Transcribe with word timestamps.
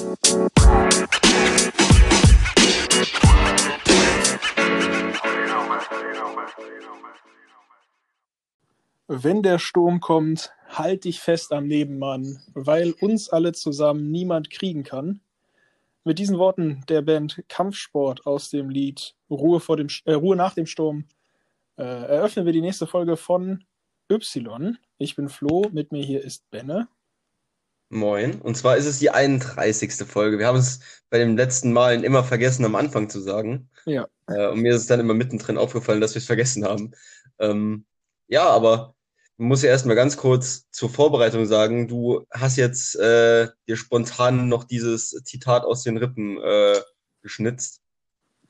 Wenn 0.00 0.16
der 9.42 9.58
Sturm 9.58 9.98
kommt, 9.98 10.52
halt 10.68 11.02
dich 11.02 11.18
fest 11.18 11.52
am 11.52 11.66
Nebenmann, 11.66 12.40
weil 12.54 12.92
uns 12.92 13.28
alle 13.28 13.52
zusammen 13.52 14.12
niemand 14.12 14.50
kriegen 14.50 14.84
kann. 14.84 15.20
Mit 16.04 16.20
diesen 16.20 16.38
Worten 16.38 16.84
der 16.88 17.02
Band 17.02 17.42
Kampfsport 17.48 18.24
aus 18.24 18.50
dem 18.50 18.70
Lied 18.70 19.16
Ruhe, 19.28 19.58
vor 19.58 19.76
dem, 19.76 19.88
äh, 20.04 20.12
Ruhe 20.12 20.36
nach 20.36 20.54
dem 20.54 20.66
Sturm 20.66 21.06
äh, 21.76 21.82
eröffnen 21.82 22.46
wir 22.46 22.52
die 22.52 22.60
nächste 22.60 22.86
Folge 22.86 23.16
von 23.16 23.64
Y. 24.08 24.78
Ich 24.98 25.16
bin 25.16 25.28
Flo, 25.28 25.66
mit 25.72 25.90
mir 25.90 26.04
hier 26.04 26.22
ist 26.22 26.48
Benne. 26.50 26.86
Moin. 27.90 28.40
Und 28.40 28.56
zwar 28.56 28.76
ist 28.76 28.86
es 28.86 28.98
die 28.98 29.10
31. 29.10 29.92
Folge. 30.06 30.38
Wir 30.38 30.46
haben 30.46 30.58
es 30.58 30.80
bei 31.08 31.18
den 31.18 31.36
letzten 31.36 31.72
Malen 31.72 32.04
immer 32.04 32.22
vergessen, 32.22 32.64
am 32.64 32.74
Anfang 32.74 33.08
zu 33.08 33.20
sagen. 33.20 33.70
Ja. 33.86 34.06
Äh, 34.26 34.48
und 34.48 34.60
mir 34.60 34.74
ist 34.74 34.82
es 34.82 34.86
dann 34.86 35.00
immer 35.00 35.14
mittendrin 35.14 35.56
aufgefallen, 35.56 36.00
dass 36.00 36.14
wir 36.14 36.20
es 36.20 36.26
vergessen 36.26 36.64
haben. 36.64 36.92
Ähm, 37.38 37.86
ja, 38.26 38.46
aber 38.48 38.94
man 39.38 39.48
muss 39.48 39.62
ja 39.62 39.70
erstmal 39.70 39.96
ganz 39.96 40.16
kurz 40.16 40.68
zur 40.70 40.90
Vorbereitung 40.90 41.46
sagen, 41.46 41.88
du 41.88 42.26
hast 42.30 42.56
jetzt 42.56 42.96
äh, 42.96 43.48
dir 43.66 43.76
spontan 43.76 44.48
noch 44.48 44.64
dieses 44.64 45.10
Zitat 45.24 45.64
aus 45.64 45.82
den 45.82 45.96
Rippen 45.96 46.38
äh, 46.42 46.80
geschnitzt. 47.22 47.80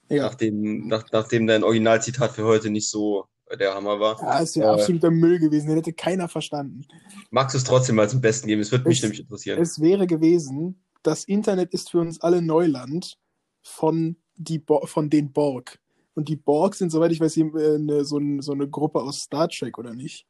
Ja. 0.09 0.23
Nachdem, 0.23 0.89
nach, 0.89 1.05
nachdem 1.13 1.47
dein 1.47 1.63
Originalzitat 1.63 2.33
für 2.33 2.45
heute 2.45 2.71
nicht 2.71 2.89
so 2.89 3.27
der 3.59 3.75
Hammer 3.75 3.99
war. 4.01 4.21
Ja, 4.21 4.39
ist 4.41 4.57
ja 4.57 4.65
Äh, 4.65 4.75
absoluter 4.75 5.11
Müll 5.11 5.39
gewesen, 5.39 5.69
den 5.69 5.77
hätte 5.77 5.93
keiner 5.93 6.29
verstanden. 6.29 6.87
Magst 7.31 7.55
du 7.55 7.59
es 7.59 7.65
trotzdem 7.65 7.97
mal 7.97 8.09
zum 8.09 8.21
Besten 8.21 8.47
geben? 8.49 8.61
Es 8.61 8.71
würde 8.73 8.89
mich 8.89 9.03
nämlich 9.03 9.21
interessieren. 9.21 9.61
Es 9.61 9.81
wäre 9.81 10.07
gewesen, 10.07 10.83
das 11.03 11.25
Internet 11.25 11.73
ist 11.73 11.91
für 11.91 12.01
uns 12.01 12.21
alle 12.21 12.43
Neuland 12.43 13.19
von, 13.63 14.17
die 14.37 14.59
Bo 14.59 14.85
von 14.87 15.11
den 15.11 15.33
Borg. 15.33 15.79
Und 16.15 16.29
die 16.29 16.37
Borg 16.37 16.75
sind, 16.75 16.91
soweit 16.91 17.13
ich 17.13 17.21
weiß, 17.21 17.35
hier, 17.35 17.47
äh, 17.55 17.77
eine, 17.77 18.05
so, 18.05 18.19
ein, 18.19 18.43
so 18.43 18.53
eine 18.53 18.69
Gruppe 18.69 19.01
aus 19.01 19.19
Star 19.21 19.49
Trek, 19.49 19.79
oder 19.79 19.95
nicht? 19.95 20.27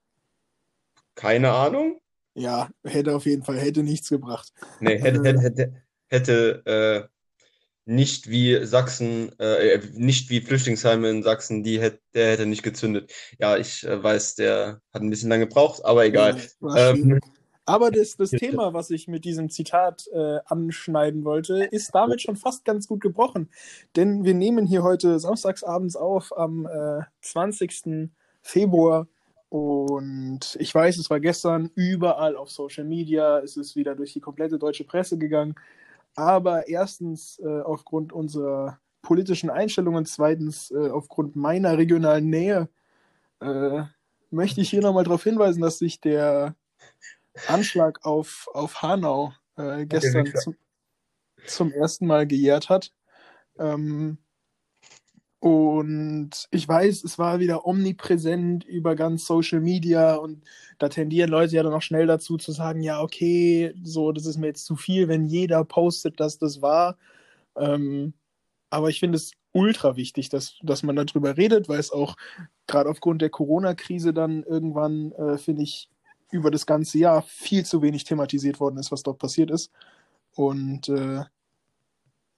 Keine 1.15 1.53
Ahnung? 1.53 2.01
Ja, 2.35 2.69
hätte 2.85 3.17
auf 3.17 3.27
jeden 3.27 3.43
Fall, 3.43 3.59
hätte 3.59 3.83
nichts 3.83 4.09
gebracht. 4.09 4.53
Nee, 4.81 4.99
hätte, 4.99 5.19
Äh. 5.21 5.25
hätte, 5.25 5.41
hätte, 5.41 5.73
hätte 6.07 6.63
äh, 6.67 7.09
nicht 7.89 8.29
wie 8.29 8.65
Sachsen, 8.67 9.33
äh, 9.39 9.81
nicht 9.95 10.29
wie 10.29 10.43
Flüchtlingsheim 10.43 11.05
in 11.07 11.23
Sachsen, 11.23 11.63
die 11.63 11.81
hätte, 11.81 12.01
der 12.15 12.33
hätte 12.33 12.47
nicht 12.47 12.63
gezündet. 12.63 13.11
Ja, 13.39 13.57
ich 13.57 13.85
äh, 13.85 14.03
weiß, 14.03 14.35
der 14.35 14.83
hat 14.93 15.03
ein 15.03 15.09
bisschen 15.09 15.31
lange 15.31 15.47
gebraucht, 15.47 15.85
aber 15.85 16.05
egal. 16.05 16.37
Ja, 16.61 16.91
Ähm. 16.91 17.19
Aber 17.65 17.91
das, 17.91 18.17
das. 18.17 18.31
Thema, 18.31 18.73
was 18.73 18.89
ich 18.89 19.09
mit 19.09 19.27
diesem 19.27 19.51
Zitat 19.51 20.07
äh, 20.15 20.39
anschneiden 20.47 21.25
wollte, 21.25 21.65
ist 21.65 21.95
damit 21.95 22.23
schon 22.23 22.37
fast 22.37 22.65
ganz 22.65 22.89
gut 22.89 23.03
gebrochen. 23.03 23.51
Denn 23.95 24.25
wir 24.25 24.33
nehmen 24.33 24.67
hier 24.67 24.83
heute 24.83 25.19
samstagsabends 25.19 25.95
auf 25.95 26.35
am 26.35 26.67
äh, 26.67 27.03
20. 27.21 28.11
Februar. 28.41 29.07
Und 29.51 30.57
ich 30.61 30.75
weiß, 30.75 30.97
es 30.97 31.11
war 31.11 31.21
gestern 31.21 31.71
überall 31.75 32.37
auf 32.37 32.51
Social 32.51 32.85
Media, 32.85 33.39
es 33.41 33.59
ist 33.59 33.77
wieder 33.77 33.95
durch 33.95 34.15
die 34.15 34.21
komplette 34.21 34.59
deutsche 34.59 34.85
Presse 34.85 35.19
gegangen. 35.19 35.55
Aber 36.19 36.67
erstens 36.67 37.39
äh, 37.39 37.61
aufgrund 37.61 38.13
unserer 38.13 38.81
politischen 39.03 39.51
Einstellungen, 39.51 40.05
zweitens 40.05 40.73
äh, 40.73 40.91
aufgrund 40.91 41.37
meiner 41.37 41.79
regionalen 41.79 42.29
Nähe, 42.29 42.69
äh, 43.41 43.85
möchte 44.29 44.61
ich 44.61 44.69
hier 44.69 44.83
nochmal 44.83 45.05
darauf 45.05 45.23
hinweisen, 45.23 45.61
dass 45.63 45.79
sich 45.79 46.01
der 46.01 46.57
Anschlag 47.47 48.05
auf, 48.05 48.49
auf 48.53 48.83
Hanau 48.83 49.33
äh, 49.57 49.87
gestern 49.87 50.27
zum, 50.35 50.57
zum 51.47 51.71
ersten 51.71 52.09
Mal 52.09 52.27
gejährt 52.27 52.69
hat. 52.69 52.93
Ähm, 53.57 54.19
und 55.41 56.31
ich 56.51 56.67
weiß, 56.67 57.05
es 57.05 57.19
war 57.19 57.39
wieder 57.39 57.65
omnipräsent 57.65 58.65
über 58.65 58.97
ganz 58.97 59.25
Social 59.27 59.61
Media 59.61 60.17
und 60.17 60.43
da 60.79 60.89
tendieren 60.89 61.31
Leute 61.31 61.55
ja 61.55 61.63
dann 61.63 61.75
auch 61.75 61.83
schnell 61.83 62.07
dazu 62.07 62.39
zu 62.39 62.51
sagen, 62.53 62.83
ja, 62.83 63.01
okay, 63.01 63.73
so, 63.85 64.11
das 64.13 64.27
ist 64.27 64.37
mir 64.39 64.49
jetzt 64.49 64.65
zu 64.65 64.75
viel, 64.75 65.07
wenn 65.09 65.27
jeder 65.27 65.65
postet, 65.65 66.19
dass 66.19 66.39
das 66.39 66.61
war. 66.61 66.99
Ähm, 67.57 68.15
aber 68.71 68.91
ich 68.91 69.01
finde 69.01 69.17
es 69.17 69.33
ultra 69.53 69.97
wichtig, 69.97 70.29
dass, 70.29 70.59
dass 70.63 70.83
man 70.83 70.97
darüber 70.97 71.37
redet, 71.37 71.69
weil 71.69 71.81
es 71.81 71.93
auch 71.93 72.17
gerade 72.67 72.91
aufgrund 72.91 73.23
der 73.23 73.31
Corona-Krise 73.31 74.13
dann 74.13 74.43
irgendwann, 74.43 75.13
äh, 75.13 75.39
finde 75.39 75.63
ich, 75.63 75.89
über 76.31 76.51
das 76.51 76.67
ganze 76.67 76.99
Jahr 76.99 77.23
viel 77.23 77.65
zu 77.65 77.81
wenig 77.83 78.05
thematisiert 78.05 78.61
worden 78.61 78.79
ist, 78.79 78.93
was 78.93 79.03
dort 79.03 79.19
passiert 79.19 79.51
ist. 79.51 79.73
Und 80.35 80.89
äh, 80.89 81.25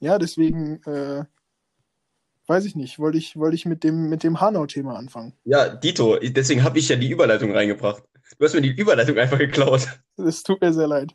ja, 0.00 0.18
deswegen 0.18 0.82
äh, 0.84 1.24
weiß 2.50 2.64
ich 2.66 2.76
nicht, 2.76 2.98
wollte 2.98 3.16
ich, 3.16 3.36
wollte 3.36 3.54
ich 3.54 3.64
mit 3.64 3.82
dem, 3.84 4.10
mit 4.10 4.22
dem 4.22 4.40
Hanau-Thema 4.40 4.96
anfangen. 4.96 5.32
Ja, 5.44 5.68
Dito, 5.68 6.18
deswegen 6.18 6.62
habe 6.64 6.78
ich 6.78 6.88
ja 6.88 6.96
die 6.96 7.08
Überleitung 7.08 7.52
reingebracht. 7.52 8.02
Du 8.38 8.44
hast 8.44 8.54
mir 8.54 8.60
die 8.60 8.68
Überleitung 8.76 9.16
einfach 9.18 9.38
geklaut. 9.38 9.88
Es 10.18 10.42
tut 10.42 10.60
mir 10.60 10.72
sehr 10.72 10.86
leid. 10.86 11.14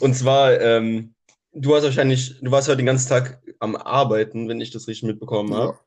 Und 0.00 0.14
zwar, 0.14 0.60
ähm, 0.60 1.14
du 1.52 1.74
hast 1.76 1.84
wahrscheinlich, 1.84 2.40
du 2.40 2.50
warst 2.50 2.68
heute 2.68 2.78
den 2.78 2.86
ganzen 2.86 3.08
Tag 3.08 3.40
am 3.60 3.76
Arbeiten, 3.76 4.48
wenn 4.48 4.60
ich 4.60 4.70
das 4.70 4.88
richtig 4.88 5.04
mitbekommen 5.06 5.54
habe. 5.54 5.78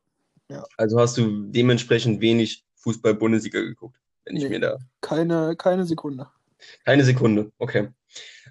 Also 0.77 0.99
hast 0.99 1.17
du 1.17 1.43
dementsprechend 1.51 2.21
wenig 2.21 2.63
Fußball-Bundesliga 2.75 3.59
geguckt, 3.61 3.97
wenn 4.25 4.37
ich 4.37 4.43
Nee. 4.43 4.49
mir 4.49 4.59
da. 4.59 4.77
Keine, 5.01 5.55
keine 5.57 5.85
Sekunde. 5.85 6.27
Keine 6.85 7.03
Sekunde, 7.03 7.51
okay. 7.57 7.89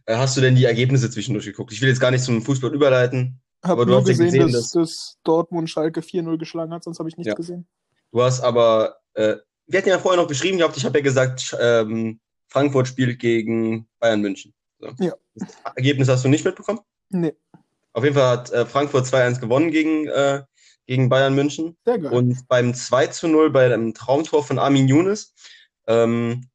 Äh, 0.07 0.17
hast 0.17 0.37
du 0.37 0.41
denn 0.41 0.57
die 0.57 0.65
Ergebnisse 0.65 1.11
zwischendurch 1.11 1.47
geguckt? 1.47 1.73
Ich 1.73 1.81
will 1.81 1.89
jetzt 1.89 2.01
gar 2.01 2.11
nicht 2.11 2.25
zum 2.25 2.43
Fußball 2.43 2.75
überleiten. 2.75 3.41
Hab 3.65 3.71
Aber 3.73 3.85
du 3.87 3.93
nur 3.93 4.01
hast 4.01 4.09
gesehen, 4.09 4.27
gesehen, 4.27 4.53
dass, 4.53 4.71
dass 4.73 5.19
Dortmund 5.25 5.71
Schalke 5.71 6.01
4-0 6.01 6.37
geschlagen 6.39 6.73
hat, 6.73 6.85
sonst 6.85 6.99
habe 6.99 7.09
ich 7.09 7.17
nichts 7.17 7.29
Ja. 7.31 7.35
gesehen. 7.35 7.67
Du 8.13 8.23
hast 8.23 8.41
aber, 8.43 8.99
äh, 9.15 9.37
wir 9.67 9.79
hatten 9.79 9.89
ja 9.89 9.99
vorher 9.99 10.21
noch 10.21 10.29
geschrieben 10.29 10.59
gehabt, 10.59 10.77
ich 10.77 10.85
habe 10.85 10.99
ja 10.99 11.03
gesagt, 11.03 11.57
ähm, 11.59 12.21
Frankfurt 12.49 12.87
spielt 12.89 13.19
gegen 13.19 13.89
Bayern 13.99 14.21
München. 14.21 14.53
So. 14.79 14.91
Ja. 15.01 15.15
Das 15.35 15.49
Ergebnis 15.77 16.09
hast 16.09 16.25
du 16.25 16.29
nicht 16.29 16.45
mitbekommen? 16.45 16.81
Nee, 17.09 17.35
Auf 17.95 18.05
jeden 18.05 18.15
Fall 18.15 18.29
hat 18.39 18.53
äh, 18.53 18.67
Frankfurt 18.67 19.07
2-1 19.07 19.41
gewonnen 19.41 19.71
gegen, 19.71 20.07
äh, 20.09 20.43
gegen 20.87 21.09
Bayern 21.09 21.35
München. 21.35 21.77
sehr 21.85 21.99
geil. 21.99 22.13
Und 22.13 22.47
beim 22.49 22.75
2 22.75 23.07
zu 23.09 23.29
0 23.29 23.51
bei 23.51 23.65
einem 23.73 23.95
Traumtor 23.95 24.45
von 24.45 24.59
Armin 24.59 24.87
Younes, 24.89 25.33
ähm, 25.87 26.47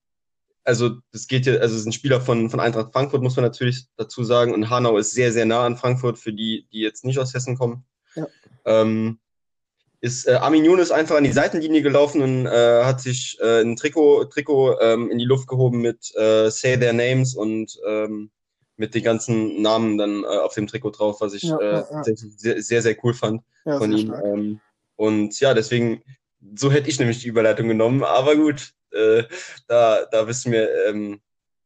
also 0.64 0.98
das 1.12 1.28
geht 1.28 1.46
ja, 1.46 1.54
also 1.56 1.76
es 1.76 1.82
ist 1.82 1.88
ein 1.88 1.94
Spieler 1.94 2.22
von, 2.22 2.50
von 2.50 2.60
Eintracht 2.60 2.94
Frankfurt, 2.94 3.22
muss 3.22 3.36
man 3.36 3.46
natürlich 3.46 3.86
dazu 3.98 4.24
sagen. 4.24 4.54
Und 4.54 4.70
Hanau 4.70 4.98
ist 4.98 5.12
sehr, 5.12 5.32
sehr 5.32 5.46
nah 5.46 5.66
an 5.66 5.78
Frankfurt, 5.78 6.20
für 6.20 6.34
die, 6.34 6.68
die 6.72 6.80
jetzt 6.80 7.06
nicht 7.06 7.20
aus 7.20 7.34
Hessen 7.34 7.58
kommen. 7.58 7.86
Ja. 8.16 8.28
Ähm, 8.66 9.20
ist 10.02 10.28
äh, 10.28 10.34
Armin 10.34 10.64
Younes 10.64 10.92
einfach 10.92 11.18
an 11.18 11.26
die 11.26 11.32
Seitenlinie 11.32 11.82
gelaufen 11.82 12.22
und 12.22 12.46
äh, 12.46 12.84
hat 12.84 13.02
sich 13.02 13.38
äh, 13.42 13.62
ein 13.62 13.76
Trikot, 13.76 14.26
Trikot 14.26 14.80
ähm, 14.80 15.12
in 15.12 15.18
die 15.18 15.26
Luft 15.26 15.48
gehoben 15.48 15.82
mit 15.82 16.16
äh, 16.16 16.50
Say 16.50 16.78
Their 16.78 16.94
Names 16.94 17.36
und 17.36 17.78
ähm, 17.86 18.32
mit 18.78 18.96
den 18.96 19.04
ganzen 19.04 19.62
Namen 19.62 19.98
dann 19.98 20.24
äh, 20.24 20.28
auf 20.28 20.54
dem 20.54 20.68
Trikot 20.68 20.92
drauf, 20.92 21.20
was 21.20 21.34
ich 21.34 21.44
Ja, 21.44 21.58
äh, 21.58 21.72
ja, 21.72 21.88
ja. 21.92 22.04
sehr, 22.04 22.62
sehr, 22.64 22.82
sehr 22.82 22.96
cool 23.04 23.14
fand 23.14 23.42
von 23.66 23.92
ihm. 23.92 24.14
Ähm, 24.24 24.62
und 24.96 25.38
ja, 25.42 25.54
deswegen, 25.54 26.02
so 26.56 26.72
hätte 26.72 26.90
ich 26.90 26.98
nämlich 26.98 27.20
die 27.20 27.28
Überleitung 27.28 27.68
genommen, 27.68 28.04
aber 28.04 28.38
gut, 28.38 28.74
äh, 28.92 29.24
da, 29.68 30.06
da 30.06 30.24
bist 30.24 30.46
du 30.46 30.50
mir 30.50 30.70
ähm, 30.88 31.22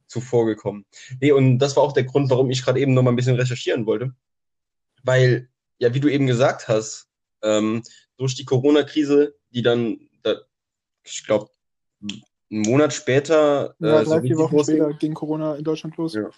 zuvor 0.07 0.45
gekommen. 0.45 0.85
Nee, 1.19 1.31
und 1.31 1.59
das 1.59 1.75
war 1.75 1.83
auch 1.83 1.93
der 1.93 2.03
Grund, 2.03 2.29
warum 2.29 2.49
ich 2.49 2.63
gerade 2.63 2.79
eben 2.79 2.93
noch 2.93 3.03
mal 3.03 3.11
ein 3.11 3.15
bisschen 3.15 3.35
recherchieren 3.35 3.85
wollte. 3.85 4.13
Weil, 5.03 5.49
ja, 5.79 5.93
wie 5.93 5.99
du 5.99 6.07
eben 6.07 6.27
gesagt 6.27 6.67
hast, 6.67 7.09
ähm, 7.41 7.83
durch 8.17 8.35
die 8.35 8.45
Corona-Krise, 8.45 9.35
die 9.51 9.61
dann, 9.61 9.99
da, 10.21 10.35
ich 11.03 11.25
glaube, 11.25 11.49
einen 12.01 12.61
Monat 12.61 12.93
später 12.93 13.75
Ja, 13.79 14.01
äh, 14.01 14.05
so 14.05 14.11
drei, 14.11 14.21
vier 14.21 14.37
Wochen 14.37 14.55
losging. 14.55 14.77
später 14.77 14.93
ging 14.93 15.13
Corona 15.13 15.55
in 15.55 15.63
Deutschland 15.63 15.97
los. 15.97 16.13
Ja. 16.13 16.29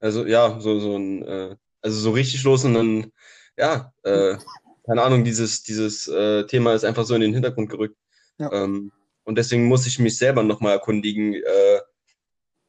Also 0.00 0.26
ja, 0.26 0.60
so, 0.60 0.78
so 0.78 0.96
ein, 0.96 1.22
äh, 1.22 1.56
also 1.80 1.98
so 1.98 2.10
richtig 2.10 2.44
los 2.44 2.64
und 2.64 2.74
dann, 2.74 3.12
ja, 3.56 3.92
äh, 4.02 4.36
keine 4.84 5.02
Ahnung, 5.02 5.24
dieses, 5.24 5.62
dieses 5.62 6.06
äh, 6.08 6.46
Thema 6.46 6.74
ist 6.74 6.84
einfach 6.84 7.04
so 7.04 7.14
in 7.14 7.20
den 7.20 7.34
Hintergrund 7.34 7.70
gerückt. 7.70 7.96
Ja. 8.38 8.52
Ähm, 8.52 8.92
und 9.28 9.36
deswegen 9.36 9.66
muss 9.66 9.86
ich 9.86 9.98
mich 9.98 10.16
selber 10.16 10.42
nochmal 10.42 10.72
erkundigen, 10.72 11.34
äh, 11.34 11.80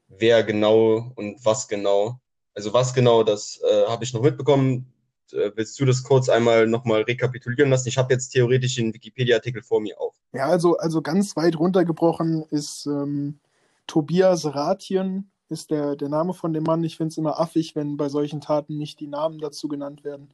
wer 0.09 0.43
genau 0.43 1.09
und 1.15 1.39
was 1.45 1.69
genau. 1.69 2.19
Also 2.53 2.73
was 2.73 2.93
genau, 2.93 3.23
das 3.23 3.61
äh, 3.63 3.85
habe 3.87 4.03
ich 4.03 4.13
noch 4.13 4.21
mitbekommen. 4.21 4.91
Äh, 5.31 5.51
willst 5.55 5.79
du 5.79 5.85
das 5.85 6.03
kurz 6.03 6.27
einmal 6.27 6.67
nochmal 6.67 7.03
rekapitulieren 7.03 7.69
lassen? 7.69 7.87
Ich 7.87 7.97
habe 7.97 8.13
jetzt 8.13 8.31
theoretisch 8.31 8.75
den 8.75 8.93
Wikipedia-Artikel 8.93 9.63
vor 9.63 9.79
mir 9.79 9.97
auf. 10.01 10.15
Ja, 10.33 10.47
also, 10.47 10.75
also 10.75 11.01
ganz 11.01 11.37
weit 11.37 11.57
runtergebrochen 11.57 12.43
ist 12.49 12.85
ähm, 12.87 13.39
Tobias 13.87 14.45
Ratjen, 14.53 15.31
ist 15.47 15.71
der, 15.71 15.95
der 15.95 16.09
Name 16.09 16.33
von 16.33 16.51
dem 16.51 16.63
Mann. 16.63 16.83
Ich 16.83 16.97
finde 16.97 17.13
es 17.13 17.17
immer 17.17 17.39
affig, 17.39 17.77
wenn 17.77 17.95
bei 17.95 18.09
solchen 18.09 18.41
Taten 18.41 18.77
nicht 18.77 18.99
die 18.99 19.07
Namen 19.07 19.39
dazu 19.39 19.69
genannt 19.69 20.03
werden. 20.03 20.33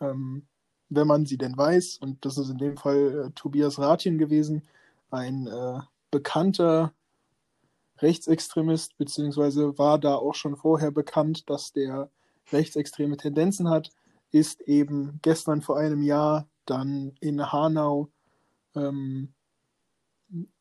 Ähm, 0.00 0.42
wenn 0.88 1.06
man 1.06 1.24
sie 1.24 1.38
denn 1.38 1.56
weiß. 1.56 1.98
Und 1.98 2.24
das 2.24 2.36
ist 2.36 2.50
in 2.50 2.58
dem 2.58 2.76
Fall 2.76 3.26
äh, 3.28 3.30
Tobias 3.36 3.78
Ratjen 3.78 4.18
gewesen, 4.18 4.62
ein 5.12 5.46
äh, 5.46 5.80
bekannter 6.10 6.92
Rechtsextremist, 7.98 8.96
beziehungsweise 8.98 9.78
war 9.78 9.98
da 9.98 10.16
auch 10.16 10.34
schon 10.34 10.56
vorher 10.56 10.90
bekannt, 10.90 11.48
dass 11.48 11.72
der 11.72 12.10
rechtsextreme 12.50 13.16
Tendenzen 13.16 13.68
hat, 13.68 13.90
ist 14.30 14.62
eben 14.62 15.20
gestern 15.22 15.62
vor 15.62 15.78
einem 15.78 16.02
Jahr 16.02 16.48
dann 16.66 17.14
in 17.20 17.52
Hanau 17.52 18.08
ähm, 18.74 19.32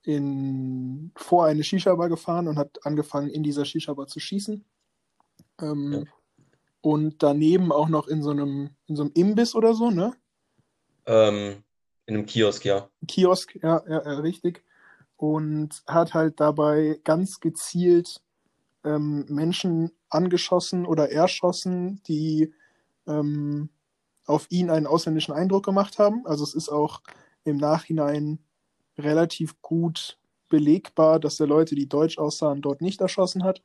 in, 0.03 1.12
vor 1.15 1.45
eine 1.45 1.63
Shisha-Bar 1.63 2.09
gefahren 2.09 2.47
und 2.47 2.57
hat 2.57 2.86
angefangen, 2.86 3.30
in 3.30 3.44
dieser 3.44 3.65
Shisha-Bar 3.65 4.07
zu 4.07 4.19
schießen. 4.19 4.63
Ähm, 5.62 5.94
ja. 5.94 6.04
Und 6.81 7.24
daneben 7.24 7.71
auch 7.71 7.88
noch 7.88 8.07
in 8.07 8.24
so 8.24 8.31
einem, 8.31 8.71
in 8.88 8.95
so 8.95 9.04
einem 9.04 9.12
Imbiss 9.13 9.56
oder 9.56 9.74
so, 9.74 9.92
ne? 9.92 10.13
Ähm, 11.06 11.63
in 12.06 12.15
einem 12.15 12.25
Kiosk, 12.25 12.65
ja. 12.65 12.89
Kiosk, 13.07 13.56
ja, 13.62 13.83
ja, 13.88 14.03
ja, 14.03 14.19
richtig. 14.19 14.63
Und 15.18 15.83
hat 15.88 16.13
halt 16.13 16.39
dabei 16.39 17.00
ganz 17.03 17.39
gezielt 17.39 18.21
ähm, 18.83 19.25
Menschen 19.30 19.92
angeschossen 20.09 20.86
oder 20.86 21.12
erschossen, 21.12 22.01
die 22.07 22.53
ähm, 23.07 23.69
auf 24.25 24.48
ihn 24.50 24.69
einen 24.69 24.88
ausländischen 24.88 25.33
Eindruck 25.33 25.65
gemacht 25.65 26.00
haben. 26.00 26.25
Also 26.25 26.44
es 26.44 26.53
ist 26.53 26.69
auch 26.69 27.01
im 27.44 27.57
Nachhinein 27.57 28.39
relativ 28.97 29.62
gut 29.62 30.18
belegbar, 30.50 31.19
dass 31.19 31.39
er 31.39 31.47
Leute, 31.47 31.75
die 31.75 31.88
deutsch 31.88 32.18
aussahen, 32.18 32.62
dort 32.62 32.81
nicht 32.81 33.01
erschossen 33.01 33.44
hat. 33.44 33.62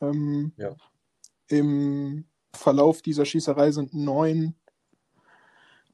Ähm, 0.00 0.52
ja. 0.56 0.74
Im 1.48 2.24
Verlauf 2.52 3.02
dieser 3.02 3.24
Schießerei 3.24 3.70
sind 3.70 3.94
neun, 3.94 4.54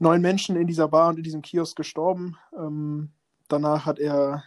neun 0.01 0.21
Menschen 0.21 0.57
in 0.57 0.67
dieser 0.67 0.89
Bar 0.89 1.11
und 1.11 1.19
in 1.19 1.23
diesem 1.23 1.43
Kiosk 1.43 1.77
gestorben. 1.77 2.37
Ähm, 2.57 3.11
danach 3.49 3.87
hat 3.87 3.99
er, 3.99 4.43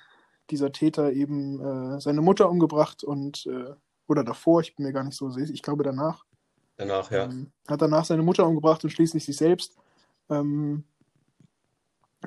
dieser 0.50 0.72
Täter, 0.72 1.14
eben 1.14 1.60
äh, 1.96 2.02
seine 2.02 2.22
Mutter 2.22 2.50
umgebracht 2.50 3.04
und, 3.04 3.46
äh, 3.46 3.74
oder 4.08 4.24
davor, 4.24 4.62
ich 4.62 4.76
bin 4.76 4.86
mir 4.86 4.92
gar 4.92 5.04
nicht 5.04 5.16
so 5.16 5.30
sicher, 5.30 5.54
ich 5.54 5.62
glaube 5.62 5.84
danach. 5.84 6.26
Danach, 6.76 7.12
ja. 7.12 7.26
Ähm, 7.26 7.52
hat 7.68 7.82
danach 7.82 8.04
seine 8.04 8.24
Mutter 8.24 8.46
umgebracht 8.46 8.84
und 8.84 8.90
schließlich 8.90 9.24
sich 9.24 9.38
selbst. 9.38 9.78
Ähm, 10.30 10.84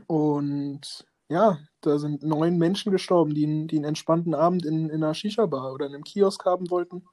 und 0.07 1.07
ja, 1.29 1.59
da 1.81 1.99
sind 1.99 2.23
neun 2.23 2.57
Menschen 2.59 2.93
gestorben, 2.93 3.35
die, 3.35 3.67
die 3.67 3.77
einen 3.77 3.85
entspannten 3.87 4.35
Abend 4.35 4.65
in, 4.65 4.89
in 4.89 5.03
einer 5.03 5.15
Shisha-Bar 5.15 5.73
oder 5.73 5.87
in 5.87 5.95
einem 5.95 6.05
Kiosk 6.05 6.45
haben 6.45 6.71
wollten, 6.71 7.05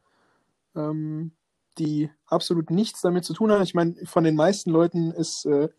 ähm, 0.75 1.31
die 1.80 2.12
absolut 2.27 2.69
nichts 2.69 3.01
damit 3.01 3.25
zu 3.25 3.33
tun 3.33 3.51
haben. 3.51 3.63
Ich 3.63 3.74
meine, 3.74 3.95
von 4.06 4.24
den 4.24 4.36
meisten 4.36 4.69
Leuten 4.69 5.12
ist, 5.12 5.45
äh, 5.45 5.69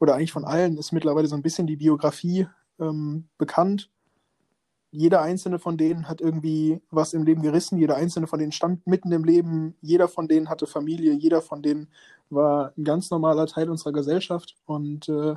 oder 0.00 0.14
eigentlich 0.14 0.32
von 0.32 0.44
allen, 0.44 0.76
ist 0.76 0.92
mittlerweile 0.92 1.28
so 1.28 1.36
ein 1.36 1.42
bisschen 1.42 1.66
die 1.66 1.76
Biografie 1.76 2.48
ähm, 2.80 3.28
bekannt. 3.38 3.90
Jeder 4.90 5.22
einzelne 5.22 5.60
von 5.60 5.76
denen 5.76 6.08
hat 6.08 6.20
irgendwie 6.20 6.80
was 6.90 7.12
im 7.12 7.22
Leben 7.22 7.42
gerissen, 7.42 7.78
jeder 7.78 7.94
einzelne 7.94 8.26
von 8.26 8.40
denen 8.40 8.50
stand 8.50 8.84
mitten 8.88 9.12
im 9.12 9.22
Leben, 9.22 9.76
jeder 9.80 10.08
von 10.08 10.26
denen 10.26 10.48
hatte 10.48 10.66
Familie, 10.66 11.12
jeder 11.12 11.42
von 11.42 11.62
denen 11.62 11.88
war 12.28 12.72
ein 12.76 12.82
ganz 12.82 13.10
normaler 13.10 13.46
Teil 13.46 13.70
unserer 13.70 13.92
Gesellschaft 13.92 14.56
und 14.64 15.08
äh, 15.08 15.36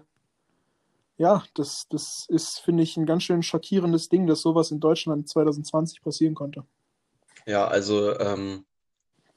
ja, 1.18 1.44
das, 1.54 1.88
das 1.90 2.26
ist, 2.30 2.60
finde 2.60 2.82
ich, 2.82 2.98
ein 2.98 3.06
ganz 3.06 3.24
schön 3.24 3.44
schockierendes 3.44 4.10
Ding, 4.10 4.26
dass 4.26 4.42
sowas 4.42 4.72
in 4.72 4.80
Deutschland 4.80 5.30
2020 5.30 6.02
passieren 6.02 6.34
konnte. 6.34 6.64
Ja, 7.46 7.68
also 7.68 8.18
ähm, 8.20 8.66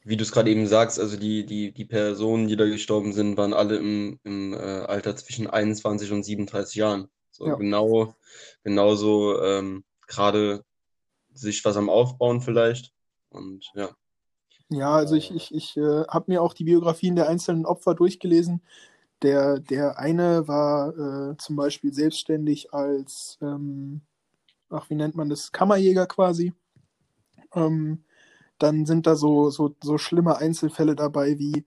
wie 0.07 0.17
du 0.17 0.23
es 0.23 0.31
gerade 0.31 0.51
eben 0.51 0.69
sagst, 0.69 1.01
also 1.01 1.17
die, 1.17 1.45
die, 1.45 1.73
die 1.73 1.85
Personen, 1.85 2.47
die 2.47 2.55
da 2.55 2.65
gestorben 2.65 3.13
sind, 3.13 3.37
waren 3.37 3.53
alle 3.53 3.77
im, 3.77 4.21
im 4.23 4.55
äh, 4.55 4.57
Alter 4.57 5.17
zwischen 5.17 5.49
21 5.49 6.13
und 6.13 6.23
37 6.23 6.77
Jahren. 6.77 7.09
So 7.33 7.49
ja. 7.49 7.57
genau, 7.57 8.15
genauso 8.63 9.43
ähm, 9.43 9.85
gerade 10.07 10.65
sich 11.35 11.65
was 11.65 11.77
am 11.77 11.91
Aufbauen 11.91 12.41
vielleicht. 12.41 12.93
Und 13.31 13.69
ja. 13.75 13.91
Ja, 14.69 14.95
also 14.95 15.17
ich, 15.17 15.35
ich, 15.35 15.53
ich 15.53 15.77
äh, 15.77 16.05
habe 16.07 16.27
mir 16.29 16.41
auch 16.41 16.55
die 16.55 16.65
Biografien 16.65 17.17
der 17.17 17.29
einzelnen 17.29 17.67
Opfer 17.67 17.97
durchgelesen. 17.97 18.63
Der, 19.23 19.59
der 19.59 19.99
eine 19.99 20.47
war 20.47 21.33
äh, 21.33 21.37
zum 21.37 21.57
Beispiel 21.57 21.93
selbstständig 21.93 22.73
als, 22.73 23.39
ähm, 23.43 24.03
ach, 24.71 24.89
wie 24.89 24.95
nennt 24.95 25.17
man 25.17 25.29
das, 25.29 25.51
Kammerjäger 25.51 26.07
quasi. 26.07 26.53
Ähm, 27.57 28.05
dann 28.59 28.87
sind 28.87 29.07
da 29.07 29.17
so, 29.17 29.51
so, 29.51 29.75
so 29.83 29.99
schlimme 29.99 30.39
Einzelfälle 30.39 30.97
dabei, 30.97 31.39
wie 31.39 31.65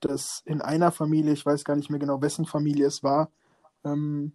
dass 0.00 0.42
in 0.44 0.60
einer 0.60 0.92
Familie, 0.92 1.32
ich 1.32 1.44
weiß 1.44 1.64
gar 1.64 1.76
nicht 1.76 1.90
mehr 1.90 1.98
genau, 1.98 2.22
wessen 2.22 2.46
Familie 2.46 2.86
es 2.86 3.02
war, 3.02 3.30
ähm, 3.84 4.32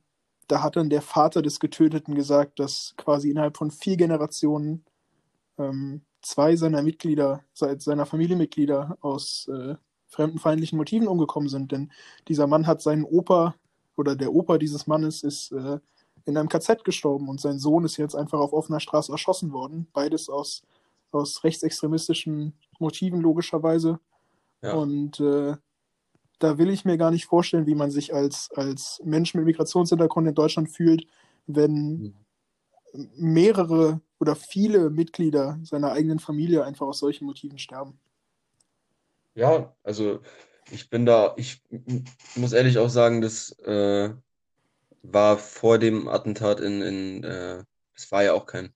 da 0.48 0.62
hat 0.62 0.76
dann 0.76 0.90
der 0.90 1.02
Vater 1.02 1.42
des 1.42 1.60
Getöteten 1.60 2.16
gesagt, 2.16 2.60
dass 2.60 2.96
quasi 2.98 3.30
innerhalb 3.30 3.58
von 3.58 3.72
vier 3.72 3.98
Generationen 3.98 4.84
ähm, 5.58 6.02
zwei 6.22 6.56
seiner 6.56 6.82
Mitglieder, 6.82 7.44
seiner 7.54 8.06
Familienmitglieder 8.06 8.98
aus 9.02 9.48
äh, 9.48 9.76
fremdenfeindlichen 10.08 10.78
Motiven 10.78 11.08
umgekommen 11.08 11.50
sind. 11.50 11.72
Denn 11.72 11.92
dieser 12.28 12.48
Mann 12.48 12.68
hat 12.68 12.82
seinen 12.82 13.04
Opa 13.04 13.56
oder 13.96 14.16
der 14.16 14.34
Opa 14.34 14.58
dieses 14.58 14.88
Mannes 14.88 15.24
ist 15.24 15.52
äh, 15.52 15.80
in 16.26 16.38
einem 16.38 16.50
KZ 16.50 16.84
gestorben 16.84 17.30
und 17.30 17.42
sein 17.42 17.60
Sohn 17.60 17.86
ist 17.86 17.98
jetzt 17.98 18.16
einfach 18.16 18.40
auf 18.40 18.54
offener 18.54 18.80
Straße 18.80 19.12
erschossen 19.12 19.52
worden. 19.54 19.88
Beides 19.94 20.30
aus, 20.30 20.64
aus 21.14 21.44
rechtsextremistischen 21.44 22.54
Motiven 22.80 23.22
logischerweise. 23.22 24.00
Ja. 24.62 24.74
Und 24.74 25.20
äh, 25.20 25.56
da 26.40 26.58
will 26.58 26.70
ich 26.70 26.86
mir 26.86 26.98
gar 26.98 27.12
nicht 27.12 27.26
vorstellen, 27.26 27.68
wie 27.68 27.76
man 27.76 27.92
sich 27.92 28.14
als, 28.14 28.52
als 28.56 29.02
Mensch 29.04 29.34
mit 29.34 29.46
Migrationshintergrund 29.46 30.28
in 30.28 30.36
Deutschland 30.36 30.70
fühlt, 30.70 31.08
wenn 31.48 32.14
mhm. 32.94 33.10
mehrere 33.16 34.02
oder 34.20 34.36
viele 34.36 34.90
Mitglieder 34.90 35.60
seiner 35.64 35.92
eigenen 35.92 36.20
Familie 36.20 36.64
einfach 36.64 36.88
aus 36.88 37.00
solchen 37.00 37.26
Motiven 37.26 37.60
sterben. 37.60 38.00
Ja, 39.36 39.76
also 39.84 40.22
ich 40.72 40.90
bin 40.90 41.06
da, 41.06 41.34
ich 41.38 41.62
muss 42.36 42.54
ehrlich 42.54 42.78
auch 42.78 42.90
sagen, 42.90 43.22
das 43.22 43.52
äh, 43.60 44.14
war 45.02 45.38
vor 45.38 45.78
dem 45.78 46.08
Attentat 46.08 46.60
in, 46.60 46.82
in 46.82 47.24
äh, 47.24 47.64
es 47.96 48.12
war 48.12 48.24
ja 48.24 48.34
auch 48.34 48.46
kein, 48.46 48.74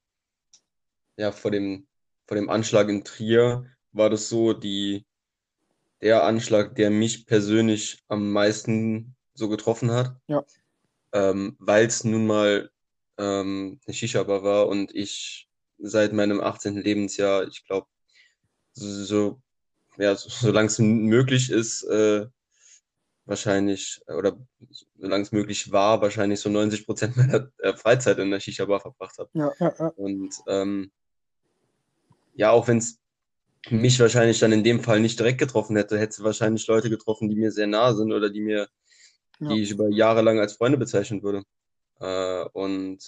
ja, 1.16 1.32
vor 1.32 1.52
dem, 1.52 1.87
vor 2.28 2.36
dem 2.36 2.50
Anschlag 2.50 2.90
in 2.90 3.04
Trier 3.04 3.66
war 3.92 4.10
das 4.10 4.30
so, 4.30 4.54
die, 4.54 5.06
der 6.02 6.24
Anschlag, 6.24 6.76
der 6.76 6.92
mich 6.92 7.26
persönlich 7.26 8.04
am 8.08 8.32
meisten 8.32 9.16
so 9.34 9.50
getroffen 9.50 9.92
hat. 9.92 10.16
Ja. 10.28 10.44
Ähm, 11.14 11.56
weil 11.60 11.88
es 11.88 12.04
nun 12.04 12.28
mal 12.28 12.70
ähm, 13.18 13.80
eine 13.86 13.94
Shisha-Bar 13.94 14.44
war 14.44 14.68
und 14.68 14.94
ich 14.94 15.48
seit 15.80 16.14
meinem 16.14 16.42
18. 16.42 16.76
Lebensjahr, 16.76 17.48
ich 17.48 17.66
glaube, 17.66 17.88
so 18.74 19.42
ja, 19.98 20.16
solange 20.16 20.68
es 20.68 20.80
möglich 20.80 21.50
ist, 21.50 21.84
äh, 21.84 22.28
wahrscheinlich, 23.26 24.02
oder 24.08 24.38
solange 24.98 25.24
es 25.24 25.32
möglich 25.32 25.72
war, 25.72 26.02
wahrscheinlich 26.02 26.40
so 26.40 26.50
90 26.50 26.86
Prozent 26.86 27.18
meiner 27.18 27.52
äh, 27.60 27.74
Freizeit 27.74 28.20
in 28.20 28.32
der 28.32 28.40
Shisha-Bar 28.40 28.80
verbracht 28.80 29.18
habe. 29.18 29.30
Ja, 29.34 29.52
ja, 29.60 29.74
ja. 29.80 29.88
Und 29.96 30.36
ähm, 30.48 30.92
ja, 32.38 32.52
auch 32.52 32.68
wenn 32.68 32.78
es 32.78 33.00
mich 33.70 34.00
wahrscheinlich 34.00 34.40
dann 34.40 34.54
in 34.54 34.64
dem 34.64 34.82
Fall 34.82 35.02
nicht 35.02 35.20
direkt 35.20 35.40
getroffen 35.40 35.76
hätte, 35.76 36.00
hätte 36.00 36.14
es 36.14 36.24
wahrscheinlich 36.24 36.66
Leute 36.68 36.90
getroffen, 36.90 37.30
die 37.30 37.36
mir 37.36 37.52
sehr 37.52 37.68
nah 37.68 37.94
sind 37.94 38.14
oder 38.14 38.30
die 38.30 38.40
mir, 38.40 38.70
ja. 39.40 39.50
die 39.50 39.64
ich 39.64 39.72
über 39.72 39.90
Jahre 39.90 40.22
lang 40.22 40.40
als 40.40 40.54
Freunde 40.54 40.78
bezeichnen 40.78 41.22
würde. 41.22 41.44
Äh, 42.00 42.46
und 42.54 43.00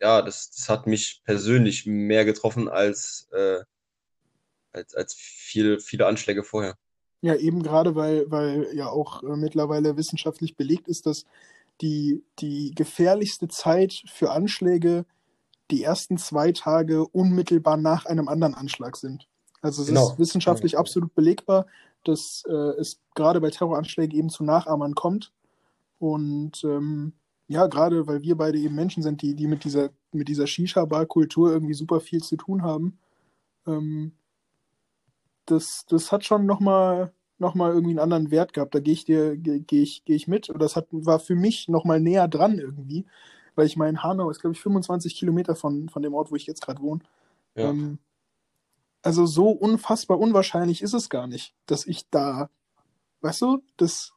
ja, 0.00 0.22
das, 0.22 0.50
das 0.50 0.68
hat 0.70 0.86
mich 0.86 1.20
persönlich 1.24 1.84
mehr 1.84 2.24
getroffen 2.24 2.68
als 2.68 3.28
äh, 3.32 3.60
als, 4.72 4.94
als 4.94 5.14
viel, 5.14 5.80
viele 5.80 6.06
Anschläge 6.06 6.42
vorher. 6.42 6.76
Ja, 7.22 7.34
eben 7.34 7.62
gerade, 7.62 7.94
weil, 7.94 8.30
weil 8.30 8.68
ja 8.74 8.88
auch 8.88 9.22
äh, 9.22 9.36
mittlerweile 9.36 9.96
wissenschaftlich 9.96 10.56
belegt 10.56 10.88
ist, 10.88 11.06
dass 11.06 11.26
die, 11.80 12.22
die 12.38 12.72
gefährlichste 12.74 13.48
Zeit 13.48 14.02
für 14.06 14.30
Anschläge 14.30 15.04
die 15.70 15.82
ersten 15.82 16.18
zwei 16.18 16.52
Tage 16.52 17.06
unmittelbar 17.06 17.76
nach 17.76 18.06
einem 18.06 18.28
anderen 18.28 18.54
Anschlag 18.54 18.96
sind. 18.96 19.28
Also 19.62 19.82
es 19.82 19.88
genau. 19.88 20.10
ist 20.10 20.18
wissenschaftlich 20.18 20.72
ja. 20.72 20.78
absolut 20.78 21.14
belegbar, 21.14 21.66
dass 22.04 22.44
äh, 22.48 22.52
es 22.52 23.00
gerade 23.14 23.40
bei 23.40 23.50
Terroranschlägen 23.50 24.18
eben 24.18 24.30
zu 24.30 24.44
Nachahmern 24.44 24.94
kommt. 24.94 25.32
Und 25.98 26.64
ähm, 26.64 27.12
ja, 27.46 27.66
gerade 27.66 28.06
weil 28.06 28.22
wir 28.22 28.36
beide 28.36 28.58
eben 28.58 28.74
Menschen 28.74 29.02
sind, 29.02 29.22
die, 29.22 29.34
die 29.34 29.46
mit 29.46 29.64
dieser, 29.64 29.90
mit 30.12 30.28
dieser 30.28 30.46
Shisha-Bar-Kultur 30.46 31.52
irgendwie 31.52 31.74
super 31.74 32.00
viel 32.00 32.22
zu 32.22 32.36
tun 32.36 32.62
haben, 32.62 32.98
ähm, 33.66 34.12
das, 35.46 35.84
das 35.88 36.12
hat 36.12 36.24
schon 36.24 36.46
nochmal 36.46 37.12
noch 37.40 37.54
mal 37.54 37.72
irgendwie 37.72 37.92
einen 37.92 37.98
anderen 37.98 38.30
Wert 38.30 38.52
gehabt. 38.52 38.74
Da 38.74 38.80
gehe 38.80 38.92
ich 38.92 39.06
dir, 39.06 39.36
gehe 39.36 39.64
ich, 39.82 40.04
geh 40.04 40.14
ich 40.14 40.28
mit. 40.28 40.50
Und 40.50 40.60
das 40.60 40.76
hat, 40.76 40.86
war 40.90 41.18
für 41.18 41.34
mich 41.34 41.68
nochmal 41.68 41.98
näher 41.98 42.28
dran 42.28 42.58
irgendwie. 42.58 43.06
Weil 43.60 43.66
ich 43.66 43.76
meine, 43.76 44.02
Hanau 44.02 44.30
ist, 44.30 44.40
glaube 44.40 44.54
ich, 44.54 44.60
25 44.62 45.14
Kilometer 45.14 45.54
von, 45.54 45.90
von 45.90 46.00
dem 46.00 46.14
Ort, 46.14 46.30
wo 46.30 46.36
ich 46.36 46.46
jetzt 46.46 46.62
gerade 46.62 46.80
wohne. 46.80 47.02
Ja. 47.54 47.68
Ähm, 47.68 47.98
also 49.02 49.26
so 49.26 49.50
unfassbar 49.50 50.18
unwahrscheinlich 50.18 50.80
ist 50.80 50.94
es 50.94 51.10
gar 51.10 51.26
nicht, 51.26 51.54
dass 51.66 51.86
ich 51.86 52.08
da, 52.08 52.48
weißt 53.20 53.42
du, 53.42 53.62
das 53.76 54.14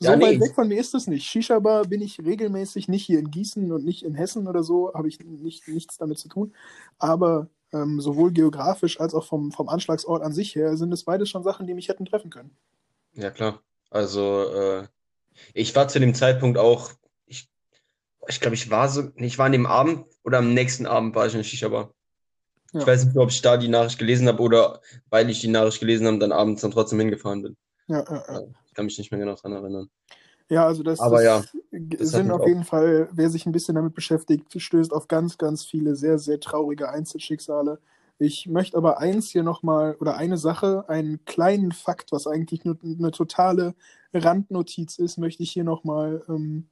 so 0.00 0.10
ja, 0.10 0.16
nee. 0.16 0.24
weit 0.24 0.40
weg 0.40 0.54
von 0.56 0.66
mir 0.66 0.80
ist 0.80 0.92
es 0.92 1.06
nicht. 1.06 1.24
Shisha-Bar 1.24 1.84
bin 1.84 2.02
ich 2.02 2.18
regelmäßig 2.18 2.88
nicht 2.88 3.06
hier 3.06 3.20
in 3.20 3.30
Gießen 3.30 3.70
und 3.70 3.84
nicht 3.84 4.02
in 4.02 4.16
Hessen 4.16 4.48
oder 4.48 4.64
so, 4.64 4.92
habe 4.92 5.06
ich 5.06 5.20
nicht, 5.20 5.68
nichts 5.68 5.96
damit 5.96 6.18
zu 6.18 6.26
tun. 6.26 6.52
Aber 6.98 7.46
ähm, 7.72 8.00
sowohl 8.00 8.32
geografisch 8.32 8.98
als 8.98 9.14
auch 9.14 9.24
vom, 9.24 9.52
vom 9.52 9.68
Anschlagsort 9.68 10.24
an 10.24 10.32
sich 10.32 10.56
her, 10.56 10.76
sind 10.76 10.92
es 10.92 11.04
beides 11.04 11.28
schon 11.28 11.44
Sachen, 11.44 11.68
die 11.68 11.74
mich 11.74 11.88
hätten 11.90 12.06
treffen 12.06 12.30
können. 12.30 12.50
Ja, 13.12 13.30
klar. 13.30 13.60
Also, 13.88 14.52
äh, 14.52 14.88
ich 15.52 15.76
war 15.76 15.86
zu 15.86 16.00
dem 16.00 16.16
Zeitpunkt 16.16 16.58
auch, 16.58 16.90
ich, 18.28 18.40
glaube, 18.40 18.54
ich 18.54 18.70
war 18.70 18.88
so, 18.88 19.10
ich 19.16 19.38
war 19.38 19.46
an 19.46 19.52
dem 19.52 19.66
Abend 19.66 20.06
oder 20.22 20.38
am 20.38 20.54
nächsten 20.54 20.86
Abend 20.86 21.14
war 21.14 21.26
ich 21.26 21.34
nicht 21.34 21.50
sicher, 21.50 21.66
aber 21.66 21.92
ja. 22.72 22.80
ich 22.80 22.86
weiß 22.86 23.04
nicht, 23.04 23.16
ob 23.16 23.30
ich 23.30 23.42
da 23.42 23.56
die 23.56 23.68
Nachricht 23.68 23.98
gelesen 23.98 24.28
habe 24.28 24.42
oder 24.42 24.80
weil 25.10 25.28
ich 25.30 25.40
die 25.40 25.48
Nachricht 25.48 25.80
gelesen 25.80 26.06
habe, 26.06 26.18
dann 26.18 26.32
abends 26.32 26.62
dann 26.62 26.70
trotzdem 26.70 27.00
hingefahren 27.00 27.42
bin. 27.42 27.56
Ja, 27.88 28.04
ja, 28.08 28.24
ja. 28.28 28.40
Ich 28.66 28.74
kann 28.74 28.86
mich 28.86 28.98
nicht 28.98 29.10
mehr 29.10 29.20
genau 29.20 29.34
daran 29.34 29.52
erinnern. 29.52 29.90
Ja, 30.48 30.66
also 30.66 30.82
das, 30.82 31.00
Aber 31.00 31.22
das 31.22 31.24
ja, 31.24 31.44
das 31.70 32.10
sind 32.10 32.30
auf 32.30 32.46
jeden 32.46 32.64
Fall, 32.64 33.08
wer 33.12 33.30
sich 33.30 33.46
ein 33.46 33.52
bisschen 33.52 33.76
damit 33.76 33.94
beschäftigt, 33.94 34.60
stößt 34.60 34.92
auf 34.92 35.08
ganz, 35.08 35.38
ganz 35.38 35.64
viele 35.64 35.96
sehr, 35.96 36.18
sehr 36.18 36.38
traurige 36.38 36.90
Einzelschicksale. 36.90 37.78
Ich 38.18 38.46
möchte 38.46 38.76
aber 38.76 38.98
eins 38.98 39.30
hier 39.30 39.42
nochmal, 39.42 39.96
oder 40.00 40.16
eine 40.16 40.36
Sache, 40.36 40.84
einen 40.88 41.24
kleinen 41.24 41.72
Fakt, 41.72 42.12
was 42.12 42.26
eigentlich 42.26 42.64
nur 42.64 42.78
eine 42.82 43.10
totale 43.10 43.74
Randnotiz 44.12 44.98
ist, 44.98 45.18
möchte 45.18 45.42
ich 45.42 45.50
hier 45.50 45.64
nochmal 45.64 46.22
ähm, 46.28 46.68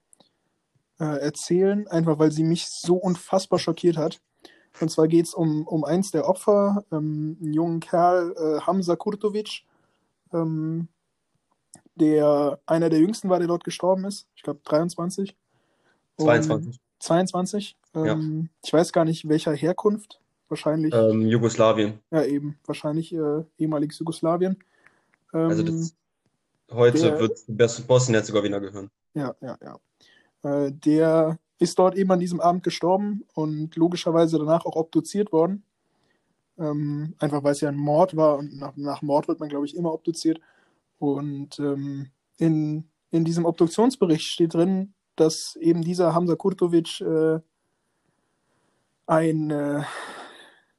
äh, 1.03 1.19
erzählen, 1.19 1.89
einfach 1.89 2.19
weil 2.19 2.31
sie 2.33 2.45
mich 2.45 2.67
so 2.69 2.95
unfassbar 2.97 3.59
schockiert 3.59 3.97
hat. 3.97 4.21
Und 4.81 4.91
zwar 4.91 5.09
geht 5.09 5.27
es 5.27 5.35
um, 5.35 5.67
um 5.67 5.85
eins 5.85 6.11
der 6.13 6.29
Opfer, 6.29 6.85
ähm, 6.93 7.37
einen 7.43 7.53
jungen 7.53 7.81
Kerl, 7.81 8.35
äh, 8.37 8.61
Hamza 8.61 8.97
Kurtovic, 8.97 9.65
ähm, 10.33 10.89
der 11.97 12.59
einer 12.67 12.89
der 12.89 13.01
jüngsten 13.01 13.29
war, 13.29 13.39
der 13.39 13.49
dort 13.49 13.65
gestorben 13.65 14.05
ist. 14.05 14.27
Ich 14.35 14.43
glaube 14.43 14.61
23. 14.65 15.37
22. 16.19 16.81
22. 17.01 17.77
Ähm, 17.95 18.49
Ich 18.65 18.73
weiß 18.73 18.93
gar 18.93 19.05
nicht, 19.05 19.29
welcher 19.29 19.53
Herkunft. 19.53 20.21
Wahrscheinlich. 20.49 20.95
Ähm, 20.95 21.27
Jugoslawien. 21.27 21.99
Ja, 22.11 22.25
eben. 22.25 22.59
Wahrscheinlich 22.67 23.13
äh, 23.13 23.43
ehemaliges 23.59 23.99
Jugoslawien. 23.99 24.59
Ähm, 25.35 25.41
also 25.51 25.63
das, 25.63 25.95
heute 26.71 26.99
der- 27.01 27.19
wird 27.21 27.87
Bosnien-Herzegowina 27.87 28.59
gehören. 28.59 28.91
Ja, 29.15 29.35
ja, 29.41 29.59
ja. 29.63 29.77
Äh, 30.43 30.73
der 30.73 31.39
ist 31.59 31.79
dort 31.79 31.97
eben 31.97 32.11
an 32.11 32.21
diesem 32.21 32.41
Abend 32.41 32.63
gestorben 32.65 33.25
und 33.35 33.77
logischerweise 33.77 34.39
danach 34.39 34.65
auch 34.65 34.77
obduziert 34.77 35.33
worden. 35.33 35.63
Ähm, 36.59 37.15
einfach 37.19 37.43
weil 37.45 37.53
es 37.53 37.61
ja 37.61 37.69
ein 37.69 37.77
Mord 37.77 38.17
war 38.17 38.39
und 38.39 38.57
nach, 38.59 38.77
nach 38.77 39.03
Mord 39.03 39.29
wird 39.29 39.41
man, 39.41 39.49
glaube 39.49 39.67
ich, 39.67 39.77
immer 39.77 39.93
obduziert. 39.93 40.41
Und 40.99 41.59
ähm, 41.59 42.11
in, 42.39 42.85
in 43.11 43.25
diesem 43.25 43.45
Obduktionsbericht 43.45 44.27
steht 44.27 44.55
drin, 44.55 44.95
dass 45.17 45.57
eben 45.57 45.83
dieser 45.83 46.15
Hamza 46.15 46.37
Kurtovic 46.37 47.01
äh, 47.01 47.41
ein 49.07 49.51
äh, 49.51 49.83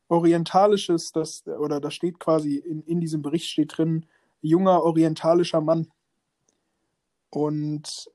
orientalisches, 0.08 1.12
das, 1.12 1.46
oder 1.48 1.80
da 1.80 1.92
steht 1.92 2.20
quasi, 2.20 2.58
in, 2.58 2.84
in 2.84 3.00
diesem 3.00 3.22
Bericht 3.22 3.48
steht 3.48 3.78
drin, 3.78 4.06
junger 4.42 4.84
orientalischer 4.84 5.62
Mann. 5.62 5.88
Und 7.30 8.12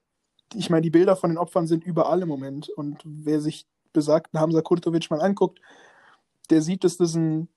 ich 0.55 0.71
meine, 0.71 0.83
die 0.83 0.91
Bilder 0.91 1.17
von 1.17 1.31
den 1.31 1.39
Opfern 1.39 1.67
sind 1.67 1.85
überall 1.85 2.23
im 2.23 2.29
Moment. 2.29 2.69
Und 2.71 3.03
wer 3.05 3.41
sich 3.41 3.67
besagten 3.93 4.41
Hamza 4.41 4.63
Kurtovic 4.63 5.11
mal 5.11 5.21
anguckt, 5.21 5.61
der 6.51 6.63
sieht, 6.63 6.85
dass 6.85 6.97
das 6.97 7.15
ein 7.15 7.49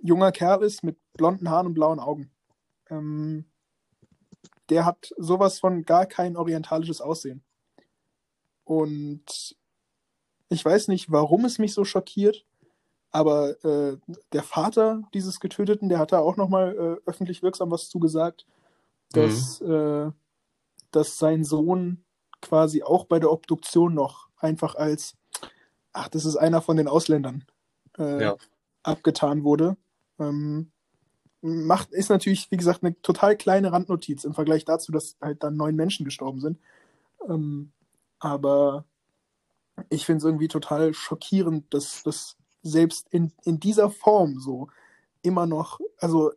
junger 0.00 0.32
Kerl 0.32 0.62
ist 0.62 0.84
mit 0.84 0.96
blonden 1.14 1.50
Haaren 1.50 1.66
und 1.66 1.74
blauen 1.74 1.98
Augen. 1.98 2.30
Ähm, 2.90 3.46
der 4.68 4.84
hat 4.84 5.12
sowas 5.16 5.58
von 5.58 5.84
gar 5.84 6.06
kein 6.06 6.36
orientalisches 6.36 7.00
Aussehen. 7.00 7.42
Und 8.64 9.56
ich 10.48 10.64
weiß 10.64 10.88
nicht, 10.88 11.10
warum 11.10 11.44
es 11.44 11.58
mich 11.58 11.74
so 11.74 11.84
schockiert, 11.84 12.46
aber 13.10 13.62
äh, 13.64 13.98
der 14.32 14.42
Vater 14.42 15.02
dieses 15.12 15.40
Getöteten, 15.40 15.88
der 15.88 15.98
hat 15.98 16.12
da 16.12 16.18
auch 16.18 16.36
nochmal 16.36 16.74
äh, 17.06 17.08
öffentlich 17.08 17.42
wirksam 17.42 17.70
was 17.70 17.88
zugesagt, 17.88 18.46
dass, 19.12 19.60
äh, 19.60 20.10
dass 20.96 21.18
sein 21.18 21.44
Sohn 21.44 22.04
quasi 22.40 22.82
auch 22.82 23.06
bei 23.06 23.18
der 23.18 23.30
Obduktion 23.30 23.94
noch 23.94 24.28
einfach 24.38 24.74
als, 24.74 25.16
ach, 25.92 26.08
das 26.08 26.24
ist 26.24 26.36
einer 26.36 26.60
von 26.60 26.76
den 26.76 26.88
Ausländern 26.88 27.44
äh, 27.98 28.22
Ja. 28.22 28.36
abgetan 28.82 29.44
wurde. 29.44 29.76
Ähm, 30.18 30.70
macht, 31.40 31.92
ist 31.92 32.10
natürlich, 32.10 32.50
wie 32.50 32.56
gesagt, 32.56 32.82
eine 32.82 33.00
total 33.02 33.36
kleine 33.36 33.72
Randnotiz 33.72 34.24
im 34.24 34.34
Vergleich 34.34 34.64
dazu, 34.64 34.92
dass 34.92 35.16
halt 35.20 35.42
dann 35.42 35.56
neun 35.56 35.76
Menschen 35.76 36.04
gestorben 36.04 36.40
sind. 36.40 36.58
Ähm, 37.28 37.72
aber 38.18 38.84
ich 39.90 40.06
finde 40.06 40.18
es 40.18 40.24
irgendwie 40.24 40.48
total 40.48 40.94
schockierend, 40.94 41.72
dass 41.72 42.02
das 42.02 42.36
selbst 42.62 43.08
in, 43.10 43.32
in 43.44 43.60
dieser 43.60 43.90
Form 43.90 44.38
so 44.38 44.68
immer 45.22 45.46
noch, 45.46 45.80
also 45.98 46.32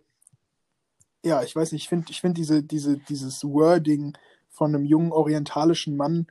ja, 1.23 1.43
ich 1.43 1.55
weiß 1.55 1.71
nicht, 1.71 1.83
ich 1.83 1.89
finde 1.89 2.07
ich 2.09 2.21
find 2.21 2.37
diese, 2.37 2.63
diese, 2.63 2.97
dieses 2.97 3.43
Wording 3.43 4.17
von 4.57 4.73
einem 4.73 4.85
jungen 4.85 5.11
orientalischen 5.11 5.95
Mann 5.95 6.25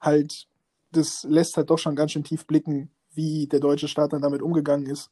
halt, 0.00 0.46
das 0.92 1.24
lässt 1.28 1.56
halt 1.56 1.68
doch 1.68 1.78
schon 1.78 1.96
ganz 1.96 2.12
schön 2.12 2.22
tief 2.22 2.46
blicken, 2.46 2.90
wie 3.12 3.48
der 3.48 3.58
deutsche 3.58 3.88
Staat 3.88 4.12
dann 4.12 4.22
damit 4.22 4.40
umgegangen 4.40 4.86
ist. 4.86 5.10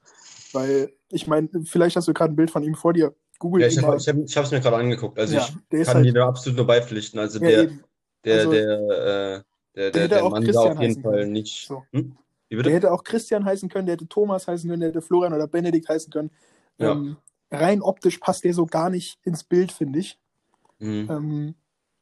Weil, 0.53 0.93
ich 1.11 1.27
meine, 1.27 1.49
vielleicht 1.65 1.97
hast 1.97 2.07
du 2.07 2.15
gerade 2.15 2.33
ein 2.33 2.37
Bild 2.37 2.51
von 2.51 2.63
ihm 2.63 2.77
vor 2.77 2.93
dir. 2.93 3.13
Google 3.41 3.63
Ja, 3.63 3.69
ich 3.69 3.83
habe 3.83 3.97
ich 3.97 4.37
hab, 4.37 4.51
mir 4.53 4.61
gerade 4.61 4.77
angeguckt. 4.77 5.19
Also 5.19 5.35
Ja, 5.35 5.49
ich 5.71 5.85
kann 5.85 5.95
halt- 5.97 6.07
dir 6.07 6.13
da 6.13 6.29
absolut 6.29 6.59
nur 6.59 6.67
beipflichten. 6.67 7.19
Also 7.19 7.41
Ja, 7.41 7.49
der, 7.49 7.63
eben. 7.65 7.85
der, 8.25 8.39
Also- 8.39 8.51
der, 8.53 8.63
äh, 8.63 9.43
der, 9.75 9.91
der, 9.91 10.09
der 10.09 10.29
Mann 10.29 10.45
Christian 10.45 10.77
auf 10.77 10.83
jeden 10.83 11.03
Fall 11.03 11.13
können. 11.21 11.33
nicht. 11.33 11.67
So. 11.67 11.83
Hm? 11.93 12.17
Der 12.53 12.73
hätte 12.73 12.93
auch 12.93 13.03
Christian 13.05 13.45
heißen 13.45 13.69
können, 13.69 13.87
der 13.87 13.95
hätte 13.95 14.09
Thomas 14.09 14.47
heißen 14.47 14.69
können, 14.69 14.81
der 14.81 14.91
hätte 14.91 15.03
Florian 15.03 15.33
oder 15.33 15.47
Benedikt 15.47 15.89
heißen 15.89 16.13
können. 16.13 16.31
Ja. 16.79 16.93
Ähm, 16.93 17.17
rein 17.51 17.81
optisch 17.83 18.19
passt 18.19 18.45
der 18.45 18.55
so 18.55 18.67
gar 18.67 18.91
nicht 18.91 19.19
ins 19.25 19.43
Bild, 19.45 19.73
finde 19.73 19.99
ich. 20.01 20.19
Mhm. 20.79 21.09
Ähm, 21.11 21.55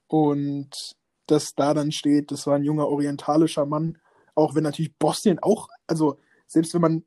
und 0.08 0.70
dass 1.26 1.54
da 1.54 1.74
dann 1.74 1.92
steht, 1.92 2.30
das 2.32 2.46
war 2.46 2.56
ein 2.56 2.64
junger 2.64 2.88
orientalischer 2.88 3.66
Mann, 3.66 3.98
auch 4.34 4.54
wenn 4.54 4.64
natürlich 4.64 4.96
Bosnien 4.96 5.38
auch, 5.40 5.68
also 5.86 6.18
selbst 6.46 6.74
wenn 6.74 6.80
man, 6.80 7.04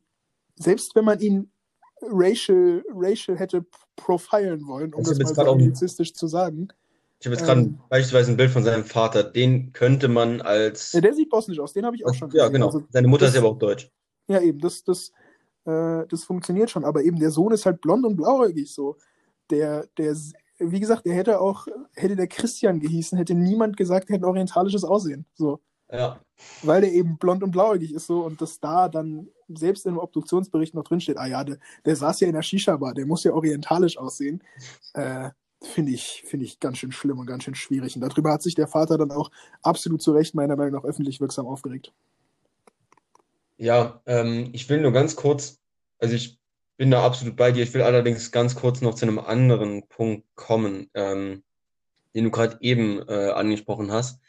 selbst 0.55 0.96
wenn 0.96 1.05
man 1.05 1.20
ihn 1.20 1.51
racial, 2.01 2.84
racial 2.93 3.38
hätte 3.38 3.65
profilen 3.96 4.67
wollen, 4.67 4.93
um 4.93 5.03
das 5.03 5.17
jetzt 5.17 5.29
mal 5.29 5.34
gerade 5.34 5.50
so 5.50 5.53
anglizistisch 5.53 6.13
zu 6.13 6.27
sagen. 6.27 6.70
Ich 7.20 7.27
habe 7.27 7.36
jetzt 7.36 7.46
gerade 7.46 7.62
ähm, 7.62 7.79
beispielsweise 7.88 8.31
ein 8.31 8.38
Bild 8.38 8.50
von 8.50 8.63
seinem 8.63 8.84
Vater. 8.84 9.24
Den 9.24 9.74
könnte 9.74 10.08
man 10.08 10.41
als. 10.41 10.91
Ja, 10.93 11.01
der 11.01 11.13
sieht 11.13 11.29
bosnisch 11.29 11.60
aus, 11.60 11.72
den 11.72 11.86
habe 11.86 11.96
ich 11.96 12.03
auch 12.03 12.15
schon 12.15 12.31
ja, 12.31 12.46
gesehen. 12.46 12.53
genau. 12.53 12.65
Also, 12.67 12.84
Seine 12.89 13.08
Mutter 13.08 13.25
das- 13.25 13.29
ist 13.29 13.36
ja 13.36 13.41
aber 13.41 13.51
auch 13.51 13.60
deutsch. 13.60 13.91
Ja, 14.27 14.41
eben, 14.41 14.60
das, 14.60 14.84
das, 14.84 15.12
äh, 15.65 16.08
das 16.08 16.24
funktioniert 16.24 16.72
schon. 16.72 16.84
Aber 16.84 17.03
eben 17.03 17.20
der 17.20 17.29
Sohn 17.29 17.51
ist 17.51 17.67
halt 17.67 17.79
blond 17.81 18.05
und 18.05 18.15
blauäugig 18.15 18.74
so. 18.74 18.98
Der, 19.51 19.88
der, 19.98 20.15
wie 20.63 20.80
gesagt, 20.80 21.06
der 21.06 21.15
hätte 21.15 21.41
auch, 21.41 21.68
hätte 21.94 22.15
der 22.15 22.27
Christian 22.27 22.80
gehießen, 22.80 23.18
hätte 23.18 23.36
niemand 23.36 23.77
gesagt, 23.77 24.10
er 24.10 24.15
hätte 24.15 24.25
ein 24.25 24.30
orientalisches 24.30 24.84
Aussehen. 24.84 25.25
So. 25.34 25.60
Ja. 25.91 26.20
Weil 26.63 26.82
der 26.82 26.94
eben 26.94 27.18
blond 27.18 27.44
und 27.44 27.51
blauäugig 27.51 27.94
ist 27.94 28.08
so 28.08 28.22
und 28.22 28.41
dass 28.41 28.60
da 28.60 28.88
dann 28.89 29.27
selbst 29.50 29.86
im 29.86 29.98
Obduktionsbericht 29.98 30.74
noch 30.74 30.84
drinsteht, 30.84 31.18
ah 31.18 31.27
ja, 31.27 31.44
der, 31.44 31.58
der 31.86 31.96
saß 31.96 32.22
ja 32.22 32.27
in 32.27 32.34
der 32.34 32.41
Shisha-Bar, 32.41 32.94
der 32.94 33.06
muss 33.06 33.24
ja 33.24 33.34
orientalisch 33.34 33.98
aussehen. 33.98 34.44
Äh, 34.94 35.30
Finde 35.63 35.91
ich, 35.91 36.24
finde 36.25 36.48
ich 36.48 36.60
ganz 36.60 36.80
schön 36.80 36.91
schlimm 36.91 37.20
und 37.20 37.27
ganz 37.27 37.44
schön 37.44 37.53
schwierig. 37.53 37.94
Und 37.96 38.01
darüber 38.01 38.32
hat 38.32 38.41
sich 38.41 38.56
der 38.56 38.68
Vater 38.68 38.98
dann 38.98 39.12
auch 39.12 39.30
absolut 39.62 40.01
zu 40.01 40.12
Recht 40.12 40.34
meiner 40.34 40.56
Meinung 40.56 40.74
nach 40.74 40.84
öffentlich 40.84 41.22
wirksam 41.22 41.46
aufgeregt. 41.46 41.94
Ja, 43.58 44.01
ähm, 44.08 44.50
ich 44.53 44.68
will 44.70 44.82
nur 44.82 44.91
ganz 44.91 45.15
kurz, 45.15 45.60
also 46.00 46.15
ich 46.15 46.40
bin 46.81 46.89
da 46.89 47.03
absolut 47.03 47.35
bei 47.35 47.51
dir. 47.51 47.61
Ich 47.61 47.75
will 47.75 47.83
allerdings 47.83 48.31
ganz 48.31 48.55
kurz 48.55 48.81
noch 48.81 48.95
zu 48.95 49.05
einem 49.05 49.19
anderen 49.19 49.88
Punkt 49.88 50.25
kommen, 50.33 50.89
ähm, 50.95 51.43
den 52.15 52.23
du 52.23 52.31
gerade 52.31 52.57
eben 52.61 53.07
äh, 53.07 53.29
angesprochen 53.29 53.91
hast. 53.91 54.19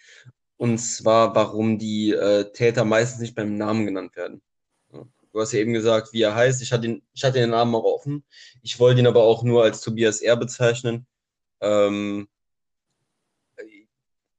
Und 0.58 0.76
zwar, 0.76 1.34
warum 1.34 1.78
die 1.78 2.10
äh, 2.10 2.52
Täter 2.52 2.84
meistens 2.84 3.22
nicht 3.22 3.34
beim 3.34 3.56
Namen 3.56 3.86
genannt 3.86 4.14
werden. 4.16 4.42
Du 4.90 5.40
hast 5.40 5.52
ja 5.52 5.60
eben 5.60 5.72
gesagt, 5.72 6.12
wie 6.12 6.20
er 6.20 6.34
heißt. 6.34 6.60
Ich 6.60 6.74
hatte 6.74 6.88
ihn, 6.88 7.02
ich 7.14 7.24
hatte 7.24 7.38
den 7.38 7.48
Namen 7.48 7.74
auch 7.74 7.84
offen. 7.84 8.22
Ich 8.60 8.78
wollte 8.78 9.00
ihn 9.00 9.06
aber 9.06 9.22
auch 9.22 9.42
nur 9.42 9.62
als 9.62 9.80
Tobias 9.80 10.20
R. 10.20 10.36
bezeichnen. 10.36 11.06
Ähm, 11.62 12.28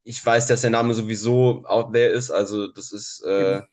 ich 0.04 0.24
weiß, 0.24 0.46
dass 0.46 0.62
der 0.62 0.70
Name 0.70 0.94
sowieso 0.94 1.66
out 1.66 1.94
there 1.94 2.12
ist. 2.12 2.30
Also 2.30 2.68
das 2.68 2.92
ist, 2.92 3.24
äh. 3.24 3.64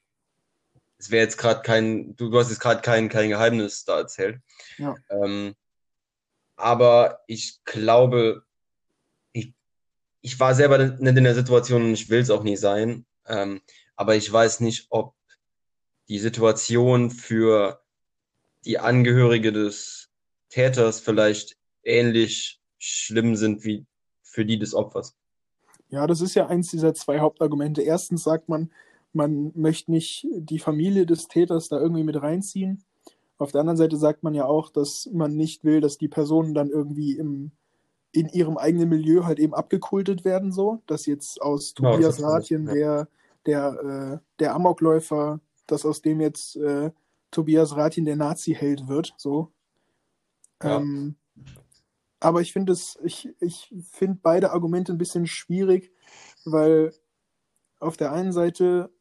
Es 1.00 1.10
wäre 1.10 1.24
jetzt 1.24 1.38
gerade 1.38 1.62
kein, 1.62 2.14
du, 2.16 2.28
du 2.28 2.38
hast 2.38 2.50
jetzt 2.50 2.60
gerade 2.60 2.82
kein, 2.82 3.08
kein 3.08 3.30
Geheimnis 3.30 3.84
da 3.84 3.98
erzählt. 3.98 4.40
Ja. 4.76 4.94
Ähm, 5.08 5.54
aber 6.56 7.20
ich 7.26 7.64
glaube, 7.64 8.44
ich, 9.32 9.54
ich 10.20 10.38
war 10.38 10.54
selber 10.54 10.76
nicht 10.76 11.16
in 11.16 11.24
der 11.24 11.34
Situation 11.34 11.84
und 11.84 11.94
ich 11.94 12.10
will 12.10 12.20
es 12.20 12.30
auch 12.30 12.42
nie 12.42 12.56
sein. 12.56 13.06
Ähm, 13.26 13.62
aber 13.96 14.14
ich 14.14 14.30
weiß 14.30 14.60
nicht, 14.60 14.88
ob 14.90 15.14
die 16.08 16.18
Situation 16.18 17.10
für 17.10 17.82
die 18.66 18.78
Angehörige 18.78 19.52
des 19.52 20.10
Täters 20.50 21.00
vielleicht 21.00 21.56
ähnlich 21.82 22.60
schlimm 22.78 23.36
sind 23.36 23.64
wie 23.64 23.86
für 24.22 24.44
die 24.44 24.58
des 24.58 24.74
Opfers. 24.74 25.16
Ja, 25.88 26.06
das 26.06 26.20
ist 26.20 26.34
ja 26.34 26.46
eins 26.46 26.70
dieser 26.70 26.92
zwei 26.92 27.20
Hauptargumente. 27.20 27.80
Erstens 27.80 28.22
sagt 28.22 28.50
man, 28.50 28.70
man 29.12 29.52
möchte 29.54 29.90
nicht 29.90 30.26
die 30.30 30.58
Familie 30.58 31.06
des 31.06 31.28
Täters 31.28 31.68
da 31.68 31.80
irgendwie 31.80 32.04
mit 32.04 32.20
reinziehen. 32.20 32.84
Auf 33.38 33.52
der 33.52 33.62
anderen 33.62 33.76
Seite 33.76 33.96
sagt 33.96 34.22
man 34.22 34.34
ja 34.34 34.44
auch, 34.44 34.68
dass 34.68 35.08
man 35.12 35.34
nicht 35.34 35.64
will, 35.64 35.80
dass 35.80 35.98
die 35.98 36.08
Personen 36.08 36.54
dann 36.54 36.68
irgendwie 36.68 37.16
im, 37.16 37.52
in 38.12 38.28
ihrem 38.28 38.58
eigenen 38.58 38.88
Milieu 38.88 39.24
halt 39.24 39.38
eben 39.38 39.54
abgekultet 39.54 40.24
werden, 40.24 40.52
so, 40.52 40.82
dass 40.86 41.06
jetzt 41.06 41.40
aus 41.40 41.74
Genau, 41.74 41.92
Tobias 41.92 42.22
Ratjen 42.22 42.66
ja. 42.66 42.74
der, 42.74 43.08
der, 43.46 44.20
äh, 44.20 44.26
der 44.38 44.54
Amokläufer, 44.54 45.40
dass 45.66 45.86
aus 45.86 46.02
dem 46.02 46.20
jetzt 46.20 46.56
äh, 46.56 46.90
Tobias 47.30 47.76
Ratjen 47.76 48.04
der 48.04 48.16
Nazi-Held 48.16 48.88
wird, 48.88 49.14
so. 49.16 49.52
Ja. 50.62 50.76
Ähm, 50.76 51.16
aber 52.20 52.42
ich 52.42 52.52
finde 52.52 52.72
es, 52.72 52.98
ich, 53.02 53.30
ich 53.40 53.74
finde 53.90 54.18
beide 54.22 54.52
Argumente 54.52 54.92
ein 54.92 54.98
bisschen 54.98 55.26
schwierig, 55.26 55.90
weil 56.44 56.92
auf 57.78 57.96
der 57.96 58.12
einen 58.12 58.32
Seite, 58.32 58.92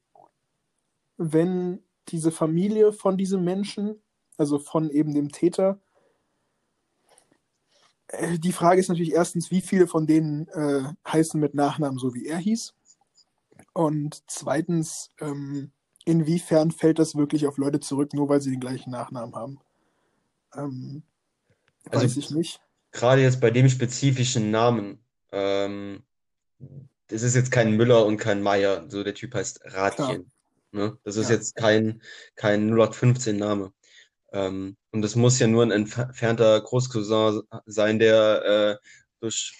wenn 1.19 1.83
diese 2.07 2.31
Familie 2.31 2.93
von 2.93 3.17
diesem 3.17 3.43
Menschen, 3.43 4.01
also 4.37 4.57
von 4.57 4.89
eben 4.89 5.13
dem 5.13 5.31
Täter, 5.31 5.79
äh, 8.07 8.39
die 8.39 8.53
Frage 8.53 8.79
ist 8.79 8.87
natürlich 8.87 9.11
erstens, 9.13 9.51
wie 9.51 9.61
viele 9.61 9.85
von 9.85 10.07
denen 10.07 10.47
äh, 10.47 10.83
heißen 11.07 11.39
mit 11.39 11.53
Nachnamen 11.53 11.99
so 11.99 12.15
wie 12.15 12.25
er 12.25 12.37
hieß? 12.37 12.73
Und 13.73 14.23
zweitens, 14.27 15.09
ähm, 15.19 15.71
inwiefern 16.05 16.71
fällt 16.71 16.99
das 16.99 17.15
wirklich 17.15 17.45
auf 17.45 17.57
Leute 17.57 17.81
zurück, 17.81 18.13
nur 18.13 18.29
weil 18.29 18.41
sie 18.41 18.51
den 18.51 18.61
gleichen 18.61 18.89
Nachnamen 18.89 19.35
haben? 19.35 19.59
Ähm, 20.55 21.03
Also- 21.89 22.05
weiß 22.05 22.17
ich 22.17 22.31
nicht. 22.31 22.61
Gerade 22.91 23.21
jetzt 23.21 23.41
bei 23.41 23.51
dem 23.51 23.69
spezifischen 23.69 24.49
Namen, 24.51 24.99
ähm, 25.31 26.01
das 27.07 27.21
ist 27.23 27.35
jetzt 27.35 27.51
kein 27.51 27.75
Müller 27.75 28.05
und 28.05 28.17
kein 28.17 28.41
Meier, 28.41 28.89
so 28.89 29.03
der 29.03 29.13
Typ 29.13 29.35
heißt 29.35 29.61
Ratjen. 29.65 30.31
Ne? 30.71 30.97
Das 31.03 31.15
ist 31.17 31.29
Ja. 31.29 31.35
jetzt 31.35 31.55
kein, 31.55 32.01
kein 32.35 32.69
0815-Name. 32.69 33.73
Ähm, 34.31 34.77
und 34.91 35.01
das 35.01 35.15
muss 35.15 35.39
ja 35.39 35.47
nur 35.47 35.63
ein 35.63 35.71
entfernter 35.71 36.61
Großcousin 36.61 37.41
sein, 37.65 37.99
der 37.99 38.79
äh, 38.81 38.87
durch, 39.19 39.53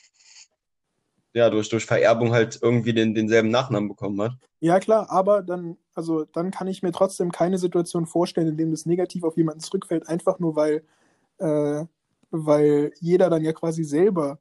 ja, 1.34 1.50
durch, 1.50 1.70
durch 1.70 1.86
Vererbung 1.86 2.34
halt 2.34 2.60
irgendwie 2.62 2.94
den, 2.94 3.14
denselben 3.16 3.50
Nachnamen 3.50 3.90
bekommen 3.90 4.22
hat. 4.22 4.34
Ja, 4.60 4.80
klar, 4.80 5.10
aber 5.10 5.42
dann, 5.42 5.78
also 5.96 6.26
dann 6.26 6.52
kann 6.52 6.68
ich 6.68 6.84
mir 6.84 6.92
trotzdem 6.92 7.32
keine 7.32 7.58
Situation 7.58 8.06
vorstellen, 8.06 8.48
in 8.50 8.58
dem 8.58 8.72
das 8.72 8.86
negativ 8.86 9.24
auf 9.24 9.38
jemanden 9.38 9.62
zurückfällt, 9.62 10.08
einfach 10.08 10.40
nur 10.40 10.56
weil, 10.56 10.84
äh, 11.38 11.86
weil 12.30 12.92
jeder 13.00 13.30
dann 13.30 13.44
ja 13.44 13.54
quasi 13.54 13.84
selber 13.84 14.38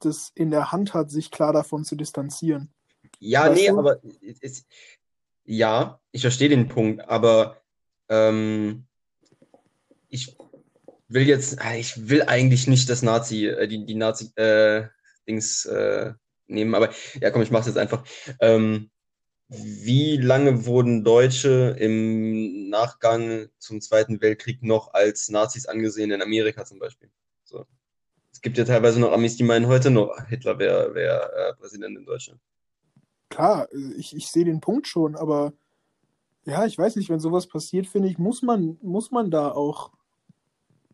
das 0.00 0.32
in 0.34 0.50
der 0.50 0.72
Hand 0.72 0.92
hat, 0.92 1.10
sich 1.10 1.30
klar 1.30 1.52
davon 1.52 1.84
zu 1.84 1.96
distanzieren. 1.96 2.68
Ja, 3.20 3.48
Weißt 3.48 3.54
nee, 3.62 3.68
du? 3.68 3.78
aber 3.78 4.00
es, 4.22 4.38
es, 4.40 4.66
ja, 5.44 6.00
ich 6.12 6.22
verstehe 6.22 6.48
den 6.48 6.68
Punkt, 6.68 7.08
aber 7.08 7.62
ähm, 8.08 8.86
ich 10.08 10.36
will 11.08 11.26
jetzt, 11.26 11.60
ah, 11.60 11.76
ich 11.76 12.08
will 12.08 12.22
eigentlich 12.22 12.66
nicht 12.66 12.88
das 12.88 13.02
Nazi, 13.02 13.46
äh, 13.46 13.68
die, 13.68 13.84
die 13.84 13.94
Nazi, 13.94 14.30
äh, 14.36 14.86
äh, 15.26 16.12
nehmen, 16.46 16.74
aber 16.74 16.90
ja, 17.20 17.30
komm, 17.30 17.42
ich 17.42 17.50
mach's 17.50 17.66
jetzt 17.66 17.78
einfach. 17.78 18.04
Ähm, 18.40 18.90
wie 19.48 20.16
lange 20.16 20.66
wurden 20.66 21.04
Deutsche 21.04 21.76
im 21.78 22.68
Nachgang 22.70 23.48
zum 23.58 23.80
Zweiten 23.80 24.20
Weltkrieg 24.20 24.62
noch 24.62 24.94
als 24.94 25.28
Nazis 25.28 25.66
angesehen, 25.66 26.10
in 26.10 26.22
Amerika 26.22 26.64
zum 26.64 26.78
Beispiel? 26.78 27.10
So. 27.44 27.66
Es 28.32 28.40
gibt 28.40 28.58
ja 28.58 28.64
teilweise 28.64 29.00
noch 29.00 29.12
Amis, 29.12 29.36
die 29.36 29.44
meinen 29.44 29.66
heute 29.66 29.90
noch, 29.90 30.26
Hitler 30.28 30.58
wäre 30.58 30.94
wär, 30.94 31.32
äh, 31.34 31.54
Präsident 31.54 31.96
in 31.96 32.04
Deutschland. 32.04 32.40
Klar, 33.34 33.66
ich, 33.96 34.14
ich 34.14 34.28
sehe 34.28 34.44
den 34.44 34.60
Punkt 34.60 34.86
schon, 34.86 35.16
aber 35.16 35.54
ja, 36.44 36.66
ich 36.66 36.78
weiß 36.78 36.94
nicht, 36.94 37.10
wenn 37.10 37.18
sowas 37.18 37.48
passiert, 37.48 37.88
finde 37.88 38.08
ich, 38.08 38.16
muss 38.16 38.42
man, 38.42 38.78
muss 38.80 39.10
man 39.10 39.28
da 39.32 39.50
auch, 39.50 39.90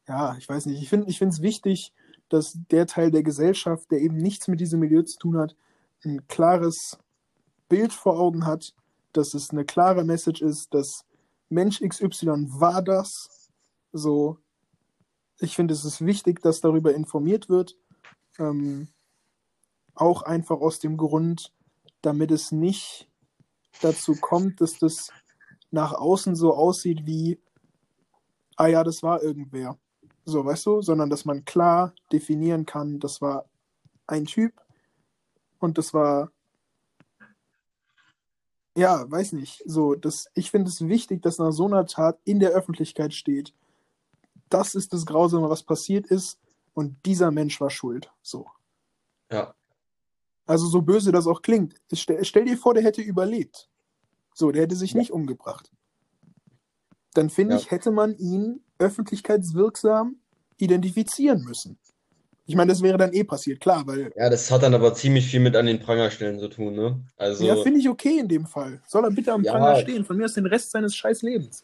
ja, 0.09 0.35
ich 0.39 0.49
weiß 0.49 0.65
nicht, 0.65 0.81
ich 0.81 0.89
finde 0.89 1.07
es 1.07 1.43
wichtig, 1.43 1.93
dass 2.31 2.57
der 2.71 2.87
Teil 2.87 3.11
der 3.11 3.23
Gesellschaft, 3.23 3.91
der 3.91 4.01
eben 4.01 4.17
nichts 4.17 4.49
mit 4.49 4.59
diesem 4.59 4.81
Milieu 4.81 5.03
zu 5.03 5.19
tun 5.19 5.37
hat, 5.37 5.55
ein 6.03 6.27
klares 6.29 6.99
Bild 7.69 7.93
vor 7.93 8.19
Augen 8.19 8.47
hat, 8.47 8.75
dass 9.13 9.35
es 9.35 9.51
eine 9.51 9.67
klare 9.67 10.03
Message 10.03 10.41
ist, 10.41 10.73
dass 10.73 11.05
Mensch 11.51 11.83
XY 11.87 12.47
war 12.59 12.81
das. 12.81 13.51
So, 13.93 14.39
ich 15.41 15.57
finde, 15.57 15.75
es 15.75 15.85
ist 15.85 16.07
wichtig, 16.07 16.41
dass 16.41 16.63
darüber 16.63 16.95
informiert 16.95 17.51
wird. 17.51 17.77
Ähm, 18.39 18.89
auch 19.95 20.23
einfach 20.23 20.63
aus 20.63 20.79
dem 20.79 20.97
Grund, 20.97 21.53
damit 22.03 22.31
es 22.31 22.53
nicht 22.53 23.09
dazu 23.81 24.15
kommt, 24.15 24.61
dass 24.61 24.79
das 24.79 25.11
nach 25.71 25.93
außen 25.93 26.35
so 26.35 26.55
aussieht 26.55 27.07
wie, 27.07 27.41
ah 28.57 28.67
ja, 28.67 28.85
das 28.85 29.03
war 29.03 29.23
irgendwer. 29.23 29.79
So, 30.25 30.45
weißt 30.45 30.67
du? 30.67 30.83
Sondern 30.83 31.11
dass 31.11 31.25
man 31.25 31.45
klar 31.45 31.95
definieren 32.13 32.67
kann, 32.67 33.01
das 33.01 33.21
war 33.21 33.47
ein 34.07 34.27
Typ 34.27 34.53
und 35.59 35.79
das 35.79 35.95
war, 35.95 36.31
ja, 38.77 39.11
weiß 39.11 39.33
nicht. 39.33 39.63
So, 39.67 39.95
das, 39.95 40.31
ich 40.35 40.51
finde 40.51 40.71
es 40.71 40.87
wichtig, 40.87 41.23
dass 41.23 41.39
nach 41.39 41.53
so 41.53 41.67
einer 41.67 41.87
Tat 41.87 42.19
in 42.25 42.41
der 42.41 42.51
Öffentlichkeit 42.51 43.15
steht, 43.15 43.55
das 44.49 44.75
ist 44.75 44.93
das 44.93 45.07
Grausame, 45.07 45.49
was 45.49 45.63
passiert 45.63 46.07
ist 46.07 46.39
und 46.75 46.97
dieser 47.07 47.31
Mensch 47.31 47.61
war 47.61 47.71
schuld. 47.71 48.11
So. 48.23 48.47
Ja. 49.31 49.55
Also 50.51 50.67
so 50.67 50.83
böse 50.83 51.13
das 51.13 51.29
auch 51.29 51.43
klingt. 51.43 51.77
Stell, 51.93 52.25
stell 52.25 52.45
dir 52.45 52.57
vor, 52.57 52.75
der 52.75 52.83
hätte 52.83 53.03
überlebt. 53.03 53.69
So, 54.35 54.51
der 54.51 54.63
hätte 54.63 54.75
sich 54.75 54.95
Ja. 54.95 54.99
nicht 54.99 55.13
umgebracht. 55.13 55.71
Dann 57.15 57.31
finde 57.31 57.55
Ja. 57.55 57.61
ich, 57.61 57.71
hätte 57.71 57.93
man 57.93 58.17
ihn 58.17 58.61
öffentlichkeitswirksam 58.81 60.17
identifizieren 60.59 61.45
müssen. 61.45 61.79
Ich 62.47 62.57
meine, 62.57 62.73
das 62.73 62.83
wäre 62.83 62.99
dann 62.99 63.13
eh 63.13 63.23
passiert, 63.23 63.61
klar, 63.61 63.87
weil, 63.87 64.13
Ja, 64.17 64.29
das 64.29 64.51
hat 64.51 64.65
dann 64.65 64.75
aber 64.75 64.93
ziemlich 64.93 65.29
viel 65.29 65.39
mit 65.39 65.55
an 65.55 65.67
den 65.67 65.79
Prangerstellen 65.79 66.41
zu 66.41 66.49
tun, 66.49 66.75
ne? 66.75 67.01
Also, 67.17 67.45
ja, 67.45 67.55
finde 67.55 67.79
ich 67.79 67.89
okay 67.89 68.19
in 68.19 68.27
dem 68.27 68.45
Fall. 68.45 68.83
Soll 68.89 69.05
er 69.05 69.13
bitte 69.13 69.33
am 69.33 69.45
Ja. 69.45 69.53
Pranger 69.53 69.77
stehen, 69.77 70.05
von 70.05 70.17
mir 70.17 70.25
aus 70.25 70.35
den 70.35 70.47
Rest 70.47 70.73
seines 70.73 70.97
scheiß 70.97 71.23
Lebens. 71.23 71.63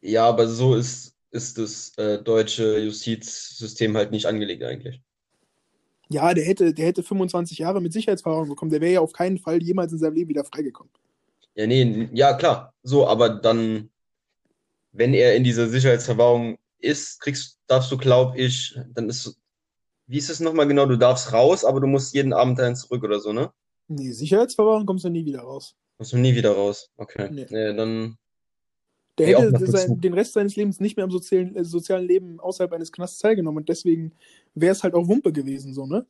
ja, 0.00 0.26
aber 0.26 0.48
so 0.48 0.74
ist, 0.74 1.14
ist 1.30 1.58
das 1.58 1.96
äh, 1.96 2.20
deutsche 2.20 2.78
Justizsystem 2.80 3.96
halt 3.96 4.10
nicht 4.10 4.26
angelegt 4.26 4.64
eigentlich. 4.64 5.00
Ja, 6.10 6.34
der 6.34 6.44
hätte, 6.44 6.74
der 6.74 6.86
hätte 6.86 7.04
25 7.04 7.58
Jahre 7.58 7.80
mit 7.80 7.92
Sicherheitsverwahrung 7.92 8.48
bekommen. 8.48 8.70
Der 8.70 8.80
wäre 8.80 8.92
ja 8.94 9.00
auf 9.00 9.12
keinen 9.12 9.38
Fall 9.38 9.62
jemals 9.62 9.92
in 9.92 9.98
seinem 9.98 10.14
Leben 10.14 10.28
wieder 10.28 10.44
freigekommen. 10.44 10.92
Ja, 11.54 11.66
nee, 11.66 12.08
ja, 12.12 12.34
klar. 12.34 12.74
So, 12.82 13.06
aber 13.06 13.28
dann, 13.28 13.90
wenn 14.92 15.14
er 15.14 15.36
in 15.36 15.44
dieser 15.44 15.68
Sicherheitsverwahrung 15.68 16.58
ist, 16.78 17.20
kriegst, 17.20 17.58
darfst 17.68 17.92
du, 17.92 17.96
glaub 17.96 18.36
ich, 18.36 18.76
dann 18.94 19.08
ist, 19.08 19.38
wie 20.06 20.18
ist 20.18 20.30
es 20.30 20.40
nochmal 20.40 20.66
genau? 20.66 20.86
Du 20.86 20.96
darfst 20.96 21.32
raus, 21.32 21.64
aber 21.64 21.80
du 21.80 21.86
musst 21.86 22.12
jeden 22.12 22.32
Abend 22.32 22.58
dahin 22.58 22.74
zurück 22.74 23.04
oder 23.04 23.20
so, 23.20 23.32
ne? 23.32 23.52
Nee, 23.86 24.10
Sicherheitsverwahrung 24.10 24.86
kommst 24.86 25.04
du 25.04 25.10
nie 25.10 25.24
wieder 25.24 25.42
raus. 25.42 25.76
Musst 25.98 26.12
du 26.12 26.18
nie 26.18 26.34
wieder 26.34 26.52
raus. 26.52 26.90
Okay. 26.96 27.28
Nee. 27.30 27.46
Nee, 27.50 27.74
dann, 27.74 28.16
Der 29.18 29.38
auch 29.38 29.42
hätte 29.42 29.66
sein, 29.66 30.00
den 30.00 30.14
Rest 30.14 30.32
seines 30.32 30.56
Lebens 30.56 30.80
nicht 30.80 30.96
mehr 30.96 31.04
am 31.04 31.10
sozialen, 31.10 31.54
äh, 31.56 31.64
sozialen 31.64 32.06
Leben 32.06 32.40
außerhalb 32.40 32.72
eines 32.72 32.92
Knasts 32.92 33.18
teilgenommen 33.18 33.58
und 33.58 33.68
deswegen 33.68 34.12
wäre 34.54 34.72
es 34.72 34.82
halt 34.82 34.94
auch 34.94 35.08
Wumpe 35.08 35.32
gewesen, 35.32 35.74
so, 35.74 35.86
ne? 35.86 36.06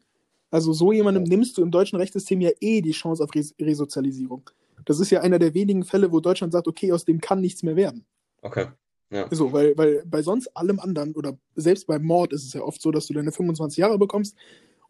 Also 0.50 0.72
so 0.72 0.92
jemandem 0.92 1.22
nimmst 1.24 1.56
du 1.56 1.62
im 1.62 1.70
deutschen 1.70 1.96
Rechtssystem 1.96 2.40
ja 2.40 2.50
eh 2.60 2.80
die 2.80 2.90
Chance 2.90 3.22
auf 3.22 3.34
Res 3.34 3.54
Resozialisierung. 3.60 4.50
Das 4.84 4.98
ist 4.98 5.10
ja 5.10 5.20
einer 5.20 5.38
der 5.38 5.54
wenigen 5.54 5.84
Fälle, 5.84 6.10
wo 6.10 6.20
Deutschland 6.20 6.52
sagt, 6.52 6.66
okay, 6.66 6.92
aus 6.92 7.04
dem 7.04 7.20
kann 7.20 7.40
nichts 7.40 7.62
mehr 7.62 7.76
werden. 7.76 8.04
okay. 8.42 8.66
Ja. 9.12 9.26
So, 9.32 9.52
weil, 9.52 9.76
weil 9.76 10.04
bei 10.06 10.22
sonst 10.22 10.56
allem 10.56 10.78
anderen 10.78 11.14
oder 11.16 11.36
selbst 11.56 11.88
beim 11.88 12.04
Mord 12.04 12.32
ist 12.32 12.44
es 12.44 12.52
ja 12.52 12.62
oft 12.62 12.80
so, 12.80 12.92
dass 12.92 13.08
du 13.08 13.12
deine 13.12 13.32
25 13.32 13.78
Jahre 13.78 13.98
bekommst 13.98 14.36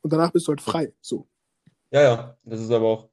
und 0.02 0.12
danach 0.12 0.30
bist 0.30 0.46
du 0.46 0.50
halt 0.50 0.60
frei. 0.60 0.92
So. 1.00 1.26
Ja, 1.90 2.02
ja, 2.02 2.36
das 2.44 2.60
ist 2.60 2.70
aber 2.70 2.86
auch, 2.86 3.08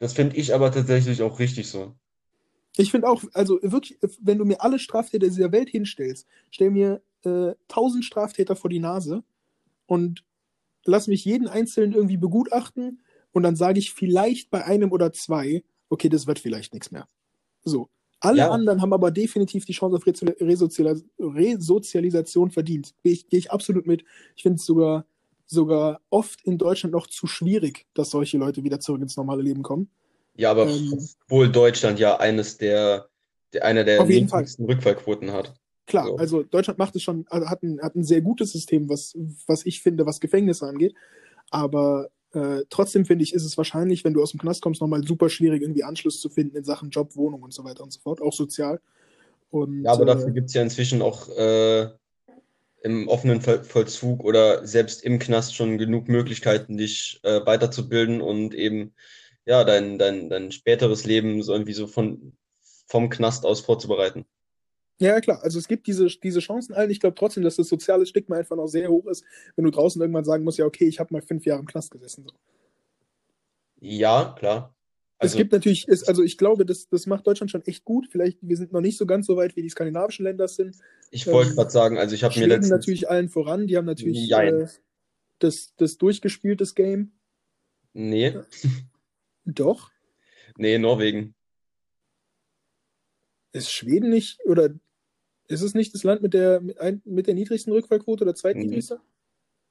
das 0.00 0.12
finde 0.12 0.36
ich 0.36 0.54
aber 0.54 0.70
tatsächlich 0.70 1.22
auch 1.22 1.38
richtig 1.38 1.68
so. 1.68 1.94
Ich 2.76 2.90
finde 2.90 3.08
auch, 3.08 3.22
also 3.34 3.58
wirklich, 3.62 3.98
wenn 4.20 4.38
du 4.38 4.44
mir 4.44 4.60
alle 4.62 4.78
Straftäter 4.78 5.26
dieser 5.28 5.52
Welt 5.52 5.68
hinstellst, 5.70 6.26
stell 6.50 6.70
mir 6.70 7.02
äh, 7.24 7.54
1000 7.68 8.04
Straftäter 8.04 8.56
vor 8.56 8.70
die 8.70 8.80
Nase 8.80 9.22
und 9.86 10.24
lass 10.84 11.06
mich 11.08 11.24
jeden 11.24 11.48
einzelnen 11.48 11.92
irgendwie 11.94 12.16
begutachten 12.16 13.02
und 13.32 13.42
dann 13.42 13.56
sage 13.56 13.78
ich 13.78 13.92
vielleicht 13.94 14.50
bei 14.50 14.64
einem 14.64 14.92
oder 14.92 15.12
zwei, 15.12 15.64
okay, 15.88 16.08
das 16.08 16.26
wird 16.26 16.38
vielleicht 16.38 16.74
nichts 16.74 16.90
mehr. 16.90 17.08
So. 17.64 17.88
Alle 18.20 18.38
Ja. 18.38 18.50
anderen 18.50 18.80
haben 18.82 18.92
aber 18.94 19.10
definitiv 19.10 19.66
die 19.66 19.72
Chance 19.74 19.96
auf 19.98 20.06
Resozialis 20.06 21.04
Resozialisation 21.18 22.50
verdient. 22.50 22.94
Gehe 23.02 23.12
ich, 23.12 23.28
gehe 23.28 23.38
ich 23.38 23.50
absolut 23.52 23.86
mit. 23.86 24.04
Ich 24.34 24.42
finde 24.42 24.56
es 24.58 24.64
sogar, 24.66 25.06
sogar 25.46 26.00
oft 26.10 26.40
in 26.42 26.56
Deutschland 26.58 26.94
noch 26.94 27.06
zu 27.06 27.26
schwierig, 27.26 27.86
dass 27.94 28.10
solche 28.10 28.38
Leute 28.38 28.64
wieder 28.64 28.80
zurück 28.80 29.02
ins 29.02 29.16
normale 29.16 29.42
Leben 29.42 29.62
kommen. 29.62 29.90
Ja, 30.36 30.50
aber 30.50 30.68
Ähm. 30.68 30.98
obwohl 31.22 31.50
Deutschland 31.50 31.98
ja 31.98 32.16
eines 32.18 32.58
der, 32.58 33.08
der 33.52 33.64
einer 33.64 33.84
der 33.84 34.04
niedrigsten 34.04 34.66
Rückfallquoten 34.66 35.32
hat. 35.32 35.54
Klar, 35.86 36.06
So. 36.06 36.16
also 36.16 36.42
Deutschland 36.42 36.78
macht 36.78 36.96
es 36.96 37.02
schon, 37.02 37.26
also 37.28 37.48
hat 37.48 37.62
ein, 37.62 37.80
hat 37.82 37.94
ein 37.94 38.04
sehr 38.04 38.22
gutes 38.22 38.52
System, 38.52 38.88
was, 38.88 39.16
was 39.46 39.66
ich 39.66 39.82
finde, 39.82 40.06
was 40.06 40.20
Gefängnisse 40.20 40.66
angeht. 40.66 40.94
Aber 41.50 42.08
äh, 42.32 42.62
trotzdem 42.70 43.04
finde 43.04 43.22
ich, 43.22 43.34
ist 43.34 43.44
es 43.44 43.56
wahrscheinlich, 43.56 44.02
wenn 44.02 44.14
du 44.14 44.22
aus 44.22 44.32
dem 44.32 44.40
Knast 44.40 44.62
kommst, 44.62 44.80
nochmal 44.80 45.04
super 45.04 45.28
schwierig, 45.28 45.62
irgendwie 45.62 45.84
Anschluss 45.84 46.20
zu 46.20 46.28
finden 46.30 46.56
in 46.56 46.64
Sachen 46.64 46.90
Job, 46.90 47.16
Wohnung 47.16 47.42
und 47.42 47.52
so 47.52 47.64
weiter 47.64 47.84
und 47.84 47.92
so 47.92 48.00
fort, 48.00 48.20
auch 48.22 48.32
sozial. 48.32 48.80
Und 49.50 49.84
Ja, 49.84 49.92
aber 49.92 50.02
äh, 50.02 50.06
dafür 50.06 50.30
gibt 50.30 50.48
es 50.48 50.54
ja 50.54 50.62
inzwischen 50.62 51.02
auch 51.02 51.28
äh, 51.28 51.88
im 52.82 53.08
offenen 53.08 53.40
Vollzug 53.40 54.24
oder 54.24 54.66
selbst 54.66 55.04
im 55.04 55.18
Knast 55.18 55.54
schon 55.54 55.78
genug 55.78 56.08
Möglichkeiten, 56.08 56.76
dich 56.76 57.20
äh, 57.22 57.40
weiterzubilden 57.46 58.20
und 58.20 58.54
eben 58.54 58.94
ja 59.46 59.64
dein, 59.64 59.98
dein, 59.98 60.28
dein 60.28 60.52
späteres 60.52 61.04
Leben 61.04 61.42
so 61.42 61.52
irgendwie 61.52 61.72
so 61.72 61.86
von, 61.86 62.36
vom 62.86 63.10
Knast 63.10 63.44
aus 63.44 63.60
vorzubereiten. 63.60 64.24
Ja, 64.98 65.20
klar. 65.20 65.42
Also 65.42 65.58
es 65.58 65.66
gibt 65.66 65.86
diese, 65.86 66.06
diese 66.06 66.40
Chancen 66.40 66.74
allen. 66.74 66.90
Ich 66.90 67.00
glaube 67.00 67.16
trotzdem, 67.16 67.42
dass 67.42 67.56
das 67.56 67.68
soziale 67.68 68.06
Stigma 68.06 68.36
einfach 68.36 68.56
noch 68.56 68.68
sehr 68.68 68.88
hoch 68.88 69.06
ist, 69.06 69.24
wenn 69.56 69.64
du 69.64 69.70
draußen 69.70 70.00
irgendwann 70.00 70.24
sagen 70.24 70.44
musst, 70.44 70.58
ja, 70.58 70.66
okay, 70.66 70.86
ich 70.86 71.00
habe 71.00 71.12
mal 71.12 71.22
fünf 71.22 71.44
Jahre 71.44 71.60
im 71.60 71.66
Knast 71.66 71.90
gesessen. 71.90 72.24
So. 72.24 72.34
Ja, 73.80 74.34
klar. 74.38 74.74
Also, 75.18 75.34
es 75.34 75.36
gibt 75.36 75.52
natürlich, 75.52 75.88
ist, 75.88 76.08
also 76.08 76.22
ich 76.22 76.38
glaube, 76.38 76.66
das, 76.66 76.88
das 76.88 77.06
macht 77.06 77.26
Deutschland 77.26 77.50
schon 77.50 77.62
echt 77.62 77.84
gut. 77.84 78.08
Vielleicht, 78.10 78.38
wir 78.40 78.56
sind 78.56 78.72
noch 78.72 78.80
nicht 78.80 78.98
so 78.98 79.06
ganz 79.06 79.26
so 79.26 79.36
weit, 79.36 79.56
wie 79.56 79.62
die 79.62 79.68
skandinavischen 79.68 80.24
Länder 80.24 80.48
sind. 80.48 80.76
Ich 81.10 81.26
wollte 81.26 81.50
ähm, 81.50 81.56
gerade 81.56 81.70
sagen, 81.70 81.98
also 81.98 82.14
ich 82.14 82.24
habe 82.24 82.38
mir 82.38 82.46
letztens... 82.46 82.70
natürlich 82.70 83.08
allen 83.08 83.28
voran, 83.28 83.66
die 83.66 83.76
haben 83.76 83.86
natürlich 83.86 84.30
äh, 84.30 84.66
das, 85.38 85.74
das 85.76 85.98
durchgespielt, 85.98 86.60
das 86.60 86.74
Game. 86.74 87.12
Nee. 87.92 88.34
Doch. 89.44 89.90
Nee, 90.56 90.78
Norwegen. 90.78 91.34
Ist 93.52 93.70
Schweden 93.70 94.10
nicht, 94.10 94.40
oder 94.44 94.70
ist 95.48 95.62
es 95.62 95.74
nicht 95.74 95.94
das 95.94 96.02
Land 96.02 96.22
mit 96.22 96.34
der, 96.34 96.60
mit, 96.60 96.80
ein, 96.80 97.02
mit 97.04 97.26
der 97.26 97.34
niedrigsten 97.34 97.72
Rückfallquote 97.72 98.24
oder 98.24 98.34
zweitniedrigste? 98.34 99.00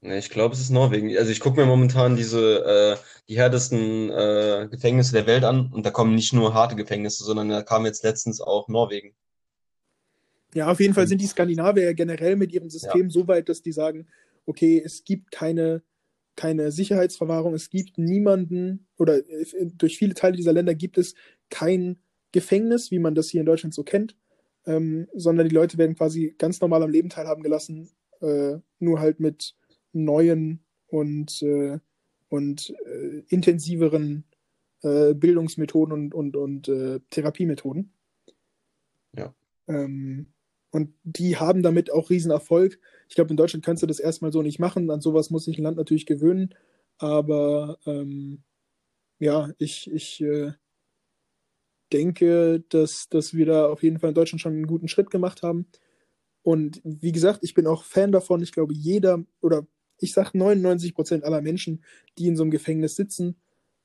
Nee, 0.00 0.18
ich 0.18 0.30
glaube, 0.30 0.54
es 0.54 0.60
ist 0.60 0.70
Norwegen. 0.70 1.16
Also 1.16 1.30
ich 1.30 1.40
gucke 1.40 1.58
mir 1.58 1.66
momentan 1.66 2.14
diese 2.14 2.98
äh, 2.98 3.04
die 3.28 3.38
härtesten 3.38 4.10
äh, 4.10 4.68
Gefängnisse 4.70 5.12
der 5.12 5.26
Welt 5.26 5.44
an 5.44 5.72
und 5.72 5.86
da 5.86 5.90
kommen 5.90 6.14
nicht 6.14 6.34
nur 6.34 6.52
harte 6.52 6.76
Gefängnisse, 6.76 7.24
sondern 7.24 7.48
da 7.48 7.62
kam 7.62 7.86
jetzt 7.86 8.04
letztens 8.04 8.42
auch 8.42 8.68
Norwegen. 8.68 9.14
Ja, 10.52 10.70
auf 10.70 10.78
jeden 10.78 10.94
Fall 10.94 11.08
sind 11.08 11.20
die 11.20 11.26
Skandinavier 11.26 11.94
generell 11.94 12.36
mit 12.36 12.52
ihrem 12.52 12.68
System 12.70 13.04
ja. 13.04 13.10
so 13.10 13.26
weit, 13.26 13.48
dass 13.48 13.62
die 13.62 13.72
sagen, 13.72 14.06
okay, 14.46 14.80
es 14.84 15.04
gibt 15.04 15.30
keine, 15.30 15.82
keine 16.36 16.72
Sicherheitsverwahrung, 16.72 17.54
es 17.54 17.70
gibt 17.70 17.98
niemanden 17.98 18.86
oder 18.98 19.20
durch 19.76 19.98
viele 19.98 20.14
Teile 20.14 20.36
dieser 20.36 20.52
Länder 20.52 20.74
gibt 20.74 20.98
es 20.98 21.14
kein 21.50 21.98
Gefängnis, 22.32 22.90
wie 22.90 22.98
man 22.98 23.14
das 23.14 23.30
hier 23.30 23.40
in 23.40 23.46
Deutschland 23.46 23.74
so 23.74 23.84
kennt, 23.84 24.16
ähm, 24.66 25.06
sondern 25.14 25.48
die 25.48 25.54
Leute 25.54 25.78
werden 25.78 25.94
quasi 25.94 26.34
ganz 26.36 26.60
normal 26.60 26.82
am 26.82 26.90
Leben 26.90 27.08
teilhaben 27.08 27.42
gelassen, 27.42 27.90
äh, 28.20 28.56
nur 28.80 29.00
halt 29.00 29.20
mit 29.20 29.54
neuen 29.92 30.64
und, 30.88 31.42
äh, 31.42 31.78
und 32.28 32.74
äh, 32.86 33.22
intensiveren 33.28 34.24
äh, 34.82 35.14
Bildungsmethoden 35.14 35.92
und, 35.92 36.14
und, 36.14 36.36
und 36.36 36.68
äh, 36.68 37.00
Therapiemethoden. 37.10 37.92
Ja. 39.16 39.34
Ähm, 39.68 40.26
und 40.74 40.92
die 41.04 41.36
haben 41.36 41.62
damit 41.62 41.92
auch 41.92 42.10
Riesenerfolg. 42.10 42.80
Ich 43.08 43.14
glaube, 43.14 43.30
in 43.30 43.36
Deutschland 43.36 43.64
kannst 43.64 43.84
du 43.84 43.86
das 43.86 44.00
erstmal 44.00 44.32
so 44.32 44.42
nicht 44.42 44.58
machen. 44.58 44.90
An 44.90 45.00
sowas 45.00 45.30
muss 45.30 45.44
sich 45.44 45.56
ein 45.56 45.62
Land 45.62 45.76
natürlich 45.76 46.04
gewöhnen. 46.04 46.52
Aber 46.98 47.78
ähm, 47.86 48.42
ja, 49.20 49.50
ich, 49.58 49.88
ich 49.92 50.20
äh, 50.20 50.50
denke, 51.92 52.64
dass, 52.70 53.08
dass 53.08 53.34
wir 53.34 53.46
da 53.46 53.68
auf 53.68 53.84
jeden 53.84 54.00
Fall 54.00 54.08
in 54.08 54.16
Deutschland 54.16 54.40
schon 54.40 54.54
einen 54.54 54.66
guten 54.66 54.88
Schritt 54.88 55.12
gemacht 55.12 55.44
haben. 55.44 55.68
Und 56.42 56.80
wie 56.82 57.12
gesagt, 57.12 57.38
ich 57.42 57.54
bin 57.54 57.68
auch 57.68 57.84
Fan 57.84 58.10
davon. 58.10 58.42
Ich 58.42 58.50
glaube, 58.50 58.74
jeder 58.74 59.22
oder 59.40 59.68
ich 60.00 60.12
sage 60.12 60.36
99 60.36 60.92
Prozent 60.92 61.22
aller 61.22 61.40
Menschen, 61.40 61.84
die 62.18 62.26
in 62.26 62.36
so 62.36 62.42
einem 62.42 62.50
Gefängnis 62.50 62.96
sitzen. 62.96 63.36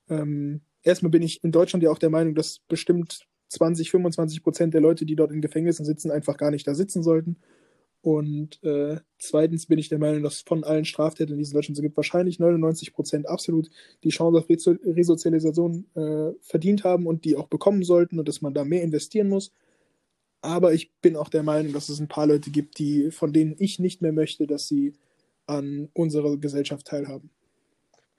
Ähm, 0.10 0.62
erstmal 0.82 1.12
bin 1.12 1.22
ich 1.22 1.44
in 1.44 1.52
Deutschland 1.52 1.84
ja 1.84 1.92
auch 1.92 2.00
der 2.00 2.10
Meinung, 2.10 2.34
dass 2.34 2.62
bestimmt 2.68 3.28
20, 3.50 3.92
25 3.92 4.44
Prozent 4.44 4.74
der 4.74 4.82
Leute, 4.82 5.06
die 5.06 5.16
dort 5.16 5.32
in 5.32 5.42
Gefängnissen 5.42 5.86
sitzen, 5.86 6.12
einfach 6.12 6.38
gar 6.38 6.52
nicht 6.52 6.68
da 6.68 6.76
sitzen 6.76 7.04
sollten. 7.04 7.38
Und 8.02 8.64
äh, 8.64 8.98
zweitens 9.18 9.66
bin 9.66 9.78
ich 9.78 9.90
der 9.90 10.00
Meinung, 10.00 10.24
dass 10.24 10.42
von 10.42 10.64
allen 10.64 10.86
Straftätern, 10.86 11.36
die 11.36 11.44
es 11.44 11.50
in 11.50 11.56
Deutschland 11.56 11.76
so 11.76 11.82
gibt, 11.82 11.98
wahrscheinlich 11.98 12.40
99 12.40 12.94
Prozent 12.94 13.28
absolut 13.28 13.70
die 14.04 14.10
Chance 14.10 14.40
auf 14.40 14.50
Resozialisation 14.50 15.86
äh, 15.96 16.32
verdient 16.42 16.86
haben 16.86 17.08
und 17.08 17.26
die 17.26 17.36
auch 17.36 17.48
bekommen 17.48 17.84
sollten 17.84 18.18
und 18.20 18.28
dass 18.28 18.42
man 18.42 18.54
da 18.54 18.64
mehr 18.64 18.84
investieren 18.84 19.28
muss. 19.28 19.52
Aber 20.42 20.74
ich 20.74 20.94
bin 21.02 21.18
auch 21.18 21.28
der 21.28 21.44
Meinung, 21.44 21.74
dass 21.74 21.90
es 21.90 22.00
ein 22.00 22.08
paar 22.08 22.28
Leute 22.28 22.52
gibt, 22.52 22.80
die, 22.80 23.12
von 23.12 23.34
denen 23.34 23.56
ich 23.58 23.80
nicht 23.80 24.02
mehr 24.02 24.14
möchte, 24.14 24.48
dass 24.48 24.68
sie 24.68 24.94
an 25.46 25.90
unserer 25.94 26.38
Gesellschaft 26.38 26.88
teilhaben. 26.88 27.32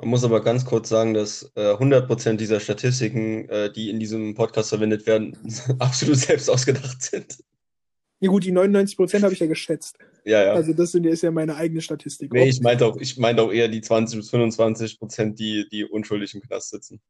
Man 0.00 0.08
muss 0.08 0.24
aber 0.24 0.42
ganz 0.42 0.64
kurz 0.64 0.88
sagen, 0.88 1.12
dass 1.12 1.52
äh, 1.56 1.74
100% 1.74 2.36
dieser 2.36 2.58
Statistiken, 2.58 3.46
äh, 3.50 3.70
die 3.70 3.90
in 3.90 4.00
diesem 4.00 4.34
Podcast 4.34 4.70
verwendet 4.70 5.06
werden, 5.06 5.36
absolut 5.78 6.16
selbst 6.16 6.48
ausgedacht 6.48 7.02
sind. 7.02 7.38
Ja 8.20 8.30
gut, 8.30 8.44
die 8.44 8.52
99% 8.52 9.22
habe 9.22 9.32
ich 9.34 9.40
ja 9.40 9.46
geschätzt. 9.46 9.98
Ja, 10.24 10.42
ja. 10.42 10.52
Also 10.52 10.72
das 10.72 10.94
ist 10.94 11.22
ja 11.22 11.30
meine 11.30 11.56
eigene 11.56 11.82
Statistik. 11.82 12.32
Nee, 12.32 12.48
ich 12.48 12.60
meinte 12.60 12.86
auch, 12.86 12.96
ich 12.96 13.18
meinte 13.18 13.42
auch 13.42 13.52
eher 13.52 13.68
die 13.68 13.80
20 13.80 14.18
bis 14.18 14.30
25 14.30 14.98
die, 15.34 15.66
die 15.70 15.84
unschuldig 15.84 16.34
im 16.34 16.40
Knast 16.42 16.70
sitzen. 16.70 17.00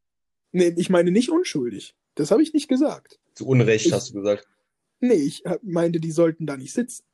Nee, 0.53 0.75
ich 0.77 0.91
meine 0.91 1.11
nicht 1.13 1.31
unschuldig. 1.31 1.95
Das 2.17 2.31
habe 2.31 2.43
ich 2.43 2.53
nicht 2.53 2.69
gesagt. 2.69 3.21
Zu 3.35 3.47
Unrecht 3.47 3.87
ich, 3.87 3.93
hast 3.93 4.11
du 4.11 4.15
gesagt. 4.15 4.49
Nee, 5.01 5.15
ich 5.15 5.45
meinte, 5.63 6.01
die 6.01 6.11
sollten 6.11 6.47
da 6.47 6.57
nicht 6.57 6.73
sitzen. 6.73 7.05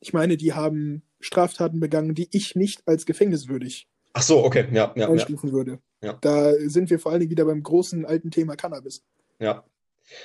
Ich 0.00 0.12
meine, 0.12 0.36
die 0.36 0.54
haben 0.54 1.02
Straftaten 1.20 1.80
begangen, 1.80 2.14
die 2.14 2.28
ich 2.30 2.56
nicht 2.56 2.82
als 2.86 3.04
gefängniswürdig 3.06 3.86
Ach 4.12 4.22
so, 4.22 4.44
okay, 4.44 4.66
ja, 4.72 4.92
ja, 4.96 5.08
einstufen 5.08 5.50
ja. 5.50 5.54
würde. 5.54 5.78
Ja. 6.02 6.14
Da 6.20 6.52
sind 6.66 6.90
wir 6.90 6.98
vor 6.98 7.12
allen 7.12 7.20
Dingen 7.20 7.30
wieder 7.30 7.44
beim 7.44 7.62
großen 7.62 8.04
alten 8.04 8.30
Thema 8.30 8.56
Cannabis. 8.56 9.04
Ja. 9.38 9.64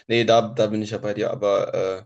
Nee, 0.08 0.24
da, 0.24 0.41
da 0.41 0.67
bin 0.67 0.82
ich 0.82 0.91
ja 0.91 0.98
bei 0.98 1.13
dir, 1.13 1.32
aber 1.32 1.74
äh, 1.74 2.04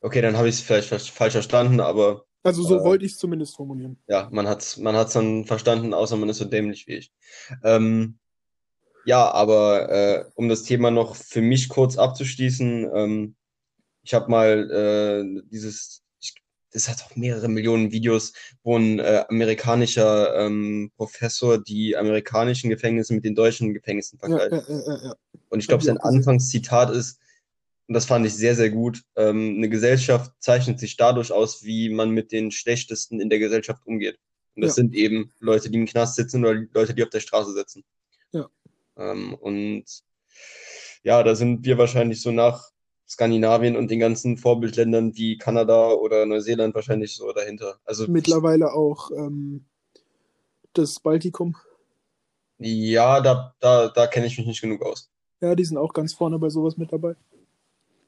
okay, 0.00 0.20
dann 0.20 0.36
habe 0.36 0.48
ich 0.48 0.56
es 0.56 0.60
vielleicht 0.60 0.88
falsch 1.10 1.32
verstanden, 1.32 1.80
aber. 1.80 2.24
Also 2.42 2.62
so 2.62 2.80
äh, 2.80 2.84
wollte 2.84 3.04
ich 3.04 3.12
es 3.12 3.18
zumindest 3.18 3.56
formulieren. 3.56 3.98
Ja, 4.08 4.28
man 4.32 4.48
hat 4.48 4.62
es 4.62 4.78
man 4.78 4.96
hat's 4.96 5.12
dann 5.12 5.44
verstanden, 5.44 5.94
außer 5.94 6.16
man 6.16 6.28
ist 6.28 6.38
so 6.38 6.46
dämlich 6.46 6.86
wie 6.86 6.96
ich. 6.96 7.12
Ähm, 7.62 8.18
ja, 9.04 9.30
aber 9.30 9.90
äh, 9.90 10.24
um 10.34 10.48
das 10.48 10.62
Thema 10.62 10.90
noch 10.90 11.16
für 11.16 11.42
mich 11.42 11.68
kurz 11.68 11.96
abzuschließen, 11.96 12.90
ähm, 12.94 13.36
ich 14.02 14.14
habe 14.14 14.30
mal 14.30 14.70
äh, 14.70 15.42
dieses 15.50 15.99
das 16.72 16.88
hat 16.88 17.04
auch 17.04 17.16
mehrere 17.16 17.48
Millionen 17.48 17.92
Videos, 17.92 18.32
wo 18.62 18.78
ein 18.78 18.98
äh, 18.98 19.24
amerikanischer 19.28 20.36
ähm, 20.36 20.90
Professor 20.96 21.58
die 21.58 21.96
amerikanischen 21.96 22.70
Gefängnisse 22.70 23.14
mit 23.14 23.24
den 23.24 23.34
deutschen 23.34 23.74
Gefängnissen 23.74 24.18
vergleicht. 24.18 24.52
Ja, 24.52 24.62
ja, 24.68 25.04
ja, 25.04 25.14
und 25.48 25.60
ich 25.60 25.66
glaube, 25.66 25.84
sein 25.84 25.98
Anfangszitat 25.98 26.90
ist, 26.90 27.18
und 27.88 27.94
das 27.94 28.06
fand 28.06 28.24
ich 28.24 28.34
sehr, 28.34 28.54
sehr 28.54 28.70
gut, 28.70 29.02
ähm, 29.16 29.56
eine 29.56 29.68
Gesellschaft 29.68 30.32
zeichnet 30.38 30.78
sich 30.78 30.96
dadurch 30.96 31.32
aus, 31.32 31.64
wie 31.64 31.88
man 31.88 32.10
mit 32.10 32.30
den 32.30 32.52
Schlechtesten 32.52 33.20
in 33.20 33.30
der 33.30 33.40
Gesellschaft 33.40 33.84
umgeht. 33.84 34.18
Und 34.54 34.62
das 34.62 34.74
sind 34.74 34.94
eben 34.94 35.32
Leute, 35.40 35.70
die 35.70 35.78
im 35.78 35.86
Knast 35.86 36.16
sitzen 36.16 36.44
oder 36.44 36.60
Leute, 36.72 36.94
die 36.94 37.02
auf 37.02 37.10
der 37.10 37.20
Straße 37.20 37.52
sitzen. 37.52 37.82
Ja. 38.32 38.48
Ähm, 38.96 39.34
und 39.34 39.84
ja, 41.02 41.22
da 41.22 41.34
sind 41.34 41.64
wir 41.64 41.78
wahrscheinlich 41.78 42.20
so 42.20 42.30
nach 42.30 42.70
Skandinavien 43.10 43.76
und 43.76 43.90
den 43.90 43.98
ganzen 43.98 44.36
Vorbildländern 44.36 45.16
wie 45.16 45.36
Kanada 45.36 45.90
oder 45.90 46.26
Neuseeland 46.26 46.76
wahrscheinlich 46.76 47.16
so 47.16 47.32
dahinter. 47.32 47.80
Also 47.84 48.06
mittlerweile 48.06 48.72
auch 48.72 49.10
ähm, 49.10 49.64
das 50.74 51.00
Baltikum. 51.00 51.56
Ja, 52.58 53.20
da, 53.20 53.52
da, 53.58 53.88
da 53.88 54.06
kenne 54.06 54.26
ich 54.26 54.38
mich 54.38 54.46
nicht 54.46 54.60
genug 54.60 54.82
aus. 54.82 55.10
Ja, 55.40 55.56
die 55.56 55.64
sind 55.64 55.76
auch 55.76 55.92
ganz 55.92 56.14
vorne 56.14 56.38
bei 56.38 56.50
sowas 56.50 56.76
mit 56.76 56.92
dabei. 56.92 57.16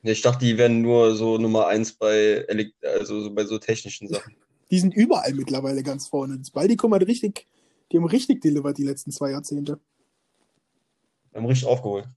Ja, 0.03 0.13
ich 0.13 0.23
dachte, 0.23 0.45
die 0.45 0.57
wären 0.57 0.83
nur 0.83 1.17
so 1.17 1.37
Nummer 1.37 1.67
eins 1.67 1.93
bei, 1.93 2.47
also 2.83 3.23
so 3.23 3.35
bei 3.35 3.45
so 3.45 3.59
technischen 3.59 4.09
Sachen. 4.09 4.37
Die 4.71 4.79
sind 4.79 4.95
überall 4.95 5.35
mittlerweile 5.35 5.83
ganz 5.83 6.07
vorne. 6.07 6.39
Das 6.39 6.51
Baltikum 6.51 6.95
hat 6.95 7.07
richtig, 7.07 7.47
die 7.93 7.99
haben 7.99 8.07
richtig 8.07 8.41
delivered 8.41 8.79
die 8.79 8.85
letzten 8.85 9.11
zwei 9.11 9.33
Jahrzehnte. 9.33 9.79
Die 11.31 11.37
haben 11.37 11.45
richtig 11.45 11.69
aufgeholt. 11.69 12.09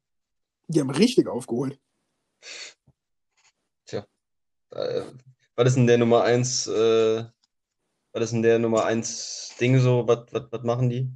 Die 0.69 0.80
haben 0.80 0.89
richtig 0.89 1.28
aufgeholt. 1.28 1.78
Tja. 3.86 4.06
Äh, 4.71 5.02
was 5.56 5.67
ist 5.69 5.76
denn 5.76 5.88
der 5.88 5.98
Nummer 5.98 6.24
1, 6.24 6.67
äh, 6.67 7.24
was 8.12 8.24
ist 8.24 8.34
denn 8.34 8.41
der 8.41 8.60
Nummer 8.60 8.86
1 8.86 9.56
Ding 9.60 9.80
so? 9.80 10.08
Was, 10.08 10.26
was, 10.32 10.43
was 10.52 10.63
machen 10.63 10.89
die? 10.89 11.10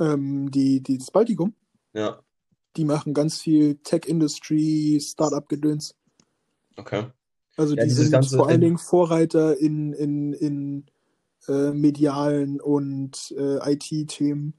Ähm, 0.00 0.50
die, 0.50 0.82
die, 0.82 0.98
das 0.98 1.10
Baltikum? 1.10 1.54
Ja. 1.92 2.22
Die 2.76 2.84
machen 2.84 3.14
ganz 3.14 3.38
viel 3.40 3.76
Tech-Industry, 3.76 4.98
Startup-Gedöns. 5.00 5.94
Okay. 6.76 7.06
Also 7.56 7.76
ja, 7.76 7.84
die 7.84 7.90
sind 7.90 8.26
vor 8.26 8.48
allen 8.48 8.60
Dingen 8.60 8.78
Vorreiter 8.78 9.58
in, 9.58 9.92
in, 9.92 10.32
in 10.32 10.86
äh, 11.48 11.72
medialen 11.72 12.60
und 12.60 13.34
äh, 13.36 13.72
IT-Themen. 13.72 14.54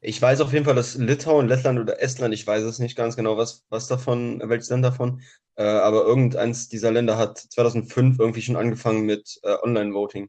Ich 0.00 0.20
weiß 0.20 0.40
auf 0.40 0.52
jeden 0.52 0.64
Fall, 0.64 0.74
dass 0.74 0.94
Litauen, 0.96 1.48
Lettland 1.48 1.78
oder 1.78 2.00
Estland, 2.02 2.34
ich 2.34 2.46
weiß 2.46 2.64
es 2.64 2.78
nicht 2.78 2.96
ganz 2.96 3.16
genau, 3.16 3.36
was, 3.36 3.64
was 3.70 3.86
davon, 3.88 4.40
welches 4.44 4.68
Land 4.68 4.84
davon, 4.84 5.20
äh, 5.56 5.64
aber 5.64 6.04
irgendeins 6.04 6.68
dieser 6.68 6.92
Länder 6.92 7.16
hat 7.16 7.38
2005 7.38 8.18
irgendwie 8.18 8.42
schon 8.42 8.56
angefangen 8.56 9.04
mit 9.04 9.40
äh, 9.42 9.56
Online-Voting. 9.62 10.28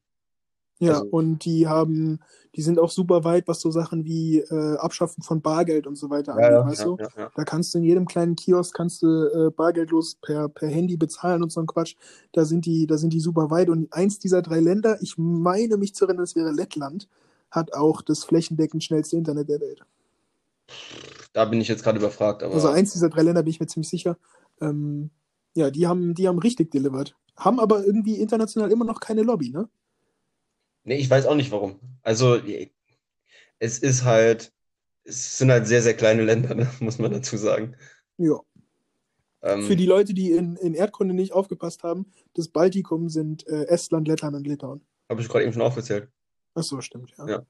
Ja, 0.79 0.93
Also- 0.95 1.09
und 1.11 1.45
die 1.45 1.67
haben, 1.67 2.19
die 2.55 2.63
sind 2.63 2.79
auch 2.79 2.89
super 2.89 3.23
weit, 3.23 3.47
was 3.47 3.61
so 3.61 3.69
Sachen 3.69 4.03
wie 4.03 4.39
äh, 4.39 4.77
Abschaffen 4.77 5.21
von 5.21 5.39
Bargeld 5.39 5.85
und 5.85 5.95
so 5.95 6.09
weiter 6.09 6.33
angeht, 6.33 6.51
ja, 6.51 6.65
weißt 6.65 6.79
ja, 6.79 6.85
du? 6.85 6.97
ja, 6.99 7.09
ja. 7.17 7.31
Da 7.35 7.43
kannst 7.43 7.73
du 7.73 7.77
in 7.77 7.83
jedem 7.83 8.07
kleinen 8.07 8.35
Kiosk 8.35 8.75
kannst 8.75 9.03
du 9.03 9.07
äh, 9.07 9.51
bargeldlos 9.51 10.15
per, 10.15 10.49
per 10.49 10.69
Handy 10.69 10.97
bezahlen 10.97 11.43
und 11.43 11.51
so 11.51 11.61
ein 11.61 11.67
Quatsch. 11.67 11.95
Da 12.31 12.45
sind 12.45 12.65
die, 12.65 12.87
da 12.87 12.97
sind 12.97 13.13
die 13.13 13.19
super 13.19 13.51
weit. 13.51 13.69
Und 13.69 13.93
eins 13.93 14.17
dieser 14.17 14.41
drei 14.41 14.59
Länder, 14.59 14.97
ich 15.01 15.19
meine 15.19 15.77
mich 15.77 15.93
zu 15.93 16.05
erinnern, 16.05 16.23
es 16.23 16.35
wäre 16.35 16.51
Lettland, 16.51 17.07
hat 17.51 17.73
auch 17.73 18.01
das 18.01 18.23
flächendeckend 18.23 18.83
schnellste 18.83 19.17
Internet 19.17 19.49
der 19.49 19.61
Welt. 19.61 19.81
Da 21.33 21.45
bin 21.45 21.61
ich 21.61 21.67
jetzt 21.67 21.83
gerade 21.83 21.99
überfragt, 21.99 22.43
Also 22.43 22.69
eins 22.69 22.93
dieser 22.93 23.09
drei 23.09 23.21
Länder 23.21 23.43
bin 23.43 23.51
ich 23.51 23.59
mir 23.59 23.67
ziemlich 23.67 23.89
sicher. 23.89 24.17
Ähm, 24.59 25.11
ja, 25.53 25.69
die 25.69 25.87
haben, 25.87 26.13
die 26.13 26.27
haben 26.27 26.39
richtig 26.39 26.71
delivered. 26.71 27.15
Haben 27.35 27.59
aber 27.59 27.85
irgendwie 27.85 28.15
international 28.15 28.71
immer 28.71 28.85
noch 28.85 28.99
keine 28.99 29.23
Lobby, 29.23 29.49
ne? 29.49 29.69
nee, 30.83 30.97
ich 30.97 31.09
weiß 31.09 31.25
auch 31.25 31.35
nicht 31.35 31.51
warum. 31.51 31.79
Also 32.01 32.39
es 33.59 33.79
ist 33.79 34.03
halt, 34.03 34.51
es 35.03 35.37
sind 35.37 35.51
halt 35.51 35.67
sehr, 35.67 35.81
sehr 35.81 35.95
kleine 35.95 36.23
Länder, 36.23 36.55
ne? 36.55 36.69
muss 36.79 36.99
man 36.99 37.11
dazu 37.11 37.37
sagen. 37.37 37.75
Ja. 38.17 38.39
Ähm, 39.43 39.63
Für 39.63 39.75
die 39.75 39.85
Leute, 39.85 40.13
die 40.13 40.31
in, 40.31 40.55
in 40.57 40.73
Erdkunde 40.73 41.13
nicht 41.13 41.33
aufgepasst 41.33 41.83
haben, 41.83 42.11
das 42.33 42.47
Baltikum 42.47 43.09
sind 43.09 43.47
äh, 43.47 43.65
Estland, 43.65 44.07
Lettland 44.07 44.35
und 44.35 44.45
Litauen. 44.45 44.81
Habe 45.09 45.21
ich 45.21 45.29
gerade 45.29 45.43
eben 45.43 45.53
schon 45.53 45.63
aufgezählt. 45.63 46.09
Ach 46.55 46.63
so, 46.63 46.81
stimmt, 46.81 47.13
ja. 47.17 47.27
Ja. 47.27 47.45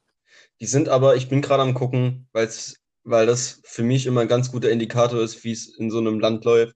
Die 0.59 0.65
sind 0.65 0.89
aber, 0.89 1.15
ich 1.15 1.29
bin 1.29 1.41
gerade 1.41 1.63
am 1.63 1.73
gucken, 1.73 2.27
weil's, 2.31 2.79
weil 3.03 3.25
das 3.25 3.61
für 3.63 3.83
mich 3.83 4.05
immer 4.05 4.21
ein 4.21 4.27
ganz 4.27 4.51
guter 4.51 4.69
Indikator 4.69 5.21
ist, 5.21 5.43
wie 5.43 5.51
es 5.51 5.75
in 5.77 5.91
so 5.91 5.97
einem 5.97 6.19
Land 6.19 6.45
läuft. 6.45 6.75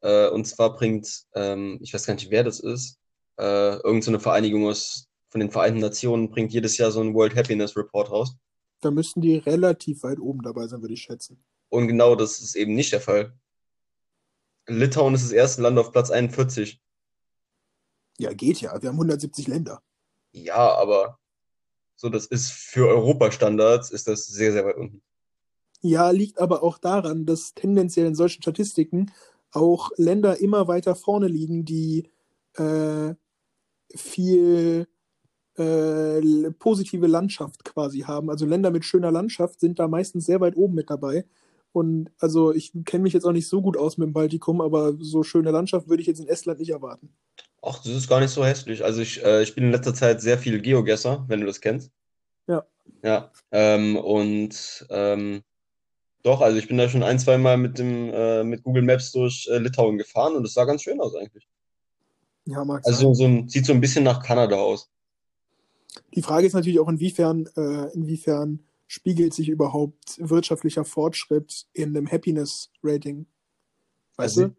Äh, 0.00 0.28
und 0.28 0.46
zwar 0.46 0.74
bringt, 0.74 1.24
ähm, 1.34 1.78
ich 1.80 1.94
weiß 1.94 2.06
gar 2.06 2.14
nicht, 2.14 2.30
wer 2.30 2.44
das 2.44 2.60
ist, 2.60 2.98
äh, 3.38 3.76
irgend 3.76 4.04
so 4.04 4.18
Vereinigung 4.18 4.66
aus 4.66 5.06
von 5.30 5.40
den 5.40 5.50
Vereinten 5.50 5.80
Nationen 5.80 6.30
bringt 6.30 6.52
jedes 6.52 6.76
Jahr 6.76 6.90
so 6.90 7.00
einen 7.00 7.14
World 7.14 7.36
Happiness 7.36 7.76
Report 7.76 8.10
raus. 8.10 8.34
Da 8.80 8.90
müssten 8.90 9.20
die 9.20 9.36
relativ 9.36 10.02
weit 10.02 10.18
oben 10.18 10.42
dabei 10.42 10.66
sein, 10.66 10.80
würde 10.80 10.94
ich 10.94 11.02
schätzen. 11.02 11.44
Und 11.68 11.86
genau 11.86 12.16
das 12.16 12.40
ist 12.40 12.56
eben 12.56 12.74
nicht 12.74 12.92
der 12.92 13.00
Fall. 13.00 13.32
Litauen 14.66 15.14
ist 15.14 15.24
das 15.24 15.32
erste 15.32 15.62
Land 15.62 15.78
auf 15.78 15.92
Platz 15.92 16.10
41. 16.10 16.80
Ja, 18.18 18.32
geht 18.32 18.60
ja. 18.60 18.80
Wir 18.82 18.88
haben 18.88 18.96
170 18.96 19.46
Länder. 19.46 19.82
Ja, 20.32 20.74
aber 20.74 21.18
so, 22.00 22.08
das 22.08 22.24
ist 22.24 22.50
für 22.50 22.88
Europastandards 22.88 23.90
ist 23.90 24.08
das 24.08 24.26
sehr, 24.26 24.52
sehr 24.52 24.64
weit 24.64 24.78
unten. 24.78 25.02
Ja, 25.82 26.08
liegt 26.08 26.40
aber 26.40 26.62
auch 26.62 26.78
daran, 26.78 27.26
dass 27.26 27.52
tendenziell 27.52 28.06
in 28.06 28.14
solchen 28.14 28.40
Statistiken 28.40 29.12
auch 29.52 29.90
Länder 29.96 30.40
immer 30.40 30.66
weiter 30.66 30.94
vorne 30.94 31.28
liegen, 31.28 31.66
die 31.66 32.08
äh, 32.54 33.14
viel 33.94 34.88
äh, 35.58 36.50
positive 36.52 37.06
Landschaft 37.06 37.64
quasi 37.64 38.00
haben. 38.00 38.30
Also 38.30 38.46
Länder 38.46 38.70
mit 38.70 38.86
schöner 38.86 39.10
Landschaft 39.10 39.60
sind 39.60 39.78
da 39.78 39.86
meistens 39.86 40.24
sehr 40.24 40.40
weit 40.40 40.56
oben 40.56 40.76
mit 40.76 40.88
dabei. 40.88 41.26
Und 41.72 42.10
also 42.18 42.54
ich 42.54 42.72
kenne 42.86 43.02
mich 43.02 43.12
jetzt 43.12 43.26
auch 43.26 43.32
nicht 43.32 43.48
so 43.48 43.60
gut 43.60 43.76
aus 43.76 43.98
mit 43.98 44.06
dem 44.06 44.14
Baltikum, 44.14 44.62
aber 44.62 44.94
so 44.98 45.22
schöne 45.22 45.50
Landschaft 45.50 45.88
würde 45.90 46.00
ich 46.00 46.06
jetzt 46.06 46.20
in 46.20 46.28
Estland 46.28 46.60
nicht 46.60 46.70
erwarten. 46.70 47.10
Ach, 47.62 47.78
das 47.78 47.92
ist 47.92 48.08
gar 48.08 48.20
nicht 48.20 48.30
so 48.30 48.44
hässlich. 48.44 48.84
Also 48.84 49.02
ich, 49.02 49.22
äh, 49.22 49.42
ich 49.42 49.54
bin 49.54 49.64
in 49.64 49.72
letzter 49.72 49.94
Zeit 49.94 50.22
sehr 50.22 50.38
viel 50.38 50.60
Geogesser, 50.60 51.24
wenn 51.28 51.40
du 51.40 51.46
das 51.46 51.60
kennst. 51.60 51.90
Ja. 52.46 52.64
Ja. 53.02 53.30
Ähm, 53.50 53.96
und 53.96 54.86
ähm, 54.90 55.42
doch, 56.22 56.40
also 56.40 56.58
ich 56.58 56.68
bin 56.68 56.78
da 56.78 56.88
schon 56.88 57.02
ein, 57.02 57.18
zwei 57.18 57.38
Mal 57.38 57.56
mit 57.56 57.78
dem 57.78 58.10
äh, 58.12 58.44
mit 58.44 58.62
Google 58.62 58.82
Maps 58.82 59.12
durch 59.12 59.48
äh, 59.50 59.58
Litauen 59.58 59.98
gefahren 59.98 60.36
und 60.36 60.44
es 60.44 60.54
sah 60.54 60.64
ganz 60.64 60.82
schön 60.82 61.00
aus 61.00 61.14
eigentlich. 61.14 61.48
Ja, 62.46 62.64
mag 62.64 62.82
Also 62.86 63.14
so 63.14 63.24
ein, 63.24 63.48
sieht 63.48 63.66
so 63.66 63.72
ein 63.72 63.80
bisschen 63.80 64.04
nach 64.04 64.22
Kanada 64.22 64.56
aus. 64.56 64.90
Die 66.14 66.22
Frage 66.22 66.46
ist 66.46 66.52
natürlich 66.52 66.80
auch, 66.80 66.88
inwiefern, 66.88 67.48
äh, 67.56 67.92
inwiefern 67.92 68.64
spiegelt 68.86 69.34
sich 69.34 69.48
überhaupt 69.48 70.16
wirtschaftlicher 70.18 70.84
Fortschritt 70.84 71.66
in 71.72 71.96
einem 71.96 72.10
Happiness-Rating? 72.10 73.26
Weißt 74.16 74.38
Also 74.38 74.48
du? 74.48 74.54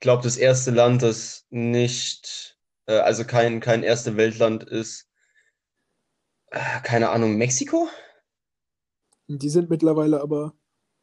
Ich 0.00 0.02
glaube, 0.02 0.22
das 0.22 0.38
erste 0.38 0.70
Land, 0.70 1.02
das 1.02 1.44
nicht, 1.50 2.58
äh, 2.86 3.00
also 3.00 3.26
kein, 3.26 3.60
kein 3.60 3.82
erste 3.82 4.16
Weltland 4.16 4.64
ist, 4.64 5.06
äh, 6.52 6.80
keine 6.82 7.10
Ahnung, 7.10 7.36
Mexiko? 7.36 7.86
Die 9.28 9.50
sind 9.50 9.68
mittlerweile 9.68 10.22
aber, 10.22 10.54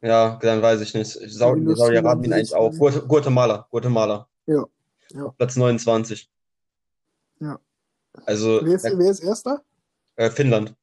Ja, 0.02 0.40
dann 0.42 0.64
weiß 0.64 0.82
ich 0.82 0.96
nicht. 0.96 1.12
Saudi-Arabien 1.12 2.34
eigentlich 2.34 2.56
auch. 2.56 2.72
Guatemala, 2.76 3.68
Guatemala. 3.70 4.28
Ja, 4.48 4.66
ja. 5.12 5.30
Platz 5.38 5.56
29. 5.56 6.32
Ja. 7.40 7.60
Also 8.26 8.62
wer 8.64 8.78
ist, 8.78 8.84
wer 8.84 9.12
ist 9.12 9.20
Erster? 9.20 9.64
äh, 10.16 10.32
Finnland. 10.32 10.74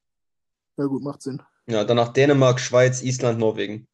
Ja 0.77 0.85
gut, 0.85 1.03
macht 1.03 1.21
Sinn. 1.21 1.43
Ja, 1.67 1.83
danach 1.83 2.13
Dänemark, 2.13 2.61
Schweiz, 2.61 3.03
Island, 3.03 3.41
Norwegen. 3.41 3.89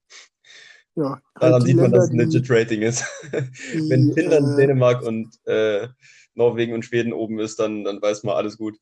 Ja, 0.97 1.21
Daran 1.35 1.55
halt 1.55 1.63
sieht 1.65 1.77
man, 1.77 1.93
dass 1.93 2.05
es 2.05 2.11
ein 2.11 2.17
Länder, 2.19 2.35
legit 2.35 2.51
Rating 2.51 2.83
ist. 2.83 3.05
die, 3.33 3.33
Wenn 3.91 4.13
Finnland, 4.13 4.49
äh, 4.49 4.57
Dänemark 4.57 5.03
und 5.03 5.29
äh, 5.47 5.89
Norwegen 6.35 6.75
und 6.75 6.85
Schweden 6.85 7.13
oben 7.13 7.39
ist, 7.39 7.59
dann, 7.59 7.85
dann 7.85 8.03
weiß 8.03 8.25
man 8.25 8.37
alles 8.37 8.59
gut. 8.59 8.79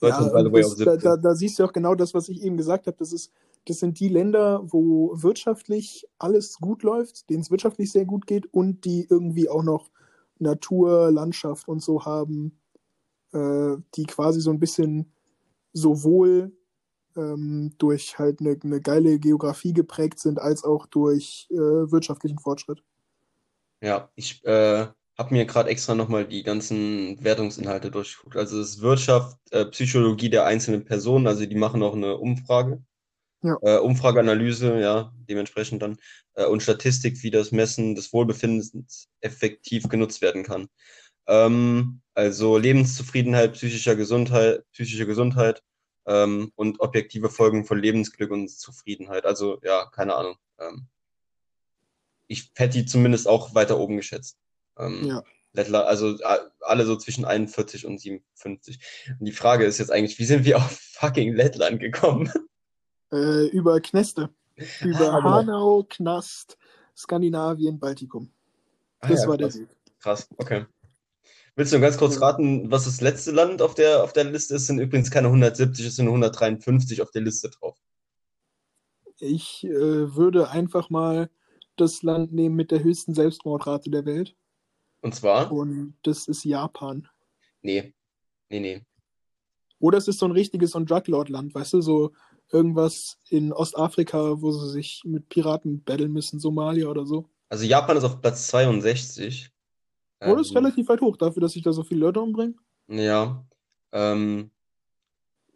ja, 0.00 0.08
Deutschland, 0.08 0.32
by 0.32 0.42
the 0.42 0.52
way, 0.52 0.64
auf 0.64 0.74
das, 0.74 0.84
da, 0.84 0.92
17. 0.92 1.10
da, 1.10 1.16
da 1.16 1.34
siehst 1.34 1.58
du 1.58 1.64
auch 1.64 1.72
genau 1.72 1.94
das, 1.94 2.14
was 2.14 2.28
ich 2.28 2.42
eben 2.42 2.56
gesagt 2.56 2.86
habe. 2.86 2.96
Das, 2.98 3.12
ist, 3.12 3.32
das 3.66 3.78
sind 3.78 4.00
die 4.00 4.08
Länder, 4.08 4.62
wo 4.64 5.12
wirtschaftlich 5.14 6.06
alles 6.18 6.58
gut 6.58 6.82
läuft, 6.82 7.28
denen 7.28 7.42
es 7.42 7.50
wirtschaftlich 7.50 7.92
sehr 7.92 8.06
gut 8.06 8.26
geht 8.26 8.52
und 8.52 8.84
die 8.84 9.06
irgendwie 9.08 9.48
auch 9.48 9.62
noch 9.62 9.90
Natur, 10.38 11.10
Landschaft 11.10 11.68
und 11.68 11.82
so 11.82 12.04
haben, 12.04 12.58
äh, 13.32 13.76
die 13.94 14.04
quasi 14.04 14.40
so 14.40 14.50
ein 14.50 14.58
bisschen 14.58 15.12
sowohl 15.72 16.52
ähm, 17.20 17.72
durch 17.78 18.18
halt 18.18 18.40
eine, 18.40 18.58
eine 18.62 18.80
geile 18.80 19.18
Geografie 19.18 19.72
geprägt 19.72 20.18
sind, 20.18 20.38
als 20.38 20.64
auch 20.64 20.86
durch 20.86 21.46
äh, 21.50 21.56
wirtschaftlichen 21.56 22.38
Fortschritt. 22.38 22.82
Ja, 23.82 24.10
ich 24.14 24.44
äh, 24.44 24.86
habe 25.16 25.34
mir 25.34 25.44
gerade 25.44 25.70
extra 25.70 25.94
nochmal 25.94 26.26
die 26.26 26.42
ganzen 26.42 27.22
Wertungsinhalte 27.22 27.90
durchgeguckt. 27.90 28.36
Also 28.36 28.60
es 28.60 28.76
ist 28.76 28.80
Wirtschaft, 28.82 29.38
äh, 29.50 29.66
Psychologie 29.66 30.30
der 30.30 30.46
einzelnen 30.46 30.84
Personen, 30.84 31.26
also 31.26 31.44
die 31.44 31.56
machen 31.56 31.82
auch 31.82 31.94
eine 31.94 32.16
Umfrage. 32.16 32.82
Ja. 33.42 33.56
Äh, 33.62 33.78
Umfrageanalyse, 33.78 34.80
ja, 34.80 35.12
dementsprechend 35.28 35.82
dann. 35.82 35.96
Äh, 36.34 36.46
und 36.46 36.62
Statistik, 36.62 37.22
wie 37.22 37.30
das 37.30 37.52
Messen 37.52 37.94
des 37.94 38.12
Wohlbefindens 38.12 39.08
effektiv 39.20 39.88
genutzt 39.88 40.20
werden 40.20 40.42
kann. 40.42 40.68
Ähm, 41.26 42.00
also 42.14 42.58
Lebenszufriedenheit, 42.58 43.54
psychischer 43.54 43.96
Gesundheit, 43.96 44.64
psychische 44.72 45.06
Gesundheit 45.06 45.62
ähm, 46.06 46.52
und 46.56 46.80
objektive 46.80 47.28
Folgen 47.30 47.64
von 47.64 47.78
Lebensglück 47.78 48.30
und 48.30 48.48
Zufriedenheit. 48.50 49.24
Also 49.24 49.58
ja, 49.62 49.86
keine 49.86 50.14
Ahnung. 50.14 50.36
Ähm, 50.58 50.86
ich 52.26 52.50
hätte 52.54 52.78
die 52.78 52.86
zumindest 52.86 53.26
auch 53.28 53.54
weiter 53.54 53.78
oben 53.78 53.96
geschätzt. 53.96 54.38
Ähm, 54.78 55.04
Ja. 55.06 55.22
Lettland, 55.52 55.84
also 55.86 56.16
alle 56.60 56.86
so 56.86 56.94
zwischen 56.94 57.24
41 57.24 57.84
und 57.84 57.98
57. 57.98 58.78
Und 59.18 59.26
die 59.26 59.32
Frage 59.32 59.64
ist 59.64 59.78
jetzt 59.78 59.90
eigentlich, 59.90 60.16
wie 60.20 60.24
sind 60.24 60.44
wir 60.44 60.58
auf 60.58 60.70
fucking 60.92 61.34
Lettland 61.34 61.80
gekommen? 61.80 62.30
Äh, 63.12 63.46
über 63.48 63.80
Kneste. 63.80 64.30
Über 64.82 65.12
Ah. 65.14 65.20
Hanau, 65.24 65.84
Knast, 65.88 66.56
Skandinavien, 66.96 67.76
Baltikum. 67.80 68.30
Das 69.00 69.10
Ah 69.10 69.22
ja, 69.24 69.28
war 69.30 69.36
der 69.36 69.48
krass. 69.48 69.58
Weg. 69.58 69.68
Krass, 69.98 70.28
okay. 70.36 70.66
Willst 71.60 71.74
du 71.74 71.80
ganz 71.80 71.98
kurz 71.98 72.22
raten, 72.22 72.70
was 72.70 72.86
das 72.86 73.02
letzte 73.02 73.32
Land 73.32 73.60
auf 73.60 73.74
der, 73.74 74.02
auf 74.02 74.14
der 74.14 74.24
Liste 74.24 74.54
ist? 74.54 74.66
Sind 74.66 74.78
übrigens 74.78 75.10
keine 75.10 75.26
170, 75.26 75.84
es 75.84 75.96
sind 75.96 76.06
153 76.06 77.02
auf 77.02 77.10
der 77.10 77.20
Liste 77.20 77.50
drauf. 77.50 77.76
Ich 79.18 79.64
äh, 79.64 80.16
würde 80.16 80.48
einfach 80.48 80.88
mal 80.88 81.28
das 81.76 82.02
Land 82.02 82.32
nehmen 82.32 82.56
mit 82.56 82.70
der 82.70 82.82
höchsten 82.82 83.12
Selbstmordrate 83.12 83.90
der 83.90 84.06
Welt. 84.06 84.34
Und 85.02 85.14
zwar? 85.14 85.52
Und 85.52 85.98
das 86.02 86.28
ist 86.28 86.44
Japan. 86.44 87.06
Nee. 87.60 87.92
Nee, 88.48 88.60
nee. 88.60 88.86
Oder 89.80 89.98
es 89.98 90.08
ist 90.08 90.20
so 90.20 90.24
ein 90.24 90.32
richtiges 90.32 90.70
so 90.70 90.78
ein 90.78 90.86
Druglord-Land, 90.86 91.54
weißt 91.54 91.74
du, 91.74 91.82
so 91.82 92.12
irgendwas 92.50 93.18
in 93.28 93.52
Ostafrika, 93.52 94.40
wo 94.40 94.50
sie 94.50 94.70
sich 94.70 95.02
mit 95.04 95.28
Piraten 95.28 95.84
battlen 95.84 96.10
müssen, 96.10 96.40
Somalia 96.40 96.88
oder 96.88 97.04
so. 97.04 97.28
Also 97.50 97.66
Japan 97.66 97.98
ist 97.98 98.04
auf 98.04 98.22
Platz 98.22 98.46
62. 98.46 99.49
Oder 100.20 100.40
ist 100.40 100.50
Ähm, 100.50 100.56
relativ 100.58 100.88
weit 100.88 101.00
hoch 101.00 101.16
dafür, 101.16 101.40
dass 101.40 101.52
sich 101.52 101.62
da 101.62 101.72
so 101.72 101.82
viele 101.82 102.00
Leute 102.00 102.20
umbringen. 102.20 102.58
Ja. 102.88 103.44
Ähm, 103.92 104.50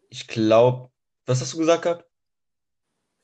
ich 0.09 0.27
glaube, 0.27 0.89
was 1.25 1.41
hast 1.41 1.53
du 1.53 1.57
gesagt 1.57 1.83
gehabt? 1.83 2.05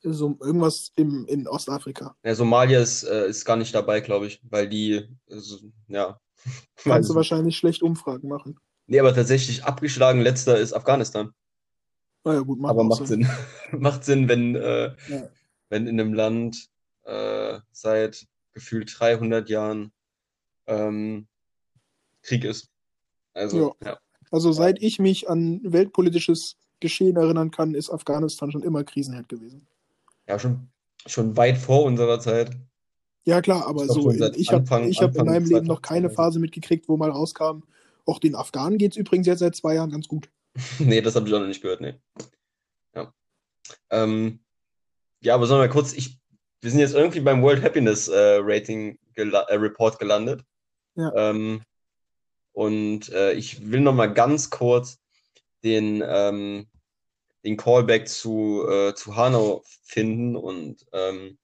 So 0.04 0.36
irgendwas 0.42 0.92
im, 0.96 1.26
in 1.28 1.48
Ostafrika. 1.48 2.16
Ja, 2.24 2.34
Somalia 2.34 2.80
ist, 2.80 3.04
äh, 3.04 3.28
ist 3.30 3.46
gar 3.46 3.56
nicht 3.56 3.74
dabei, 3.74 4.02
glaube 4.02 4.28
ich, 4.28 4.42
weil 4.50 4.68
die, 4.68 5.08
also, 5.30 5.60
ja. 5.88 6.20
Kannst 6.78 7.10
du 7.10 7.14
ich. 7.14 7.16
wahrscheinlich 7.18 7.58
schlecht 7.58 7.84
Umfragen 7.84 8.28
machen. 8.28 8.60
Nee, 8.88 9.00
aber 9.00 9.14
tatsächlich 9.14 9.64
abgeschlagen 9.64 10.22
letzter 10.22 10.58
ist 10.58 10.74
Afghanistan. 10.74 11.32
Naja, 12.24 12.42
gut, 12.42 12.60
macht 12.60 12.72
Aber 12.72 12.84
macht 12.84 13.08
Sinn. 13.08 13.28
Macht 13.72 14.04
Sinn, 14.04 14.28
wenn, 14.28 14.56
äh, 14.56 14.96
Ja. 15.08 15.30
wenn 15.70 15.88
in 15.88 16.00
einem 16.00 16.14
Land 16.14 16.68
äh, 17.04 17.60
seit 17.72 18.28
gefühlt 18.54 18.94
300 19.00 19.50
Jahren 19.50 19.92
ähm, 20.68 21.28
Krieg 22.24 22.44
ist. 22.44 22.70
Also, 23.34 23.76
ja. 23.84 23.98
Also 24.30 24.52
seit 24.52 24.82
ich 24.82 25.00
mich 25.00 25.30
an 25.30 25.60
weltpolitisches 25.64 26.58
Geschehen 26.80 27.16
erinnern 27.16 27.52
kann, 27.52 27.76
ist 27.76 27.90
Afghanistan 27.90 28.52
schon 28.52 28.64
immer 28.64 28.84
Krisenherd 28.84 29.30
gewesen. 29.30 29.68
Ja, 30.28 30.40
schon, 30.40 30.70
schon 31.06 31.36
weit 31.38 31.58
vor 31.58 31.84
unserer 31.84 32.20
Zeit. 32.20 32.52
Ja, 33.24 33.42
klar, 33.42 33.68
aber 33.68 33.86
so, 33.88 34.10
ich 34.10 34.52
habe 34.52 34.90
ich 34.90 35.02
hab 35.02 35.16
in 35.16 35.26
meinem 35.26 35.46
Leben 35.46 35.68
noch 35.68 35.82
2000. 35.82 35.84
keine 35.84 36.10
Phase 36.10 36.40
mitgekriegt, 36.40 36.90
wo 36.90 36.98
mal 36.98 37.12
rauskam. 37.12 37.64
Auch 38.06 38.20
den 38.20 38.36
Afghanen 38.36 38.80
geht 38.80 38.92
es 38.92 38.98
übrigens 38.98 39.28
jetzt 39.28 39.40
seit 39.40 39.56
zwei 39.56 39.76
Jahren 39.76 39.92
ganz 39.92 40.08
gut. 40.08 40.30
Nee, 40.80 41.02
das 41.02 41.16
habe 41.16 41.28
ich 41.28 41.34
auch 41.34 41.40
noch 41.40 41.48
nicht 41.48 41.62
gehört, 41.62 41.82
nee. 41.82 41.94
Ja. 42.96 43.14
Ähm, 43.90 44.40
ja, 45.22 45.36
aber 45.36 45.46
sollen 45.46 45.62
wir 45.62 45.70
kurz, 45.70 45.94
ich, 45.94 46.20
wir 46.62 46.72
sind 46.72 46.80
jetzt 46.80 46.96
irgendwie 46.96 47.22
beim 47.22 47.42
World 47.42 47.64
Happiness 47.64 48.08
äh, 48.08 48.40
Rating 48.42 48.98
gela 49.14 49.42
äh, 49.44 49.56
Report 49.56 49.98
gelandet. 50.00 50.44
Ja. 50.96 51.14
Ähm, 51.16 51.62
und 52.54 53.10
äh, 53.10 53.34
ich 53.34 53.72
will 53.72 53.82
noch 53.82 53.94
mal 53.94 54.14
ganz 54.14 54.50
kurz 54.50 55.00
den, 55.64 56.04
ähm, 56.06 56.68
den 57.44 57.58
Callback 57.58 58.08
zu, 58.08 58.68
äh, 58.70 58.94
zu 58.94 59.16
Hanau 59.16 59.64
finden 59.84 60.36
und 60.36 60.86
ähm, 60.94 61.38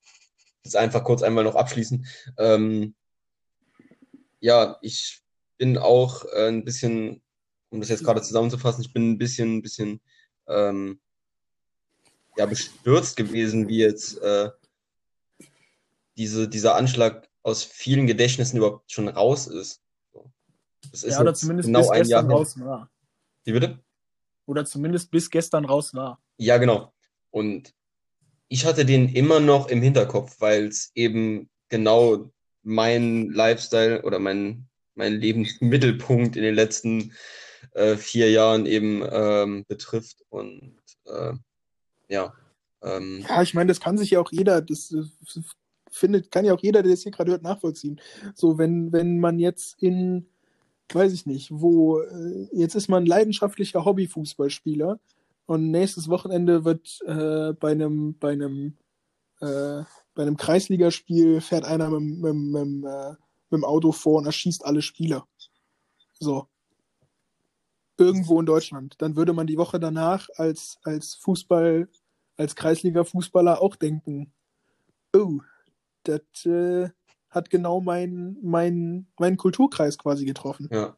das 0.64 0.76
einfach 0.76 1.04
kurz 1.04 1.24
einmal 1.24 1.44
noch 1.44 1.56
abschließen. 1.56 2.06
Ähm, 2.38 2.96
ja, 4.40 4.78
ich 4.82 5.22
bin 5.58 5.78
auch 5.78 6.26
äh, 6.26 6.48
ein 6.48 6.64
bisschen, 6.64 7.22
um 7.70 7.80
das 7.80 7.90
jetzt 7.90 8.04
gerade 8.04 8.22
zusammenzufassen, 8.22 8.82
ich 8.82 8.94
bin 8.94 9.12
ein 9.12 9.18
bisschen, 9.18 9.58
ein 9.58 9.62
bisschen 9.62 10.02
ähm, 10.48 11.00
ja, 12.38 12.46
bestürzt 12.46 13.16
gewesen, 13.18 13.68
wie 13.68 13.80
jetzt 13.80 14.20
äh, 14.22 14.50
diese, 16.18 16.48
dieser 16.48 16.76
Anschlag 16.76 17.28
aus 17.44 17.64
vielen 17.64 18.08
Gedächtnissen 18.08 18.58
überhaupt 18.58 18.92
schon 18.92 19.08
raus 19.08 19.48
ist. 19.48 19.82
Das 20.92 21.04
ist 21.04 21.14
ja, 21.14 21.22
oder 21.22 21.34
zumindest 21.34 21.68
genau 21.68 21.82
bis 21.82 21.90
ein 21.90 22.06
Jahr 22.08 22.24
gestern 22.24 22.28
her. 22.28 22.36
raus 22.38 22.60
war. 22.60 22.92
Wie 23.44 23.52
bitte? 23.52 23.80
Oder 24.46 24.66
zumindest 24.66 25.12
bis 25.12 25.30
gestern 25.30 25.66
raus 25.66 25.94
war. 25.94 26.22
Ja, 26.38 26.58
genau. 26.58 26.94
Und 27.32 27.74
ich 28.48 28.66
hatte 28.66 28.86
den 28.86 29.10
immer 29.10 29.40
noch 29.40 29.68
im 29.68 29.82
Hinterkopf, 29.82 30.40
weil 30.40 30.68
es 30.68 30.92
eben 30.96 31.50
genau 31.70 32.32
mein 32.64 33.30
Lifestyle 33.30 34.02
oder 34.04 34.20
mein, 34.20 34.68
mein 34.96 35.14
Lebensmittelpunkt 35.14 36.36
in 36.36 36.44
den 36.44 36.56
letzten 36.56 37.14
äh, 37.74 37.96
vier 37.96 38.32
Jahren 38.32 38.66
eben 38.66 39.04
ähm, 39.10 39.66
betrifft. 39.68 40.24
Und 40.30 40.78
äh, 41.06 41.34
ja, 42.08 42.34
ähm, 42.82 43.26
Ja, 43.28 43.42
ich 43.42 43.54
meine, 43.54 43.68
das 43.68 43.80
kann 43.80 43.98
sich 43.98 44.12
ja 44.12 44.20
auch 44.20 44.32
jeder, 44.32 44.62
das 44.62 44.92
äh, 44.92 45.04
findet, 45.90 46.32
kann 46.32 46.46
ja 46.46 46.54
auch 46.54 46.62
jeder, 46.62 46.84
der 46.84 46.92
das 46.92 47.04
hier 47.04 47.12
gerade 47.12 47.32
hört, 47.32 47.44
nachvollziehen. 47.44 48.00
So, 48.36 48.58
wenn, 48.58 48.92
wenn 48.92 49.20
man 49.20 49.40
jetzt 49.40 49.82
in, 49.82 50.28
weiß 50.94 51.14
ich 51.14 51.26
nicht, 51.26 51.50
wo, 51.52 52.00
äh, 52.00 52.48
jetzt 52.54 52.76
ist 52.76 52.88
man 52.88 53.06
leidenschaftlicher 53.06 53.86
Hobbyfußballspieler 53.86 55.00
und 55.46 55.72
nächstes 55.72 56.10
Wochenende 56.10 56.66
wird 56.66 57.00
äh, 57.06 57.54
bei 57.54 57.72
einem, 57.72 58.18
bei 58.18 58.32
einem, 58.32 58.78
äh, 59.40 59.84
bei 60.14 60.24
einem 60.24 60.38
Kreisligaspiel 60.38 61.42
fährt 61.42 61.66
einer 61.66 61.90
mit, 61.90 62.20
mit, 62.20 62.36
mit, 62.36 62.86
äh, 62.86 63.10
mit 63.50 63.60
dem 63.60 63.66
Auto 63.66 63.92
vor 63.92 64.20
und 64.20 64.26
erschießt 64.26 64.66
alle 64.66 64.82
Spieler. 64.82 65.28
So. 66.20 66.48
Irgendwo 67.98 68.40
in 68.40 68.46
Deutschland. 68.46 68.96
Dann 69.00 69.16
würde 69.16 69.34
man 69.34 69.48
die 69.48 69.58
Woche 69.58 69.80
danach 69.80 70.28
als, 70.36 70.78
als 70.84 71.16
Fußball, 71.16 71.90
als 72.36 72.56
Kreisliga-Fußballer 72.56 73.62
auch 73.62 73.76
denken, 73.76 74.34
oh, 75.16 75.40
das 76.04 76.46
äh, 76.46 76.90
hat 77.38 77.50
genau 77.50 77.80
meinen 77.82 78.38
mein, 78.42 79.08
mein 79.18 79.38
Kulturkreis 79.38 79.98
quasi 79.98 80.26
getroffen. 80.26 80.68
ja. 80.72 80.96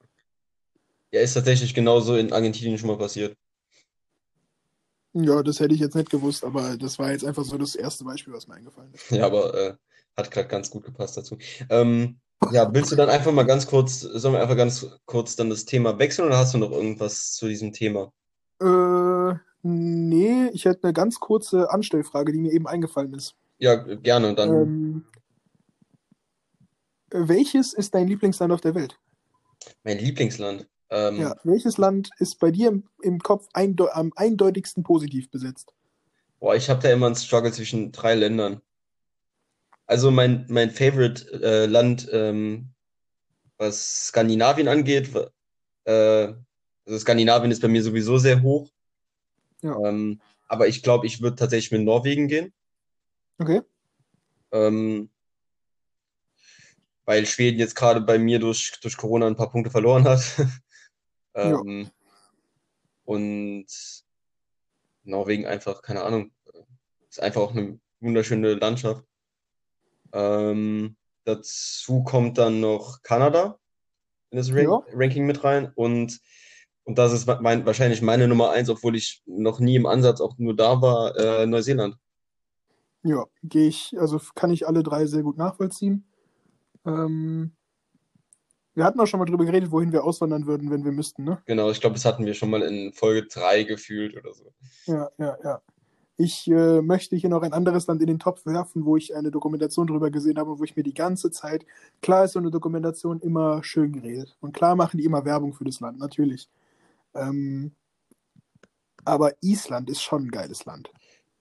Ja, 1.12 1.22
ist 1.22 1.34
tatsächlich 1.34 1.74
genauso 1.74 2.16
in 2.16 2.32
Argentinien 2.32 2.78
schon 2.78 2.88
mal 2.88 2.98
passiert. 2.98 3.36
Ja, 5.14 5.42
das 5.42 5.60
hätte 5.60 5.74
ich 5.74 5.80
jetzt 5.80 5.96
nicht 5.96 6.12
gewusst, 6.12 6.44
aber 6.44 6.78
das 6.78 7.00
war 7.00 7.12
jetzt 7.12 7.26
einfach 7.26 7.44
so 7.44 7.58
das 7.58 7.74
erste 7.76 8.04
Beispiel, 8.04 8.32
was 8.32 8.48
mir 8.48 8.54
eingefallen 8.56 8.94
ist. 8.94 9.10
Ja, 9.10 9.26
aber 9.26 9.54
äh, 9.56 9.74
hat 10.16 10.30
gerade 10.30 10.48
ganz 10.48 10.70
gut 10.70 10.86
gepasst 10.86 11.18
dazu. 11.18 11.38
Ähm, 11.70 12.20
ja, 12.52 12.72
willst 12.74 12.92
du 12.92 12.96
dann 12.96 13.10
einfach 13.10 13.32
mal 13.32 13.44
ganz 13.44 13.66
kurz, 13.66 14.02
sollen 14.02 14.36
wir 14.36 14.42
einfach 14.42 14.56
ganz 14.56 14.86
kurz 15.06 15.36
dann 15.36 15.50
das 15.50 15.66
Thema 15.66 15.98
wechseln 15.98 16.28
oder 16.28 16.38
hast 16.38 16.54
du 16.54 16.60
noch 16.60 16.72
irgendwas 16.72 17.34
zu 17.34 17.48
diesem 17.48 17.74
Thema? 17.74 18.14
Äh, 18.62 19.34
nee, 19.64 20.48
ich 20.54 20.66
hätte 20.66 20.84
eine 20.84 20.94
ganz 20.94 21.20
kurze 21.20 21.72
Anstellfrage, 21.72 22.32
die 22.32 22.40
mir 22.40 22.52
eben 22.52 22.68
eingefallen 22.68 23.14
ist. 23.14 23.36
Ja, 23.58 23.76
gerne. 23.76 24.36
Dann, 24.36 24.50
Ähm, 24.50 25.06
welches 27.12 27.74
ist 27.74 27.96
dein 27.96 28.08
Lieblingsland 28.08 28.52
auf 28.52 28.62
der 28.62 28.76
Welt? 28.76 28.98
mein 29.84 30.00
Lieblingsland. 30.00 30.68
Ähm, 30.90 31.20
Ja, 31.20 31.36
welches 31.44 31.78
Land 31.78 32.10
ist 32.18 32.40
bei 32.40 32.52
dir 32.52 32.70
im, 32.70 32.84
im 33.02 33.20
Kopf 33.20 33.48
eindeu 33.54 33.90
am 33.92 34.12
eindeutigsten 34.16 34.84
positiv 34.84 35.30
besetzt? 35.30 35.74
Boah, 36.40 36.56
ich 36.56 36.70
habe 36.70 36.82
da 36.82 36.92
immer 36.92 37.08
einen 37.08 37.16
Struggle 37.16 37.52
zwischen 37.52 37.92
drei 37.92 38.16
Ländern. 38.16 38.62
Also 39.86 40.12
mein, 40.12 40.46
mein 40.50 40.72
Favorite 40.72 41.26
äh, 41.44 41.66
Land, 41.66 42.08
ähm, 42.12 42.70
was 43.58 44.08
Skandinavien 44.08 44.68
angeht, 44.68 45.10
äh, 45.86 46.34
also 46.86 47.00
Skandinavien 47.00 47.52
ist 47.52 47.62
bei 47.62 47.68
mir 47.68 47.84
sowieso 47.84 48.18
sehr 48.18 48.42
hoch. 48.42 48.70
Ja. 49.62 49.78
Ähm, 49.84 50.22
aber 50.48 50.68
ich 50.68 50.82
glaube, 50.82 51.06
ich 51.08 51.22
würde 51.22 51.36
tatsächlich 51.36 51.72
mit 51.72 51.82
Norwegen 51.82 52.28
gehen. 52.28 52.54
Okay. 53.40 53.62
Ähm, 54.52 55.10
weil 57.10 57.26
Schweden 57.26 57.58
jetzt 57.58 57.74
gerade 57.74 58.02
bei 58.02 58.20
mir 58.20 58.38
durch, 58.38 58.80
durch 58.84 58.96
Corona 58.96 59.26
ein 59.26 59.36
paar 59.36 59.50
Punkte 59.50 59.72
verloren 59.72 60.04
hat. 60.04 60.22
Ja. 61.36 61.60
ähm, 61.62 61.90
und 63.06 63.68
Norwegen 65.04 65.46
einfach, 65.46 65.84
keine 65.84 66.04
Ahnung, 66.04 66.32
ist 67.08 67.22
einfach 67.22 67.42
auch 67.42 67.56
eine 67.56 67.80
wunderschöne 68.00 68.56
Landschaft. 68.56 69.06
Ähm, 70.12 70.98
dazu 71.24 72.04
kommt 72.04 72.40
dann 72.40 72.60
noch 72.60 73.04
Kanada 73.04 73.60
in 74.32 74.38
das 74.38 74.52
Rank 74.52 74.68
Ja. 74.68 74.84
Ranking 74.94 75.26
mit 75.28 75.44
rein 75.44 75.72
und, 75.76 76.20
und 76.84 76.98
das 76.98 77.14
ist 77.14 77.28
mein, 77.42 77.66
wahrscheinlich 77.66 78.02
meine 78.02 78.28
Nummer 78.28 78.50
eins, 78.50 78.70
obwohl 78.70 78.96
ich 78.96 79.22
noch 79.28 79.60
nie 79.60 79.76
im 79.76 79.86
Ansatz 79.86 80.20
auch 80.20 80.38
nur 80.40 80.56
da 80.56 80.82
war, 80.82 81.16
äh, 81.16 81.46
Neuseeland. 81.46 81.96
Ja, 83.04 83.28
gehe 83.44 83.68
ich, 83.68 83.96
also 84.00 84.20
kann 84.36 84.52
ich 84.52 84.68
alle 84.68 84.84
drei 84.84 85.06
sehr 85.06 85.24
gut 85.24 85.38
nachvollziehen. 85.38 86.09
Ähm, 86.86 87.52
wir 88.76 88.86
hatten 88.86 89.00
auch 89.00 89.08
schon 89.08 89.20
mal 89.20 89.26
drüber 89.26 89.46
geredet, 89.46 89.72
wohin 89.72 89.92
wir 89.92 90.04
auswandern 90.04 90.46
würden, 90.46 90.72
wenn 90.72 90.86
wir 90.86 90.92
müssten, 90.92 91.24
ne? 91.24 91.42
Genau, 91.46 91.70
ich 91.70 91.82
glaube, 91.82 91.96
das 91.96 92.06
hatten 92.06 92.26
wir 92.26 92.34
schon 92.34 92.50
mal 92.50 92.62
in 92.62 92.94
Folge 92.94 93.28
3 93.28 93.64
gefühlt 93.64 94.16
oder 94.16 94.34
so. 94.34 94.54
Ja, 94.86 95.10
ja, 95.18 95.38
ja. 95.44 95.62
Ich 96.16 96.50
äh, 96.50 96.82
möchte 96.82 97.16
hier 97.16 97.30
noch 97.30 97.44
ein 97.44 97.54
anderes 97.54 97.88
Land 97.88 98.02
in 98.02 98.08
den 98.08 98.20
Topf 98.20 98.46
werfen, 98.46 98.86
wo 98.86 98.98
ich 98.98 99.16
eine 99.16 99.32
Dokumentation 99.32 99.88
drüber 99.88 100.12
gesehen 100.12 100.38
habe, 100.38 100.60
wo 100.60 100.64
ich 100.64 100.76
mir 100.76 100.84
die 100.84 100.94
ganze 100.94 101.32
Zeit, 101.32 101.66
klar 102.02 102.26
ist 102.26 102.34
so 102.34 102.40
eine 102.40 102.52
Dokumentation 102.52 103.20
immer 103.22 103.64
schön 103.64 103.94
geredet 103.94 104.38
und 104.42 104.54
klar 104.54 104.76
machen 104.76 104.98
die 104.98 105.06
immer 105.06 105.24
Werbung 105.26 105.54
für 105.54 105.64
das 105.64 105.80
Land, 105.80 105.98
natürlich. 105.98 106.50
Ähm, 107.14 107.74
aber 109.06 109.34
Island 109.42 109.90
ist 109.90 110.02
schon 110.02 110.26
ein 110.26 110.32
geiles 110.32 110.66
Land. 110.66 110.92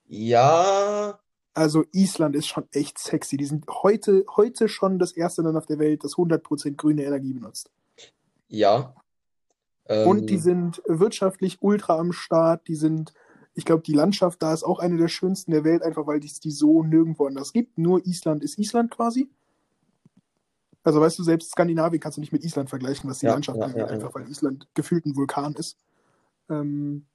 Ja, 0.07 1.19
Also 1.59 1.83
Island 1.91 2.37
ist 2.37 2.47
schon 2.47 2.67
echt 2.71 2.97
sexy. 2.99 3.35
Die 3.35 3.45
sind 3.45 3.65
heute, 3.83 4.23
heute 4.37 4.69
schon 4.69 4.97
das 4.97 5.11
erste 5.11 5.41
Land 5.41 5.57
auf 5.57 5.65
der 5.65 5.77
Welt, 5.77 6.05
das 6.05 6.13
100% 6.15 6.77
grüne 6.77 7.03
Energie 7.03 7.33
benutzt. 7.33 7.69
ja. 8.47 8.95
Und 10.01 10.29
die 10.29 10.35
Ähm, 10.35 10.39
sind 10.39 10.81
wirtschaftlich 10.87 11.57
ultra 11.61 11.97
am 11.97 12.13
Start. 12.13 12.67
Die 12.67 12.75
sind, 12.75 13.13
ich 13.55 13.65
glaube, 13.65 13.83
die 13.83 13.93
Landschaft 13.93 14.41
da 14.41 14.53
ist 14.53 14.63
auch 14.63 14.79
eine 14.79 14.97
der 14.97 15.09
schönsten 15.09 15.51
der 15.51 15.65
Welt, 15.65 15.83
einfach 15.83 16.07
weil 16.07 16.23
es 16.23 16.39
die 16.39 16.51
so 16.51 16.83
nirgendwo 16.83 17.27
anders 17.27 17.53
gibt. 17.53 17.77
Nur 17.77 18.05
Island 18.05 18.43
ist 18.43 18.57
Island 18.59 18.91
quasi. 18.91 19.29
Also 20.83 21.01
weißt 21.01 21.19
du, 21.19 21.23
selbst 21.23 21.51
Skandinavien 21.51 21.99
kannst 21.99 22.17
du 22.17 22.21
nicht 22.21 22.31
mit 22.31 22.43
Island 22.45 22.69
vergleichen, 22.69 23.09
was 23.09 23.19
die 23.19 23.27
Ja, 23.27 23.33
Landschaft 23.33 23.59
ja, 23.59 23.65
angeht, 23.65 23.77
ja. 23.77 23.87
einfach 23.89 24.15
weil 24.15 24.29
Island 24.29 24.67
gefühlt 24.75 25.05
ein 25.05 25.15
Vulkan 25.15 25.55
ist. 25.55 25.77
Ähm, 26.49 27.05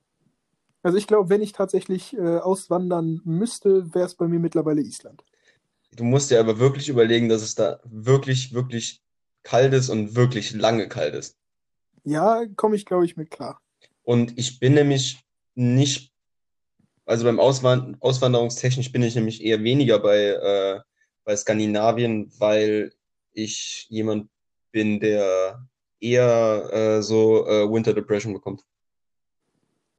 also 0.85 0.99
ich 0.99 1.07
glaube, 1.07 1.31
wenn 1.31 1.43
ich 1.43 1.53
tatsächlich 1.53 2.17
äh, 2.17 2.39
auswandern 2.39 3.23
müsste, 3.25 3.95
wäre 3.95 4.07
es 4.07 4.15
bei 4.15 4.29
mir 4.29 4.39
mittlerweile 4.39 4.83
Island. 4.83 5.25
du 5.97 6.05
musst 6.05 6.31
dir 6.31 6.41
aber 6.41 6.59
wirklich 6.59 6.89
überlegen, 6.89 7.29
dass 7.29 7.43
es 7.43 7.55
da 7.55 7.81
wirklich, 7.85 8.53
wirklich 8.53 9.01
kalt 9.43 9.73
ist 9.73 9.89
und 9.89 10.15
wirklich 10.15 10.53
lange 10.53 10.89
kalt 10.89 11.15
ist. 11.15 11.39
Ja, 12.05 12.45
komme 12.57 12.77
ich, 12.77 12.85
glaube 12.85 13.07
ich, 13.07 13.17
mit 13.17 13.31
klar. 13.31 13.61
Und 14.03 14.39
ich 14.39 14.61
bin 14.61 14.75
nämlich 14.75 15.25
nicht, 15.55 16.13
also 17.07 17.25
beim 17.25 17.41
Auswand 17.41 17.97
Auswanderungstechnisch 18.03 18.93
bin 18.93 19.03
ich 19.03 19.15
nämlich 19.15 19.43
eher 19.43 19.63
weniger 19.63 19.99
bei, 19.99 20.19
äh, 20.19 20.81
bei 21.25 21.35
Skandinavien, 21.35 22.31
weil 22.39 22.93
ich 23.33 23.87
jemand 23.89 24.29
bin, 24.71 25.01
der 25.01 25.67
eher 26.01 26.71
äh, 26.73 27.03
so 27.03 27.47
äh, 27.47 27.71
Winter 27.71 27.95
Depression 27.95 28.35
bekommt. 28.35 28.63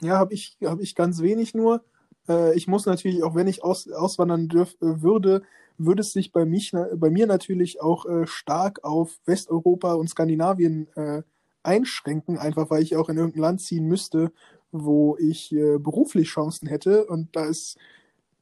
Ja, 0.01 0.17
habe 0.17 0.33
ich, 0.33 0.57
hab 0.63 0.79
ich 0.79 0.95
ganz 0.95 1.21
wenig 1.21 1.53
nur. 1.53 1.83
Äh, 2.27 2.55
ich 2.55 2.67
muss 2.67 2.85
natürlich, 2.85 3.23
auch 3.23 3.35
wenn 3.35 3.47
ich 3.47 3.63
aus, 3.63 3.89
auswandern 3.89 4.47
dürf, 4.47 4.75
äh, 4.81 5.01
würde, 5.01 5.43
würde 5.77 6.01
es 6.01 6.11
sich 6.11 6.31
bei, 6.31 6.45
mich, 6.45 6.71
bei 6.95 7.09
mir 7.09 7.27
natürlich 7.27 7.81
auch 7.81 8.05
äh, 8.05 8.27
stark 8.27 8.83
auf 8.83 9.19
Westeuropa 9.25 9.93
und 9.93 10.09
Skandinavien 10.09 10.87
äh, 10.95 11.23
einschränken, 11.63 12.37
einfach 12.37 12.69
weil 12.69 12.83
ich 12.83 12.95
auch 12.95 13.09
in 13.09 13.17
irgendein 13.17 13.41
Land 13.41 13.61
ziehen 13.61 13.85
müsste, 13.85 14.31
wo 14.71 15.17
ich 15.17 15.53
äh, 15.53 15.77
beruflich 15.77 16.29
Chancen 16.29 16.67
hätte. 16.67 17.05
Und 17.05 17.35
da 17.35 17.45
es 17.45 17.75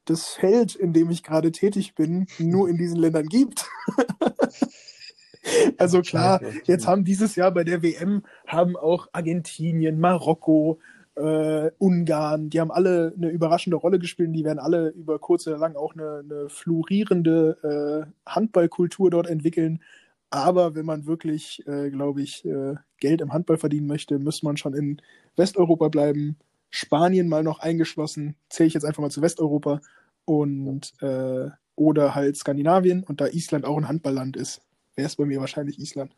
das 0.04 0.28
Feld, 0.28 0.74
in 0.74 0.92
dem 0.92 1.10
ich 1.10 1.22
gerade 1.22 1.50
tätig 1.50 1.94
bin, 1.94 2.26
nur 2.38 2.68
in 2.68 2.76
diesen 2.76 2.98
Ländern 2.98 3.26
gibt. 3.26 3.66
also 5.78 6.02
klar, 6.02 6.40
jetzt 6.64 6.86
haben 6.86 7.04
dieses 7.04 7.36
Jahr 7.36 7.50
bei 7.52 7.64
der 7.64 7.82
WM 7.82 8.22
haben 8.46 8.76
auch 8.76 9.08
Argentinien, 9.12 9.98
Marokko, 9.98 10.78
äh, 11.16 11.70
Ungarn, 11.78 12.50
die 12.50 12.60
haben 12.60 12.70
alle 12.70 13.12
eine 13.16 13.28
überraschende 13.30 13.76
Rolle 13.76 13.98
gespielt 13.98 14.28
und 14.28 14.34
die 14.34 14.44
werden 14.44 14.58
alle 14.58 14.88
über 14.88 15.18
kurz 15.18 15.46
oder 15.46 15.58
lang 15.58 15.76
auch 15.76 15.94
eine, 15.94 16.22
eine 16.24 16.48
florierende 16.48 18.06
äh, 18.26 18.30
Handballkultur 18.30 19.10
dort 19.10 19.28
entwickeln. 19.28 19.80
Aber 20.30 20.74
wenn 20.74 20.86
man 20.86 21.06
wirklich, 21.06 21.64
äh, 21.66 21.90
glaube 21.90 22.22
ich, 22.22 22.44
äh, 22.44 22.74
Geld 22.98 23.20
im 23.20 23.32
Handball 23.32 23.58
verdienen 23.58 23.86
möchte, 23.86 24.18
muss 24.18 24.42
man 24.42 24.56
schon 24.56 24.74
in 24.74 25.00
Westeuropa 25.36 25.88
bleiben. 25.88 26.36
Spanien 26.70 27.28
mal 27.28 27.44
noch 27.44 27.60
eingeschlossen, 27.60 28.34
zähle 28.48 28.66
ich 28.66 28.74
jetzt 28.74 28.84
einfach 28.84 29.00
mal 29.00 29.10
zu 29.10 29.22
Westeuropa 29.22 29.80
und 30.24 30.92
äh, 31.00 31.50
oder 31.76 32.14
halt 32.14 32.36
Skandinavien 32.36 33.04
und 33.04 33.20
da 33.20 33.26
Island 33.28 33.64
auch 33.64 33.76
ein 33.76 33.88
Handballland 33.88 34.36
ist, 34.36 34.60
wäre 34.96 35.06
es 35.06 35.16
bei 35.16 35.24
mir 35.24 35.40
wahrscheinlich 35.40 35.78
Island. 35.78 36.16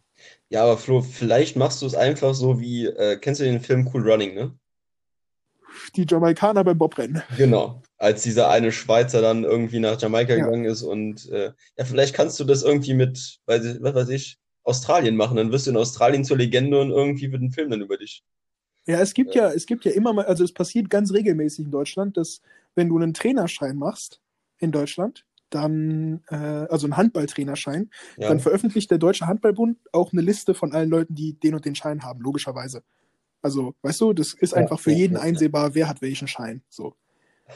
Ja, 0.48 0.62
aber 0.62 0.78
Flo, 0.78 1.02
vielleicht 1.02 1.56
machst 1.56 1.82
du 1.82 1.86
es 1.86 1.94
einfach 1.94 2.34
so 2.34 2.58
wie, 2.60 2.86
äh, 2.86 3.18
kennst 3.18 3.40
du 3.40 3.44
den 3.44 3.60
Film 3.60 3.88
Cool 3.92 4.10
Running, 4.10 4.34
ne? 4.34 4.58
Die 5.94 6.06
Jamaikaner 6.08 6.64
beim 6.64 6.78
Bobrennen. 6.78 7.22
Genau, 7.36 7.82
als 7.98 8.22
dieser 8.22 8.50
eine 8.50 8.72
Schweizer 8.72 9.20
dann 9.20 9.44
irgendwie 9.44 9.80
nach 9.80 10.00
Jamaika 10.00 10.34
ja. 10.34 10.44
gegangen 10.44 10.64
ist 10.64 10.82
und 10.82 11.28
äh, 11.30 11.52
ja, 11.76 11.84
vielleicht 11.84 12.14
kannst 12.14 12.38
du 12.40 12.44
das 12.44 12.62
irgendwie 12.62 12.94
mit, 12.94 13.40
weiß 13.46 13.78
was 13.80 13.94
weiß 13.94 14.08
ich, 14.10 14.38
Australien 14.64 15.16
machen, 15.16 15.36
dann 15.36 15.52
wirst 15.52 15.66
du 15.66 15.70
in 15.70 15.76
Australien 15.76 16.24
zur 16.24 16.36
Legende 16.36 16.80
und 16.80 16.90
irgendwie 16.90 17.30
wird 17.30 17.42
ein 17.42 17.52
Film 17.52 17.70
dann 17.70 17.80
über 17.80 17.96
dich. 17.96 18.24
Ja, 18.86 19.00
es 19.00 19.14
gibt 19.14 19.34
ja, 19.34 19.48
ja 19.48 19.54
es 19.54 19.66
gibt 19.66 19.84
ja 19.84 19.92
immer 19.92 20.12
mal, 20.12 20.26
also 20.26 20.44
es 20.44 20.52
passiert 20.52 20.90
ganz 20.90 21.12
regelmäßig 21.12 21.66
in 21.66 21.70
Deutschland, 21.70 22.16
dass 22.16 22.40
wenn 22.74 22.88
du 22.88 22.96
einen 22.96 23.14
Trainerschein 23.14 23.76
machst 23.76 24.20
in 24.58 24.72
Deutschland, 24.72 25.24
dann, 25.50 26.22
äh, 26.28 26.34
also 26.34 26.86
einen 26.86 26.96
Handballtrainerschein, 26.96 27.90
ja. 28.16 28.28
dann 28.28 28.40
veröffentlicht 28.40 28.90
der 28.90 28.98
Deutsche 28.98 29.26
Handballbund 29.26 29.78
auch 29.92 30.12
eine 30.12 30.22
Liste 30.22 30.54
von 30.54 30.72
allen 30.72 30.90
Leuten, 30.90 31.14
die 31.14 31.34
den 31.34 31.54
und 31.54 31.64
den 31.64 31.74
Schein 31.74 32.02
haben, 32.02 32.20
logischerweise. 32.20 32.82
Also, 33.42 33.74
weißt 33.82 34.00
du, 34.00 34.12
das 34.12 34.34
ist 34.34 34.54
einfach 34.54 34.80
für 34.80 34.92
jeden 34.92 35.16
einsehbar, 35.16 35.74
wer 35.74 35.88
hat 35.88 36.02
welchen 36.02 36.28
Schein. 36.28 36.62
So. 36.68 36.96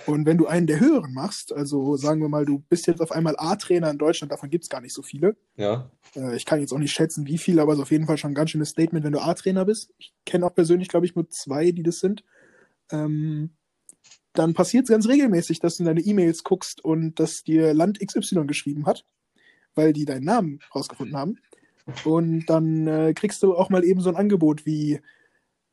Und 0.06 0.24
wenn 0.24 0.38
du 0.38 0.46
einen 0.46 0.68
der 0.68 0.78
höheren 0.78 1.12
machst, 1.12 1.52
also 1.52 1.96
sagen 1.96 2.20
wir 2.20 2.28
mal, 2.28 2.44
du 2.44 2.60
bist 2.68 2.86
jetzt 2.86 3.00
auf 3.00 3.10
einmal 3.10 3.34
A-Trainer 3.36 3.90
in 3.90 3.98
Deutschland, 3.98 4.30
davon 4.30 4.48
gibt 4.48 4.64
es 4.64 4.70
gar 4.70 4.80
nicht 4.80 4.94
so 4.94 5.02
viele. 5.02 5.36
Ja. 5.56 5.90
Äh, 6.14 6.36
ich 6.36 6.44
kann 6.44 6.60
jetzt 6.60 6.72
auch 6.72 6.78
nicht 6.78 6.92
schätzen, 6.92 7.26
wie 7.26 7.38
viele, 7.38 7.60
aber 7.62 7.72
es 7.72 7.78
ist 7.78 7.82
auf 7.82 7.90
jeden 7.90 8.06
Fall 8.06 8.16
schon 8.16 8.30
ein 8.30 8.34
ganz 8.34 8.50
schönes 8.50 8.70
Statement, 8.70 9.04
wenn 9.04 9.12
du 9.12 9.20
A-Trainer 9.20 9.64
bist. 9.64 9.92
Ich 9.98 10.12
kenne 10.24 10.46
auch 10.46 10.54
persönlich, 10.54 10.88
glaube 10.88 11.06
ich, 11.06 11.16
nur 11.16 11.28
zwei, 11.28 11.72
die 11.72 11.82
das 11.82 11.98
sind. 11.98 12.24
Ähm, 12.92 13.50
dann 14.32 14.54
passiert 14.54 14.84
es 14.84 14.90
ganz 14.90 15.08
regelmäßig, 15.08 15.58
dass 15.58 15.76
du 15.76 15.82
in 15.82 15.86
deine 15.86 16.00
E-Mails 16.00 16.44
guckst 16.44 16.84
und 16.84 17.18
dass 17.18 17.42
dir 17.42 17.74
Land 17.74 17.98
XY 17.98 18.46
geschrieben 18.46 18.86
hat, 18.86 19.04
weil 19.74 19.92
die 19.92 20.04
deinen 20.04 20.24
Namen 20.24 20.60
rausgefunden 20.72 21.16
haben. 21.16 21.38
Und 22.04 22.46
dann 22.46 22.86
äh, 22.86 23.12
kriegst 23.12 23.42
du 23.42 23.56
auch 23.56 23.70
mal 23.70 23.84
eben 23.84 24.00
so 24.00 24.08
ein 24.08 24.16
Angebot 24.16 24.66
wie, 24.66 25.00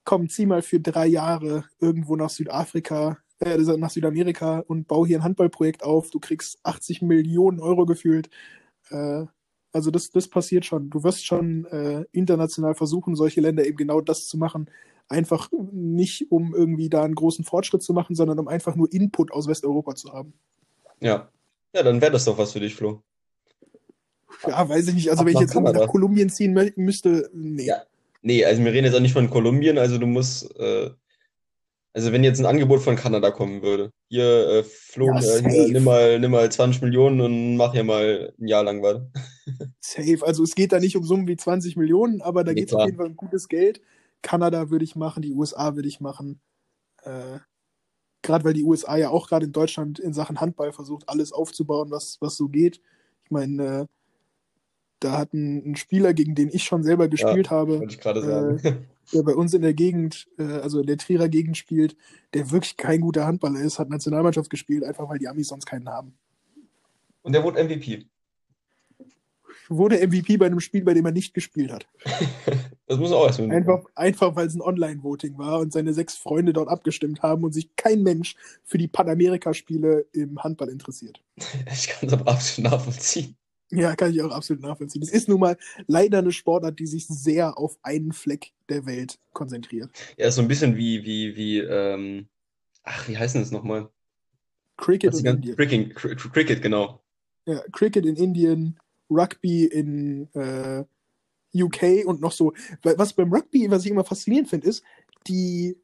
komm, 0.07 0.29
zieh 0.29 0.45
mal 0.45 0.61
für 0.61 0.79
drei 0.79 1.05
Jahre 1.05 1.65
irgendwo 1.81 2.15
nach 2.15 2.29
Südafrika, 2.29 3.17
äh, 3.39 3.57
nach 3.57 3.89
Südamerika 3.89 4.59
und 4.59 4.87
bau 4.87 5.05
hier 5.05 5.19
ein 5.19 5.23
Handballprojekt 5.23 5.83
auf. 5.83 6.11
Du 6.11 6.19
kriegst 6.21 6.59
80 6.63 7.01
Millionen 7.01 7.59
Euro 7.59 7.85
gefühlt. 7.85 8.29
Äh, 8.89 9.25
also 9.73 9.91
das, 9.91 10.09
das 10.09 10.29
passiert 10.29 10.65
schon. 10.65 10.89
Du 10.89 11.03
wirst 11.03 11.25
schon 11.25 11.65
äh, 11.65 12.05
international 12.13 12.73
versuchen, 12.73 13.17
solche 13.17 13.41
Länder 13.41 13.65
eben 13.65 13.75
genau 13.75 13.99
das 13.99 14.29
zu 14.29 14.37
machen, 14.37 14.71
einfach 15.09 15.49
nicht, 15.73 16.31
um 16.31 16.55
irgendwie 16.55 16.87
da 16.87 17.03
einen 17.03 17.15
großen 17.15 17.43
Fortschritt 17.43 17.83
zu 17.83 17.91
machen, 17.91 18.15
sondern 18.15 18.39
um 18.39 18.47
einfach 18.47 18.77
nur 18.77 18.91
Input 18.93 19.33
aus 19.33 19.49
Westeuropa 19.49 19.95
zu 19.95 20.13
haben. 20.13 20.33
Ja. 21.01 21.29
Ja, 21.75 21.83
dann 21.83 21.99
wäre 21.99 22.13
das 22.13 22.23
doch 22.23 22.37
was 22.37 22.53
für 22.53 22.61
dich, 22.61 22.75
Flo. 22.75 23.01
Ja, 24.47 24.69
weiß 24.69 24.87
ich 24.87 24.93
nicht. 24.93 25.09
Also, 25.09 25.23
Ach, 25.23 25.25
wenn 25.25 25.33
ich 25.33 25.41
jetzt 25.41 25.53
nach 25.53 25.87
Kolumbien 25.87 26.29
ziehen 26.29 26.53
müsste, 26.77 27.29
nee. 27.33 27.65
Ja. 27.65 27.83
Nee, 28.27 28.43
also 28.43 28.61
wir 28.61 28.73
reden 28.73 28.83
jetzt 28.83 28.93
auch 28.93 28.99
nicht 28.99 29.13
von 29.13 29.29
Kolumbien, 29.29 29.77
also 29.77 29.97
du 29.97 30.05
musst, 30.05 30.53
äh, 30.59 30.89
also 31.93 32.11
wenn 32.11 32.25
jetzt 32.25 32.39
ein 32.39 32.45
Angebot 32.45 32.81
von 32.81 32.97
Kanada 32.97 33.31
kommen 33.31 33.61
würde, 33.61 33.93
hier, 34.09 34.49
äh, 34.49 34.63
Flo, 34.65 35.05
ja, 35.05 35.37
äh, 35.37 35.69
nimm, 35.71 35.85
mal, 35.85 36.19
nimm 36.19 36.31
mal 36.31 36.51
20 36.51 36.81
Millionen 36.81 37.21
und 37.21 37.55
mach 37.55 37.71
hier 37.71 37.85
mal 37.85 38.33
ein 38.37 38.47
Jahr 38.49 38.65
lang 38.65 38.83
was. 38.83 39.01
Safe, 39.79 40.25
also 40.25 40.43
es 40.43 40.55
geht 40.55 40.73
da 40.73 40.81
nicht 40.81 40.97
um 40.97 41.05
Summen 41.05 41.25
wie 41.29 41.37
20 41.37 41.77
Millionen, 41.77 42.21
aber 42.21 42.43
da 42.43 42.51
nee, 42.51 42.59
geht 42.59 42.67
es 42.67 42.73
auf 42.73 42.85
jeden 42.85 42.97
Fall 42.97 43.07
um 43.07 43.15
gutes 43.15 43.47
Geld. 43.47 43.79
Kanada 44.21 44.69
würde 44.69 44.83
ich 44.83 44.97
machen, 44.97 45.21
die 45.21 45.31
USA 45.31 45.75
würde 45.75 45.87
ich 45.87 46.01
machen. 46.01 46.41
Äh, 47.03 47.39
gerade 48.23 48.43
weil 48.43 48.53
die 48.55 48.65
USA 48.65 48.97
ja 48.97 49.09
auch 49.09 49.29
gerade 49.29 49.45
in 49.45 49.53
Deutschland 49.53 49.99
in 49.99 50.11
Sachen 50.11 50.41
Handball 50.41 50.73
versucht, 50.73 51.07
alles 51.07 51.31
aufzubauen, 51.31 51.91
was, 51.91 52.17
was 52.19 52.35
so 52.35 52.49
geht. 52.49 52.81
Ich 53.23 53.31
meine, 53.31 53.63
äh, 53.63 53.85
da 54.99 55.17
hat 55.17 55.33
ein, 55.33 55.71
ein, 55.71 55.75
Spieler, 55.75 56.13
gegen 56.13 56.35
den 56.35 56.49
ich 56.49 56.63
schon 56.63 56.83
selber 56.83 57.07
gespielt 57.07 57.47
ja, 57.47 57.51
habe, 57.51 57.85
ich 57.87 58.01
sagen. 58.01 58.59
Äh, 58.63 58.73
der 59.13 59.23
bei 59.23 59.35
uns 59.35 59.53
in 59.53 59.61
der 59.61 59.73
Gegend, 59.73 60.27
äh, 60.37 60.43
also 60.43 60.79
in 60.81 60.87
der 60.87 60.97
Trierer 60.97 61.29
Gegend 61.29 61.57
spielt, 61.57 61.95
der 62.33 62.51
wirklich 62.51 62.77
kein 62.77 63.01
guter 63.01 63.25
Handballer 63.25 63.61
ist, 63.61 63.79
hat 63.79 63.89
Nationalmannschaft 63.89 64.49
gespielt, 64.49 64.83
einfach 64.83 65.07
weil 65.09 65.19
die 65.19 65.27
Amis 65.27 65.47
sonst 65.47 65.65
keinen 65.65 65.87
haben. 65.87 66.13
Und 67.21 67.33
der 67.33 67.43
wurde 67.43 67.63
MVP 67.63 68.05
wurde 69.69 70.05
MVP 70.05 70.37
bei 70.37 70.45
einem 70.45 70.59
Spiel, 70.59 70.83
bei 70.83 70.93
dem 70.93 71.05
er 71.05 71.11
nicht 71.11 71.33
gespielt 71.33 71.71
hat. 71.71 71.87
das 72.87 72.97
muss 72.97 73.11
auch 73.11 73.25
erstmal. 73.25 73.51
Einfach, 73.51 73.83
einfach 73.95 74.35
weil 74.35 74.47
es 74.47 74.55
ein 74.55 74.61
Online-Voting 74.61 75.37
war 75.37 75.59
und 75.59 75.73
seine 75.73 75.93
sechs 75.93 76.15
Freunde 76.15 76.53
dort 76.53 76.69
abgestimmt 76.69 77.21
haben 77.21 77.43
und 77.43 77.53
sich 77.53 77.75
kein 77.75 78.03
Mensch 78.03 78.35
für 78.63 78.77
die 78.77 78.87
Panamerika-Spiele 78.87 80.05
im 80.13 80.43
Handball 80.43 80.69
interessiert. 80.69 81.21
Ich 81.71 81.87
kann 81.87 82.07
es 82.07 82.13
aber 82.13 82.31
absolut 82.31 82.71
nachvollziehen. 82.71 83.35
Ja, 83.69 83.95
kann 83.95 84.11
ich 84.11 84.21
auch 84.21 84.31
absolut 84.31 84.63
nachvollziehen. 84.63 85.01
Es 85.01 85.11
ist 85.11 85.27
nun 85.27 85.41
mal 85.41 85.57
leider 85.87 86.19
eine 86.19 86.31
Sportart, 86.31 86.79
die 86.79 86.87
sich 86.87 87.05
sehr 87.07 87.57
auf 87.57 87.77
einen 87.81 88.13
Fleck 88.13 88.53
der 88.69 88.85
Welt 88.85 89.19
konzentriert. 89.33 89.89
Ja, 90.17 90.31
so 90.31 90.41
ein 90.41 90.47
bisschen 90.47 90.77
wie, 90.77 91.03
wie, 91.03 91.35
wie, 91.35 91.59
ähm, 91.59 92.27
ach, 92.83 93.07
wie 93.09 93.17
heißt 93.17 93.35
denn 93.35 93.41
das 93.41 93.51
nochmal? 93.51 93.89
Cricket 94.77 95.15
in 95.15 95.25
Indien. 95.25 95.55
Cricket, 95.55 95.95
Cricket, 95.95 96.61
genau. 96.61 97.01
Ja, 97.45 97.61
Cricket 97.71 98.05
in 98.05 98.15
Indien, 98.15 98.79
Rugby 99.09 99.65
in 99.65 100.29
äh, 100.33 100.85
UK 101.53 102.05
und 102.05 102.21
noch 102.21 102.31
so. 102.31 102.53
Was 102.83 103.13
beim 103.13 103.33
Rugby, 103.33 103.69
was 103.69 103.83
ich 103.83 103.91
immer 103.91 104.05
faszinierend 104.05 104.49
finde, 104.49 104.67
ist, 104.67 104.83
die, 105.27 105.77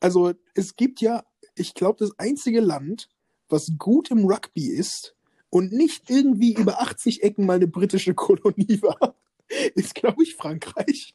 also 0.00 0.32
es 0.54 0.74
gibt 0.74 1.00
ja, 1.00 1.24
ich 1.54 1.74
glaube, 1.74 1.98
das 2.00 2.18
einzige 2.18 2.60
Land, 2.60 3.08
was 3.48 3.72
gut 3.78 4.10
im 4.10 4.24
Rugby 4.24 4.66
ist 4.66 5.13
und 5.54 5.72
nicht 5.72 6.10
irgendwie 6.10 6.52
über 6.52 6.80
80 6.80 7.22
Ecken 7.22 7.46
mal 7.46 7.54
eine 7.54 7.68
britische 7.68 8.12
Kolonie 8.12 8.82
war, 8.82 9.14
ist, 9.76 9.94
glaube 9.94 10.24
ich, 10.24 10.34
Frankreich. 10.34 11.14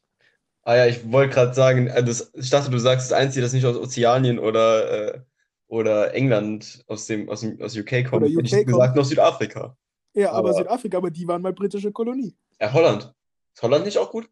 Ah 0.63 0.77
ja, 0.77 0.85
ich 0.87 1.11
wollte 1.11 1.33
gerade 1.33 1.53
sagen, 1.53 1.87
äh, 1.87 2.01
das, 2.01 2.31
ich 2.33 2.49
dachte, 2.49 2.71
du 2.71 2.77
sagst 2.77 3.11
das 3.11 3.17
Einzige, 3.17 3.41
das 3.41 3.51
nicht 3.51 3.65
aus 3.65 3.75
Ozeanien 3.75 4.39
oder, 4.39 5.15
äh, 5.15 5.21
oder 5.67 6.13
England 6.13 6.85
aus 6.87 7.05
dem, 7.05 7.29
aus 7.29 7.41
dem 7.41 7.61
aus 7.61 7.75
UK 7.75 8.05
kommt. 8.05 8.23
Oder 8.23 8.27
UK 8.27 8.45
ich 8.45 8.65
gesagt, 8.65 8.95
noch 8.95 9.03
Südafrika. 9.03 9.75
Ja, 10.13 10.31
aber, 10.31 10.49
aber 10.49 10.53
Südafrika, 10.53 10.97
aber 10.97 11.11
die 11.11 11.27
waren 11.27 11.41
mal 11.41 11.53
britische 11.53 11.91
Kolonie. 11.91 12.33
Ja, 12.61 12.71
Holland. 12.71 13.13
Ist 13.53 13.61
Holland 13.61 13.83
nicht 13.83 13.97
auch 13.97 14.09
gut? 14.09 14.29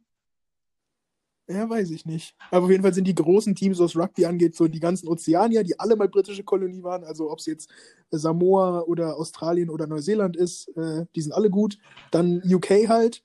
Ja, 1.50 1.70
weiß 1.70 1.92
ich 1.92 2.06
nicht. 2.06 2.36
Aber 2.52 2.66
auf 2.66 2.72
jeden 2.72 2.84
Fall 2.84 2.94
sind 2.94 3.08
die 3.08 3.16
großen 3.16 3.56
Teams, 3.56 3.80
was 3.80 3.96
Rugby 3.96 4.26
angeht, 4.26 4.56
so 4.56 4.68
die 4.68 4.82
ganzen 4.82 5.08
Ozeanier, 5.08 5.64
die 5.64 5.80
alle 5.80 5.96
mal 5.96 6.10
britische 6.10 6.44
Kolonie 6.44 6.84
waren, 6.84 7.06
also 7.06 7.32
ob 7.32 7.40
es 7.40 7.46
jetzt 7.46 7.70
Samoa 8.12 8.82
oder 8.82 9.16
Australien 9.18 9.70
oder 9.70 9.88
Neuseeland 9.88 10.36
ist, 10.36 10.68
äh, 10.76 11.06
die 11.16 11.22
sind 11.22 11.32
alle 11.32 11.50
gut. 11.50 11.78
Dann 12.12 12.42
UK 12.46 12.90
halt 12.90 13.24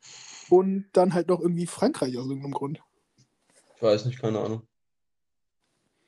und 0.50 0.86
dann 0.92 1.14
halt 1.14 1.28
noch 1.28 1.40
irgendwie 1.40 1.66
Frankreich 1.66 2.16
aus 2.16 2.26
irgendeinem 2.26 2.54
Grund. 2.54 2.80
Ich 3.76 3.82
weiß 3.82 4.04
nicht, 4.06 4.20
keine 4.20 4.38
Ahnung. 4.38 4.62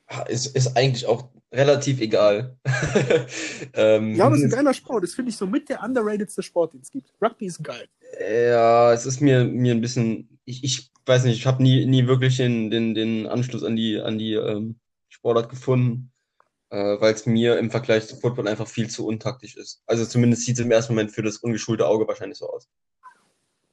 Ah, 0.07 0.21
ist, 0.21 0.55
ist 0.55 0.77
eigentlich 0.77 1.07
auch 1.07 1.29
relativ 1.51 1.99
egal. 1.99 2.57
ähm, 3.73 4.15
ja, 4.15 4.25
aber 4.25 4.35
es 4.35 4.41
ist 4.41 4.53
ein 4.53 4.57
geiler 4.57 4.73
Sport. 4.73 5.03
Das 5.03 5.13
finde 5.13 5.31
ich 5.31 5.37
so 5.37 5.47
mit 5.47 5.67
der 5.67 5.83
underratedste 5.83 6.43
Sport, 6.43 6.73
den 6.73 6.81
es 6.81 6.91
gibt. 6.91 7.11
Rugby 7.21 7.47
ist 7.47 7.63
geil. 7.63 7.87
Ja, 8.19 8.93
es 8.93 9.05
ist 9.05 9.19
mir, 9.19 9.43
mir 9.45 9.73
ein 9.73 9.81
bisschen. 9.81 10.34
Ich, 10.45 10.63
ich 10.63 10.91
weiß 11.05 11.25
nicht, 11.25 11.37
ich 11.37 11.45
habe 11.45 11.61
nie, 11.61 11.85
nie 11.85 12.07
wirklich 12.07 12.37
den, 12.37 12.69
den, 12.69 12.93
den 12.93 13.27
Anschluss 13.27 13.63
an 13.63 13.75
die, 13.75 13.99
an 13.99 14.17
die 14.17 14.33
ähm, 14.33 14.79
Sportart 15.09 15.49
gefunden, 15.49 16.11
äh, 16.69 16.99
weil 16.99 17.13
es 17.13 17.25
mir 17.25 17.57
im 17.57 17.71
Vergleich 17.71 18.07
zu 18.07 18.15
Football 18.15 18.47
einfach 18.47 18.67
viel 18.67 18.89
zu 18.89 19.05
untaktisch 19.05 19.55
ist. 19.55 19.81
Also 19.85 20.05
zumindest 20.05 20.43
sieht 20.43 20.57
es 20.59 20.65
im 20.65 20.71
ersten 20.71 20.93
Moment 20.93 21.11
für 21.11 21.23
das 21.23 21.37
ungeschulte 21.37 21.87
Auge 21.87 22.07
wahrscheinlich 22.07 22.37
so 22.37 22.49
aus. 22.49 22.67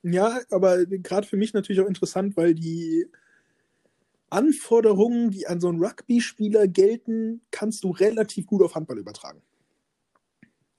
Ja, 0.02 0.40
aber 0.50 0.84
gerade 0.86 1.26
für 1.26 1.36
mich 1.36 1.54
natürlich 1.54 1.80
auch 1.80 1.86
interessant, 1.86 2.36
weil 2.36 2.54
die 2.54 3.06
Anforderungen, 4.30 5.30
die 5.30 5.46
an 5.46 5.60
so 5.60 5.68
einen 5.68 5.82
Rugby-Spieler 5.82 6.66
gelten, 6.66 7.42
kannst 7.50 7.84
du 7.84 7.90
relativ 7.90 8.46
gut 8.46 8.62
auf 8.62 8.74
Handball 8.74 8.98
übertragen. 8.98 9.42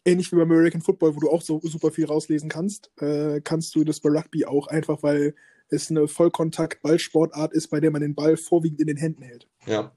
Ähnlich 0.03 0.31
wie 0.31 0.35
beim 0.35 0.51
American 0.51 0.81
Football, 0.81 1.15
wo 1.15 1.19
du 1.19 1.29
auch 1.29 1.41
so 1.41 1.61
super 1.63 1.91
viel 1.91 2.05
rauslesen 2.05 2.49
kannst, 2.49 2.91
äh, 2.99 3.39
kannst 3.41 3.73
du 3.75 3.83
das 3.83 4.01
bei 4.01 4.09
Rugby 4.09 4.45
auch 4.45 4.67
einfach, 4.67 5.03
weil 5.03 5.35
es 5.73 5.89
eine 5.89 6.07
Vollkontakt-Ballsportart 6.07 7.53
ist, 7.53 7.69
bei 7.69 7.79
der 7.79 7.91
man 7.91 8.01
den 8.01 8.15
Ball 8.15 8.37
vorwiegend 8.37 8.79
in 8.79 8.87
den 8.87 8.97
Händen 8.97 9.23
hält. 9.23 9.47
Ja. 9.65 9.91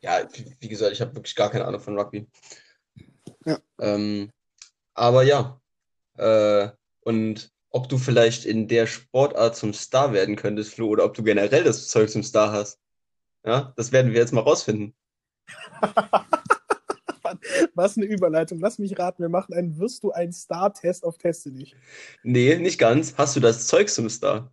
Ja, 0.00 0.28
wie, 0.60 0.68
gesagt, 0.68 0.92
ich 0.92 1.00
habe 1.00 1.14
wirklich 1.14 1.34
gar 1.34 1.50
keine 1.50 1.64
Ahnung 1.64 1.80
von 1.80 1.98
Rugby. 1.98 2.28
Ja. 3.44 3.58
Ähm, 3.80 4.30
aber 4.94 5.24
ja. 5.24 5.60
Äh, 6.16 6.68
und 7.00 7.50
ob 7.70 7.88
du 7.88 7.98
vielleicht 7.98 8.44
in 8.44 8.68
der 8.68 8.86
Sportart 8.86 9.56
zum 9.56 9.74
Star 9.74 10.12
werden 10.12 10.36
könntest, 10.36 10.74
Flo, 10.74 10.88
oder 10.88 11.04
ob 11.04 11.14
du 11.14 11.22
generell 11.22 11.64
das 11.64 11.88
Zeug 11.88 12.10
zum 12.10 12.22
Star 12.22 12.52
hast. 12.52 12.78
Ja, 13.44 13.72
das 13.76 13.92
werden 13.92 14.12
wir 14.12 14.20
jetzt 14.20 14.32
mal 14.32 14.40
rausfinden. 14.40 14.94
Was 17.78 17.96
eine 17.96 18.06
Überleitung. 18.06 18.58
Lass 18.58 18.80
mich 18.80 18.98
raten, 18.98 19.22
wir 19.22 19.28
machen 19.28 19.54
einen 19.54 19.78
Wirst 19.78 20.02
du 20.02 20.10
ein 20.10 20.32
Star-Test 20.32 21.04
auf 21.04 21.16
Teste 21.16 21.52
nicht. 21.52 21.76
Nee, 22.24 22.56
nicht 22.56 22.76
ganz. 22.76 23.14
Hast 23.16 23.36
du 23.36 23.40
das 23.40 23.68
Zeug 23.68 23.88
zum 23.88 24.10
Star? 24.10 24.50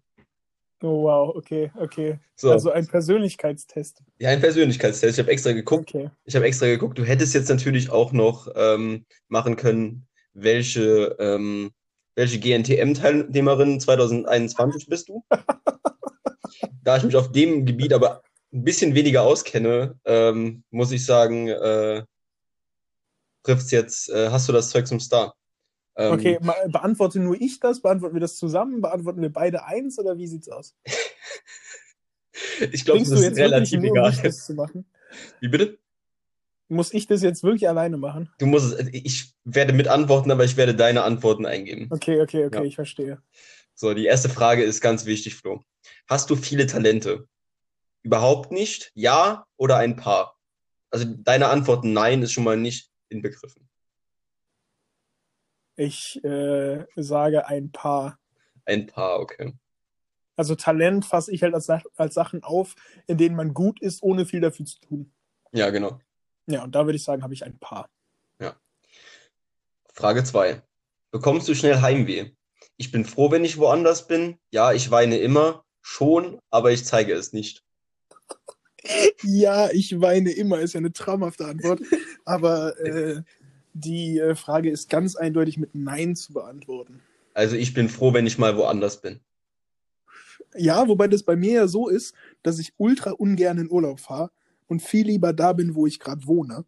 Oh 0.84 1.06
wow, 1.06 1.36
okay, 1.36 1.72
okay. 1.80 2.20
So. 2.36 2.52
Also 2.52 2.70
ein 2.70 2.86
Persönlichkeitstest. 2.86 4.04
Ja, 4.20 4.30
ein 4.30 4.42
Persönlichkeitstest. 4.42 5.18
Ich 5.18 5.24
habe 5.24 5.32
extra 5.32 5.54
geguckt. 5.54 5.90
Okay. 5.96 6.12
Ich 6.26 6.36
habe 6.36 6.46
extra 6.46 6.68
geguckt. 6.68 7.00
Du 7.00 7.04
hättest 7.04 7.34
jetzt 7.34 7.50
natürlich 7.50 7.90
auch 7.90 8.12
noch 8.12 8.48
ähm, 8.56 9.08
machen 9.28 9.56
können, 9.56 10.06
welche, 10.36 11.16
ähm, 11.18 11.72
welche 12.14 12.40
GNTM-Teilnehmerin 12.40 13.80
2021 13.80 14.86
bist 14.88 15.10
du? 15.10 15.26
da 16.84 16.98
ich 16.98 17.04
mich 17.04 17.16
auf 17.16 17.32
dem 17.32 17.66
Gebiet 17.66 17.92
aber 17.92 18.22
ein 18.54 18.64
bisschen 18.64 18.94
weniger 18.94 19.24
auskenne, 19.24 19.98
ähm, 20.06 20.64
muss 20.70 20.92
ich 20.92 21.04
sagen, 21.04 21.48
äh, 21.48 22.04
trifft's 23.46 23.72
jetzt, 23.72 24.10
äh, 24.10 24.30
hast 24.30 24.50
du 24.50 24.54
das 24.54 24.70
Zeug 24.70 24.88
zum 24.88 25.00
Star? 25.00 25.36
Ähm, 25.96 26.14
Okay, 26.14 26.40
beantworte 26.68 27.20
nur 27.20 27.40
ich 27.40 27.60
das? 27.60 27.82
Beantworten 27.82 28.16
wir 28.16 28.22
das 28.22 28.36
zusammen? 28.36 28.82
Beantworten 28.82 29.22
wir 29.22 29.32
beide 29.32 29.66
eins 29.66 29.98
oder 29.98 30.18
wie 30.18 30.28
sieht's 30.28 30.50
aus? 30.50 30.76
ich 32.72 32.84
glaube, 32.84 33.00
das 33.00 33.12
ist 33.12 33.38
relativ 33.38 33.80
nur, 33.82 33.92
um 33.92 33.98
egal. 33.98 34.34
machen? 34.56 34.86
Wie 35.40 35.48
bitte? 35.48 35.78
Muss 36.68 36.94
ich 36.94 37.06
das 37.06 37.22
jetzt 37.22 37.44
wirklich 37.44 37.70
alleine 37.70 37.98
machen? 37.98 38.30
Du 38.40 38.48
musst 38.48 38.74
es, 38.74 38.88
ich 38.92 39.36
werde 39.44 39.72
mit 39.72 39.88
antworten, 39.88 40.32
aber 40.32 40.44
ich 40.44 40.58
werde 40.58 40.74
deine 40.74 41.04
Antworten 41.04 41.46
eingeben. 41.46 41.88
Okay, 41.92 42.20
okay, 42.20 42.46
okay, 42.46 42.58
Ja. 42.58 42.64
ich 42.64 42.76
verstehe. 42.76 43.22
So, 43.76 43.94
die 43.94 44.06
erste 44.06 44.30
Frage 44.30 44.64
ist 44.64 44.82
ganz 44.82 45.06
wichtig, 45.06 45.36
Flo. 45.36 45.62
Hast 46.08 46.30
du 46.30 46.36
viele 46.36 46.66
Talente? 46.66 47.28
Überhaupt 48.02 48.52
nicht? 48.52 48.92
Ja 48.96 49.46
oder 49.58 49.78
ein 49.78 49.96
paar? 49.96 50.40
Also 50.90 51.06
deine 51.08 51.50
Antwort 51.50 51.84
Nein 51.84 52.24
ist 52.24 52.32
schon 52.32 52.44
mal 52.46 52.58
nicht 52.58 52.90
inbegriffen. 53.10 53.68
Ich 55.76 56.24
äh, 56.24 56.86
sage 56.96 57.48
ein 57.48 57.72
paar. 57.72 58.18
Ein 58.66 58.88
paar, 58.88 59.20
okay. 59.20 59.54
Also 60.38 60.56
Talent 60.56 61.06
fasse 61.06 61.32
ich 61.32 61.44
halt 61.44 61.54
als, 61.54 61.70
als 61.70 62.14
Sachen 62.14 62.44
auf, 62.44 62.76
in 63.08 63.18
denen 63.18 63.36
man 63.36 63.54
gut 63.54 63.82
ist, 63.82 64.04
ohne 64.04 64.26
viel 64.26 64.42
dafür 64.42 64.66
zu 64.66 64.80
tun. 64.80 65.14
Ja, 65.52 65.70
genau. 65.70 66.00
Ja, 66.48 66.64
und 66.64 66.76
da 66.76 66.86
würde 66.86 66.98
ich 66.98 67.04
sagen, 67.04 67.24
habe 67.24 67.34
ich 67.34 67.46
ein 67.46 67.58
paar. 67.58 67.90
Frage 69.96 70.26
zwei. 70.26 70.62
Bekommst 71.12 71.48
du 71.48 71.56
schnell 71.56 71.80
Heimweh? 71.80 72.32
Ich 72.76 72.92
bin 72.92 73.06
froh, 73.06 73.32
wenn 73.32 73.46
ich 73.46 73.58
woanders 73.58 74.08
bin. 74.08 74.38
Ja, 74.52 74.74
ich 74.74 74.92
weine 74.92 75.18
immer. 75.20 75.64
Schon, 75.82 76.40
aber 76.50 76.74
ich 76.74 76.84
zeige 76.84 77.14
es 77.14 77.32
nicht. 77.32 77.64
Ja, 79.24 79.70
ich 79.72 80.00
weine 80.02 80.32
immer, 80.32 80.60
ist 80.60 80.74
ja 80.74 80.80
eine 80.80 80.94
traumhafte 80.94 81.46
Antwort. 81.46 81.82
Aber 82.26 82.80
äh, 82.80 83.22
die 83.74 84.20
äh, 84.20 84.36
Frage 84.36 84.70
ist 84.70 84.90
ganz 84.90 85.16
eindeutig 85.16 85.58
mit 85.58 85.76
Nein 85.76 86.16
zu 86.16 86.34
beantworten. 86.34 87.02
Also 87.34 87.56
ich 87.56 87.74
bin 87.74 87.90
froh, 87.90 88.14
wenn 88.14 88.28
ich 88.28 88.38
mal 88.38 88.56
woanders 88.58 89.02
bin. 89.02 89.20
Ja, 90.56 90.88
wobei 90.88 91.08
das 91.08 91.24
bei 91.24 91.36
mir 91.36 91.52
ja 91.52 91.68
so 91.68 91.90
ist, 91.90 92.16
dass 92.44 92.60
ich 92.60 92.74
ultra 92.78 93.12
ungern 93.12 93.58
in 93.58 93.70
Urlaub 93.70 94.00
fahre 94.00 94.32
und 94.68 94.82
viel 94.82 95.06
lieber 95.06 95.34
da 95.34 95.54
bin, 95.54 95.76
wo 95.76 95.86
ich 95.86 96.00
gerade 96.00 96.26
wohne. 96.26 96.64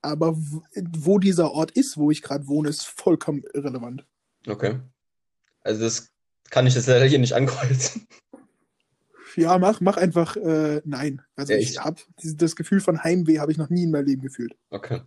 Aber 0.00 0.36
wo 0.36 1.20
dieser 1.20 1.52
Ort 1.52 1.70
ist, 1.70 1.96
wo 1.96 2.10
ich 2.10 2.22
gerade 2.22 2.48
wohne, 2.48 2.68
ist 2.68 2.84
vollkommen 2.84 3.44
irrelevant. 3.54 4.04
Okay. 4.48 4.80
Also 5.62 5.82
das 5.82 6.10
kann 6.50 6.66
ich 6.66 6.74
jetzt 6.74 6.88
leider 6.88 7.04
hier 7.04 7.20
nicht 7.20 7.34
ankreuzen. 7.34 8.08
Ja, 9.36 9.58
mach, 9.58 9.80
mach 9.80 9.96
einfach 9.96 10.36
äh, 10.36 10.82
Nein. 10.84 11.22
Also 11.36 11.52
Ja, 11.52 11.58
ich 11.58 11.78
habe 11.78 12.00
das 12.22 12.56
Gefühl 12.56 12.80
von 12.80 13.02
Heimweh 13.02 13.38
habe 13.38 13.52
ich 13.52 13.58
noch 13.58 13.70
nie 13.70 13.84
in 13.84 13.90
meinem 13.90 14.06
Leben 14.06 14.22
gefühlt. 14.22 14.54
Okay. 14.70 15.02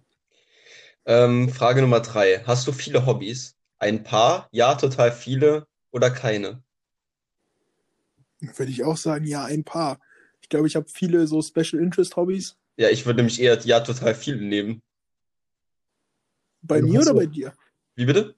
Ähm, 1.05 1.49
Frage 1.49 1.81
Nummer 1.81 1.99
drei. 1.99 2.43
Hast 2.45 2.67
du 2.67 2.71
viele 2.71 3.05
Hobbys? 3.05 3.55
Ein 3.77 4.03
paar? 4.03 4.47
Ja, 4.51 4.75
total 4.75 5.11
viele 5.11 5.67
oder 5.91 6.09
keine? 6.09 6.63
Würde 8.39 8.71
ich 8.71 8.83
auch 8.83 8.97
sagen, 8.97 9.25
ja, 9.25 9.45
ein 9.45 9.63
paar. 9.63 9.99
Ich 10.41 10.49
glaube, 10.49 10.67
ich 10.67 10.75
habe 10.75 10.87
viele 10.89 11.27
so 11.27 11.41
Special 11.41 11.81
Interest 11.81 12.15
Hobbys. 12.15 12.57
Ja, 12.77 12.89
ich 12.89 13.05
würde 13.05 13.17
nämlich 13.17 13.41
eher 13.41 13.59
ja, 13.61 13.79
total 13.79 14.15
viele 14.15 14.41
nehmen. 14.41 14.81
Bei 16.61 16.75
Also 16.75 16.87
mir 16.87 17.01
oder 17.01 17.11
du- 17.11 17.17
bei 17.19 17.25
dir? 17.27 17.53
Wie 17.95 18.05
bitte? 18.05 18.35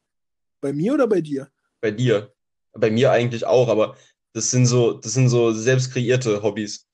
Bei 0.62 0.74
mir 0.74 0.94
oder 0.94 1.08
bei 1.08 1.22
dir? 1.22 1.50
Bei 1.82 1.92
dir. 1.92 2.34
Bei 2.74 2.92
mir 2.92 3.12
eigentlich 3.12 3.46
auch, 3.46 3.70
aber 3.70 3.96
das 4.34 4.52
sind 4.52 4.66
so, 4.66 4.94
das 4.94 5.14
sind 5.14 5.30
so 5.30 5.52
selbst 5.52 5.92
kreierte 5.92 6.42
Hobbys. 6.44 6.86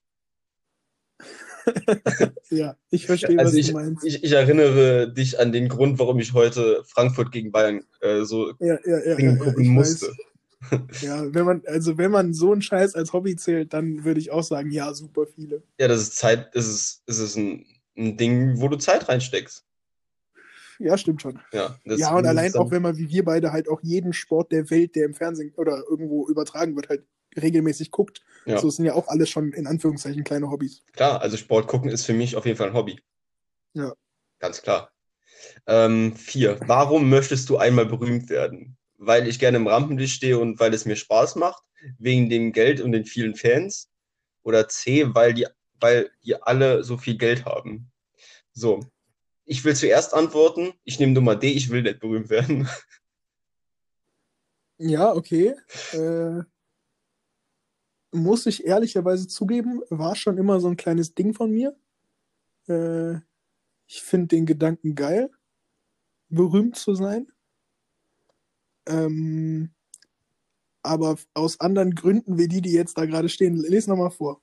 Ja, 2.50 2.76
ich 2.92 3.06
verstehe, 3.06 3.38
was 3.38 3.46
Also 3.48 3.58
ich, 3.58 3.68
du 3.68 3.74
meinst. 3.74 4.04
ich, 4.04 4.24
ich 4.24 4.32
erinnere 4.32 5.12
dich 5.12 5.40
an 5.40 5.52
den 5.52 5.70
Grund, 5.70 5.98
warum 5.98 6.20
ich 6.20 6.34
heute 6.34 6.84
Frankfurt 6.86 7.32
gegen 7.32 7.52
Bayern 7.52 7.82
äh, 8.02 8.24
so 8.24 8.54
Ja, 8.60 8.78
ja, 8.86 9.18
ja, 9.18 9.36
gucken 9.38 9.68
musste. 9.70 10.08
weiß. 10.08 11.02
Ja, 11.02 11.34
wenn 11.34 11.46
man, 11.46 11.62
also 11.66 11.98
wenn 11.98 12.12
man 12.12 12.34
so 12.34 12.52
einen 12.52 12.62
Scheiß 12.62 12.96
als 12.96 13.12
Hobby 13.12 13.36
zählt, 13.36 13.74
dann 13.74 14.04
würde 14.04 14.20
ich 14.20 14.32
auch 14.32 14.44
sagen, 14.44 14.72
ja, 14.72 14.94
super 14.94 15.26
viele. 15.26 15.64
Ja, 15.80 15.88
das 15.88 16.02
ist 16.02 16.16
Zeit, 16.18 16.56
das 16.56 16.68
ist, 16.68 17.04
das 17.06 17.20
ist 17.20 17.36
ein, 17.38 17.66
ein 17.98 18.18
Ding, 18.18 18.60
wo 18.62 18.68
du 18.68 18.78
Zeit 18.78 19.10
reinsteckst. 19.10 19.66
Ja, 20.80 20.98
stimmt 20.98 21.22
schon. 21.22 21.40
Ja, 21.54 21.78
ja, 21.86 22.16
und 22.16 22.26
allein 22.26 22.54
auch, 22.56 22.72
wenn 22.72 22.82
man 22.82 22.98
wie 22.98 23.10
wir 23.10 23.24
beide 23.24 23.52
halt 23.52 23.70
auch 23.70 23.82
jeden 23.84 24.12
Sport 24.14 24.52
der 24.52 24.70
Welt, 24.70 24.96
der 24.96 25.06
im 25.06 25.14
Fernsehen 25.14 25.54
oder 25.56 25.84
irgendwo 25.90 26.28
übertragen 26.28 26.76
wird, 26.76 26.90
halt 26.90 27.04
regelmäßig 27.42 27.92
guckt. 27.92 28.22
Ja. 28.46 28.60
So, 28.60 28.70
sind 28.70 28.86
ja 28.86 28.94
auch 28.94 29.08
alles 29.08 29.30
schon 29.30 29.54
in 29.54 29.68
Anführungszeichen 29.68 30.24
kleine 30.24 30.50
Hobbys. 30.50 30.84
Klar, 30.94 31.22
also 31.22 31.38
Sport 31.38 31.68
gucken 31.68 31.90
ist 31.90 32.06
für 32.06 32.14
mich 32.14 32.36
auf 32.36 32.46
jeden 32.46 32.58
Fall 32.58 32.68
ein 32.68 32.74
Hobby. 32.74 33.00
Ja. 33.74 33.94
Ganz 34.40 34.62
klar. 34.62 34.92
Ähm, 35.68 36.16
vier. 36.16 36.60
Warum 36.66 37.10
möchtest 37.10 37.50
du 37.50 37.58
einmal 37.58 37.86
berühmt 37.86 38.30
werden? 38.30 38.78
Weil 38.98 39.28
ich 39.28 39.40
gerne 39.40 39.58
im 39.58 39.68
Rampenlicht 39.68 40.16
stehe 40.16 40.40
und 40.40 40.60
weil 40.60 40.74
es 40.74 40.86
mir 40.86 40.96
Spaß 40.96 41.36
macht? 41.36 41.64
Wegen 41.98 42.30
dem 42.30 42.52
Geld 42.54 42.82
und 42.82 42.92
den 42.92 43.06
vielen 43.06 43.36
Fans? 43.36 43.90
Oder 44.44 44.68
C, 44.68 45.14
weil 45.14 45.34
die, 45.34 45.48
weil 45.80 46.12
die 46.24 46.42
alle 46.42 46.84
so 46.84 46.98
viel 46.98 47.18
Geld 47.18 47.46
haben? 47.46 47.92
So. 48.54 48.82
Ich 49.46 49.66
will 49.66 49.76
zuerst 49.76 50.14
antworten. 50.14 50.74
Ich 50.86 51.00
nehme 51.00 51.14
Nummer 51.14 51.36
D. 51.36 51.50
Ich 51.50 51.70
will 51.70 51.82
nicht 51.82 52.00
berühmt 52.00 52.30
werden. 52.30 52.70
Ja, 54.78 55.14
okay. 55.14 55.56
Äh, 55.92 56.44
muss 58.14 58.45
ich 58.45 58.66
ehrlicherweise 58.66 59.28
zugeben, 59.28 59.82
war 59.89 60.16
schon 60.16 60.38
immer 60.38 60.59
so 60.59 60.68
ein 60.68 60.78
kleines 60.78 61.16
Ding 61.16 61.34
von 61.34 61.51
mir. 61.51 61.76
Äh, 62.68 63.16
ich 63.88 64.01
finde 64.01 64.28
den 64.28 64.45
Gedanken 64.45 64.95
geil, 64.95 65.30
berühmt 66.30 66.78
zu 66.78 66.95
sein. 66.95 67.32
Ähm, 68.88 69.72
aber 70.82 71.18
aus 71.34 71.59
anderen 71.59 71.95
Gründen 71.95 72.38
wie 72.38 72.47
die, 72.47 72.61
die 72.61 72.74
jetzt 72.74 72.97
da 72.97 73.05
gerade 73.05 73.30
stehen. 73.30 73.55
Lies 73.55 73.88
nochmal 73.88 74.11
vor. 74.11 74.41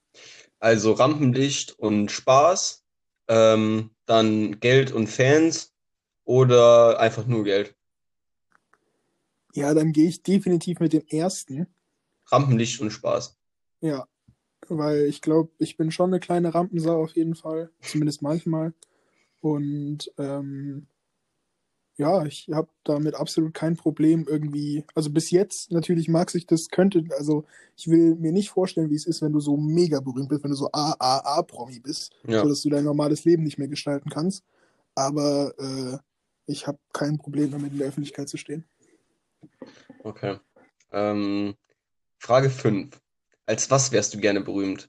Also 0.59 0.93
Rampenlicht 0.93 1.79
und 1.79 2.11
Spaß, 2.11 2.85
ähm, 3.29 3.91
dann 4.07 4.61
Geld 4.61 4.93
und 4.93 5.09
Fans 5.09 5.73
oder 6.25 6.99
einfach 7.01 7.27
nur 7.27 7.45
Geld. 7.45 7.75
Ja, 9.55 9.75
dann 9.75 9.93
gehe 9.93 10.09
ich 10.09 10.23
definitiv 10.23 10.81
mit 10.81 10.93
dem 10.93 11.05
ersten. 11.07 11.67
Rampenlicht 12.27 12.81
und 12.81 12.91
Spaß. 12.91 13.40
Ja, 13.81 14.07
weil 14.69 15.07
ich 15.07 15.21
glaube, 15.23 15.51
ich 15.59 15.77
bin 15.77 15.91
schon 15.91 16.11
eine 16.11 16.21
kleine 16.21 16.55
Rampensau 16.55 17.03
auf 17.03 17.13
jeden 17.17 17.35
Fall, 17.35 17.71
zumindest 17.81 18.23
manchmal. 18.23 18.73
Und 19.41 20.13
ähm, 20.19 20.87
ja, 21.97 22.25
ich 22.25 22.49
habe 22.53 22.69
damit 22.85 23.15
absolut 23.15 23.53
kein 23.53 23.77
Problem 23.77 24.27
irgendwie. 24.29 24.85
Also 24.95 25.11
bis 25.11 25.31
jetzt 25.31 25.71
natürlich 25.71 26.09
mag 26.09 26.31
sich 26.31 26.47
das 26.47 26.69
könnte, 26.69 27.05
also 27.19 27.45
ich 27.77 27.89
will 27.89 28.15
mir 28.17 28.33
nicht 28.33 28.51
vorstellen, 28.51 28.91
wie 28.91 28.95
es 28.95 29.07
ist, 29.07 29.21
wenn 29.23 29.33
du 29.33 29.41
so 29.41 29.57
mega 29.57 30.01
berühmt 30.01 30.29
bist, 30.31 30.43
wenn 30.43 30.51
du 30.51 30.57
so 30.57 30.71
AAA-Promi 30.73 31.81
bist, 31.81 32.13
Ja. 32.27 32.43
so 32.43 32.49
dass 32.49 32.63
du 32.63 32.71
dein 32.71 32.85
normales 32.85 33.25
Leben 33.25 33.43
nicht 33.43 33.59
mehr 33.59 33.69
gestalten 33.69 34.09
kannst. 34.09 34.45
Aber 34.95 35.53
äh, 35.59 35.99
ich 36.47 36.67
habe 36.67 36.79
kein 36.93 37.19
Problem 37.19 37.51
damit, 37.51 37.73
in 37.73 37.79
der 37.79 37.89
Öffentlichkeit 37.89 38.29
zu 38.29 38.37
stehen. 38.37 38.65
Okay. 40.03 40.39
Ähm, 40.93 41.55
Frage 42.19 42.51
5. 42.51 42.99
Als 43.51 43.69
was 43.69 43.91
wärst 43.91 44.15
du 44.15 44.19
gerne 44.19 44.43
berühmt? 44.43 44.89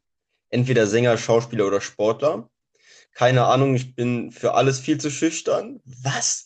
Entweder 0.51 0.86
Sänger, 0.86 1.18
Schauspieler 1.18 1.66
oder 1.66 1.82
Sportler? 1.82 2.47
Keine 3.16 3.45
Ahnung, 3.45 3.74
ich 3.74 3.95
bin 3.95 4.32
für 4.32 4.53
alles 4.53 4.80
viel 4.80 5.01
zu 5.01 5.09
schüchtern. 5.09 5.82
Was? 5.84 6.45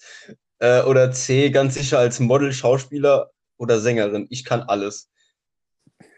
Äh, 0.59 0.83
oder 0.83 1.11
C, 1.11 1.49
ganz 1.49 1.73
sicher 1.73 1.99
als 1.99 2.21
Model, 2.21 2.53
Schauspieler 2.53 3.31
oder 3.57 3.81
Sängerin? 3.81 4.27
Ich 4.29 4.45
kann 4.45 4.61
alles. 4.61 5.09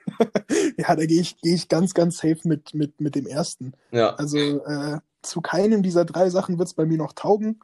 ja, 0.78 0.96
da 0.96 1.04
gehe 1.04 1.20
ich, 1.20 1.36
geh 1.42 1.56
ich 1.56 1.68
ganz, 1.68 1.96
ganz 1.96 2.18
safe 2.18 2.42
mit, 2.44 2.76
mit, 2.76 3.02
mit 3.02 3.16
dem 3.16 3.26
ersten. 3.26 3.74
Ja. 3.90 4.14
Also 4.18 4.38
äh, 4.38 5.00
zu 5.24 5.42
keinem 5.42 5.82
dieser 5.82 6.06
drei 6.06 6.30
Sachen 6.30 6.60
wird 6.60 6.68
es 6.68 6.76
bei 6.76 6.86
mir 6.86 7.00
noch 7.00 7.14
taugen. 7.14 7.60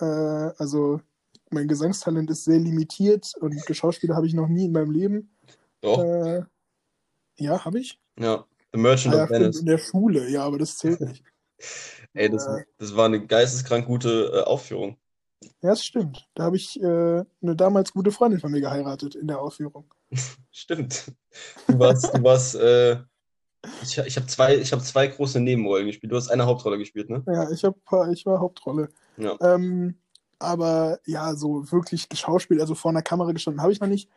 Äh, 0.00 0.04
also 0.04 1.00
mein 1.50 1.68
Gesangstalent 1.68 2.28
ist 2.30 2.42
sehr 2.42 2.58
limitiert 2.58 3.32
und 3.38 3.64
Geschauspieler 3.64 4.16
habe 4.16 4.26
ich 4.26 4.34
noch 4.34 4.48
nie 4.48 4.64
in 4.64 4.72
meinem 4.72 4.90
Leben. 4.90 5.36
Doch. 5.82 6.02
Äh, 6.02 6.42
ja, 7.38 7.64
habe 7.64 7.78
ich. 7.80 8.00
Ja. 8.18 8.44
The 8.72 8.80
Merchant 8.80 9.14
Ah, 9.14 9.18
ja, 9.18 9.24
of 9.24 9.30
Venice. 9.30 9.60
in 9.60 9.66
der 9.66 9.78
Schule, 9.78 10.28
ja, 10.30 10.42
aber 10.44 10.58
das 10.58 10.78
zählt 10.78 11.00
nicht. 11.00 11.24
Ey, 12.14 12.28
das, 12.30 12.46
Äh. 12.46 12.64
das 12.78 12.96
war 12.96 13.06
eine 13.06 13.24
geisteskrank 13.26 13.86
gute 13.86 14.32
äh, 14.34 14.40
Aufführung. 14.42 14.96
Ja, 15.60 15.70
das 15.70 15.84
stimmt. 15.84 16.28
Da 16.34 16.44
habe 16.44 16.56
ich 16.56 16.80
äh, 16.82 16.84
eine 16.86 17.56
damals 17.56 17.92
gute 17.92 18.10
Freundin 18.12 18.40
von 18.40 18.50
mir 18.50 18.60
geheiratet 18.60 19.14
in 19.14 19.26
der 19.28 19.40
Aufführung. 19.40 19.92
Stimmt. 20.50 21.12
Du 21.66 21.78
warst, 21.78 22.14
du 22.16 22.22
warst, 22.22 22.54
äh, 22.54 22.98
ich, 23.82 23.98
ich 23.98 24.16
habe 24.16 24.26
zwei, 24.26 24.56
ich 24.56 24.72
hab 24.72 24.80
zwei 24.82 25.06
große 25.06 25.40
Nebenrollen 25.40 25.86
gespielt. 25.86 26.12
Du 26.12 26.16
hast 26.16 26.28
eine 26.30 26.46
Hauptrolle 26.46 26.78
gespielt, 26.78 27.10
ne? 27.10 27.22
Ja, 27.26 27.50
ich, 27.50 27.62
hab, 27.64 27.76
ich 28.12 28.24
war 28.24 28.40
Hauptrolle. 28.40 28.88
Ja. 29.18 29.36
Ähm, 29.40 29.98
aber 30.38 31.00
ja, 31.06 31.34
so 31.34 31.70
wirklich 31.70 32.08
geschauspielt, 32.08 32.60
also 32.60 32.74
vor 32.74 32.90
einer 32.90 33.02
Kamera 33.02 33.32
gestanden 33.32 33.60
habe 33.62 33.72
ich 33.72 33.80
noch 33.80 33.88
nicht. 33.88 34.08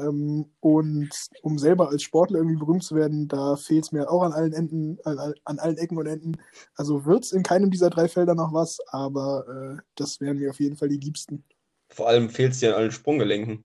Ähm, 0.00 0.46
und 0.60 1.10
um 1.42 1.58
selber 1.58 1.88
als 1.88 2.02
Sportler 2.02 2.38
irgendwie 2.38 2.58
berühmt 2.58 2.82
zu 2.82 2.94
werden, 2.94 3.28
da 3.28 3.56
fehlt 3.56 3.84
es 3.84 3.92
mir 3.92 4.10
auch 4.10 4.22
an 4.22 4.32
allen 4.32 4.52
Enden, 4.52 4.98
an, 5.04 5.34
an 5.44 5.58
allen 5.58 5.78
Ecken 5.78 5.98
und 5.98 6.06
Enden. 6.06 6.36
Also 6.74 7.04
wird 7.04 7.24
es 7.24 7.32
in 7.32 7.42
keinem 7.42 7.70
dieser 7.70 7.90
drei 7.90 8.08
Felder 8.08 8.34
noch 8.34 8.52
was, 8.52 8.78
aber 8.88 9.78
äh, 9.78 9.82
das 9.96 10.20
wären 10.20 10.38
mir 10.38 10.50
auf 10.50 10.60
jeden 10.60 10.76
Fall 10.76 10.88
die 10.88 10.98
liebsten. 10.98 11.44
Vor 11.88 12.08
allem 12.08 12.30
fehlt 12.30 12.52
es 12.52 12.60
dir 12.60 12.70
an 12.70 12.82
allen 12.82 12.92
Sprunggelenken. 12.92 13.64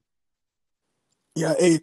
Ja, 1.37 1.51
ey, 1.51 1.81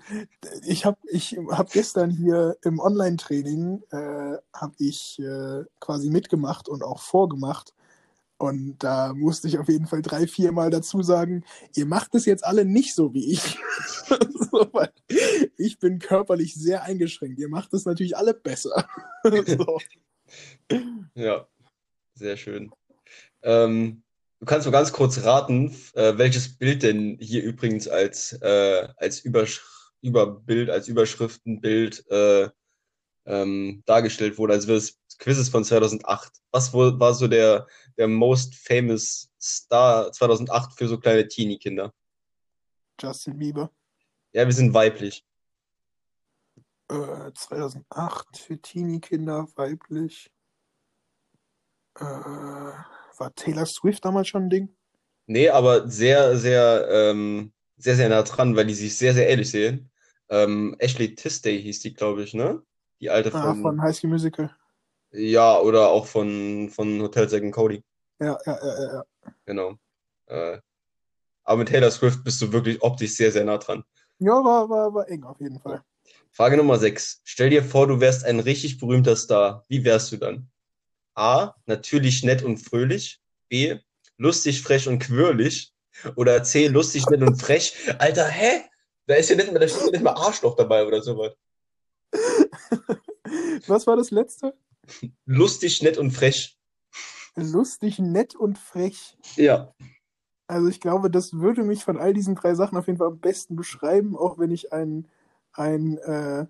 ich 0.66 0.86
habe 0.86 0.96
ich 1.08 1.36
hab 1.50 1.70
gestern 1.70 2.10
hier 2.10 2.56
im 2.62 2.80
Online-Training 2.80 3.82
äh, 3.90 4.38
habe 4.54 4.74
ich 4.78 5.18
äh, 5.18 5.64
quasi 5.78 6.08
mitgemacht 6.08 6.70
und 6.70 6.82
auch 6.82 7.02
vorgemacht. 7.02 7.74
Und 8.42 8.82
da 8.82 9.12
musste 9.14 9.46
ich 9.46 9.60
auf 9.60 9.68
jeden 9.68 9.86
Fall 9.86 10.02
drei, 10.02 10.26
vier 10.26 10.50
Mal 10.50 10.68
dazu 10.70 11.00
sagen, 11.04 11.44
ihr 11.76 11.86
macht 11.86 12.12
es 12.16 12.24
jetzt 12.24 12.44
alle 12.44 12.64
nicht 12.64 12.92
so 12.92 13.14
wie 13.14 13.30
ich. 13.30 13.56
so, 14.50 14.68
ich 15.56 15.78
bin 15.78 16.00
körperlich 16.00 16.52
sehr 16.56 16.82
eingeschränkt. 16.82 17.38
Ihr 17.38 17.48
macht 17.48 17.72
es 17.72 17.84
natürlich 17.84 18.16
alle 18.16 18.34
besser. 18.34 18.88
so. 19.46 19.78
Ja, 21.14 21.46
sehr 22.14 22.36
schön. 22.36 22.72
Ähm, 23.42 24.02
du 24.40 24.46
kannst 24.46 24.66
nur 24.66 24.72
ganz 24.72 24.92
kurz 24.92 25.22
raten, 25.22 25.76
äh, 25.92 26.18
welches 26.18 26.58
Bild 26.58 26.82
denn 26.82 27.18
hier 27.20 27.44
übrigens 27.44 27.86
als, 27.86 28.32
äh, 28.42 28.88
als 28.96 29.20
Übersch 29.20 29.62
Überbild, 30.00 30.68
als 30.68 30.88
Überschriftenbild 30.88 32.10
äh, 32.10 32.48
ähm, 33.26 33.82
dargestellt 33.86 34.38
wurde. 34.38 34.54
Also 34.54 34.72
das 34.72 34.98
Quiz 35.18 35.38
ist 35.38 35.50
von 35.50 35.64
2008. 35.64 36.32
Was 36.50 36.72
wohl 36.72 36.98
war 36.98 37.14
so 37.14 37.28
der, 37.28 37.66
der 37.96 38.08
most 38.08 38.54
famous 38.54 39.30
Star 39.40 40.12
2008 40.12 40.72
für 40.76 40.88
so 40.88 40.98
kleine 40.98 41.26
Teenie-Kinder? 41.26 41.92
Justin 43.00 43.38
Bieber. 43.38 43.70
Ja, 44.32 44.46
wir 44.46 44.52
sind 44.52 44.72
weiblich. 44.74 45.24
Äh, 46.88 47.32
2008 47.34 48.38
für 48.38 48.60
Teenie-Kinder, 48.60 49.48
weiblich. 49.56 50.30
Äh, 51.98 52.04
war 52.04 53.34
Taylor 53.34 53.66
Swift 53.66 54.04
damals 54.04 54.28
schon 54.28 54.44
ein 54.44 54.50
Ding? 54.50 54.76
Nee, 55.26 55.48
aber 55.48 55.88
sehr, 55.88 56.36
sehr, 56.36 56.88
ähm, 56.90 57.52
sehr, 57.76 57.96
sehr 57.96 58.08
nah 58.08 58.22
dran, 58.22 58.56
weil 58.56 58.66
die 58.66 58.74
sich 58.74 58.96
sehr, 58.96 59.14
sehr 59.14 59.28
ähnlich 59.28 59.50
sehen. 59.50 59.90
Ähm, 60.28 60.74
Ashley 60.78 61.14
Tisdale 61.14 61.56
hieß 61.56 61.80
die, 61.80 61.94
glaube 61.94 62.24
ich, 62.24 62.34
ne? 62.34 62.62
Die 63.02 63.10
alte 63.10 63.34
Ah, 63.34 63.52
von, 63.52 63.60
von 63.62 63.82
High 63.82 63.94
School 63.96 64.10
Musical. 64.10 64.50
ja, 65.10 65.58
oder 65.58 65.88
auch 65.90 66.06
von, 66.06 66.70
von 66.70 67.02
Hotel 67.02 67.28
Zack 67.28 67.42
and 67.42 67.52
Cody, 67.52 67.82
Ja, 68.20 68.38
ja, 68.46 68.58
ja, 68.62 68.92
ja, 68.94 69.04
genau. 69.44 69.74
Äh, 70.26 70.58
aber 71.44 71.58
mit 71.58 71.68
Taylor 71.68 71.90
Swift 71.90 72.22
bist 72.24 72.40
du 72.40 72.52
wirklich 72.52 72.80
optisch 72.80 73.16
sehr, 73.16 73.32
sehr 73.32 73.44
nah 73.44 73.58
dran. 73.58 73.82
Ja, 74.20 74.32
war, 74.44 74.70
war, 74.70 74.94
war 74.94 75.08
eng 75.08 75.24
auf 75.24 75.40
jeden 75.40 75.58
Fall. 75.60 75.82
Frage 76.30 76.56
Nummer 76.56 76.78
6. 76.78 77.20
Stell 77.24 77.50
dir 77.50 77.64
vor, 77.64 77.88
du 77.88 77.98
wärst 78.00 78.24
ein 78.24 78.38
richtig 78.40 78.78
berühmter 78.78 79.16
Star. 79.16 79.64
Wie 79.68 79.84
wärst 79.84 80.12
du 80.12 80.16
dann? 80.16 80.48
A. 81.14 81.54
Natürlich 81.66 82.22
nett 82.22 82.42
und 82.44 82.58
fröhlich. 82.58 83.20
B. 83.48 83.78
Lustig, 84.16 84.62
frech 84.62 84.86
und 84.88 85.00
quirlig. 85.00 85.72
Oder 86.14 86.42
C. 86.44 86.68
Lustig, 86.68 87.04
nett 87.10 87.20
und 87.22 87.42
frech. 87.42 87.74
Alter, 87.98 88.28
hä? 88.28 88.62
Da 89.06 89.16
ist 89.16 89.28
ja 89.28 89.36
nicht 89.36 89.52
mal, 89.52 89.58
da 89.58 89.66
steht 89.66 89.86
ja 89.86 89.90
nicht 89.90 90.02
mal 90.04 90.12
Arschloch 90.14 90.54
dabei 90.56 90.86
oder 90.86 91.02
sowas. 91.02 91.34
Was 93.66 93.86
war 93.86 93.96
das 93.96 94.10
letzte? 94.10 94.54
Lustig, 95.24 95.82
nett 95.82 95.98
und 95.98 96.10
frech. 96.10 96.58
Lustig, 97.34 97.98
nett 97.98 98.34
und 98.34 98.58
frech. 98.58 99.16
Ja. 99.36 99.74
Also 100.46 100.68
ich 100.68 100.80
glaube, 100.80 101.10
das 101.10 101.34
würde 101.34 101.62
mich 101.62 101.84
von 101.84 101.98
all 101.98 102.12
diesen 102.12 102.34
drei 102.34 102.54
Sachen 102.54 102.76
auf 102.76 102.86
jeden 102.86 102.98
Fall 102.98 103.08
am 103.08 103.20
besten 103.20 103.56
beschreiben, 103.56 104.16
auch 104.16 104.38
wenn 104.38 104.50
ich 104.50 104.72
ein, 104.72 105.08
ein, 105.52 105.96
äh, 105.98 106.46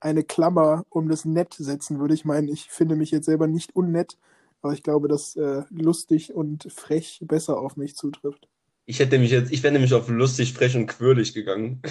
eine 0.00 0.24
Klammer 0.24 0.86
um 0.88 1.08
das 1.08 1.24
Nett 1.24 1.54
setzen 1.54 1.98
würde. 1.98 2.14
Ich 2.14 2.24
meine, 2.24 2.50
ich 2.50 2.70
finde 2.70 2.96
mich 2.96 3.10
jetzt 3.10 3.26
selber 3.26 3.46
nicht 3.46 3.76
unnett, 3.76 4.16
aber 4.62 4.72
ich 4.72 4.82
glaube, 4.82 5.08
dass 5.08 5.36
äh, 5.36 5.64
lustig 5.70 6.32
und 6.34 6.72
frech 6.72 7.20
besser 7.22 7.58
auf 7.58 7.76
mich 7.76 7.96
zutrifft. 7.96 8.48
Ich 8.86 8.98
hätte 8.98 9.18
mich 9.18 9.30
jetzt, 9.30 9.52
ich 9.52 9.62
wäre 9.62 9.72
nämlich 9.72 9.92
auf 9.94 10.08
lustig, 10.08 10.54
frech 10.54 10.76
und 10.76 10.86
quirlig 10.86 11.34
gegangen. 11.34 11.82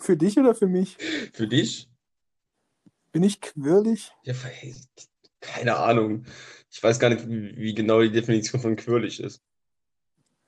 Für 0.00 0.16
dich 0.16 0.38
oder 0.38 0.54
für 0.54 0.66
mich? 0.66 0.96
Für 1.32 1.46
dich? 1.46 1.88
Bin 3.12 3.22
ich 3.22 3.40
quirlig? 3.40 4.12
Ja, 4.24 4.34
keine 5.40 5.76
Ahnung. 5.76 6.24
Ich 6.70 6.82
weiß 6.82 6.98
gar 6.98 7.08
nicht, 7.10 7.26
wie, 7.28 7.74
genau 7.74 8.00
die 8.02 8.10
Definition 8.10 8.60
von 8.60 8.76
quirlig 8.76 9.20
ist. 9.20 9.42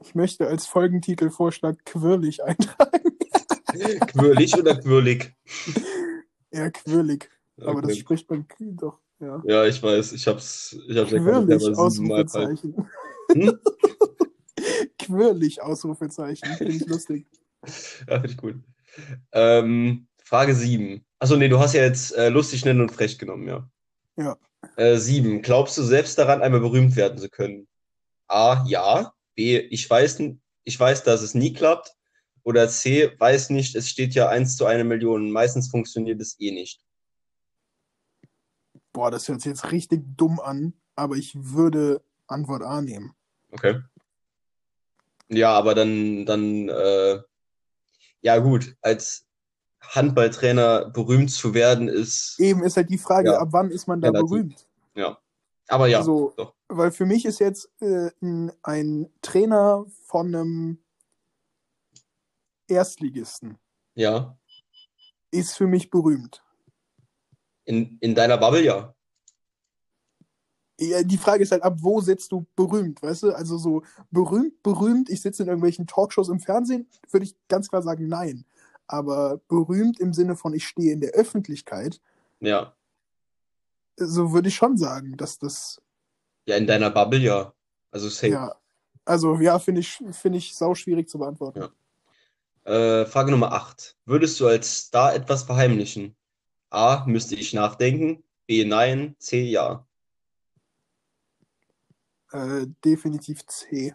Ich 0.03 0.14
möchte 0.14 0.46
als 0.46 0.66
Folgentitel-Vorschlag 0.66 1.76
quirlig 1.84 2.42
eintragen. 2.42 2.90
Quirlig 4.09 4.57
oder 4.59 4.74
quirlig? 4.80 5.32
Ja, 6.51 6.70
quirlig. 6.70 7.30
Aber 7.61 7.80
das 7.82 7.92
Okay. 7.92 8.01
spricht 8.01 8.30
man 8.30 8.46
doch, 8.59 8.98
ja. 9.20 9.42
Ja, 9.46 9.64
ich 9.64 9.80
weiß. 9.80 10.12
Ich 10.12 10.26
hab's, 10.26 10.76
ich 10.88 10.96
hab's 10.96 11.12
ja 11.12 11.18
Quirlig, 11.20 11.62
falsch. 11.62 11.78
Ausrufezeichen. 11.78 12.88
Hm? 13.32 13.61
Quirlig, 14.98 15.62
Ausrufezeichen. 15.62 16.48
Finde 16.57 16.72
ich 16.72 16.86
lustig. 16.86 17.26
Ja, 18.09 18.14
finde 18.20 18.26
ich 18.26 18.36
gut. 18.36 18.57
Ähm, 19.32 20.09
Frage 20.24 20.55
7. 20.55 21.05
Achso, 21.18 21.36
nee, 21.36 21.48
du 21.48 21.59
hast 21.59 21.74
ja 21.74 21.82
jetzt 21.82 22.12
äh, 22.16 22.28
lustig, 22.28 22.64
nett 22.64 22.78
und 22.78 22.90
frech 22.90 23.18
genommen, 23.18 23.48
ja. 23.48 23.68
Ja. 24.16 24.36
Äh, 24.76 24.96
7. 24.96 25.42
Glaubst 25.42 25.76
du 25.78 25.82
selbst 25.82 26.18
daran, 26.18 26.42
einmal 26.42 26.61
berühmt 26.61 26.96
werden 26.96 27.18
zu 27.18 27.28
können? 27.28 27.68
A, 28.28 28.64
ja. 28.66 29.12
B, 29.34 29.59
ich 29.59 29.88
weiß, 29.88 30.22
ich 30.64 30.80
weiß, 30.80 31.03
dass 31.05 31.22
es 31.22 31.34
nie 31.34 31.53
klappt. 31.53 31.94
Oder 32.42 32.68
C, 32.68 33.12
weiß 33.18 33.51
nicht, 33.51 33.74
es 33.74 33.88
steht 33.88 34.14
ja 34.14 34.28
1 34.28 34.57
zu 34.57 34.66
1 34.66 34.84
Million. 34.86 35.30
Meistens 35.30 35.68
funktioniert 35.68 36.20
es 36.20 36.38
eh 36.40 36.53
nicht. 36.53 36.80
Boah, 38.92 39.11
das 39.11 39.28
hört 39.28 39.40
sich 39.40 39.51
jetzt 39.51 39.70
richtig 39.72 40.03
dumm 40.16 40.40
an, 40.40 40.74
aber 40.96 41.16
ich 41.16 41.32
würde 41.34 42.03
Antwort 42.26 42.62
A 42.62 42.80
nehmen. 42.80 43.14
Okay. 43.53 43.80
Ja, 45.28 45.53
aber 45.53 45.74
dann, 45.74 46.26
dann, 46.26 46.68
äh, 46.68 47.20
ja 48.23 48.39
gut, 48.39 48.77
als 48.83 49.27
Handballtrainer 49.81 50.91
berühmt 50.91 51.31
zu 51.31 51.55
werden 51.55 51.89
ist, 51.89 52.39
Eben 52.39 52.62
ist 52.62 52.77
halt 52.77 52.91
die 52.91 52.99
Frage, 52.99 53.31
Ja. 53.31 53.39
ab 53.39 53.49
wann 53.53 53.71
ist 53.71 53.87
man 53.87 54.01
da 54.01 54.09
Relativ. 54.09 54.29
berühmt? 54.31 54.68
ja. 54.95 55.18
Aber 55.68 55.87
ja, 55.87 55.99
Also, 55.99 56.33
doch. 56.37 56.55
weil 56.68 56.91
für 56.91 57.07
mich 57.07 57.25
ist 57.25 57.39
jetzt 57.39 57.71
äh, 57.81 58.11
ein, 58.62 59.09
Trainer 59.23 59.87
von 60.05 60.35
einem 60.35 60.79
Erstligisten 62.68 63.59
Ja. 63.95 64.37
ist 65.31 65.57
für 65.57 65.66
mich 65.66 65.91
berühmt. 65.91 66.43
In, 67.64 67.99
in 68.01 68.14
deiner 68.16 68.37
Bubble, 68.37 68.64
ja. 68.64 68.95
Die 70.81 71.18
Frage 71.18 71.43
ist 71.43 71.53
halt, 71.53 71.62
ab 71.62 71.76
wo 71.81 72.01
setzt 72.01 72.33
du 72.33 72.47
berühmt, 72.57 73.03
weißt 73.03 73.24
du? 73.24 73.33
Also 73.33 73.59
so 73.59 73.83
berühmt, 74.11 74.62
berühmt, 74.62 75.11
ich 75.11 75.20
sitze 75.20 75.43
in 75.43 75.49
irgendwelchen 75.51 75.87
Talkshows 75.87 76.31
im 76.31 76.41
Fernsehen, 76.41 76.89
würde 77.11 77.24
ich 77.26 77.37
ganz 77.49 77.68
klar 77.68 77.83
sagen, 77.83 78.09
nein. 78.09 78.47
Aber 78.87 79.41
berühmt 79.49 80.01
im 80.01 80.14
Sinne 80.14 80.37
von, 80.37 80.55
ich 80.55 80.66
stehe 80.66 80.93
in 80.93 81.01
der 81.01 81.11
Öffentlichkeit, 81.11 82.01
Ja. 82.41 82.74
so 83.97 84.33
würde 84.33 84.49
ich 84.49 84.55
schon 84.57 84.78
sagen, 84.78 85.16
dass 85.18 85.39
das, 85.39 85.83
Ja, 86.47 86.57
in 86.57 86.66
deiner 86.66 86.89
Bubble, 86.91 87.18
ja. 87.20 87.53
Also 87.91 88.09
safe. 88.09 88.28
ja, 88.33 88.55
also 89.05 89.37
ja, 89.39 89.59
finde 89.59 89.83
ich, 89.83 90.03
finde 90.12 90.39
ich 90.39 90.55
sau 90.55 90.74
schwierig 90.74 91.09
zu 91.11 91.18
beantworten. 91.18 91.61
Ja. 92.64 93.01
Äh, 93.03 93.07
Frage 93.07 93.31
Nummer 93.31 93.53
8. 93.53 93.97
Würdest 94.07 94.41
du 94.41 94.47
als 94.47 94.87
Star 94.87 95.14
etwas 95.14 95.43
verheimlichen? 95.43 96.14
A, 96.70 97.05
müsste 97.07 97.35
ich 97.35 97.53
nachdenken. 97.53 98.22
B, 98.47 98.64
nein. 98.64 99.14
C, 99.18 99.43
ja. 99.43 99.85
Äh, 102.33 102.66
definitiv 102.85 103.45
C. 103.47 103.95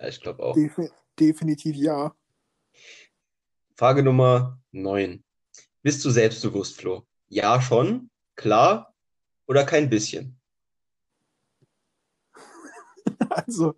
Ja, 0.00 0.08
ich 0.08 0.20
glaube 0.20 0.42
auch. 0.42 0.54
Defi 0.54 0.90
definitiv 1.18 1.76
ja. 1.76 2.14
Frage 3.76 4.02
Nummer 4.02 4.58
9. 4.72 5.22
Bist 5.82 6.04
du 6.04 6.10
selbstbewusst, 6.10 6.80
Flo? 6.80 7.06
Ja, 7.28 7.60
schon, 7.60 8.10
klar 8.36 8.94
oder 9.46 9.64
kein 9.64 9.90
bisschen? 9.90 10.38
Also, 13.28 13.74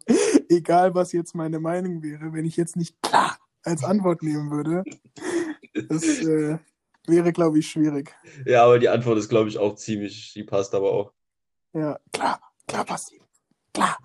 egal 0.48 0.94
was 0.94 1.12
jetzt 1.12 1.34
meine 1.34 1.58
Meinung 1.58 2.02
wäre, 2.02 2.32
wenn 2.32 2.44
ich 2.44 2.56
jetzt 2.56 2.76
nicht 2.76 3.00
klar 3.00 3.38
als 3.62 3.84
Antwort 3.84 4.22
nehmen 4.22 4.50
würde, 4.50 4.84
das 5.88 6.04
äh, 6.22 6.58
wäre, 7.06 7.32
glaube 7.32 7.58
ich, 7.58 7.68
schwierig. 7.68 8.14
Ja, 8.44 8.64
aber 8.64 8.78
die 8.78 8.88
Antwort 8.88 9.18
ist, 9.18 9.28
glaube 9.28 9.48
ich, 9.48 9.58
auch 9.58 9.74
ziemlich, 9.74 10.32
die 10.34 10.44
passt 10.44 10.74
aber 10.74 10.92
auch. 10.92 11.12
Ja, 11.72 11.98
klar, 12.12 12.40
klar 12.66 12.84
passt 12.84 13.10
die. 13.10 13.20
Klar. 13.72 13.98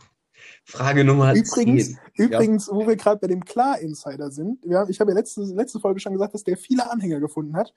Frage 0.63 1.03
Nummer 1.03 1.33
Übrigens, 1.33 1.87
10. 1.87 1.99
übrigens 2.15 2.69
wo 2.69 2.87
wir 2.87 2.95
gerade 2.95 3.19
bei 3.19 3.27
dem 3.27 3.43
Klar-Insider 3.43 4.31
sind, 4.31 4.63
haben, 4.71 4.89
ich 4.89 4.99
habe 4.99 5.11
ja 5.11 5.17
letzte, 5.17 5.41
letzte 5.41 5.79
Folge 5.79 5.99
schon 5.99 6.13
gesagt, 6.13 6.33
dass 6.33 6.43
der 6.43 6.57
viele 6.57 6.89
Anhänger 6.89 7.19
gefunden 7.19 7.55
hat, 7.55 7.73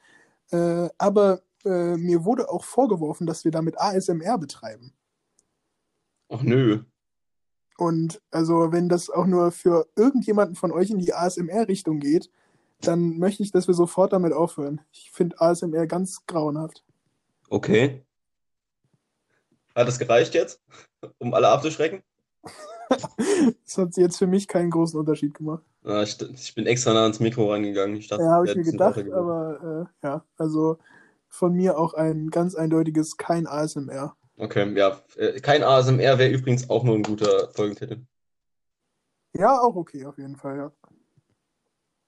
äh, 0.51 0.89
aber 0.99 1.43
äh, 1.65 1.97
mir 1.97 2.25
wurde 2.25 2.51
auch 2.51 2.65
vorgeworfen, 2.65 3.27
dass 3.27 3.45
wir 3.45 3.51
damit 3.51 3.81
ASMR 3.81 4.39
betreiben. 4.39 4.93
Ach 6.29 6.43
nö. 6.43 6.85
Und 7.77 8.23
also, 8.31 8.71
wenn 8.71 8.89
das 8.89 9.11
auch 9.11 9.27
nur 9.27 9.51
für 9.51 9.89
irgendjemanden 9.97 10.55
von 10.55 10.71
euch 10.71 10.91
in 10.91 10.99
die 10.99 11.13
ASMR-Richtung 11.13 11.99
geht, 11.99 12.31
dann 12.81 13.19
möchte 13.19 13.43
ich, 13.43 13.51
dass 13.51 13.67
wir 13.67 13.75
sofort 13.75 14.13
damit 14.13 14.33
aufhören. 14.33 14.81
Ich 14.93 15.11
finde 15.11 15.41
ASMR 15.41 15.87
ganz 15.87 16.25
grauenhaft. 16.27 16.85
Okay. 17.49 18.05
Hat 19.75 19.89
das 19.89 19.99
gereicht 19.99 20.35
jetzt, 20.35 20.63
um 21.19 21.35
alle 21.35 21.49
abzuschrecken? 21.49 22.03
Das 23.65 23.79
hat 23.79 23.97
jetzt 23.97 24.19
für 24.19 24.27
mich 24.27 24.47
keinen 24.47 24.71
großen 24.71 25.01
Unterschied 25.01 25.35
gemacht. 25.35 25.63
Ah, 25.85 26.03
ich, 26.03 26.21
ich 26.21 26.55
bin 26.55 26.67
extra 26.67 26.93
nah 26.93 27.03
ans 27.03 27.19
Mikro 27.19 27.51
rangegangen. 27.51 27.97
Ich 27.97 28.09
dachte, 28.09 28.23
Ja, 28.23 28.33
habe 28.33 28.47
ich 28.47 28.55
mir 28.55 28.63
gedacht, 28.63 28.99
aber 29.11 29.89
äh, 30.03 30.07
ja, 30.07 30.25
also 30.37 30.79
von 31.29 31.55
mir 31.55 31.79
auch 31.79 31.95
ein 31.95 32.31
ganz 32.31 32.55
eindeutiges 32.55 33.17
kein 33.17 33.47
ASMR. 33.47 34.15
Okay, 34.37 34.77
ja. 34.77 35.01
Äh, 35.17 35.41
Kein 35.41 35.63
ASMR 35.63 36.19
wäre 36.19 36.31
übrigens 36.31 36.69
auch 36.71 36.85
nur 36.85 36.97
ein 36.97 37.03
guter 37.03 37.51
Folgentitel. 37.53 38.05
Ja, 39.37 39.61
auch 39.61 39.75
okay, 39.75 40.05
auf 40.07 40.19
jeden 40.19 40.37
Fall, 40.37 40.57
ja. 40.57 40.73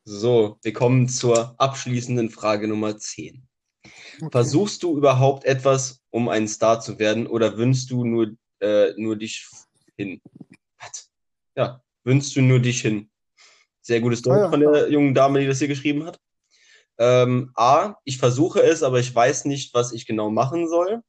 So, 0.05 0.59
wir 0.63 0.73
kommen 0.73 1.09
zur 1.09 1.55
abschließenden 1.59 2.31
Frage 2.31 2.69
Nummer 2.69 2.97
10. 2.97 3.47
Okay. 4.17 4.31
Versuchst 4.31 4.83
du 4.83 4.97
überhaupt 4.97 5.45
etwas, 5.45 6.03
um 6.11 6.29
ein 6.29 6.49
Star 6.49 6.81
zu 6.81 6.99
werden, 6.99 7.27
oder 7.27 7.57
wünschst 7.57 7.91
du 7.91 8.05
nur, 8.05 8.37
äh, 8.61 8.93
nur 8.97 9.17
dich 9.17 9.47
hin? 9.97 10.21
Was? 10.79 11.11
Ja, 11.55 11.83
wünschst 12.05 12.35
du 12.37 12.43
nur 12.43 12.61
dich 12.61 12.81
hin? 12.81 13.11
Sehr 13.83 14.01
gutes 14.01 14.23
Deutsch 14.23 14.39
Ah, 14.39 14.45
ja. 14.45 14.51
von 14.51 14.61
der 14.61 14.91
jungen 14.91 15.15
Dame, 15.15 15.41
die 15.41 15.47
das 15.47 15.59
hier 15.59 15.69
geschrieben 15.69 16.05
hat. 16.05 16.19
Ähm, 16.99 17.53
A, 17.55 17.97
ich 18.05 18.19
versuche 18.19 18.63
es, 18.63 18.83
aber 18.83 19.01
ich 19.01 19.15
weiß 19.15 19.45
nicht, 19.45 19.75
was 19.75 19.93
ich 19.93 20.07
genau 20.07 20.31
machen 20.31 20.69
soll. 20.69 21.03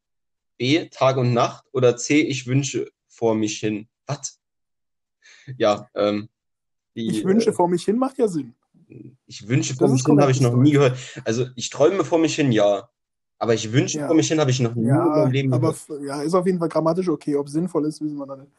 B, 0.58 0.90
Tag 0.90 1.18
und 1.18 1.34
Nacht. 1.34 1.66
Oder 1.72 1.96
C, 1.96 2.20
ich 2.22 2.46
wünsche 2.46 2.92
vor 3.08 3.36
mich 3.36 3.60
hin. 3.60 3.88
Was? 4.06 4.40
Ja, 5.58 5.90
ähm, 5.96 6.30
die, 6.96 7.08
Ich 7.08 7.24
wünsche 7.24 7.52
äh, 7.52 7.54
vor 7.54 7.70
mich 7.70 7.86
hin 7.86 7.98
macht 7.98 8.18
ja 8.18 8.28
Sinn. 8.28 8.54
Ich 9.26 9.48
wünsche 9.48 9.76
vor 9.76 9.90
mich 9.90 10.04
hin, 10.06 10.20
habe 10.22 10.32
ich 10.32 10.42
noch 10.42 10.56
nie 10.56 10.72
gehört. 10.72 10.98
Also 11.26 11.46
ich 11.56 11.70
träume 11.70 12.04
vor 12.04 12.20
mich 12.20 12.36
hin, 12.36 12.52
ja. 12.52 12.90
Aber 13.40 13.54
ich 13.54 13.72
wünsche 13.72 14.00
Ja. 14.00 14.08
vor 14.08 14.16
mich 14.16 14.28
hin, 14.28 14.40
habe 14.40 14.52
ich 14.52 14.60
noch 14.60 14.74
nie 14.76 14.82
in 14.84 14.88
Ja, 14.88 15.06
meinem 15.06 15.32
Leben 15.32 15.52
aber 15.52 15.76
gehört. 15.90 16.06
ja, 16.06 16.22
ist 16.22 16.34
auf 16.34 16.46
jeden 16.46 16.60
Fall 16.60 16.70
grammatisch 16.70 17.10
okay. 17.10 17.36
Ob 17.36 17.50
sinnvoll 17.50 17.86
ist, 17.86 18.02
wissen 18.02 18.18
wir 18.18 18.26
noch 18.26 18.38
nicht. 18.38 18.52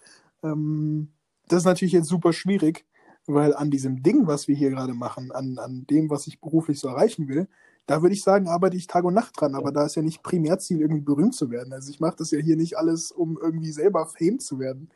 Ähm, 0.43 1.09
das 1.49 1.61
ist 1.61 1.65
natürlich 1.65 1.93
jetzt 1.93 2.09
super 2.09 2.33
schwierig, 2.33 2.85
weil 3.27 3.55
an 3.55 3.71
diesem 3.71 4.03
Ding, 4.03 4.27
was 4.27 4.47
wir 4.49 4.55
hier 4.55 4.71
gerade 4.71 4.95
machen, 4.95 5.33
an, 5.33 5.59
an 5.59 5.87
dem, 5.89 6.11
was 6.11 6.27
ich 6.27 6.41
beruflich 6.41 6.79
so 6.79 6.89
erreichen 6.89 7.29
will, 7.29 7.49
da 7.87 8.03
würde 8.03 8.15
ich 8.15 8.23
sagen, 8.23 8.49
arbeite 8.49 8.77
ich 8.77 8.87
Tag 8.87 9.05
und 9.05 9.15
Nacht 9.15 9.41
dran. 9.41 9.55
Aber 9.55 9.73
da 9.73 9.85
ist 9.87 9.95
ja 9.97 10.03
nicht 10.03 10.23
Primärziel, 10.23 10.81
irgendwie 10.81 11.01
berühmt 11.01 11.35
zu 11.35 11.51
werden. 11.51 11.73
Also 11.73 11.91
ich 11.91 12.01
mache 12.01 12.17
das 12.19 12.31
ja 12.31 12.39
hier 12.39 12.57
nicht 12.57 12.77
alles, 12.77 13.11
um 13.11 13.39
irgendwie 13.41 13.73
selber 13.73 14.07
Fame 14.07 14.39
zu 14.39 14.59
werden. 14.59 14.91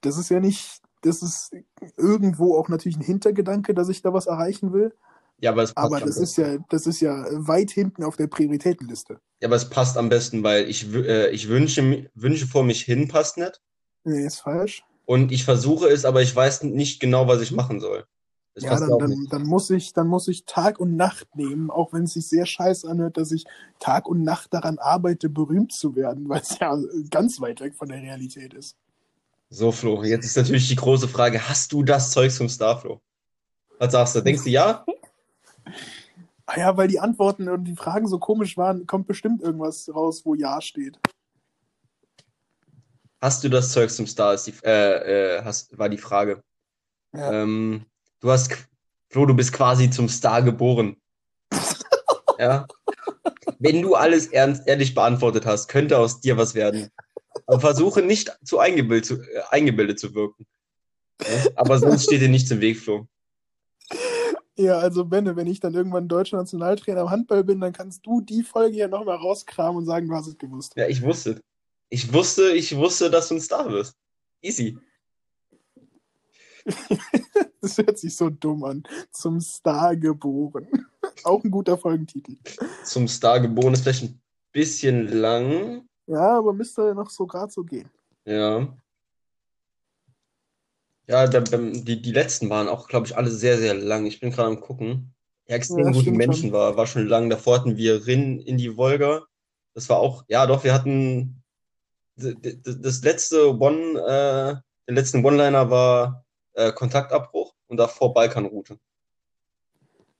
Das 0.00 0.16
ist 0.16 0.28
ja 0.30 0.40
nicht, 0.40 0.80
das 1.06 1.22
ist 1.22 1.56
irgendwo 1.96 2.56
auch 2.56 2.68
natürlich 2.68 2.96
ein 2.96 3.04
Hintergedanke, 3.04 3.74
dass 3.74 3.88
ich 3.88 4.02
da 4.02 4.12
was 4.12 4.26
erreichen 4.26 4.72
will. 4.72 4.92
Ja, 5.38 5.50
aber 5.50 5.62
es 5.62 5.74
passt 5.74 5.86
Aber 5.86 6.00
das 6.00 6.16
ist 6.16 6.36
ja, 6.36 6.56
das 6.70 6.86
ist 6.86 7.00
ja 7.00 7.26
weit 7.30 7.70
hinten 7.70 8.04
auf 8.04 8.16
der 8.16 8.26
Prioritätenliste. 8.26 9.20
Ja, 9.40 9.48
aber 9.48 9.56
es 9.56 9.68
passt 9.68 9.98
am 9.98 10.08
besten, 10.08 10.42
weil 10.42 10.68
ich, 10.68 10.92
äh, 10.94 11.30
ich 11.30 11.48
wünsche, 11.48 12.10
wünsche 12.14 12.46
vor 12.46 12.64
mich 12.64 12.82
hin 12.82 13.08
passt 13.08 13.36
nicht. 13.36 13.60
Nee, 14.04 14.24
ist 14.24 14.40
falsch. 14.40 14.84
Und 15.04 15.32
ich 15.32 15.44
versuche 15.44 15.88
es, 15.88 16.04
aber 16.04 16.22
ich 16.22 16.34
weiß 16.34 16.62
nicht 16.64 17.00
genau, 17.00 17.28
was 17.28 17.42
ich 17.42 17.52
machen 17.52 17.80
soll. 17.80 18.04
Das 18.54 18.64
Ja, 18.64 18.80
dann, 18.80 18.98
dann, 18.98 19.26
dann, 19.28 19.42
muss 19.42 19.68
ich, 19.68 19.92
dann 19.92 20.06
muss 20.06 20.28
ich 20.28 20.46
Tag 20.46 20.80
und 20.80 20.96
Nacht 20.96 21.36
nehmen, 21.36 21.70
auch 21.70 21.92
wenn 21.92 22.04
es 22.04 22.14
sich 22.14 22.26
sehr 22.26 22.46
scheiße 22.46 22.88
anhört, 22.88 23.18
dass 23.18 23.30
ich 23.30 23.44
Tag 23.78 24.08
und 24.08 24.22
Nacht 24.22 24.54
daran 24.54 24.78
arbeite, 24.78 25.28
berühmt 25.28 25.74
zu 25.74 25.94
werden, 25.94 26.28
weil 26.28 26.40
es 26.40 26.58
ja 26.58 26.74
ganz 27.10 27.40
weit 27.40 27.60
weg 27.60 27.74
von 27.74 27.88
der 27.88 28.00
Realität 28.00 28.54
ist. 28.54 28.76
So, 29.48 29.70
Flo, 29.70 30.02
jetzt 30.02 30.24
ist 30.24 30.36
natürlich 30.36 30.68
die 30.68 30.76
große 30.76 31.08
Frage, 31.08 31.48
hast 31.48 31.72
du 31.72 31.84
das 31.84 32.10
Zeug 32.10 32.32
zum 32.32 32.48
Star, 32.48 32.80
Flo? 32.80 33.00
Was 33.78 33.92
sagst 33.92 34.16
du? 34.16 34.20
Denkst 34.20 34.42
du 34.42 34.50
ja? 34.50 34.84
Ah 36.46 36.58
ja, 36.58 36.76
weil 36.76 36.88
die 36.88 36.98
Antworten 36.98 37.48
und 37.48 37.64
die 37.64 37.76
Fragen 37.76 38.08
so 38.08 38.18
komisch 38.18 38.56
waren, 38.56 38.86
kommt 38.86 39.06
bestimmt 39.06 39.42
irgendwas 39.42 39.88
raus, 39.94 40.22
wo 40.24 40.34
Ja 40.34 40.60
steht. 40.60 40.98
Hast 43.20 43.44
du 43.44 43.48
das 43.48 43.72
Zeug 43.72 43.90
zum 43.90 44.06
Star? 44.06 44.34
Ist 44.34 44.46
die, 44.46 44.54
äh, 44.64 45.38
äh, 45.38 45.44
hast, 45.44 45.76
war 45.78 45.88
die 45.88 45.98
Frage. 45.98 46.42
Ja. 47.12 47.32
Ähm, 47.32 47.86
du 48.20 48.30
hast, 48.30 48.68
Flo, 49.10 49.26
du 49.26 49.34
bist 49.34 49.52
quasi 49.52 49.90
zum 49.90 50.08
Star 50.08 50.42
geboren. 50.42 50.96
Ja. 52.38 52.66
Wenn 53.58 53.80
du 53.80 53.94
alles 53.94 54.26
ernst, 54.26 54.68
ehrlich 54.68 54.94
beantwortet 54.94 55.46
hast, 55.46 55.68
könnte 55.68 55.96
aus 55.96 56.20
dir 56.20 56.36
was 56.36 56.54
werden. 56.54 56.90
Aber 57.46 57.60
versuche 57.60 58.02
nicht 58.02 58.36
zu 58.44 58.58
eingebildet 58.58 59.06
zu, 59.06 59.14
äh, 59.14 59.42
eingebildet 59.50 59.98
zu 59.98 60.14
wirken. 60.14 60.46
Ja? 61.22 61.50
Aber 61.56 61.78
sonst 61.78 62.04
steht 62.04 62.22
dir 62.22 62.28
nichts 62.28 62.50
im 62.50 62.60
Weg, 62.60 62.78
Flo. 62.78 63.06
Ja, 64.58 64.78
also 64.78 65.04
Benne, 65.04 65.36
wenn 65.36 65.46
ich 65.46 65.60
dann 65.60 65.74
irgendwann 65.74 66.08
deutscher 66.08 66.38
Nationaltrainer 66.38 67.02
im 67.02 67.10
Handball 67.10 67.44
bin, 67.44 67.60
dann 67.60 67.74
kannst 67.74 68.06
du 68.06 68.22
die 68.22 68.42
Folge 68.42 68.74
hier 68.74 68.88
nochmal 68.88 69.16
rauskramen 69.16 69.76
und 69.76 69.84
sagen, 69.86 70.08
du 70.08 70.14
hast 70.14 70.28
es 70.28 70.38
gewusst. 70.38 70.72
Ja, 70.76 70.88
ich 70.88 71.02
wusste. 71.02 71.42
Ich 71.90 72.12
wusste, 72.12 72.52
ich 72.52 72.74
wusste, 72.74 73.10
dass 73.10 73.28
du 73.28 73.34
ein 73.34 73.40
Star 73.40 73.70
wirst. 73.70 73.96
Easy. 74.42 74.78
Das 77.66 77.78
hört 77.78 77.98
sich 77.98 78.14
so 78.14 78.30
dumm 78.30 78.62
an. 78.62 78.84
Zum 79.10 79.40
Star 79.40 79.96
geboren. 79.96 80.68
Auch 81.24 81.42
ein 81.42 81.50
guter 81.50 81.76
Folgentitel. 81.76 82.36
Zum 82.84 83.08
Star 83.08 83.40
geboren 83.40 83.74
ist 83.74 83.82
vielleicht 83.82 84.04
ein 84.04 84.20
bisschen 84.52 85.08
lang. 85.08 85.88
Ja, 86.06 86.38
aber 86.38 86.52
müsste 86.52 86.94
noch 86.94 87.10
so 87.10 87.26
gerade 87.26 87.52
so 87.52 87.64
gehen. 87.64 87.90
Ja. 88.24 88.68
Ja, 91.08 91.26
da, 91.26 91.40
die, 91.40 92.02
die 92.02 92.12
letzten 92.12 92.50
waren 92.50 92.68
auch, 92.68 92.88
glaube 92.88 93.06
ich, 93.06 93.16
alle 93.16 93.30
sehr, 93.30 93.58
sehr 93.58 93.74
lang. 93.74 94.06
Ich 94.06 94.20
bin 94.20 94.30
gerade 94.30 94.48
am 94.48 94.60
gucken. 94.60 95.14
Ja, 95.46 95.56
extrem 95.56 95.86
Ja, 95.86 95.92
gute 95.92 96.10
Menschen 96.10 96.50
schon. 96.50 96.52
war, 96.52 96.76
war 96.76 96.86
schon 96.86 97.06
lang. 97.06 97.30
Davor 97.30 97.58
hatten 97.58 97.76
wir 97.76 98.06
Rin 98.06 98.40
in 98.40 98.58
die 98.58 98.76
Wolga. 98.76 99.24
Das 99.74 99.88
war 99.88 99.98
auch, 99.98 100.24
ja 100.28 100.46
doch, 100.46 100.64
wir 100.64 100.74
hatten 100.74 101.42
das 102.16 103.02
letzte 103.02 103.58
One, 103.60 104.00
äh, 104.00 104.56
der 104.88 104.94
letzten 104.94 105.24
One-Liner 105.24 105.70
war 105.70 106.24
äh, 106.54 106.72
Kontaktabbruch 106.72 107.54
und 107.68 107.76
davor 107.76 108.14
Balkanroute. 108.14 108.78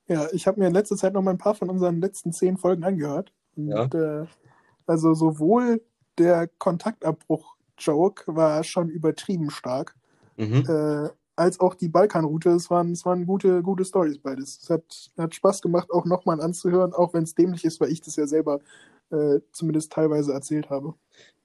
Ja, 0.09 0.28
ich 0.32 0.47
habe 0.47 0.61
mir 0.61 0.68
in 0.68 0.74
letzter 0.74 0.97
Zeit 0.97 1.14
noch 1.14 1.22
mal 1.22 1.30
ein 1.32 1.39
paar 1.39 1.55
von 1.55 1.70
unseren 1.70 2.01
letzten 2.01 2.32
zehn 2.32 2.59
Folgen 2.59 2.84
angehört. 2.84 3.32
Und, 3.57 3.95
äh, 3.95 4.26
also 4.87 5.14
sowohl 5.14 5.82
der 6.18 6.49
Kontaktabbruch-Joke 6.59 8.34
war 8.34 8.64
schon 8.64 8.89
übertrieben 8.89 9.51
stark, 9.51 9.95
Mhm. 10.37 10.64
äh, 10.68 11.09
als 11.37 11.61
auch 11.61 11.74
die 11.74 11.89
Balkanroute. 11.89 12.51
Es 12.51 12.70
waren, 12.70 12.93
es 12.93 13.05
waren 13.05 13.26
gute, 13.26 13.62
gute 13.62 13.84
Stories 13.84 14.18
beides. 14.18 14.59
Es 14.62 14.70
hat, 14.70 15.11
hat 15.18 15.34
Spaß 15.34 15.62
gemacht, 15.62 15.91
auch 15.91 16.05
nochmal 16.07 16.41
anzuhören, 16.41 16.93
auch 16.95 17.12
wenn 17.14 17.24
es 17.24 17.34
dämlich 17.34 17.64
ist, 17.64 17.80
weil 17.80 17.91
ich 17.93 18.01
das 18.01 18.16
ja 18.16 18.26
selber 18.26 18.61
äh, 19.11 19.41
zumindest 19.53 19.93
teilweise 19.93 20.32
erzählt 20.32 20.70
habe. 20.70 20.95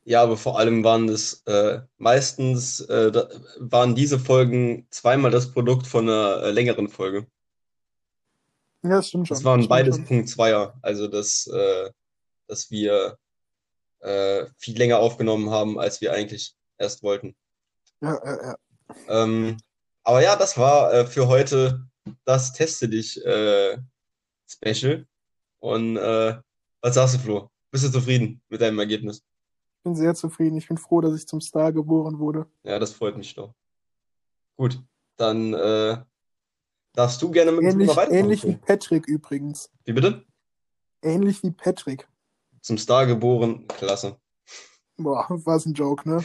Ja, 0.04 0.24
aber 0.24 0.36
vor 0.36 0.58
allem 0.58 0.84
waren 0.84 1.10
es 1.10 1.44
äh, 1.46 1.82
meistens 1.98 2.82
äh, 2.82 3.12
da, 3.12 3.30
waren 3.60 3.94
diese 3.96 4.18
Folgen 4.20 4.88
zweimal 4.90 5.30
das 5.32 5.52
Produkt 5.52 5.86
von 5.88 6.10
einer 6.10 6.44
äh, 6.44 6.52
längeren 6.52 6.88
Folge. 6.88 7.28
Ja, 8.84 8.90
das 8.92 9.10
stimmt 9.10 9.28
schon. 9.28 9.36
Das 9.36 9.44
waren 9.44 9.60
Stimmt 9.62 9.70
beides 9.70 9.96
schon. 9.98 10.06
Punkt 10.06 10.30
Zweier, 10.30 10.74
also 10.82 11.08
dass, 11.08 11.48
äh, 11.48 11.92
dass 12.48 12.72
wir 12.72 13.18
äh, 14.02 14.46
viel 14.58 14.78
länger 14.78 15.00
aufgenommen 15.00 15.50
haben, 15.50 15.80
als 15.80 16.02
wir 16.02 16.14
eigentlich 16.14 16.56
erst 16.78 17.04
wollten. 17.04 17.36
Ja, 18.02 18.20
ja, 18.26 18.44
ja. 18.44 18.56
Ähm, 19.08 19.58
aber 20.04 20.22
ja, 20.22 20.36
das 20.36 20.58
war 20.58 20.94
äh, 20.94 21.06
für 21.06 21.28
heute 21.28 21.86
das 22.26 22.54
Teste 22.54 22.90
dich 22.90 23.24
äh, 23.26 23.78
Special. 24.48 25.06
Und 25.60 25.98
äh, 25.98 26.36
was 26.82 26.96
sagst 26.96 27.16
du, 27.16 27.20
Flo? 27.20 27.50
Bist 27.70 27.84
du 27.86 27.92
zufrieden 27.92 28.42
mit 28.50 28.60
deinem 28.62 28.80
Ergebnis? 28.80 29.18
Ich 29.78 29.84
bin 29.84 29.96
sehr 29.96 30.14
zufrieden. 30.16 30.58
Ich 30.58 30.68
bin 30.68 30.78
froh, 30.78 31.02
dass 31.02 31.16
ich 31.16 31.28
zum 31.28 31.40
Star 31.42 31.72
geboren 31.72 32.20
wurde. 32.20 32.48
Ja, 32.64 32.80
das 32.80 32.94
freut 32.94 33.18
mich 33.18 33.34
doch. 33.34 33.54
Gut, 34.58 34.82
dann 35.16 35.54
äh, 35.54 35.98
darfst 36.94 37.22
du 37.22 37.32
gerne 37.32 37.52
mit 37.52 37.62
dem 37.62 37.70
Ähnlich, 37.70 37.88
Thema 37.88 37.98
weitermachen. 38.02 38.24
ähnlich 38.24 38.46
wie. 38.46 38.56
Patrick 38.56 39.08
übrigens. 39.08 39.72
Wie 39.86 39.94
bitte? 39.94 40.26
Ähnlich 41.02 41.42
wie 41.44 41.52
Patrick. 41.52 42.08
Zum 42.62 42.78
Star 42.78 43.06
geboren, 43.08 43.68
klasse. 43.68 44.18
Boah, 44.98 45.26
was 45.30 45.66
ein 45.66 45.74
Joke, 45.74 46.08
ne? 46.08 46.24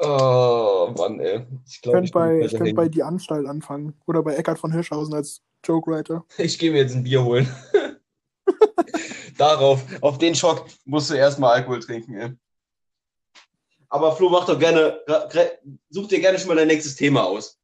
Oh, 0.00 0.92
Mann, 0.96 1.20
ey. 1.20 1.46
Ich 1.66 1.80
könnte 1.82 2.04
ich 2.06 2.12
bin 2.12 2.20
bei, 2.20 2.40
ich 2.40 2.50
könnte 2.52 2.64
hängen. 2.64 2.76
bei 2.76 2.88
Die 2.88 3.02
Anstalt 3.02 3.46
anfangen. 3.46 4.00
Oder 4.06 4.22
bei 4.22 4.34
Eckhard 4.34 4.58
von 4.58 4.72
Hirschhausen 4.72 5.14
als 5.14 5.42
Joke-Writer. 5.64 6.24
Ich 6.38 6.58
gehe 6.58 6.70
mir 6.70 6.78
jetzt 6.78 6.94
ein 6.94 7.02
Bier 7.04 7.24
holen. 7.24 7.48
Darauf, 9.38 9.84
auf 10.02 10.18
den 10.18 10.34
Schock 10.34 10.66
musst 10.84 11.10
du 11.10 11.14
erstmal 11.14 11.54
Alkohol 11.54 11.80
trinken, 11.80 12.14
ey. 12.14 12.32
Aber 13.88 14.14
Flo, 14.14 14.28
mach 14.28 14.44
doch 14.44 14.58
gerne, 14.58 15.00
such 15.88 16.08
dir 16.08 16.20
gerne 16.20 16.38
schon 16.38 16.48
mal 16.48 16.56
dein 16.56 16.66
nächstes 16.66 16.96
Thema 16.96 17.24
aus. 17.24 17.58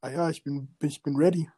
Ah 0.00 0.10
ja, 0.10 0.30
ich 0.30 0.42
bin, 0.44 0.74
ich 0.80 1.02
bin 1.02 1.16
ready. 1.16 1.50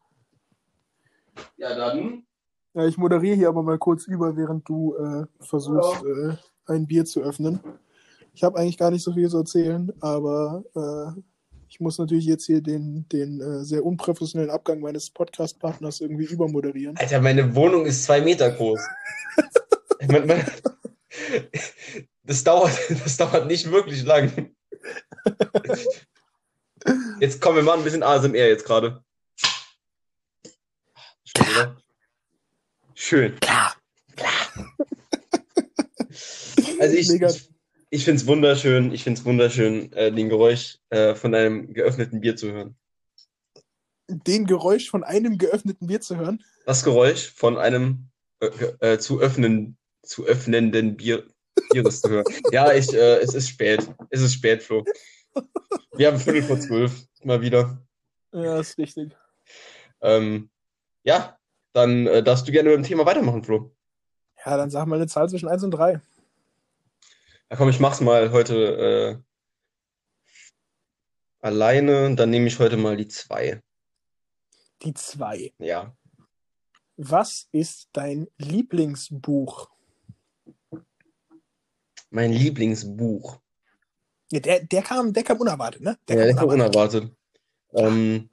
Ja, 1.57 1.77
dann. 1.77 2.27
Ja, 2.75 2.87
ich 2.87 2.97
moderiere 2.97 3.35
hier 3.35 3.49
aber 3.49 3.63
mal 3.63 3.79
kurz 3.79 4.07
über, 4.07 4.37
während 4.37 4.69
du 4.69 4.95
äh, 4.95 5.27
versuchst, 5.45 6.05
äh, 6.05 6.37
ein 6.67 6.87
Bier 6.87 7.05
zu 7.05 7.21
öffnen. 7.21 7.59
Ich 8.33 8.45
habe 8.45 8.59
eigentlich 8.59 8.79
gar 8.79 8.93
nicht 8.93 9.03
so 9.03 9.13
viel 9.13 9.29
zu 9.29 9.39
erzählen, 9.39 9.93
aber 10.01 10.63
äh, 10.77 11.21
ich 11.69 11.81
muss 11.81 11.99
natürlich 11.99 12.27
jetzt 12.27 12.47
hier 12.47 12.61
den, 12.61 13.09
den 13.09 13.41
äh, 13.41 13.65
sehr 13.65 13.85
unprofessionellen 13.85 14.53
Abgang 14.53 14.81
meines 14.81 15.11
Podcast-Partners 15.11 16.01
irgendwie 16.01 16.27
übermoderieren. 16.27 16.97
Alter, 16.97 17.21
meine 17.21 17.55
Wohnung 17.57 17.87
ist 17.87 18.05
zwei 18.05 18.21
Meter 18.21 18.51
groß. 18.51 18.81
Das, 22.23 22.45
dauert, 22.45 22.71
das 23.05 23.17
dauert 23.17 23.47
nicht 23.49 23.71
wirklich 23.71 24.05
lang. 24.05 24.55
Jetzt 27.19 27.41
kommen 27.41 27.57
wir 27.57 27.63
mal 27.65 27.77
ein 27.77 27.85
bisschen 27.85 28.03
ASMR 28.03 28.49
jetzt 28.49 28.65
gerade. 28.65 29.03
Schön, 31.25 31.47
oder? 31.53 31.77
Schön. 33.01 33.41
Klar. 33.41 33.75
Also 36.79 36.97
ich, 36.97 37.09
Mega. 37.09 37.29
ich, 37.29 37.51
ich 37.91 38.05
finde 38.05 38.21
es 38.21 38.27
wunderschön, 38.27 38.93
ich 38.93 39.05
finde 39.05 39.21
es 39.21 39.27
wunderschön, 39.27 39.93
äh, 39.93 40.11
den 40.11 40.31
Geräusch 40.31 40.79
äh, 40.89 41.15
von 41.15 41.35
einem 41.35 41.75
geöffneten 41.75 42.21
Bier 42.21 42.37
zu 42.37 42.53
hören. 42.53 42.77
Den 44.09 44.47
Geräusch 44.47 44.89
von 44.89 45.05
einem 45.05 45.37
geöffneten 45.37 45.87
Bier 45.87 46.01
zu 46.01 46.17
hören. 46.17 46.43
Das 46.65 46.83
Geräusch 46.83 47.33
von 47.35 47.59
einem 47.59 48.11
äh, 48.41 48.47
äh, 48.81 48.99
zu 48.99 49.21
öffnen, 49.21 49.77
zu 50.03 50.27
öffnenden 50.27 50.97
Bier, 50.97 51.27
Bieres 51.73 52.01
zu 52.01 52.09
hören. 52.09 52.25
Ja, 52.53 52.73
ich, 52.73 52.93
äh, 52.95 53.19
es 53.19 53.35
ist 53.35 53.51
spät. 53.51 53.87
Es 54.09 54.23
ist 54.23 54.35
spät, 54.35 54.63
Flo. 54.63 54.85
Wir 55.93 56.09
haben 56.09 56.19
Viertel 56.19 56.43
vor 56.43 56.59
zwölf, 56.61 56.93
mal 57.25 57.41
wieder. 57.43 57.83
Ja, 58.33 58.59
ist 58.61 58.79
richtig. 58.79 59.15
Ähm, 60.01 60.51
ja, 61.05 61.40
dann 61.73 62.07
äh, 62.07 62.23
darfst 62.23 62.47
du 62.47 62.53
gerne 62.53 62.71
mit 62.71 62.79
dem 62.79 62.85
Thema 62.85 63.07
weitermachen, 63.07 63.45
Flo. 63.45 63.71
Ja, 64.45 64.57
dann 64.57 64.71
sag 64.71 64.87
mal 64.87 64.97
eine 64.97 65.07
Zahl 65.07 65.29
zwischen 65.29 65.49
1 65.49 65.65
und 65.65 65.73
3. 65.73 66.01
Ja, 67.51 67.57
komm, 67.57 67.69
ich 67.69 67.81
mach's 67.81 68.01
mal 68.01 68.31
heute 68.33 69.23
äh, 71.43 71.47
alleine. 71.47 72.15
Dann 72.15 72.31
nehme 72.31 72.47
ich 72.47 72.59
heute 72.59 72.77
mal 72.77 72.97
die 72.97 73.09
zwei. 73.09 73.61
Die 74.83 74.95
2. 74.95 75.53
Ja. 75.59 75.95
Was 76.97 77.49
ist 77.53 77.89
dein 77.93 78.29
Lieblingsbuch? 78.39 79.69
Mein 82.11 82.33
Lieblingsbuch. 82.33 83.41
Ja, 84.33 84.41
der, 84.41 84.61
der, 84.61 84.83
kam, 84.83 85.13
der 85.13 85.25
kam 85.25 85.39
unerwartet, 85.39 85.83
ne? 85.83 85.99
Ja, 86.09 86.17
der 86.17 86.35
kam 86.35 86.49
unerwartet. 86.49 87.11
Ähm, 87.73 88.31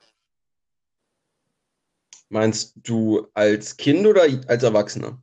meinst 2.30 2.73
du 2.84 3.28
als 3.34 3.78
Kind 3.78 4.05
oder 4.05 4.23
als 4.47 4.63
Erwachsener? 4.63 5.21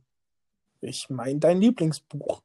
Ich 0.81 1.09
meine 1.09 1.39
dein 1.39 1.59
Lieblingsbuch. 1.59 2.41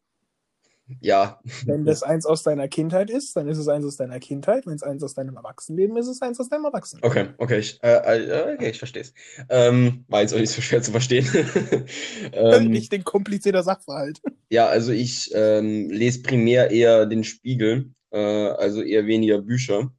Ja, 1.00 1.40
Wenn 1.66 1.84
das 1.84 2.02
eins 2.02 2.26
aus 2.26 2.42
deiner 2.42 2.66
Kindheit 2.66 3.10
ist, 3.10 3.36
dann 3.36 3.46
ist 3.48 3.58
es 3.58 3.68
eins 3.68 3.84
aus 3.86 3.96
deiner 3.96 4.18
Kindheit. 4.18 4.66
Wenn 4.66 4.74
es 4.74 4.82
eins 4.82 5.04
aus 5.04 5.14
deinem 5.14 5.36
Erwachsenenleben 5.36 5.96
ist, 5.96 6.06
ist 6.06 6.16
es 6.16 6.22
eins 6.22 6.40
aus 6.40 6.48
deinem 6.48 6.64
Erwachsenenleben. 6.64 7.28
okay, 7.28 7.34
okay, 7.38 7.58
ich, 7.60 7.80
äh, 7.84 7.92
äh, 7.92 8.54
okay, 8.54 8.70
ich 8.70 8.78
verstehe 8.78 9.02
es. 9.02 9.14
Ähm, 9.48 10.04
war 10.08 10.22
jetzt 10.22 10.34
auch 10.34 10.38
nicht 10.40 10.50
so 10.50 10.60
schwer 10.60 10.82
zu 10.82 10.90
verstehen. 10.90 11.26
ähm, 12.32 12.72
Richtig 12.72 13.04
komplizierter 13.04 13.62
Sachverhalt. 13.62 14.20
ja, 14.48 14.66
also 14.66 14.90
ich 14.90 15.30
ähm, 15.32 15.90
lese 15.90 16.22
primär 16.22 16.72
eher 16.72 17.06
den 17.06 17.22
Spiegel, 17.22 17.92
äh, 18.10 18.18
also 18.18 18.82
eher 18.82 19.06
weniger 19.06 19.38
Bücher. 19.42 19.92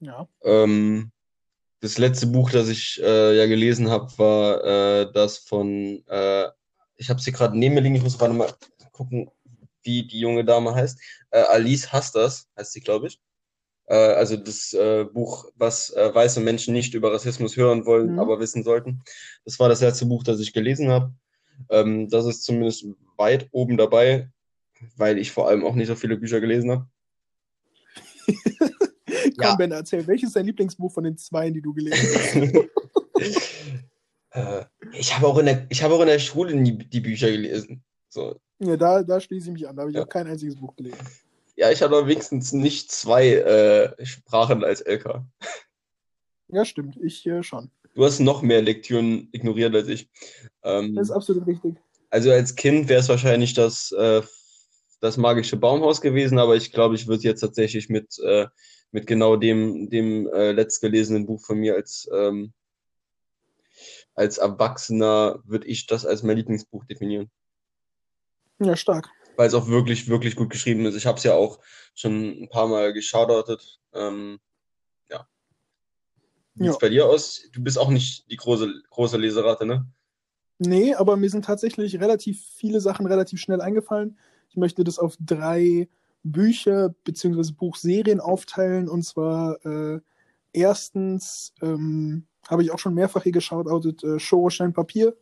Ja. 0.00 0.28
Ähm, 0.42 1.12
das 1.84 1.98
letzte 1.98 2.26
Buch, 2.26 2.50
das 2.50 2.68
ich 2.70 2.98
äh, 3.02 3.36
ja 3.36 3.44
gelesen 3.46 3.90
habe, 3.90 4.10
war 4.16 4.64
äh, 4.64 5.12
das 5.12 5.36
von, 5.36 6.02
äh, 6.08 6.48
ich 6.96 7.10
habe 7.10 7.18
es 7.18 7.24
hier 7.24 7.34
gerade 7.34 7.58
neben 7.58 7.74
mir 7.74 7.82
liegen, 7.82 7.94
ich 7.96 8.02
muss 8.02 8.16
gerade 8.18 8.32
mal 8.32 8.50
gucken, 8.92 9.30
wie 9.82 10.06
die 10.06 10.20
junge 10.20 10.46
Dame 10.46 10.74
heißt. 10.74 10.98
Äh, 11.30 11.40
Alice 11.40 11.92
Hastas 11.92 12.48
heißt 12.56 12.72
sie, 12.72 12.80
glaube 12.80 13.08
ich. 13.08 13.20
Äh, 13.86 13.96
also 13.96 14.38
das 14.38 14.72
äh, 14.72 15.04
Buch, 15.04 15.50
was 15.56 15.94
weiße 15.94 16.40
Menschen 16.40 16.72
nicht 16.72 16.94
über 16.94 17.12
Rassismus 17.12 17.54
hören 17.54 17.84
wollen, 17.84 18.12
Mhm. 18.12 18.18
aber 18.18 18.40
wissen 18.40 18.64
sollten. 18.64 19.02
Das 19.44 19.58
war 19.60 19.68
das 19.68 19.82
letzte 19.82 20.06
Buch, 20.06 20.22
das 20.22 20.40
ich 20.40 20.54
gelesen 20.54 20.88
habe. 20.88 21.12
Ähm, 21.68 22.08
das 22.08 22.24
ist 22.24 22.44
zumindest 22.44 22.86
weit 23.18 23.46
oben 23.52 23.76
dabei, 23.76 24.30
weil 24.96 25.18
ich 25.18 25.32
vor 25.32 25.48
allem 25.48 25.66
auch 25.66 25.74
nicht 25.74 25.88
so 25.88 25.96
viele 25.96 26.16
Bücher 26.16 26.40
gelesen 26.40 26.70
habe. 26.70 26.88
Komm, 29.36 29.44
Ja. 29.46 29.54
Ben, 29.56 29.72
erzähl, 29.72 30.06
welches 30.06 30.28
ist 30.28 30.36
dein 30.36 30.46
Lieblingsbuch 30.46 30.92
von 30.92 31.04
den 31.04 31.16
zwei, 31.16 31.50
die 31.50 31.60
du 31.62 31.72
gelesen 31.72 32.08
hast? 32.14 32.68
Äh, 34.30 34.64
ich 34.98 35.14
habe 35.14 35.28
auch 35.28 35.38
in 35.38 35.46
der, 35.46 35.66
ich 35.68 35.80
habe 35.84 35.94
auch 35.94 36.00
in 36.00 36.08
der 36.08 36.18
Schule 36.18 36.56
nie 36.56 36.72
die 36.76 36.98
Bücher 37.00 37.30
gelesen. 37.30 37.84
So. 38.08 38.40
ja, 38.58 38.76
da, 38.76 39.04
da 39.04 39.20
schließe 39.20 39.46
ich 39.46 39.52
mich 39.52 39.68
an. 39.68 39.76
Da 39.76 39.82
habe 39.82 39.92
ich 39.92 39.96
Ja. 39.96 40.02
auch 40.02 40.08
kein 40.08 40.26
einziges 40.26 40.56
Buch 40.56 40.74
gelesen. 40.74 40.98
Ja, 41.54 41.70
ich 41.70 41.84
aber 41.84 42.08
wenigstens 42.08 42.52
nicht 42.52 42.90
zwei 42.90 43.28
äh, 43.28 44.04
Sprachen 44.04 44.64
als 44.64 44.80
LK. 44.84 45.22
Ja, 46.48 46.64
stimmt. 46.64 46.96
Ich 47.00 47.24
äh, 47.26 47.44
schon. 47.44 47.70
Du 47.94 48.04
hast 48.04 48.18
noch 48.18 48.42
mehr 48.42 48.60
Lektüren 48.60 49.28
ignoriert 49.30 49.72
als 49.72 49.86
ich. 49.86 50.08
Ähm, 50.64 50.96
Das 50.96 51.10
ist 51.10 51.14
absolut 51.14 51.46
richtig. 51.46 51.76
also 52.10 52.32
als 52.32 52.56
Kind 52.56 52.88
wäre 52.88 53.00
es 53.00 53.08
wahrscheinlich 53.08 53.54
das, 53.54 53.92
äh, 53.92 54.20
das 55.00 55.16
magische 55.16 55.56
Baumhaus 55.56 56.00
gewesen, 56.00 56.38
aber 56.40 56.56
ich 56.56 56.72
glaube, 56.72 56.96
ich 56.96 57.06
würde 57.06 57.22
jetzt 57.22 57.40
tatsächlich 57.40 57.88
mit, 57.88 58.18
äh, 58.18 58.46
mit 58.94 59.08
genau 59.08 59.34
dem, 59.34 59.90
dem 59.90 60.28
äh, 60.28 60.52
letztgelesenen 60.52 61.26
Buch 61.26 61.40
von 61.40 61.58
mir 61.58 61.74
als, 61.74 62.08
ähm, 62.14 62.52
als 64.14 64.38
Erwachsener, 64.38 65.40
würde 65.44 65.66
ich 65.66 65.88
das 65.88 66.06
als 66.06 66.22
mein 66.22 66.36
Lieblingsbuch 66.36 66.84
definieren. 66.84 67.28
Ja, 68.60 68.76
stark. 68.76 69.10
weil 69.36 69.48
es 69.48 69.54
auch 69.54 69.66
wirklich, 69.66 70.08
wirklich 70.08 70.36
gut 70.36 70.50
geschrieben 70.50 70.86
ist. 70.86 70.94
Ich 70.94 71.06
habe 71.06 71.18
es 71.18 71.24
ja 71.24 71.34
auch 71.34 71.58
schon 71.96 72.44
ein 72.44 72.48
paar 72.48 72.68
Mal 72.68 72.92
geschaudert. 72.92 73.80
Ähm, 73.92 74.38
ja. 75.10 75.26
Wie 76.54 76.62
sieht's 76.62 76.76
Ja. 76.76 76.78
bei 76.80 76.88
dir 76.88 77.06
aus? 77.06 77.42
Du 77.52 77.64
bist 77.64 77.76
auch 77.80 77.90
nicht 77.90 78.30
die 78.30 78.36
große, 78.36 78.72
große 78.90 79.16
Leserate, 79.16 79.66
ne? 79.66 79.88
Nee, 80.58 80.94
aber 80.94 81.16
mir 81.16 81.30
sind 81.30 81.44
tatsächlich 81.44 81.98
relativ 81.98 82.44
viele 82.54 82.80
Sachen 82.80 83.06
relativ 83.06 83.40
schnell 83.40 83.60
eingefallen. 83.60 84.16
Ich 84.50 84.56
möchte 84.56 84.84
das 84.84 85.00
auf 85.00 85.16
drei 85.18 85.88
Bücher 86.24 86.94
bzw. 87.04 87.52
Buchserien 87.52 88.20
aufteilen. 88.20 88.88
Und 88.88 89.04
zwar 89.04 89.64
äh, 89.64 90.00
erstens 90.52 91.54
ähm, 91.62 92.26
habe 92.48 92.62
ich 92.62 92.72
auch 92.72 92.78
schon 92.78 92.94
mehrfach 92.94 93.22
hier 93.22 93.32
geschaut, 93.32 93.68
äh, 94.02 94.18
Show 94.18 94.50
Stein 94.50 94.72
Papier. 94.72 95.16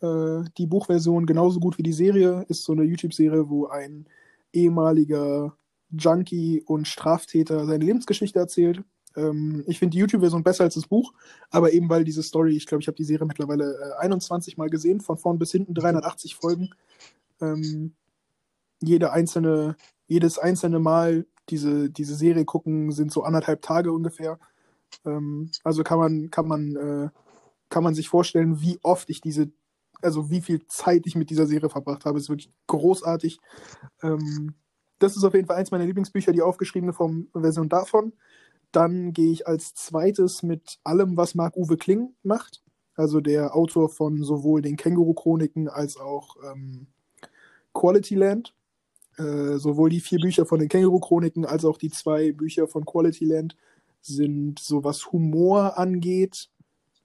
Äh, 0.00 0.44
die 0.58 0.66
Buchversion 0.66 1.26
genauso 1.26 1.60
gut 1.60 1.78
wie 1.78 1.82
die 1.82 1.92
Serie 1.92 2.44
ist 2.48 2.64
so 2.64 2.72
eine 2.72 2.84
YouTube-Serie, 2.84 3.48
wo 3.48 3.66
ein 3.66 4.06
ehemaliger 4.52 5.56
Junkie 5.90 6.62
und 6.66 6.86
Straftäter 6.86 7.66
seine 7.66 7.84
Lebensgeschichte 7.84 8.38
erzählt. 8.38 8.82
Ähm, 9.16 9.64
ich 9.66 9.78
finde 9.78 9.92
die 9.94 9.98
YouTube-Version 9.98 10.42
besser 10.42 10.64
als 10.64 10.74
das 10.74 10.86
Buch, 10.86 11.12
aber 11.50 11.72
eben 11.72 11.88
weil 11.88 12.04
diese 12.04 12.22
Story, 12.22 12.56
ich 12.56 12.66
glaube, 12.66 12.82
ich 12.82 12.88
habe 12.88 12.96
die 12.96 13.04
Serie 13.04 13.26
mittlerweile 13.26 13.94
äh, 13.98 14.02
21 14.02 14.56
Mal 14.56 14.70
gesehen, 14.70 15.00
von 15.00 15.16
vorn 15.16 15.38
bis 15.38 15.52
hinten 15.52 15.74
380 15.74 16.34
Folgen. 16.34 16.70
Ähm, 17.40 17.94
jede 18.82 19.12
einzelne, 19.12 19.76
jedes 20.06 20.38
einzelne 20.38 20.78
Mal 20.78 21.26
diese, 21.50 21.90
diese 21.90 22.14
Serie 22.14 22.44
gucken 22.44 22.92
sind 22.92 23.12
so 23.12 23.22
anderthalb 23.22 23.62
Tage 23.62 23.92
ungefähr. 23.92 24.38
Ähm, 25.04 25.50
also 25.62 25.82
kann 25.82 25.98
man, 25.98 26.30
kann 26.30 26.48
man, 26.48 26.76
äh, 26.76 27.08
kann 27.68 27.84
man 27.84 27.94
sich 27.94 28.08
vorstellen, 28.08 28.60
wie 28.60 28.78
oft 28.82 29.10
ich 29.10 29.20
diese, 29.20 29.50
also 30.02 30.30
wie 30.30 30.40
viel 30.40 30.66
Zeit 30.66 31.06
ich 31.06 31.16
mit 31.16 31.30
dieser 31.30 31.46
Serie 31.46 31.68
verbracht 31.68 32.04
habe. 32.04 32.18
Ist 32.18 32.28
wirklich 32.28 32.52
großartig. 32.66 33.38
Ähm, 34.02 34.54
das 34.98 35.16
ist 35.16 35.24
auf 35.24 35.34
jeden 35.34 35.46
Fall 35.46 35.56
eins 35.56 35.70
meiner 35.70 35.86
Lieblingsbücher, 35.86 36.32
die 36.32 36.42
aufgeschriebene 36.42 36.92
Form- 36.92 37.28
Version 37.34 37.68
davon. 37.68 38.12
Dann 38.72 39.12
gehe 39.12 39.30
ich 39.30 39.46
als 39.46 39.74
zweites 39.74 40.42
mit 40.42 40.78
allem, 40.84 41.16
was 41.16 41.34
Marc-Uwe 41.34 41.76
Kling 41.76 42.14
macht. 42.22 42.62
Also 42.96 43.20
der 43.20 43.54
Autor 43.54 43.88
von 43.88 44.22
sowohl 44.22 44.62
den 44.62 44.76
Känguru-Chroniken 44.76 45.68
als 45.68 45.96
auch 45.96 46.36
ähm, 46.50 46.86
Quality 47.72 48.14
Land. 48.14 48.54
Äh, 49.16 49.58
sowohl 49.58 49.90
die 49.90 50.00
vier 50.00 50.18
Bücher 50.18 50.44
von 50.44 50.58
den 50.58 50.68
Känguru-Chroniken 50.68 51.44
als 51.44 51.64
auch 51.64 51.78
die 51.78 51.90
zwei 51.90 52.32
Bücher 52.32 52.66
von 52.66 52.84
Quality 52.84 53.24
Land 53.24 53.56
sind 54.00 54.58
so 54.58 54.82
was 54.84 55.12
Humor 55.12 55.78
angeht, 55.78 56.50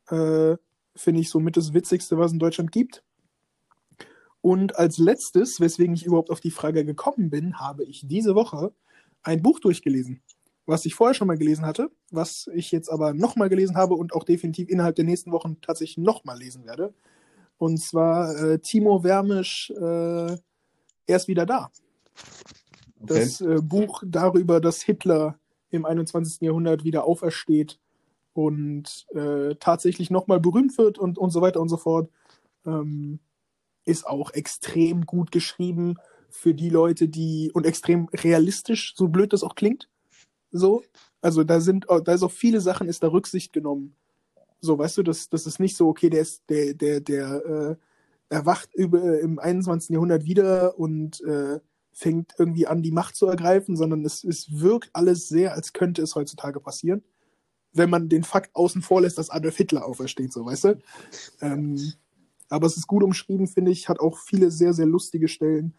äh, 0.10 0.58
finde 0.96 1.22
ich 1.22 1.30
somit 1.30 1.56
das 1.56 1.74
Witzigste, 1.74 2.18
was 2.18 2.28
es 2.28 2.34
in 2.34 2.40
Deutschland 2.40 2.72
gibt. 2.72 3.04
Und 4.42 4.78
als 4.78 4.98
letztes, 4.98 5.60
weswegen 5.60 5.94
ich 5.94 6.06
überhaupt 6.06 6.32
auf 6.32 6.40
die 6.40 6.52
Frage 6.52 6.84
gekommen 6.84 7.30
bin, 7.30 7.60
habe 7.60 7.84
ich 7.84 8.08
diese 8.08 8.36
Woche 8.36 8.74
ein 9.22 9.42
Buch 9.42 9.60
durchgelesen, 9.60 10.22
was 10.66 10.86
ich 10.86 10.96
vorher 10.96 11.14
schon 11.14 11.28
mal 11.28 11.38
gelesen 11.38 11.66
hatte, 11.66 11.92
was 12.10 12.50
ich 12.54 12.72
jetzt 12.72 12.90
aber 12.90 13.14
nochmal 13.14 13.50
gelesen 13.50 13.76
habe 13.76 13.96
und 13.96 14.14
auch 14.14 14.24
definitiv 14.24 14.70
innerhalb 14.70 14.96
der 14.96 15.06
nächsten 15.06 15.32
Wochen 15.32 15.60
tatsächlich 15.62 15.98
nochmal 15.98 16.40
lesen 16.40 16.66
werde. 16.66 16.94
Und 17.58 17.78
zwar 17.78 18.36
äh, 18.38 18.60
Timo 18.60 19.04
Wermisch, 19.04 19.72
äh, 19.72 20.38
er 21.08 21.16
ist 21.16 21.28
wieder 21.28 21.46
da. 21.46 21.70
Okay. 23.02 23.20
Das 23.20 23.42
äh, 23.42 23.60
Buch 23.62 24.04
darüber, 24.06 24.60
dass 24.60 24.82
Hitler 24.82 25.40
im 25.70 25.86
21. 25.86 26.42
Jahrhundert 26.42 26.84
wieder 26.84 27.06
aufersteht 27.06 27.80
und 28.34 29.06
äh, 29.14 29.56
tatsächlich 29.56 30.10
nochmal 30.10 30.40
berühmt 30.40 30.78
wird 30.78 30.98
und, 30.98 31.18
und 31.18 31.32
so 31.32 31.42
weiter 31.42 31.62
und 31.62 31.70
so 31.70 31.78
fort. 31.78 32.10
Ähm, 32.66 33.20
ist 33.86 34.06
auch 34.06 34.32
extrem 34.32 35.06
gut 35.06 35.32
geschrieben 35.32 35.96
für 36.30 36.54
die 36.54 36.70
Leute, 36.70 37.08
die 37.08 37.52
und 37.54 37.66
extrem 37.66 38.08
realistisch, 38.14 38.94
so 38.96 39.08
blöd 39.08 39.34
das 39.34 39.44
auch 39.44 39.56
klingt. 39.56 39.90
So, 40.52 40.84
also 41.22 41.44
da 41.44 41.60
sind, 41.60 41.88
da 41.90 42.14
ist 42.14 42.24
auf 42.24 42.34
viele 42.34 42.62
Sachen 42.62 42.88
ist 42.88 43.04
da 43.04 43.08
Rücksicht 43.08 43.54
genommen. 43.54 43.96
So, 44.62 44.78
weißt 44.78 44.98
du, 44.98 45.04
das, 45.04 45.30
das 45.30 45.48
ist 45.48 45.60
nicht 45.60 45.76
so, 45.76 45.88
okay, 45.88 46.10
der 46.10 46.22
ist, 46.22 46.44
der, 46.50 46.74
der, 46.74 47.00
der 47.00 47.46
äh, 47.46 47.76
erwacht 48.30 48.74
über, 48.74 49.02
äh, 49.02 49.20
im 49.22 49.40
21. 49.40 49.90
Jahrhundert 49.90 50.26
wieder 50.26 50.78
und 50.78 51.22
äh, 51.22 51.60
fängt 52.00 52.34
irgendwie 52.38 52.66
an, 52.66 52.82
die 52.82 52.94
Macht 52.94 53.18
zu 53.18 53.28
ergreifen, 53.28 53.76
sondern 53.76 54.06
es, 54.06 54.24
es 54.24 54.62
wirkt 54.62 54.90
alles 54.94 55.28
sehr, 55.28 55.54
als 55.54 55.74
könnte 55.74 56.02
es 56.02 56.16
heutzutage 56.16 56.62
passieren. 56.62 57.04
Wenn 57.74 57.90
man 57.90 58.08
den 58.08 58.24
Fakt 58.24 58.56
außen 58.56 58.82
vor 58.82 59.02
lässt, 59.02 59.18
dass 59.18 59.30
Adolf 59.30 59.58
Hitler 59.58 59.86
aufersteht, 59.86 60.32
so, 60.32 60.46
weißt 60.46 60.64
du? 60.64 60.80
Ähm, 61.42 61.94
aber 62.48 62.68
es 62.68 62.78
ist 62.78 62.88
gut 62.88 63.04
umschrieben, 63.04 63.48
finde 63.48 63.72
ich, 63.72 63.90
hat 63.90 64.00
auch 64.00 64.18
viele 64.18 64.50
sehr, 64.50 64.74
sehr 64.74 64.86
lustige 64.86 65.28
Stellen. 65.28 65.76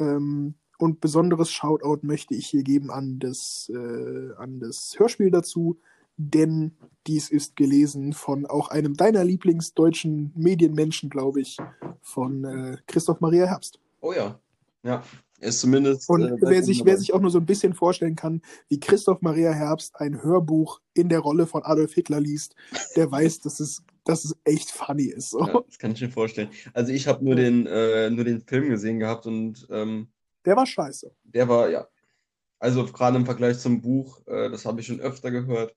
Ähm, 0.00 0.54
und 0.78 1.00
besonderes 1.00 1.52
Shoutout 1.52 2.00
möchte 2.02 2.34
ich 2.34 2.48
hier 2.48 2.64
geben 2.64 2.90
an 2.90 3.20
das, 3.20 3.70
äh, 3.72 4.34
an 4.36 4.58
das 4.58 4.98
Hörspiel 4.98 5.30
dazu, 5.30 5.78
denn 6.16 6.72
dies 7.06 7.30
ist 7.30 7.54
gelesen 7.54 8.14
von 8.14 8.46
auch 8.46 8.68
einem 8.68 8.94
deiner 8.94 9.22
Lieblingsdeutschen 9.22 10.32
Medienmenschen, 10.34 11.08
glaube 11.08 11.40
ich, 11.40 11.56
von 12.00 12.44
äh, 12.44 12.78
Christoph 12.88 13.20
Maria 13.20 13.46
Herbst. 13.46 13.78
Oh 14.00 14.12
ja. 14.12 14.40
Ja. 14.82 15.04
Er 15.42 15.48
ist 15.48 15.58
zumindest. 15.58 16.08
Und 16.08 16.22
äh, 16.22 16.36
wer, 16.40 16.62
sich, 16.62 16.84
wer 16.84 16.96
sich 16.96 17.12
auch 17.12 17.20
nur 17.20 17.30
so 17.32 17.38
ein 17.38 17.46
bisschen 17.46 17.74
vorstellen 17.74 18.14
kann, 18.14 18.42
wie 18.68 18.78
Christoph 18.78 19.22
Maria 19.22 19.50
Herbst 19.50 19.96
ein 20.00 20.22
Hörbuch 20.22 20.80
in 20.94 21.08
der 21.08 21.18
Rolle 21.18 21.48
von 21.48 21.64
Adolf 21.64 21.94
Hitler 21.94 22.20
liest, 22.20 22.54
der 22.94 23.10
weiß, 23.10 23.40
dass 23.40 23.58
es, 23.58 23.82
dass 24.04 24.24
es 24.24 24.36
echt 24.44 24.70
funny 24.70 25.06
ist. 25.06 25.30
So. 25.30 25.44
Ja, 25.44 25.60
das 25.66 25.78
kann 25.78 25.90
ich 25.90 26.00
mir 26.00 26.10
vorstellen. 26.10 26.48
Also 26.74 26.92
ich 26.92 27.08
habe 27.08 27.24
nur 27.24 27.34
den, 27.34 27.66
äh, 27.66 28.08
nur 28.10 28.24
den 28.24 28.40
Film 28.42 28.68
gesehen 28.68 29.00
gehabt 29.00 29.26
und 29.26 29.66
ähm, 29.68 30.12
Der 30.44 30.54
war 30.54 30.64
scheiße. 30.64 31.12
der 31.24 31.48
war, 31.48 31.68
ja. 31.68 31.88
Also 32.60 32.86
gerade 32.86 33.16
im 33.16 33.26
Vergleich 33.26 33.58
zum 33.58 33.82
Buch, 33.82 34.24
äh, 34.28 34.48
das 34.48 34.64
habe 34.64 34.80
ich 34.80 34.86
schon 34.86 35.00
öfter 35.00 35.32
gehört, 35.32 35.74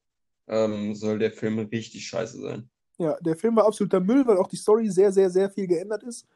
ähm, 0.48 0.94
soll 0.94 1.18
der 1.18 1.32
Film 1.32 1.58
richtig 1.58 2.06
scheiße 2.06 2.40
sein. 2.40 2.70
Ja, 3.00 3.18
der 3.20 3.36
Film 3.36 3.56
war 3.56 3.66
absoluter 3.66 4.00
Müll, 4.00 4.28
weil 4.28 4.38
auch 4.38 4.48
die 4.48 4.58
Story 4.58 4.92
sehr, 4.92 5.12
sehr, 5.12 5.32
sehr 5.32 5.50
viel 5.50 5.66
geändert 5.66 6.04
ist. 6.04 6.28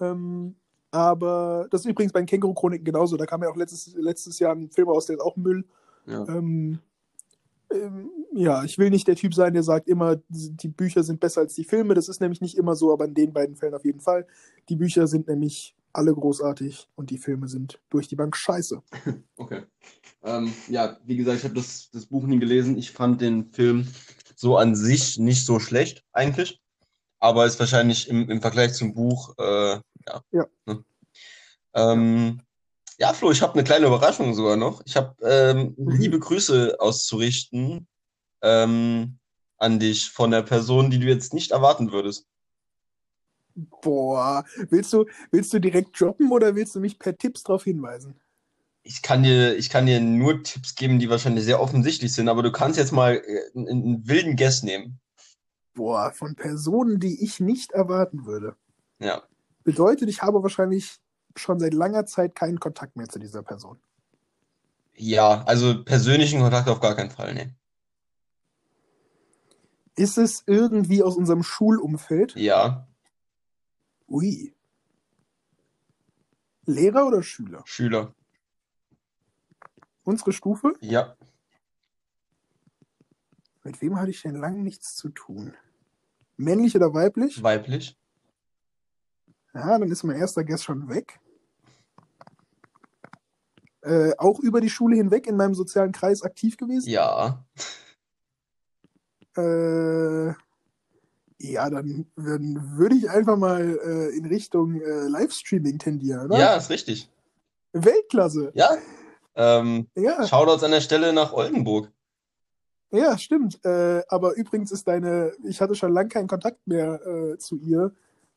Ähm, 0.00 0.56
aber 0.92 1.66
das 1.70 1.80
ist 1.80 1.90
übrigens 1.90 2.12
bei 2.12 2.20
den 2.20 2.26
Känguru-Chroniken 2.26 2.84
genauso. 2.84 3.16
Da 3.16 3.26
kam 3.26 3.42
ja 3.42 3.48
auch 3.50 3.56
letztes, 3.56 3.94
letztes 3.96 4.38
Jahr 4.38 4.54
ein 4.54 4.70
Film 4.70 4.88
raus, 4.88 5.06
der 5.06 5.16
ist 5.16 5.22
auch 5.22 5.36
Müll. 5.36 5.64
Ja. 6.06 6.28
Ähm, 6.28 6.78
ähm, 7.72 8.10
ja, 8.34 8.62
ich 8.64 8.78
will 8.78 8.90
nicht 8.90 9.08
der 9.08 9.16
Typ 9.16 9.34
sein, 9.34 9.54
der 9.54 9.62
sagt 9.62 9.88
immer, 9.88 10.16
die 10.28 10.68
Bücher 10.68 11.02
sind 11.02 11.20
besser 11.20 11.40
als 11.40 11.54
die 11.54 11.64
Filme. 11.64 11.94
Das 11.94 12.08
ist 12.08 12.20
nämlich 12.20 12.40
nicht 12.40 12.56
immer 12.56 12.76
so, 12.76 12.92
aber 12.92 13.06
in 13.06 13.14
den 13.14 13.32
beiden 13.32 13.56
Fällen 13.56 13.74
auf 13.74 13.84
jeden 13.84 14.00
Fall. 14.00 14.26
Die 14.68 14.76
Bücher 14.76 15.06
sind 15.06 15.28
nämlich 15.28 15.74
alle 15.94 16.14
großartig 16.14 16.88
und 16.94 17.10
die 17.10 17.18
Filme 17.18 17.48
sind 17.48 17.80
durch 17.90 18.08
die 18.08 18.16
Bank 18.16 18.36
scheiße. 18.36 18.82
Okay. 19.36 19.62
Ähm, 20.24 20.52
ja, 20.68 20.98
wie 21.04 21.16
gesagt, 21.16 21.38
ich 21.38 21.44
habe 21.44 21.54
das, 21.54 21.90
das 21.90 22.06
Buch 22.06 22.22
nie 22.22 22.38
gelesen. 22.38 22.78
Ich 22.78 22.92
fand 22.92 23.20
den 23.20 23.50
Film 23.50 23.88
so 24.36 24.56
an 24.56 24.76
sich 24.76 25.18
nicht 25.18 25.44
so 25.44 25.58
schlecht, 25.58 26.04
eigentlich. 26.12 26.60
Aber 27.18 27.44
ist 27.44 27.58
wahrscheinlich 27.58 28.08
im, 28.08 28.30
im 28.30 28.40
Vergleich 28.40 28.74
zum 28.74 28.94
Buch, 28.94 29.34
äh, 29.38 29.80
ja. 30.06 30.22
Ja. 30.32 30.46
Ne? 30.66 30.84
Ähm, 31.74 32.42
ja, 32.98 33.12
Flo, 33.12 33.30
ich 33.30 33.42
habe 33.42 33.54
eine 33.54 33.64
kleine 33.64 33.86
Überraschung 33.86 34.34
sogar 34.34 34.56
noch. 34.56 34.82
Ich 34.84 34.96
habe 34.96 35.14
ähm, 35.22 35.74
Mhm. 35.76 35.90
liebe 35.96 36.18
Grüße 36.18 36.76
auszurichten 36.78 37.88
ähm, 38.42 39.18
an 39.56 39.78
dich 39.80 40.10
von 40.10 40.30
der 40.30 40.42
Person, 40.42 40.90
die 40.90 40.98
du 40.98 41.06
jetzt 41.06 41.34
nicht 41.34 41.50
erwarten 41.52 41.92
würdest. 41.92 42.26
Boah, 43.54 44.44
willst 44.70 44.92
du, 44.92 45.04
willst 45.30 45.52
du 45.52 45.58
direkt 45.58 46.00
droppen 46.00 46.30
oder 46.32 46.54
willst 46.54 46.74
du 46.74 46.80
mich 46.80 46.98
per 46.98 47.16
Tipps 47.16 47.42
darauf 47.42 47.64
hinweisen? 47.64 48.20
Ich 48.82 49.02
kann 49.02 49.22
dir, 49.22 49.56
ich 49.56 49.70
kann 49.70 49.86
dir 49.86 50.00
nur 50.00 50.42
Tipps 50.42 50.74
geben, 50.74 50.98
die 50.98 51.08
wahrscheinlich 51.08 51.44
sehr 51.44 51.60
offensichtlich 51.60 52.12
sind, 52.12 52.28
aber 52.28 52.42
du 52.42 52.50
kannst 52.50 52.78
jetzt 52.78 52.92
mal 52.92 53.16
äh, 53.16 53.50
einen, 53.54 53.68
einen 53.68 54.08
wilden 54.08 54.36
Guess 54.36 54.62
nehmen. 54.62 55.00
Boah, 55.74 56.12
von 56.12 56.34
Personen, 56.34 56.98
die 56.98 57.22
ich 57.22 57.40
nicht 57.40 57.72
erwarten 57.72 58.26
würde. 58.26 58.56
Ja. 58.98 59.22
Bedeutet, 59.64 60.08
ich 60.08 60.22
habe 60.22 60.42
wahrscheinlich 60.42 60.98
schon 61.36 61.58
seit 61.60 61.74
langer 61.74 62.06
Zeit 62.06 62.34
keinen 62.34 62.60
Kontakt 62.60 62.96
mehr 62.96 63.08
zu 63.08 63.18
dieser 63.18 63.42
Person. 63.42 63.78
Ja, 64.94 65.42
also 65.44 65.82
persönlichen 65.84 66.40
Kontakt 66.40 66.68
auf 66.68 66.80
gar 66.80 66.94
keinen 66.94 67.10
Fall, 67.10 67.34
ne. 67.34 67.54
Ist 69.94 70.18
es 70.18 70.42
irgendwie 70.46 71.02
aus 71.02 71.16
unserem 71.16 71.42
Schulumfeld? 71.42 72.34
Ja, 72.36 72.86
Ui. 74.08 74.54
Lehrer 76.66 77.06
oder 77.06 77.22
Schüler? 77.22 77.62
Schüler. 77.64 78.14
Unsere 80.04 80.32
Stufe? 80.32 80.74
Ja, 80.80 81.16
Mit 83.64 83.80
wem 83.80 83.98
hatte 83.98 84.10
ich 84.10 84.20
denn 84.22 84.34
lange 84.36 84.62
nichts 84.62 84.96
zu 84.96 85.08
tun? 85.08 85.54
Männlich 86.36 86.74
oder 86.76 86.92
weiblich? 86.92 87.42
weiblich. 87.42 87.96
Ja, 89.54 89.78
dann 89.78 89.90
ist 89.90 90.02
mein 90.02 90.16
erster 90.16 90.44
Guess 90.44 90.62
schon 90.64 90.88
weg. 90.88 91.18
Äh, 93.82 94.12
auch 94.18 94.38
über 94.40 94.60
die 94.60 94.70
Schule 94.70 94.96
hinweg 94.96 95.26
in 95.26 95.36
meinem 95.36 95.54
sozialen 95.54 95.92
Kreis 95.92 96.22
aktiv 96.22 96.56
gewesen? 96.56 96.88
Ja, 96.88 97.44
Äh, 99.36 100.28
ja, 101.38 101.68
dann, 101.70 102.06
dann 102.16 102.76
würde 102.76 102.94
ich 102.94 103.10
einfach 103.10 103.36
mal 103.36 103.78
äh, 103.82 104.16
in 104.16 104.26
Richtung 104.26 104.80
äh, 104.80 105.08
Livestreaming 105.08 105.78
tendieren, 105.78 106.26
oder? 106.26 106.38
ja, 106.38 106.54
ist 106.56 106.70
richtig. 106.70 107.10
Weltklasse. 107.72 108.52
Ja. 108.54 108.76
Ähm, 109.34 109.88
Ja, 109.96 110.26
Shoutouts 110.26 110.62
an 110.62 110.70
der 110.72 110.82
Stelle 110.82 111.12
nach 111.12 111.32
Oldenburg. 111.32 111.90
ja, 112.90 113.16
stimmt. 113.18 113.64
Äh, 113.64 114.02
aber 114.08 114.34
übrigens 114.36 114.70
ist 114.70 114.86
deine, 114.86 115.32
ich 115.42 115.60
hatte 115.60 115.74
schon 115.74 115.92
lange 115.92 116.10
keinen 116.10 116.28
Kontakt 116.28 116.64
mehr 116.66 117.00
äh, 117.06 117.38
zu 117.38 117.56
ihr. 117.56 117.92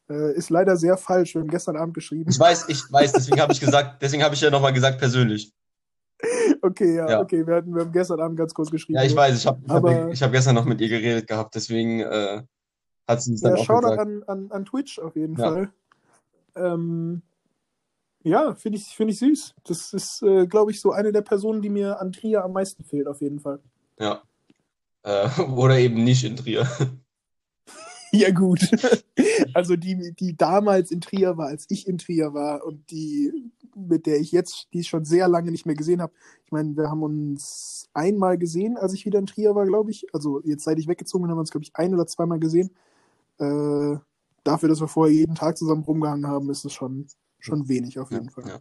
Äh, 0.09 0.35
ist 0.35 0.49
leider 0.49 0.77
sehr 0.77 0.97
falsch. 0.97 1.33
Wir 1.33 1.41
haben 1.41 1.49
gestern 1.49 1.77
Abend 1.77 1.93
geschrieben. 1.95 2.29
Ich 2.29 2.39
weiß, 2.39 2.69
ich 2.69 2.83
weiß, 2.91 3.13
deswegen 3.13 3.41
habe 3.41 3.53
ich 3.53 3.59
gesagt, 3.59 3.99
deswegen 4.01 4.23
habe 4.23 4.35
ich 4.35 4.41
ja 4.41 4.49
nochmal 4.51 4.73
gesagt 4.73 4.99
persönlich. 4.99 5.51
Okay, 6.61 6.95
ja, 6.95 7.09
Ja. 7.09 7.19
okay. 7.21 7.45
Wir, 7.45 7.55
hatten, 7.55 7.73
wir 7.73 7.81
haben 7.81 7.91
gestern 7.91 8.19
Abend 8.19 8.37
ganz 8.37 8.53
kurz 8.53 8.71
geschrieben. 8.71 8.97
Ja, 8.99 9.03
ich 9.05 9.15
weiß, 9.15 9.37
ich 9.37 9.45
habe 9.47 9.61
ich 9.65 9.71
hab, 9.71 10.13
ich 10.13 10.23
hab 10.23 10.31
gestern 10.31 10.55
noch 10.55 10.65
mit 10.65 10.79
ihr 10.81 10.89
geredet 10.89 11.27
gehabt, 11.27 11.55
deswegen 11.55 11.99
äh, 12.01 12.43
hat 13.07 13.21
sie 13.21 13.33
es 13.33 13.41
dann 13.41 13.55
Ja, 13.55 13.61
auch 13.61 13.65
Shoutout 13.65 13.89
gesagt. 13.89 14.01
an, 14.01 14.23
an, 14.27 14.51
an 14.51 14.65
Twitch 14.65 14.99
auf 14.99 15.15
jeden 15.15 15.37
Ja. 15.37 15.51
Fall. 15.51 15.71
Ähm, 16.55 17.21
ja, 18.23 18.55
finde 18.55 18.77
ich, 18.77 18.85
find 18.87 19.11
ich 19.11 19.19
süß. 19.19 19.55
Das 19.67 19.93
ist, 19.93 20.21
äh, 20.23 20.47
glaube 20.47 20.71
ich, 20.71 20.79
so 20.81 20.91
eine 20.91 21.11
der 21.11 21.21
Personen, 21.21 21.61
die 21.61 21.69
mir 21.69 21.99
an 21.99 22.11
Trier 22.11 22.43
am 22.43 22.53
meisten 22.53 22.83
fehlt, 22.83 23.07
auf 23.07 23.21
jeden 23.21 23.39
Fall. 23.39 23.59
Ja. 23.99 24.23
Äh, 25.03 25.29
oder 25.55 25.77
eben 25.77 26.03
nicht 26.03 26.23
in 26.23 26.35
Trier. 26.35 26.67
Ja, 28.19 28.31
gut. 28.31 28.61
Also 29.53 29.75
die, 29.75 30.13
die 30.13 30.35
damals 30.35 30.91
in 30.91 30.99
Trier 30.99 31.37
war, 31.37 31.47
als 31.47 31.65
ich 31.69 31.87
in 31.87 31.97
Trier 31.97 32.33
war 32.33 32.65
und 32.65 32.91
die, 32.91 33.51
mit 33.73 34.05
der 34.05 34.19
ich 34.19 34.33
jetzt, 34.33 34.67
die 34.73 34.79
ich 34.79 34.89
schon 34.89 35.05
sehr 35.05 35.29
lange 35.29 35.51
nicht 35.51 35.65
mehr 35.65 35.75
gesehen 35.75 36.01
habe. 36.01 36.11
Ich 36.43 36.51
meine, 36.51 36.75
wir 36.75 36.89
haben 36.89 37.03
uns 37.03 37.87
einmal 37.93 38.37
gesehen, 38.37 38.77
als 38.77 38.93
ich 38.93 39.05
wieder 39.05 39.19
in 39.19 39.25
Trier 39.25 39.55
war, 39.55 39.65
glaube 39.65 39.91
ich. 39.91 40.07
Also 40.13 40.41
jetzt 40.43 40.65
seit 40.65 40.77
ich 40.77 40.87
weggezogen 40.87 41.23
bin, 41.23 41.31
haben 41.31 41.37
wir 41.37 41.41
uns, 41.41 41.51
glaube 41.51 41.63
ich, 41.63 41.75
ein 41.75 41.93
oder 41.93 42.05
zweimal 42.05 42.39
gesehen. 42.39 42.71
Äh, 43.37 43.97
dafür, 44.43 44.69
dass 44.69 44.81
wir 44.81 44.87
vorher 44.89 45.15
jeden 45.15 45.35
Tag 45.35 45.57
zusammen 45.57 45.83
rumgehangen 45.83 46.27
haben, 46.27 46.49
ist 46.49 46.65
es 46.65 46.73
schon, 46.73 47.07
schon 47.39 47.69
wenig 47.69 47.97
auf 47.99 48.11
jeden 48.11 48.29
Fall. 48.29 48.45
Ja. 48.47 48.59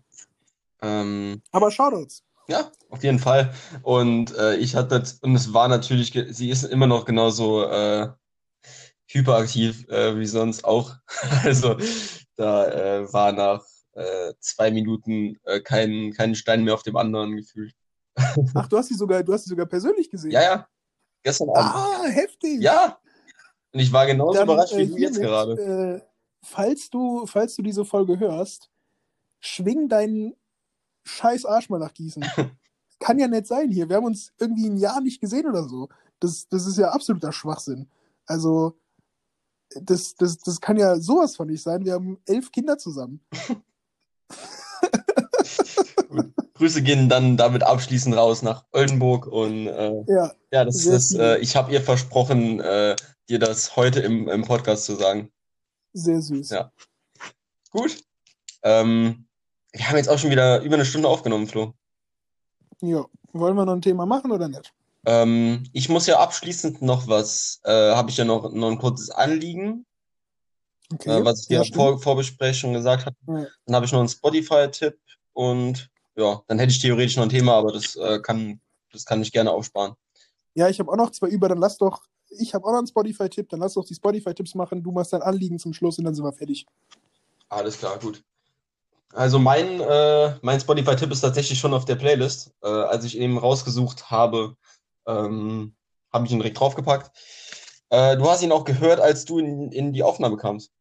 Ähm, 0.82 1.42
Aber 1.50 1.70
Shoutouts. 1.70 2.22
Ja, 2.46 2.70
auf 2.90 3.02
jeden 3.02 3.18
Fall. 3.18 3.52
Und 3.82 4.36
äh, 4.36 4.56
ich 4.56 4.76
hatte, 4.76 5.02
und 5.22 5.34
es 5.34 5.52
war 5.52 5.68
natürlich, 5.68 6.12
sie 6.30 6.50
ist 6.50 6.64
immer 6.64 6.86
noch 6.86 7.04
genauso 7.04 7.64
äh, 7.64 8.08
hyperaktiv 9.06 9.88
äh, 9.88 10.18
wie 10.18 10.26
sonst 10.26 10.64
auch. 10.64 10.94
Also 11.44 11.76
da 12.36 12.66
äh, 12.68 13.12
war 13.12 13.32
nach 13.32 13.64
äh, 13.92 14.32
zwei 14.40 14.70
Minuten 14.70 15.38
äh, 15.44 15.60
kein, 15.60 16.12
kein 16.12 16.34
Stein 16.34 16.64
mehr 16.64 16.74
auf 16.74 16.82
dem 16.82 16.96
anderen 16.96 17.36
gefühlt. 17.36 17.74
Ach, 18.54 18.68
du 18.68 18.78
hast 18.78 18.88
sie 18.88 18.94
sogar, 18.94 19.22
du 19.22 19.32
hast 19.32 19.44
sie 19.44 19.50
sogar 19.50 19.66
persönlich 19.66 20.10
gesehen. 20.10 20.32
Ja, 20.32 20.42
ja, 20.42 20.68
Gestern 21.24 21.48
Abend. 21.50 21.74
Ah, 21.74 22.04
heftig. 22.06 22.60
Ja. 22.60 22.98
Und 23.72 23.80
ich 23.80 23.92
war 23.92 24.06
genauso 24.06 24.34
Dann, 24.34 24.44
überrascht 24.44 24.76
wie 24.76 24.82
äh, 24.82 24.86
du 24.86 24.96
jetzt 24.98 25.16
hiermit, 25.16 25.30
gerade. 25.30 26.02
Äh, 26.02 26.02
falls, 26.42 26.90
du, 26.90 27.26
falls 27.26 27.56
du 27.56 27.62
diese 27.62 27.84
Folge 27.84 28.18
hörst, 28.18 28.70
schwing 29.40 29.88
deinen 29.88 30.36
scheiß 31.04 31.46
Arsch 31.46 31.70
mal 31.70 31.80
nach 31.80 31.94
Gießen. 31.94 32.24
Kann 33.00 33.18
ja 33.18 33.26
nicht 33.26 33.46
sein 33.46 33.70
hier. 33.70 33.88
Wir 33.88 33.96
haben 33.96 34.04
uns 34.04 34.32
irgendwie 34.38 34.68
ein 34.68 34.76
Jahr 34.76 35.00
nicht 35.00 35.20
gesehen 35.20 35.46
oder 35.46 35.66
so. 35.66 35.88
Das, 36.20 36.46
das 36.48 36.66
ist 36.66 36.78
ja 36.78 36.90
absoluter 36.90 37.32
Schwachsinn. 37.32 37.88
Also, 38.26 38.78
das, 39.80 40.14
das, 40.14 40.38
das 40.38 40.60
kann 40.60 40.76
ja 40.76 40.96
sowas 40.98 41.36
von 41.36 41.48
nicht 41.48 41.62
sein. 41.62 41.84
Wir 41.84 41.94
haben 41.94 42.18
elf 42.26 42.50
Kinder 42.52 42.78
zusammen. 42.78 43.20
Grüße 46.54 46.82
gehen 46.82 47.08
dann 47.08 47.36
damit 47.36 47.62
abschließend 47.62 48.16
raus 48.16 48.42
nach 48.42 48.64
Oldenburg 48.72 49.26
und 49.26 49.66
äh, 49.66 50.04
Ja, 50.06 50.32
ja, 50.52 50.64
das 50.64 50.86
ist, 50.86 51.14
äh, 51.14 51.38
ich 51.38 51.56
habe 51.56 51.72
ihr 51.72 51.82
versprochen, 51.82 52.60
äh, 52.60 52.94
dir 53.28 53.38
das 53.38 53.74
heute 53.76 54.00
im, 54.00 54.28
im 54.28 54.42
Podcast 54.42 54.84
zu 54.84 54.94
sagen. 54.94 55.30
sehr 55.92 56.22
süß. 56.22 56.50
Ja. 56.50 56.70
Gut. 57.70 58.04
Ähm, 58.62 59.26
wir 59.72 59.88
haben 59.88 59.96
jetzt 59.96 60.08
auch 60.08 60.18
schon 60.18 60.30
wieder 60.30 60.62
über 60.62 60.76
eine 60.76 60.84
Stunde 60.84 61.08
aufgenommen, 61.08 61.48
Flo. 61.48 61.74
Ja. 62.80 63.04
Wollen 63.32 63.56
wir 63.56 63.64
noch 63.64 63.74
ein 63.74 63.82
Thema 63.82 64.06
machen 64.06 64.30
oder 64.30 64.46
nicht? 64.48 64.72
Ähm, 65.06 65.64
ich 65.72 65.88
muss 65.88 66.06
ja 66.06 66.18
abschließend 66.18 66.82
noch 66.82 67.08
was, 67.08 67.60
äh, 67.64 67.70
habe 67.70 68.10
ich 68.10 68.16
ja 68.16 68.24
noch, 68.24 68.50
noch 68.52 68.70
ein 68.70 68.78
kurzes 68.78 69.10
Anliegen, 69.10 69.86
Okay. 70.92 71.20
äh, 71.20 71.24
was 71.24 71.42
ich 71.42 71.48
dir 71.48 71.62
ja, 71.62 71.74
vor 71.74 71.98
Vorbesprechung 71.98 72.54
schon 72.70 72.72
gesagt 72.74 73.06
habe. 73.06 73.16
Ja. 73.26 73.46
Dann 73.66 73.76
habe 73.76 73.86
ich 73.86 73.92
noch 73.92 74.00
einen 74.00 74.08
Spotify-Tipp 74.08 74.98
und 75.32 75.90
ja, 76.16 76.42
dann 76.46 76.58
hätte 76.58 76.72
ich 76.72 76.80
theoretisch 76.80 77.16
noch 77.16 77.24
ein 77.24 77.30
Thema, 77.30 77.54
aber 77.54 77.72
das 77.72 77.96
äh, 77.96 78.20
kann, 78.20 78.60
das 78.92 79.04
kann 79.04 79.22
ich 79.22 79.32
gerne 79.32 79.50
aufsparen. 79.50 79.94
Ja, 80.54 80.68
ich 80.68 80.78
habe 80.78 80.90
auch 80.92 80.96
noch 80.96 81.10
zwei 81.10 81.28
über, 81.28 81.48
dann 81.48 81.58
lass 81.58 81.78
doch, 81.78 82.02
ich 82.38 82.54
habe 82.54 82.64
auch 82.64 82.70
noch 82.70 82.78
einen 82.78 82.86
Spotify-Tipp, 82.86 83.48
dann 83.48 83.60
lass 83.60 83.74
doch 83.74 83.84
die 83.84 83.94
Spotify-Tipps 83.94 84.54
machen, 84.54 84.82
du 84.82 84.92
machst 84.92 85.12
dein 85.12 85.22
Anliegen 85.22 85.58
zum 85.58 85.72
Schluss 85.72 85.98
und 85.98 86.04
dann 86.04 86.14
sind 86.14 86.24
wir 86.24 86.32
fertig. 86.32 86.66
Alles 87.48 87.78
klar, 87.78 87.98
gut. 87.98 88.22
Also 89.12 89.38
mein, 89.38 89.80
äh, 89.80 90.34
mein 90.42 90.60
Spotify-Tipp 90.60 91.10
ist 91.10 91.20
tatsächlich 91.20 91.58
schon 91.58 91.72
auf 91.72 91.84
der 91.84 91.94
Playlist. 91.94 92.52
Äh, 92.62 92.68
als 92.68 93.04
ich 93.04 93.16
eben 93.18 93.38
rausgesucht 93.38 94.10
habe, 94.10 94.56
ähm, 95.06 95.74
habe 96.12 96.26
ich 96.26 96.32
ihn 96.32 96.38
direkt 96.38 96.58
draufgepackt. 96.58 97.10
Äh, 97.90 98.16
du 98.16 98.28
hast 98.28 98.42
ihn 98.42 98.52
auch 98.52 98.64
gehört, 98.64 99.00
als 99.00 99.24
du 99.24 99.38
in, 99.38 99.70
in 99.72 99.92
die 99.92 100.02
Aufnahme 100.02 100.36
kamst. 100.36 100.72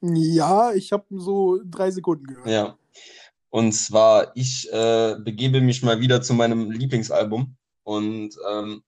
Ja, 0.00 0.72
ich 0.72 0.92
habe 0.92 1.04
so 1.10 1.60
drei 1.64 1.90
Sekunden 1.90 2.26
gehört. 2.26 2.48
Ja. 2.48 2.76
Und 3.50 3.72
zwar, 3.72 4.36
ich 4.36 4.70
äh, 4.72 5.16
begebe 5.18 5.60
mich 5.60 5.82
mal 5.82 6.00
wieder 6.00 6.20
zu 6.20 6.34
meinem 6.34 6.70
Lieblingsalbum. 6.70 7.56
Und 7.84 8.36
ähm, 8.50 8.82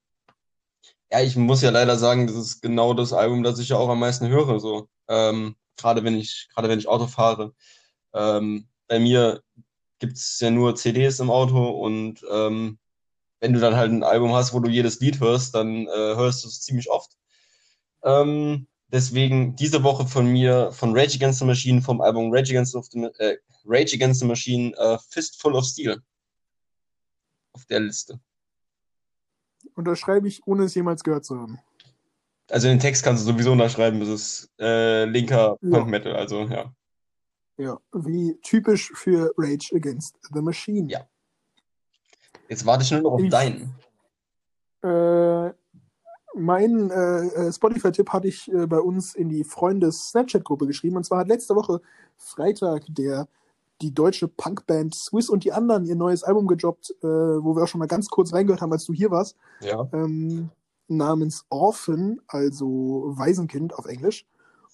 ja, 1.10 1.20
ich 1.22 1.36
muss 1.36 1.62
ja 1.62 1.70
leider 1.70 1.96
sagen, 1.96 2.26
das 2.26 2.36
ist 2.36 2.62
genau 2.62 2.92
das 2.92 3.12
Album, 3.12 3.42
das 3.42 3.58
ich 3.58 3.68
ja 3.68 3.76
auch 3.76 3.88
am 3.88 4.00
meisten 4.00 4.28
höre. 4.28 4.58
So, 4.58 4.88
ähm, 5.08 5.54
gerade 5.76 6.02
wenn 6.04 6.16
ich, 6.16 6.48
gerade 6.52 6.68
wenn 6.68 6.78
ich 6.78 6.88
Auto 6.88 7.06
fahre. 7.06 7.54
Ähm, 8.12 8.68
bei 8.88 8.98
mir 8.98 9.42
gibt's 9.98 10.40
ja 10.40 10.50
nur 10.50 10.74
CDs 10.74 11.20
im 11.20 11.30
Auto 11.30 11.68
und 11.68 12.24
ähm, 12.30 12.78
wenn 13.40 13.52
du 13.52 13.60
dann 13.60 13.76
halt 13.76 13.90
ein 13.90 14.02
Album 14.02 14.34
hast, 14.34 14.52
wo 14.52 14.60
du 14.60 14.70
jedes 14.70 15.00
Lied 15.00 15.20
hörst, 15.20 15.54
dann 15.54 15.86
äh, 15.86 16.14
hörst 16.16 16.44
du 16.44 16.48
es 16.48 16.62
ziemlich 16.62 16.90
oft. 16.90 17.16
Ähm, 18.02 18.66
deswegen 18.88 19.56
diese 19.56 19.82
Woche 19.82 20.06
von 20.06 20.26
mir, 20.26 20.70
von 20.72 20.96
Rage 20.96 21.16
Against 21.16 21.40
the 21.40 21.44
Machine, 21.44 21.82
vom 21.82 22.00
Album 22.00 22.32
Rage 22.32 22.50
Against 22.50 22.72
the, 22.90 23.02
äh, 23.18 23.36
Rage 23.64 23.94
Against 23.94 24.20
the 24.20 24.26
Machine, 24.26 24.72
äh, 24.76 24.98
Fistful 25.10 25.54
of 25.54 25.64
Steel. 25.64 26.00
Auf 27.52 27.64
der 27.66 27.80
Liste. 27.80 28.20
Und 29.74 29.86
das 29.86 29.98
schreibe 29.98 30.28
ich, 30.28 30.46
ohne 30.46 30.64
es 30.64 30.74
jemals 30.74 31.02
gehört 31.02 31.24
zu 31.24 31.38
haben. 31.38 31.58
Also 32.48 32.68
den 32.68 32.78
Text 32.78 33.02
kannst 33.02 33.26
du 33.26 33.32
sowieso 33.32 33.52
unterschreiben, 33.52 33.98
das 33.98 34.08
ist 34.08 34.50
äh, 34.60 35.04
linker 35.04 35.56
Ja. 35.60 35.70
Punk 35.70 35.88
Metal, 35.88 36.14
also 36.14 36.44
ja. 36.44 36.72
Ja, 37.58 37.78
wie 37.92 38.38
typisch 38.42 38.92
für 38.94 39.32
Rage 39.36 39.74
Against 39.74 40.16
the 40.32 40.40
Machine. 40.40 40.90
Ja. 40.90 41.08
Jetzt 42.48 42.64
warte 42.66 42.84
ich 42.84 42.90
nur 42.92 43.00
noch 43.02 43.12
auf 43.12 43.20
Ich- 43.22 43.30
deinen. 43.30 43.74
Äh, 44.82 45.52
mein 46.34 46.90
äh, 46.90 47.26
äh, 47.48 47.52
Spotify-Tipp 47.52 48.10
hatte 48.10 48.28
ich 48.28 48.52
äh, 48.52 48.66
bei 48.66 48.78
uns 48.78 49.14
in 49.14 49.28
die 49.28 49.42
Freundes-Snapchat-Gruppe 49.42 50.66
geschrieben. 50.66 50.96
Und 50.96 51.04
zwar 51.04 51.20
hat 51.20 51.28
letzte 51.28 51.54
Woche 51.56 51.80
Freitag 52.16 52.84
der 52.88 53.26
die 53.82 53.92
deutsche 53.92 54.28
Punkband 54.28 54.94
Swiss 54.94 55.28
und 55.28 55.44
die 55.44 55.52
anderen 55.52 55.84
ihr 55.84 55.96
neues 55.96 56.22
Album 56.24 56.46
gedroppt, 56.46 56.94
äh, 57.02 57.06
wo 57.06 57.54
wir 57.56 57.64
auch 57.64 57.68
schon 57.68 57.78
mal 57.78 57.86
ganz 57.86 58.08
kurz 58.08 58.32
reingehört 58.32 58.62
haben, 58.62 58.72
als 58.72 58.84
du 58.86 58.92
hier 58.94 59.10
warst, 59.10 59.36
Ja. 59.60 59.86
ähm, 59.92 60.50
namens 60.88 61.44
Orphan, 61.50 62.20
also 62.26 63.04
Waisenkind 63.16 63.74
auf 63.74 63.84
Englisch. 63.86 64.26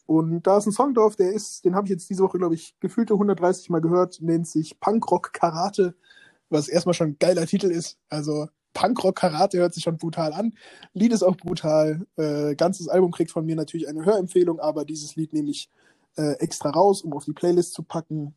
Und 0.06 0.46
da 0.46 0.58
ist 0.58 0.66
ein 0.66 0.72
Song 0.72 0.94
drauf, 0.94 1.16
der 1.16 1.32
ist, 1.32 1.64
den 1.64 1.74
habe 1.74 1.86
ich 1.86 1.90
jetzt 1.90 2.10
diese 2.10 2.22
Woche, 2.22 2.38
glaube 2.38 2.54
ich, 2.54 2.76
gefühlte 2.80 3.14
130 3.14 3.70
Mal 3.70 3.80
gehört, 3.80 4.20
nennt 4.20 4.46
sich 4.46 4.78
Punkrock 4.78 5.32
Karate, 5.32 5.94
was 6.52 6.68
erstmal 6.68 6.94
schon 6.94 7.08
ein 7.08 7.16
geiler 7.18 7.46
Titel 7.46 7.70
ist. 7.70 7.98
Also 8.08 8.48
Punkrock 8.74 9.16
Karate 9.16 9.58
hört 9.58 9.74
sich 9.74 9.84
schon 9.84 9.96
brutal 9.96 10.32
an. 10.32 10.54
Lied 10.94 11.12
ist 11.12 11.22
auch 11.22 11.36
brutal. 11.36 12.06
Äh, 12.16 12.54
ganzes 12.54 12.88
Album 12.88 13.10
kriegt 13.12 13.30
von 13.30 13.44
mir 13.44 13.56
natürlich 13.56 13.88
eine 13.88 14.04
Hörempfehlung, 14.04 14.60
aber 14.60 14.84
dieses 14.84 15.16
Lied 15.16 15.32
nehme 15.32 15.50
ich 15.50 15.70
äh, 16.16 16.32
extra 16.38 16.70
raus, 16.70 17.02
um 17.02 17.12
auf 17.12 17.24
die 17.24 17.32
Playlist 17.32 17.74
zu 17.74 17.82
packen. 17.82 18.34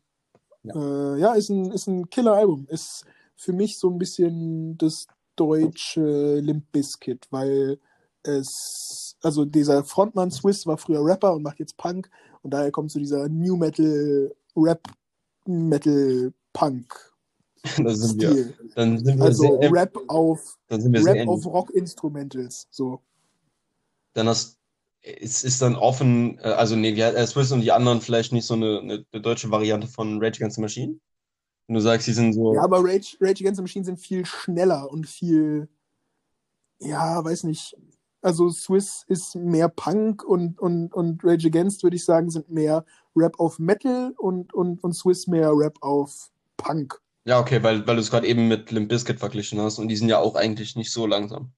Ja. 0.62 0.74
Äh, 0.74 1.20
ja, 1.20 1.34
ist 1.34 1.48
ein, 1.48 1.70
ist 1.70 1.86
ein 1.86 2.10
Killer-Album. 2.10 2.66
Ist 2.68 3.04
für 3.36 3.52
mich 3.52 3.78
so 3.78 3.90
ein 3.90 3.98
bisschen 3.98 4.78
das 4.78 5.06
deutsche 5.36 6.36
Limp 6.40 6.72
Bizkit, 6.72 7.26
weil 7.30 7.78
es, 8.22 9.16
also 9.22 9.44
dieser 9.44 9.84
Frontmann 9.84 10.30
Swiss 10.30 10.66
war 10.66 10.78
früher 10.78 11.04
Rapper 11.04 11.34
und 11.34 11.42
macht 11.42 11.60
jetzt 11.60 11.76
Punk 11.76 12.10
und 12.42 12.52
daher 12.52 12.72
kommt 12.72 12.90
so 12.90 12.98
dieser 12.98 13.28
New 13.28 13.56
Metal, 13.56 14.34
Rap, 14.56 14.82
Metal, 15.46 16.32
Punk 16.52 17.05
Da 17.76 17.94
sind 17.94 18.20
wir, 18.20 18.30
Stil. 18.30 18.54
dann 18.74 19.04
sind 19.04 19.18
wir 19.18 19.24
Also 19.24 19.58
sehr, 19.60 19.72
Rap 19.72 19.98
auf, 20.08 20.58
dann 20.68 20.80
sind 20.80 20.92
wir 20.92 21.02
sehr 21.02 21.14
Rap 21.14 21.22
ähnlich. 21.22 21.28
auf 21.28 21.46
Rock-Instrumentals, 21.46 22.68
so. 22.70 23.00
Dann 24.14 24.28
hast, 24.28 24.58
es 25.02 25.44
ist 25.44 25.62
dann 25.62 25.76
offen, 25.76 26.38
äh, 26.38 26.48
also 26.48 26.76
nee, 26.76 26.94
wir, 26.96 27.14
äh, 27.14 27.26
Swiss 27.26 27.52
und 27.52 27.60
die 27.60 27.72
anderen 27.72 28.00
vielleicht 28.00 28.32
nicht 28.32 28.46
so 28.46 28.54
eine, 28.54 28.80
eine, 28.80 29.04
eine 29.12 29.22
deutsche 29.22 29.50
Variante 29.50 29.86
von 29.86 30.22
Rage 30.22 30.38
Against 30.38 30.56
the 30.56 30.62
Machine. 30.62 30.98
Wenn 31.66 31.74
du 31.74 31.80
sagst, 31.80 32.06
die 32.06 32.12
sind 32.12 32.32
so, 32.32 32.54
Ja, 32.54 32.62
aber 32.62 32.78
Rage, 32.82 33.16
Rage 33.20 33.42
Against 33.42 33.56
the 33.56 33.62
Machine 33.62 33.84
sind 33.84 33.98
viel 33.98 34.24
schneller 34.24 34.90
und 34.90 35.06
viel, 35.06 35.68
ja, 36.80 37.24
weiß 37.24 37.44
nicht. 37.44 37.76
Also 38.22 38.50
Swiss 38.50 39.04
ist 39.06 39.36
mehr 39.36 39.68
Punk 39.68 40.24
und, 40.24 40.58
und, 40.58 40.92
und 40.92 41.22
Rage 41.24 41.46
Against, 41.46 41.82
würde 41.82 41.96
ich 41.96 42.04
sagen, 42.04 42.30
sind 42.30 42.50
mehr 42.50 42.84
Rap 43.14 43.38
auf 43.38 43.58
Metal 43.58 44.14
und, 44.18 44.52
und, 44.52 44.82
und 44.82 44.92
Swiss 44.94 45.26
mehr 45.26 45.52
Rap 45.52 45.76
auf 45.80 46.30
Punk. 46.56 47.00
Ja, 47.26 47.40
okay, 47.40 47.60
weil, 47.62 47.86
weil 47.86 47.96
du 47.96 48.00
es 48.00 48.10
gerade 48.10 48.26
eben 48.26 48.46
mit 48.46 48.70
Limp 48.70 48.88
Bizkit 48.88 49.18
verglichen 49.18 49.60
hast 49.60 49.78
und 49.78 49.88
die 49.88 49.96
sind 49.96 50.08
ja 50.08 50.18
auch 50.18 50.36
eigentlich 50.36 50.76
nicht 50.76 50.92
so 50.92 51.06
langsam. 51.06 51.50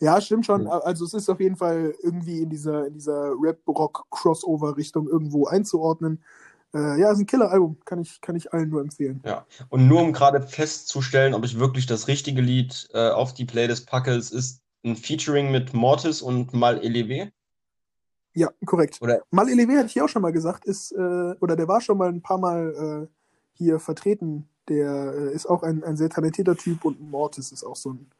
Ja, 0.00 0.20
stimmt 0.20 0.44
schon. 0.44 0.66
Ja. 0.66 0.78
Also 0.80 1.06
es 1.06 1.14
ist 1.14 1.28
auf 1.30 1.40
jeden 1.40 1.56
Fall 1.56 1.94
irgendwie 2.02 2.42
in 2.42 2.50
dieser, 2.50 2.86
in 2.86 2.92
dieser 2.92 3.32
Rap-Rock-Crossover-Richtung 3.40 5.08
irgendwo 5.08 5.46
einzuordnen. 5.46 6.22
Äh, 6.74 7.00
ja, 7.00 7.10
ist 7.10 7.18
ein 7.18 7.26
Killer-Album. 7.26 7.78
Kann 7.86 8.02
ich, 8.02 8.20
kann 8.20 8.36
ich 8.36 8.52
allen 8.52 8.68
nur 8.68 8.82
empfehlen. 8.82 9.22
Und 9.70 9.88
nur 9.88 10.02
um 10.02 10.12
gerade 10.12 10.42
festzustellen, 10.42 11.32
ob 11.32 11.44
ich 11.46 11.58
wirklich 11.58 11.86
das 11.86 12.06
richtige 12.06 12.42
Lied 12.42 12.88
äh, 12.92 13.08
auf 13.08 13.32
die 13.32 13.46
Playlist 13.46 13.88
packe, 13.88 14.12
es 14.12 14.30
ist 14.30 14.60
ein 14.84 14.94
Featuring 14.94 15.50
mit 15.50 15.72
Mortis 15.72 16.20
und 16.20 16.52
Mal 16.52 16.78
Elevé. 16.80 17.32
Ja, 18.34 18.50
korrekt. 18.66 18.98
Oder 19.00 19.22
Mal 19.30 19.46
Elevé 19.48 19.78
hatte 19.78 19.86
ich 19.86 19.94
hier 19.94 20.04
auch 20.04 20.08
schon 20.08 20.22
mal 20.22 20.32
gesagt, 20.32 20.66
ist, 20.66 20.92
äh, 20.92 21.34
oder 21.40 21.56
der 21.56 21.66
war 21.66 21.80
schon 21.80 21.98
mal 21.98 22.10
ein 22.10 22.22
paar 22.22 22.38
Mal 22.38 23.08
äh, 23.08 23.17
hier 23.58 23.78
vertreten. 23.80 24.48
Der 24.68 25.12
äh, 25.14 25.34
ist 25.34 25.46
auch 25.46 25.62
ein, 25.62 25.84
ein 25.84 25.96
sehr 25.96 26.08
talentierter 26.08 26.56
Typ 26.56 26.84
und 26.84 27.00
Mortis 27.00 27.52
ist 27.52 27.64
auch 27.64 27.76
so 27.76 27.92
ein, 27.92 28.10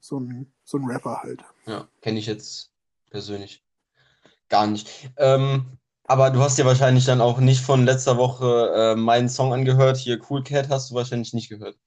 so 0.00 0.20
ein, 0.20 0.52
so 0.64 0.78
ein 0.78 0.84
Rapper 0.84 1.22
halt. 1.22 1.42
Ja, 1.66 1.88
kenne 2.02 2.18
ich 2.18 2.26
jetzt 2.26 2.70
persönlich 3.10 3.64
gar 4.48 4.66
nicht. 4.66 5.10
Ähm, 5.16 5.78
aber 6.06 6.30
du 6.30 6.40
hast 6.40 6.58
ja 6.58 6.66
wahrscheinlich 6.66 7.06
dann 7.06 7.20
auch 7.20 7.38
nicht 7.38 7.62
von 7.62 7.86
letzter 7.86 8.18
Woche 8.18 8.72
äh, 8.76 8.96
meinen 8.96 9.28
Song 9.28 9.52
angehört. 9.52 9.96
Hier 9.96 10.20
Cool 10.28 10.44
Cat 10.44 10.68
hast 10.68 10.90
du 10.90 10.94
wahrscheinlich 10.94 11.32
nicht 11.32 11.48
gehört. 11.48 11.78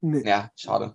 Nee. 0.00 0.26
Ja, 0.26 0.50
schade. 0.56 0.94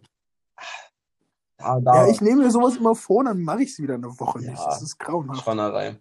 Da, 1.58 1.80
da 1.80 2.06
Ja, 2.06 2.10
ich 2.10 2.22
nehme 2.22 2.44
mir 2.44 2.52
sowas 2.52 2.78
immer 2.78 2.96
vor, 2.96 3.24
dann 3.24 3.42
mache 3.44 3.64
ich 3.64 3.72
es 3.72 3.80
wieder 3.80 3.94
eine 3.94 4.20
Woche 4.20 4.40
nicht. 4.40 4.58
Ja, 4.58 4.66
Das 4.66 4.82
ist 4.82 4.98
grauenhaft. 4.98 5.44
Schwanerei. 5.44 5.98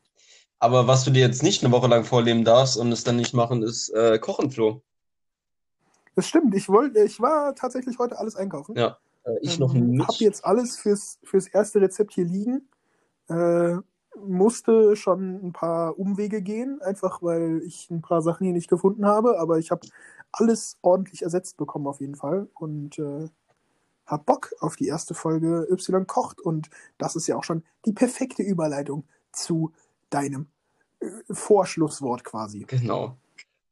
Aber 0.58 0.86
was 0.86 1.04
du 1.04 1.10
dir 1.10 1.20
jetzt 1.20 1.42
nicht 1.42 1.62
eine 1.62 1.72
Woche 1.72 1.88
lang 1.88 2.04
vorleben 2.04 2.44
darfst 2.44 2.78
und 2.78 2.90
es 2.90 3.04
dann 3.04 3.16
nicht 3.16 3.34
machen, 3.34 3.62
ist 3.62 3.90
äh, 3.90 4.18
Kochen, 4.18 4.50
Flo. 4.50 4.82
Das 6.14 6.28
stimmt. 6.28 6.54
Ich 6.54 6.68
wollte, 6.68 7.00
ich 7.00 7.20
war 7.20 7.54
tatsächlich 7.54 7.98
heute 7.98 8.18
alles 8.18 8.36
einkaufen. 8.36 8.76
Ja, 8.76 8.98
äh, 9.24 9.38
ich 9.40 9.58
noch 9.58 9.74
Ähm, 9.74 9.92
nicht. 9.92 10.08
Hab 10.08 10.14
jetzt 10.16 10.44
alles 10.44 10.76
fürs, 10.76 11.18
fürs 11.24 11.48
erste 11.48 11.80
Rezept 11.80 12.12
hier 12.12 12.24
liegen. 12.24 12.68
Äh, 13.28 13.76
musste 14.16 14.94
schon 14.96 15.44
ein 15.44 15.52
paar 15.52 15.98
Umwege 15.98 16.40
gehen, 16.40 16.80
einfach 16.82 17.22
weil 17.22 17.62
ich 17.66 17.90
ein 17.90 18.00
paar 18.00 18.22
Sachen 18.22 18.44
hier 18.44 18.52
nicht 18.52 18.70
gefunden 18.70 19.06
habe, 19.06 19.40
aber 19.40 19.58
ich 19.58 19.70
habe 19.70 19.86
alles 20.30 20.78
ordentlich 20.82 21.22
ersetzt 21.22 21.56
bekommen 21.56 21.86
auf 21.86 22.00
jeden 22.00 22.14
Fall. 22.14 22.48
Und 22.54 22.98
äh, 22.98 23.28
hab 24.06 24.26
Bock 24.26 24.52
auf 24.60 24.76
die 24.76 24.86
erste 24.86 25.14
Folge 25.14 25.66
Y 25.70 26.06
kocht 26.06 26.40
und 26.40 26.70
das 26.98 27.16
ist 27.16 27.26
ja 27.26 27.36
auch 27.36 27.44
schon 27.44 27.64
die 27.86 27.92
perfekte 27.92 28.42
Überleitung 28.42 29.04
zu 29.32 29.72
deinem 30.10 30.46
äh, 31.00 31.08
Vorschlusswort 31.30 32.22
quasi. 32.22 32.64
Genau. 32.68 33.16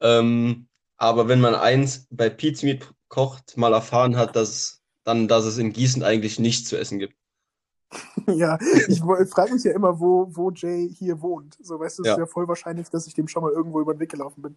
Ähm, 0.01 0.67
aber 1.03 1.27
wenn 1.27 1.41
man 1.41 1.57
eins 1.57 2.07
bei 2.11 2.31
Pizmeat 2.31 2.95
kocht 3.09 3.57
mal 3.57 3.73
erfahren 3.73 4.17
hat, 4.17 4.37
dass 4.37 4.83
dann, 5.03 5.27
dass 5.27 5.45
es 5.45 5.59
in 5.59 5.73
Gießen 5.73 6.05
eigentlich 6.05 6.39
nichts 6.39 6.69
zu 6.69 6.79
essen 6.79 7.01
gibt. 7.01 7.17
ja, 8.29 8.57
ich 8.87 9.01
frage 9.01 9.53
mich 9.53 9.65
ja 9.65 9.73
immer, 9.73 9.99
wo, 9.99 10.29
wo 10.31 10.53
Jay 10.53 10.89
hier 10.89 11.21
wohnt. 11.21 11.59
So, 11.61 11.81
weißt 11.81 11.99
du, 11.99 12.03
es 12.05 12.07
ja. 12.07 12.13
ist 12.13 12.19
ja 12.21 12.27
voll 12.27 12.47
wahrscheinlich, 12.47 12.89
dass 12.89 13.09
ich 13.09 13.15
dem 13.15 13.27
schon 13.27 13.43
mal 13.43 13.51
irgendwo 13.51 13.81
über 13.81 13.95
den 13.95 14.01
Weg 14.01 14.13
gelaufen 14.13 14.43
bin. 14.43 14.57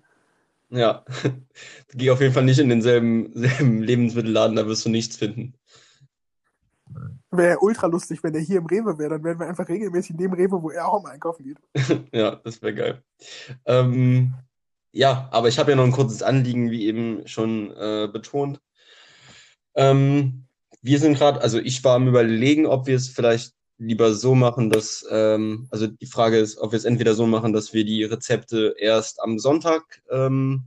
Ja, 0.69 1.03
geh 1.95 2.11
auf 2.11 2.21
jeden 2.21 2.33
Fall 2.33 2.45
nicht 2.45 2.59
in 2.59 2.69
denselben 2.69 3.31
selben 3.33 3.81
Lebensmittelladen, 3.81 4.55
da 4.55 4.67
wirst 4.67 4.85
du 4.85 4.89
nichts 4.89 5.17
finden. 5.17 5.55
Wäre 7.31 7.53
ja 7.53 7.57
ultra 7.59 7.87
lustig, 7.87 8.23
wenn 8.23 8.33
der 8.33 8.41
hier 8.43 8.59
im 8.59 8.67
Rewe 8.67 8.99
wäre, 8.99 9.09
dann 9.09 9.23
wären 9.23 9.39
wir 9.39 9.47
einfach 9.47 9.67
regelmäßig 9.67 10.11
in 10.11 10.17
dem 10.17 10.33
Rewe, 10.33 10.61
wo 10.61 10.69
er 10.69 10.87
auch 10.87 11.01
mal 11.01 11.09
einkaufen 11.09 11.43
geht. 11.43 11.57
ja, 12.13 12.35
das 12.35 12.61
wäre 12.61 12.75
geil. 12.75 13.03
Ähm, 13.65 14.35
ja, 14.95 15.27
aber 15.31 15.49
ich 15.49 15.59
habe 15.59 15.71
ja 15.71 15.75
noch 15.75 15.83
ein 15.83 15.91
kurzes 15.91 16.23
Anliegen, 16.23 16.71
wie 16.71 16.85
eben 16.85 17.27
schon 17.27 17.71
äh, 17.75 18.07
betont. 18.11 18.61
Ähm, 19.75 20.47
wir 20.81 20.99
sind 20.99 21.17
gerade, 21.17 21.41
also 21.41 21.59
ich 21.59 21.83
war 21.83 21.95
am 21.97 22.07
Überlegen, 22.07 22.65
ob 22.65 22.87
wir 22.87 22.95
es 22.95 23.09
vielleicht 23.09 23.53
lieber 23.77 24.13
so 24.13 24.35
machen, 24.35 24.69
dass, 24.69 25.05
ähm, 25.11 25.67
also 25.69 25.87
die 25.87 26.05
Frage 26.05 26.37
ist, 26.37 26.57
ob 26.59 26.71
wir 26.71 26.77
es 26.77 26.85
entweder 26.85 27.13
so 27.13 27.27
machen, 27.27 27.51
dass 27.51 27.73
wir 27.73 27.83
die 27.83 28.05
Rezepte 28.05 28.73
erst 28.79 29.21
am 29.21 29.37
Sonntag 29.37 30.01
ähm, 30.09 30.63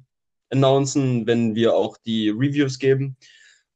announcen, 0.51 1.27
wenn 1.27 1.55
wir 1.55 1.75
auch 1.75 1.97
die 1.97 2.29
Reviews 2.29 2.79
geben, 2.79 3.17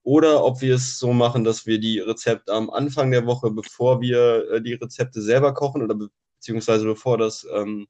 oder 0.03 0.45
ob 0.45 0.61
wir 0.61 0.75
es 0.75 0.99
so 0.99 1.15
machen, 1.15 1.45
dass 1.45 1.65
wir 1.65 1.79
die 1.79 1.99
Rezepte 2.01 2.53
am 2.53 2.69
Anfang 2.69 3.11
der 3.11 3.25
Woche, 3.25 3.51
bevor 3.51 4.03
wir 4.03 4.51
äh, 4.51 4.61
die 4.61 4.75
Rezepte 4.75 5.23
selber 5.23 5.55
kochen 5.55 5.83
oder 5.83 5.95
be 5.95 6.11
beziehungsweise 6.37 6.85
bevor 6.85 7.19
das, 7.19 7.47
ähm, 7.55 7.87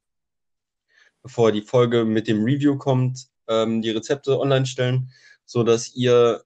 bevor 1.22 1.52
die 1.52 1.62
Folge 1.62 2.04
mit 2.04 2.28
dem 2.28 2.44
Review 2.44 2.76
kommt, 2.76 3.28
ähm, 3.48 3.82
die 3.82 3.90
Rezepte 3.90 4.38
online 4.38 4.66
stellen, 4.66 5.12
so 5.44 5.62
dass 5.62 5.94
ihr 5.94 6.44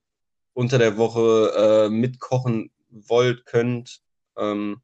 unter 0.54 0.78
der 0.78 0.96
Woche 0.96 1.52
äh, 1.56 1.88
mitkochen 1.90 2.70
wollt, 2.90 3.46
könnt, 3.46 4.00
ähm, 4.36 4.80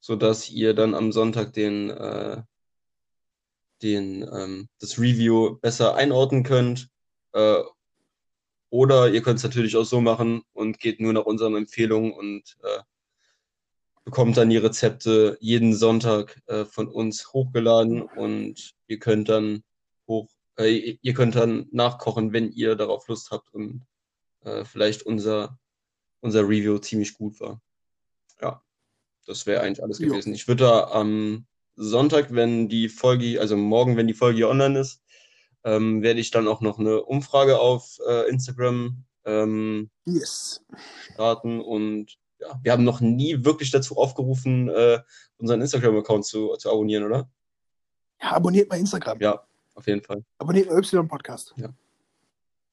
so 0.00 0.16
dass 0.16 0.50
ihr 0.50 0.74
dann 0.74 0.94
am 0.94 1.12
Sonntag 1.12 1.52
den, 1.52 1.90
äh, 1.90 2.42
den, 3.82 4.22
ähm, 4.22 4.68
das 4.80 4.98
Review 4.98 5.58
besser 5.60 5.94
einordnen 5.94 6.42
könnt. 6.42 6.88
Äh, 7.32 7.62
oder 8.70 9.10
ihr 9.10 9.22
könnt 9.22 9.38
es 9.38 9.44
natürlich 9.44 9.76
auch 9.76 9.84
so 9.84 10.00
machen 10.00 10.42
und 10.54 10.80
geht 10.80 10.98
nur 10.98 11.12
nach 11.12 11.24
unseren 11.24 11.56
Empfehlungen 11.56 12.12
und 12.12 12.56
äh, 12.62 12.80
bekommt 14.04 14.36
dann 14.36 14.50
die 14.50 14.56
Rezepte 14.56 15.36
jeden 15.40 15.74
Sonntag 15.74 16.40
äh, 16.46 16.64
von 16.64 16.88
uns 16.88 17.32
hochgeladen 17.32 18.02
und 18.02 18.74
ihr 18.86 18.98
könnt 18.98 19.28
dann 19.28 19.62
hoch, 20.08 20.28
äh, 20.58 20.98
ihr 21.00 21.14
könnt 21.14 21.36
dann 21.36 21.68
nachkochen, 21.70 22.32
wenn 22.32 22.52
ihr 22.52 22.74
darauf 22.74 23.06
Lust 23.08 23.30
habt 23.30 23.52
und 23.54 23.82
äh, 24.44 24.64
vielleicht 24.64 25.04
unser, 25.04 25.58
unser 26.20 26.42
Review 26.42 26.78
ziemlich 26.78 27.14
gut 27.14 27.38
war. 27.40 27.60
Ja, 28.40 28.62
das 29.26 29.46
wäre 29.46 29.62
eigentlich 29.62 29.82
alles 29.82 29.98
gewesen. 29.98 30.30
Jo. 30.30 30.34
Ich 30.34 30.48
würde 30.48 30.64
da 30.64 30.90
am 30.90 31.46
Sonntag, 31.76 32.34
wenn 32.34 32.68
die 32.68 32.88
Folge, 32.88 33.40
also 33.40 33.56
morgen, 33.56 33.96
wenn 33.96 34.08
die 34.08 34.14
Folge 34.14 34.48
online 34.48 34.80
ist, 34.80 35.02
ähm, 35.64 36.02
werde 36.02 36.20
ich 36.20 36.30
dann 36.30 36.48
auch 36.48 36.60
noch 36.60 36.78
eine 36.78 37.02
Umfrage 37.02 37.60
auf 37.60 37.98
äh, 38.08 38.28
Instagram 38.28 39.04
ähm, 39.24 39.90
yes. 40.04 40.64
starten 41.12 41.60
und 41.60 42.18
ja, 42.42 42.60
wir 42.62 42.72
haben 42.72 42.84
noch 42.84 43.00
nie 43.00 43.44
wirklich 43.44 43.70
dazu 43.70 43.96
aufgerufen, 43.96 44.68
äh, 44.68 45.00
unseren 45.38 45.60
Instagram-Account 45.60 46.24
zu, 46.24 46.56
zu 46.56 46.70
abonnieren, 46.70 47.04
oder? 47.04 47.30
Ja, 48.20 48.32
abonniert 48.32 48.68
mal 48.68 48.78
Instagram. 48.78 49.20
Ja, 49.20 49.42
auf 49.74 49.86
jeden 49.86 50.02
Fall. 50.02 50.24
Abonniert 50.38 50.68
mal 50.68 50.78
Y-Podcast. 50.78 51.54
Ja. 51.56 51.72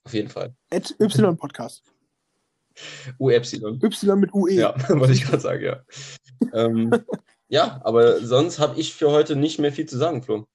Auf 0.04 0.14
jeden 0.14 0.30
Fall. 0.30 0.54
At 0.72 0.96
Y-Podcast. 1.00 1.84
U-Epsilon. 3.20 3.80
Y 3.84 4.20
mit 4.20 4.34
UE. 4.34 4.54
Ja, 4.54 4.76
wollte 4.90 5.14
ich 5.14 5.24
gerade 5.24 5.42
sagen, 5.42 5.64
ja. 5.64 5.84
ähm, 6.54 6.92
ja, 7.48 7.80
aber 7.84 8.20
sonst 8.22 8.60
habe 8.60 8.80
ich 8.80 8.94
für 8.94 9.12
heute 9.12 9.36
nicht 9.36 9.60
mehr 9.60 9.72
viel 9.72 9.86
zu 9.86 9.98
sagen, 9.98 10.24
Flo. 10.24 10.48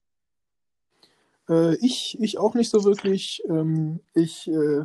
Äh, 1.48 1.76
ich, 1.76 2.16
ich 2.20 2.38
auch 2.38 2.54
nicht 2.54 2.70
so 2.70 2.84
wirklich. 2.84 3.42
Ähm, 3.48 4.00
ich 4.14 4.48
äh, 4.48 4.84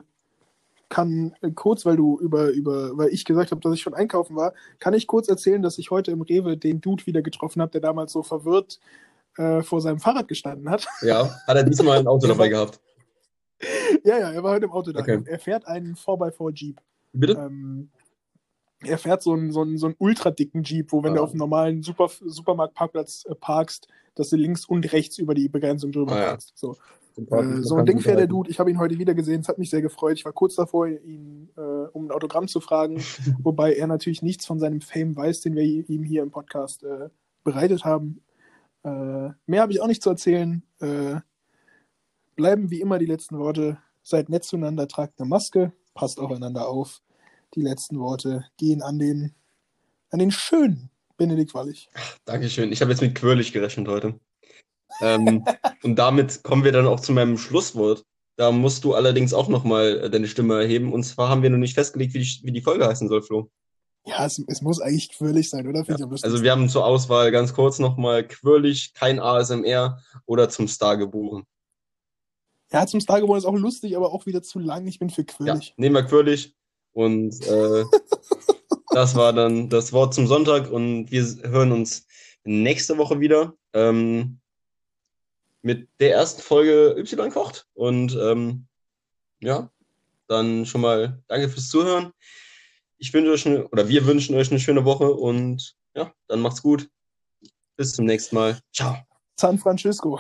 kann 0.90 1.36
äh, 1.41 1.52
kurz, 1.52 1.86
weil 1.86 1.95
du 1.95 2.20
über, 2.20 2.49
über, 2.49 2.98
weil 2.98 3.10
ich 3.10 3.26
gesagt 3.26 3.52
habe, 3.52 3.61
dass 3.61 3.74
ich 3.74 3.82
schon 3.82 3.94
einkaufen 3.94 4.36
war, 4.36 4.53
kann 4.80 4.94
ich 4.94 5.07
kurz 5.07 5.28
erzählen, 5.28 5.61
dass 5.61 5.78
ich 5.78 5.91
heute 5.91 6.11
im 6.11 6.22
Rewe 6.22 6.57
den 6.57 6.82
Dude 6.82 7.06
wieder 7.06 7.22
getroffen 7.22 7.61
habe, 7.61 7.72
der 7.72 7.82
damals 7.82 8.11
so 8.11 8.24
verwirrt 8.24 8.80
äh, 9.38 9.61
vor 9.61 9.82
seinem 9.82 9.99
Fahrrad 9.99 10.28
gestanden 10.28 10.70
hat. 10.70 10.88
Ja, 11.02 11.30
hat 11.48 11.56
er 11.56 11.64
diesmal 11.64 11.99
ein 11.99 12.07
Auto 12.07 12.28
dabei 12.28 12.49
gehabt? 12.49 12.80
ja, 14.03 14.18
ja, 14.18 14.32
er 14.32 14.44
war 14.44 14.53
heute 14.53 14.66
im 14.66 14.72
Auto 14.72 14.91
da. 14.91 14.99
Okay. 14.99 15.22
Er 15.26 15.40
fährt 15.40 15.68
einen 15.68 15.95
4x4 15.95 16.53
Jeep. 16.53 16.82
Bitte? 17.14 17.34
Ähm, 17.34 17.90
er 18.82 18.98
fährt 18.98 19.22
so 19.22 19.34
einen, 19.34 19.52
so 19.52 19.61
einen, 19.61 19.78
so 19.78 19.88
einen 19.88 19.95
ultra 19.99 20.32
dicken 20.32 20.64
Jeep, 20.64 20.91
wo 20.91 21.03
wenn 21.03 21.14
ah. 21.14 21.18
du 21.18 21.24
auf 21.24 21.32
einem 21.32 21.40
normalen 21.40 21.84
Super, 21.84 22.10
Supermarktparkplatz 22.10 23.26
äh, 23.30 23.36
parkst, 23.36 23.88
dass 24.16 24.30
du 24.30 24.38
links 24.38 24.66
und 24.66 24.91
rechts 24.91 25.18
über 25.18 25.34
die 25.34 25.49
Begrenzung 25.49 25.91
drüber 25.91 26.14
ah, 26.14 26.26
parkst. 26.28 26.49
Ja. 26.49 26.56
So. 26.56 26.78
Äh, 27.32 27.62
so 27.62 27.76
ein 27.76 27.86
Ding 27.86 28.00
fährt 28.00 28.20
der 28.20 28.28
Dude. 28.28 28.50
Ich 28.50 28.60
habe 28.60 28.70
ihn 28.70 28.80
heute 28.80 28.98
wieder 28.98 29.14
gesehen. 29.14 29.41
Es 29.41 29.48
hat 29.48 29.58
mich 29.58 29.70
sehr 29.70 29.82
gefreut. 29.82 30.18
Ich 30.18 30.26
war 30.26 30.34
kurz 30.34 30.56
davor, 30.56 30.88
ihn 30.88 31.50
äh, 31.58 31.62
um 31.62 32.06
ein 32.06 32.12
Autogramm 32.12 32.48
zu 32.48 32.60
fragen, 32.60 33.02
wobei 33.40 33.74
er 33.74 33.88
natürlich 33.88 34.22
nichts 34.22 34.46
von 34.46 34.60
seinem 34.60 34.82
Fame 34.82 35.16
weiß, 35.16 35.41
den 35.41 35.56
wir 35.56 35.64
ihm 35.64 36.04
hier 36.04 36.24
im 36.24 36.32
Podcast 36.32 36.84
äh, 36.84 37.10
bereitet 37.44 37.86
haben. 37.86 38.22
Äh, 38.84 39.30
mehr 39.46 39.62
habe 39.62 39.72
ich 39.72 39.82
auch 39.82 39.88
nicht 39.88 40.04
zu 40.04 40.10
erzählen. 40.10 40.64
Äh, 40.80 41.18
bleiben 42.36 42.72
wie 42.72 42.82
immer 42.82 43.00
die 43.00 43.06
letzten 43.06 43.38
Worte. 43.38 43.78
Seid 44.04 44.30
nett 44.30 44.44
zueinander, 44.44 44.88
tragt 44.88 45.20
eine 45.20 45.28
Maske, 45.28 45.74
passt 45.94 46.20
aufeinander 46.20 46.68
auf. 46.68 47.02
Die 47.56 47.62
letzten 47.62 48.00
Worte 48.00 48.46
gehen 48.58 48.82
an 48.82 49.00
den, 49.00 49.34
an 50.10 50.20
den 50.20 50.32
schönen 50.32 50.90
Benedikt 51.18 51.54
Wallig. 51.54 51.90
Dankeschön. 52.26 52.72
Ich 52.72 52.82
habe 52.82 52.91
jetzt 52.91 53.02
mit 53.02 53.16
Quirlig 53.16 53.52
gerechnet 53.52 53.88
heute. 53.88 54.20
Ähm, 55.02 55.46
und 55.84 55.96
damit 55.96 56.44
kommen 56.44 56.64
wir 56.64 56.72
dann 56.72 56.88
auch 56.88 57.00
zu 57.00 57.12
meinem 57.12 57.38
Schlusswort. 57.38 58.04
Da 58.38 58.52
musst 58.52 58.86
du 58.86 58.94
allerdings 58.94 59.34
auch 59.34 59.50
nochmal 59.50 60.00
äh, 60.00 60.10
deine 60.10 60.28
Stimme 60.28 60.62
erheben. 60.62 60.94
Und 60.94 61.04
zwar 61.04 61.30
haben 61.30 61.44
wir 61.44 61.50
noch 61.50 61.58
nicht 61.58 61.74
festgelegt, 61.74 62.14
wie 62.14 62.20
die, 62.20 62.40
wie 62.44 62.52
die 62.52 62.62
Folge 62.62 62.88
heißen 62.88 63.10
soll, 63.10 63.22
Flo. 63.22 63.50
Ja, 64.06 64.26
es, 64.26 64.42
es 64.48 64.62
muss 64.62 64.80
eigentlich 64.80 65.12
quirlig 65.12 65.50
sein, 65.50 65.68
oder? 65.68 65.84
Ja. 65.86 65.98
Also 66.22 66.42
wir 66.42 66.52
haben 66.52 66.70
zur 66.70 66.86
Auswahl 66.86 67.32
ganz 67.32 67.54
kurz 67.54 67.80
nochmal 67.80 68.26
quirlig, 68.26 68.94
kein 68.94 69.20
ASMR 69.20 70.02
oder 70.26 70.50
zum 70.50 70.68
Star 70.68 70.98
geboren. 70.98 71.44
Ja, 72.72 72.86
zum 72.86 73.02
Star 73.02 73.20
geworden 73.20 73.40
ist 73.40 73.46
auch 73.46 73.58
lustig, 73.58 73.98
aber 73.98 74.14
auch 74.14 74.26
wieder 74.26 74.42
zu 74.42 74.60
lang. 74.60 74.88
Ich 74.88 75.00
bin 75.00 75.10
für 75.10 75.26
Quirlig. 75.26 75.70
Ja, 75.70 75.74
nehmen 75.78 75.96
wir 75.96 76.04
Quirlig. 76.04 76.56
Und 76.94 77.46
äh, 77.46 77.84
das 78.94 79.16
war 79.16 79.34
dann 79.34 79.70
das 79.70 79.92
Wort 79.92 80.14
zum 80.14 80.28
Sonntag. 80.28 80.72
Und 80.72 81.12
wir 81.12 81.24
hören 81.50 81.72
uns 81.72 82.06
nächste 82.44 82.98
Woche 82.98 83.20
wieder 83.20 83.54
ähm, 83.74 84.40
mit 85.61 85.90
der 85.99 86.14
ersten 86.14 86.41
Folge 86.41 86.95
Y 86.98 87.31
kocht. 87.31 87.68
Und 87.73 88.15
ähm, 88.15 88.68
ja, 89.41 89.69
dann 90.27 90.65
schon 90.65 90.81
mal 90.81 91.22
danke 91.27 91.49
fürs 91.49 91.69
Zuhören. 91.69 92.14
Ich 92.98 93.14
wünsche 93.14 93.31
euch 93.31 93.45
eine, 93.45 93.68
oder 93.69 93.88
wir 93.88 94.06
wünschen 94.06 94.36
euch 94.36 94.52
eine 94.52 94.60
schöne 94.60 94.86
Woche 94.86 95.11
und 95.11 95.76
ja, 95.95 96.14
dann 96.27 96.41
macht's 96.41 96.61
gut. 96.61 96.90
Bis 97.77 97.94
zum 97.94 98.06
nächsten 98.06 98.36
Mal. 98.36 98.60
Ciao. 98.73 98.98
San 99.40 99.57
Francisco. 99.57 100.19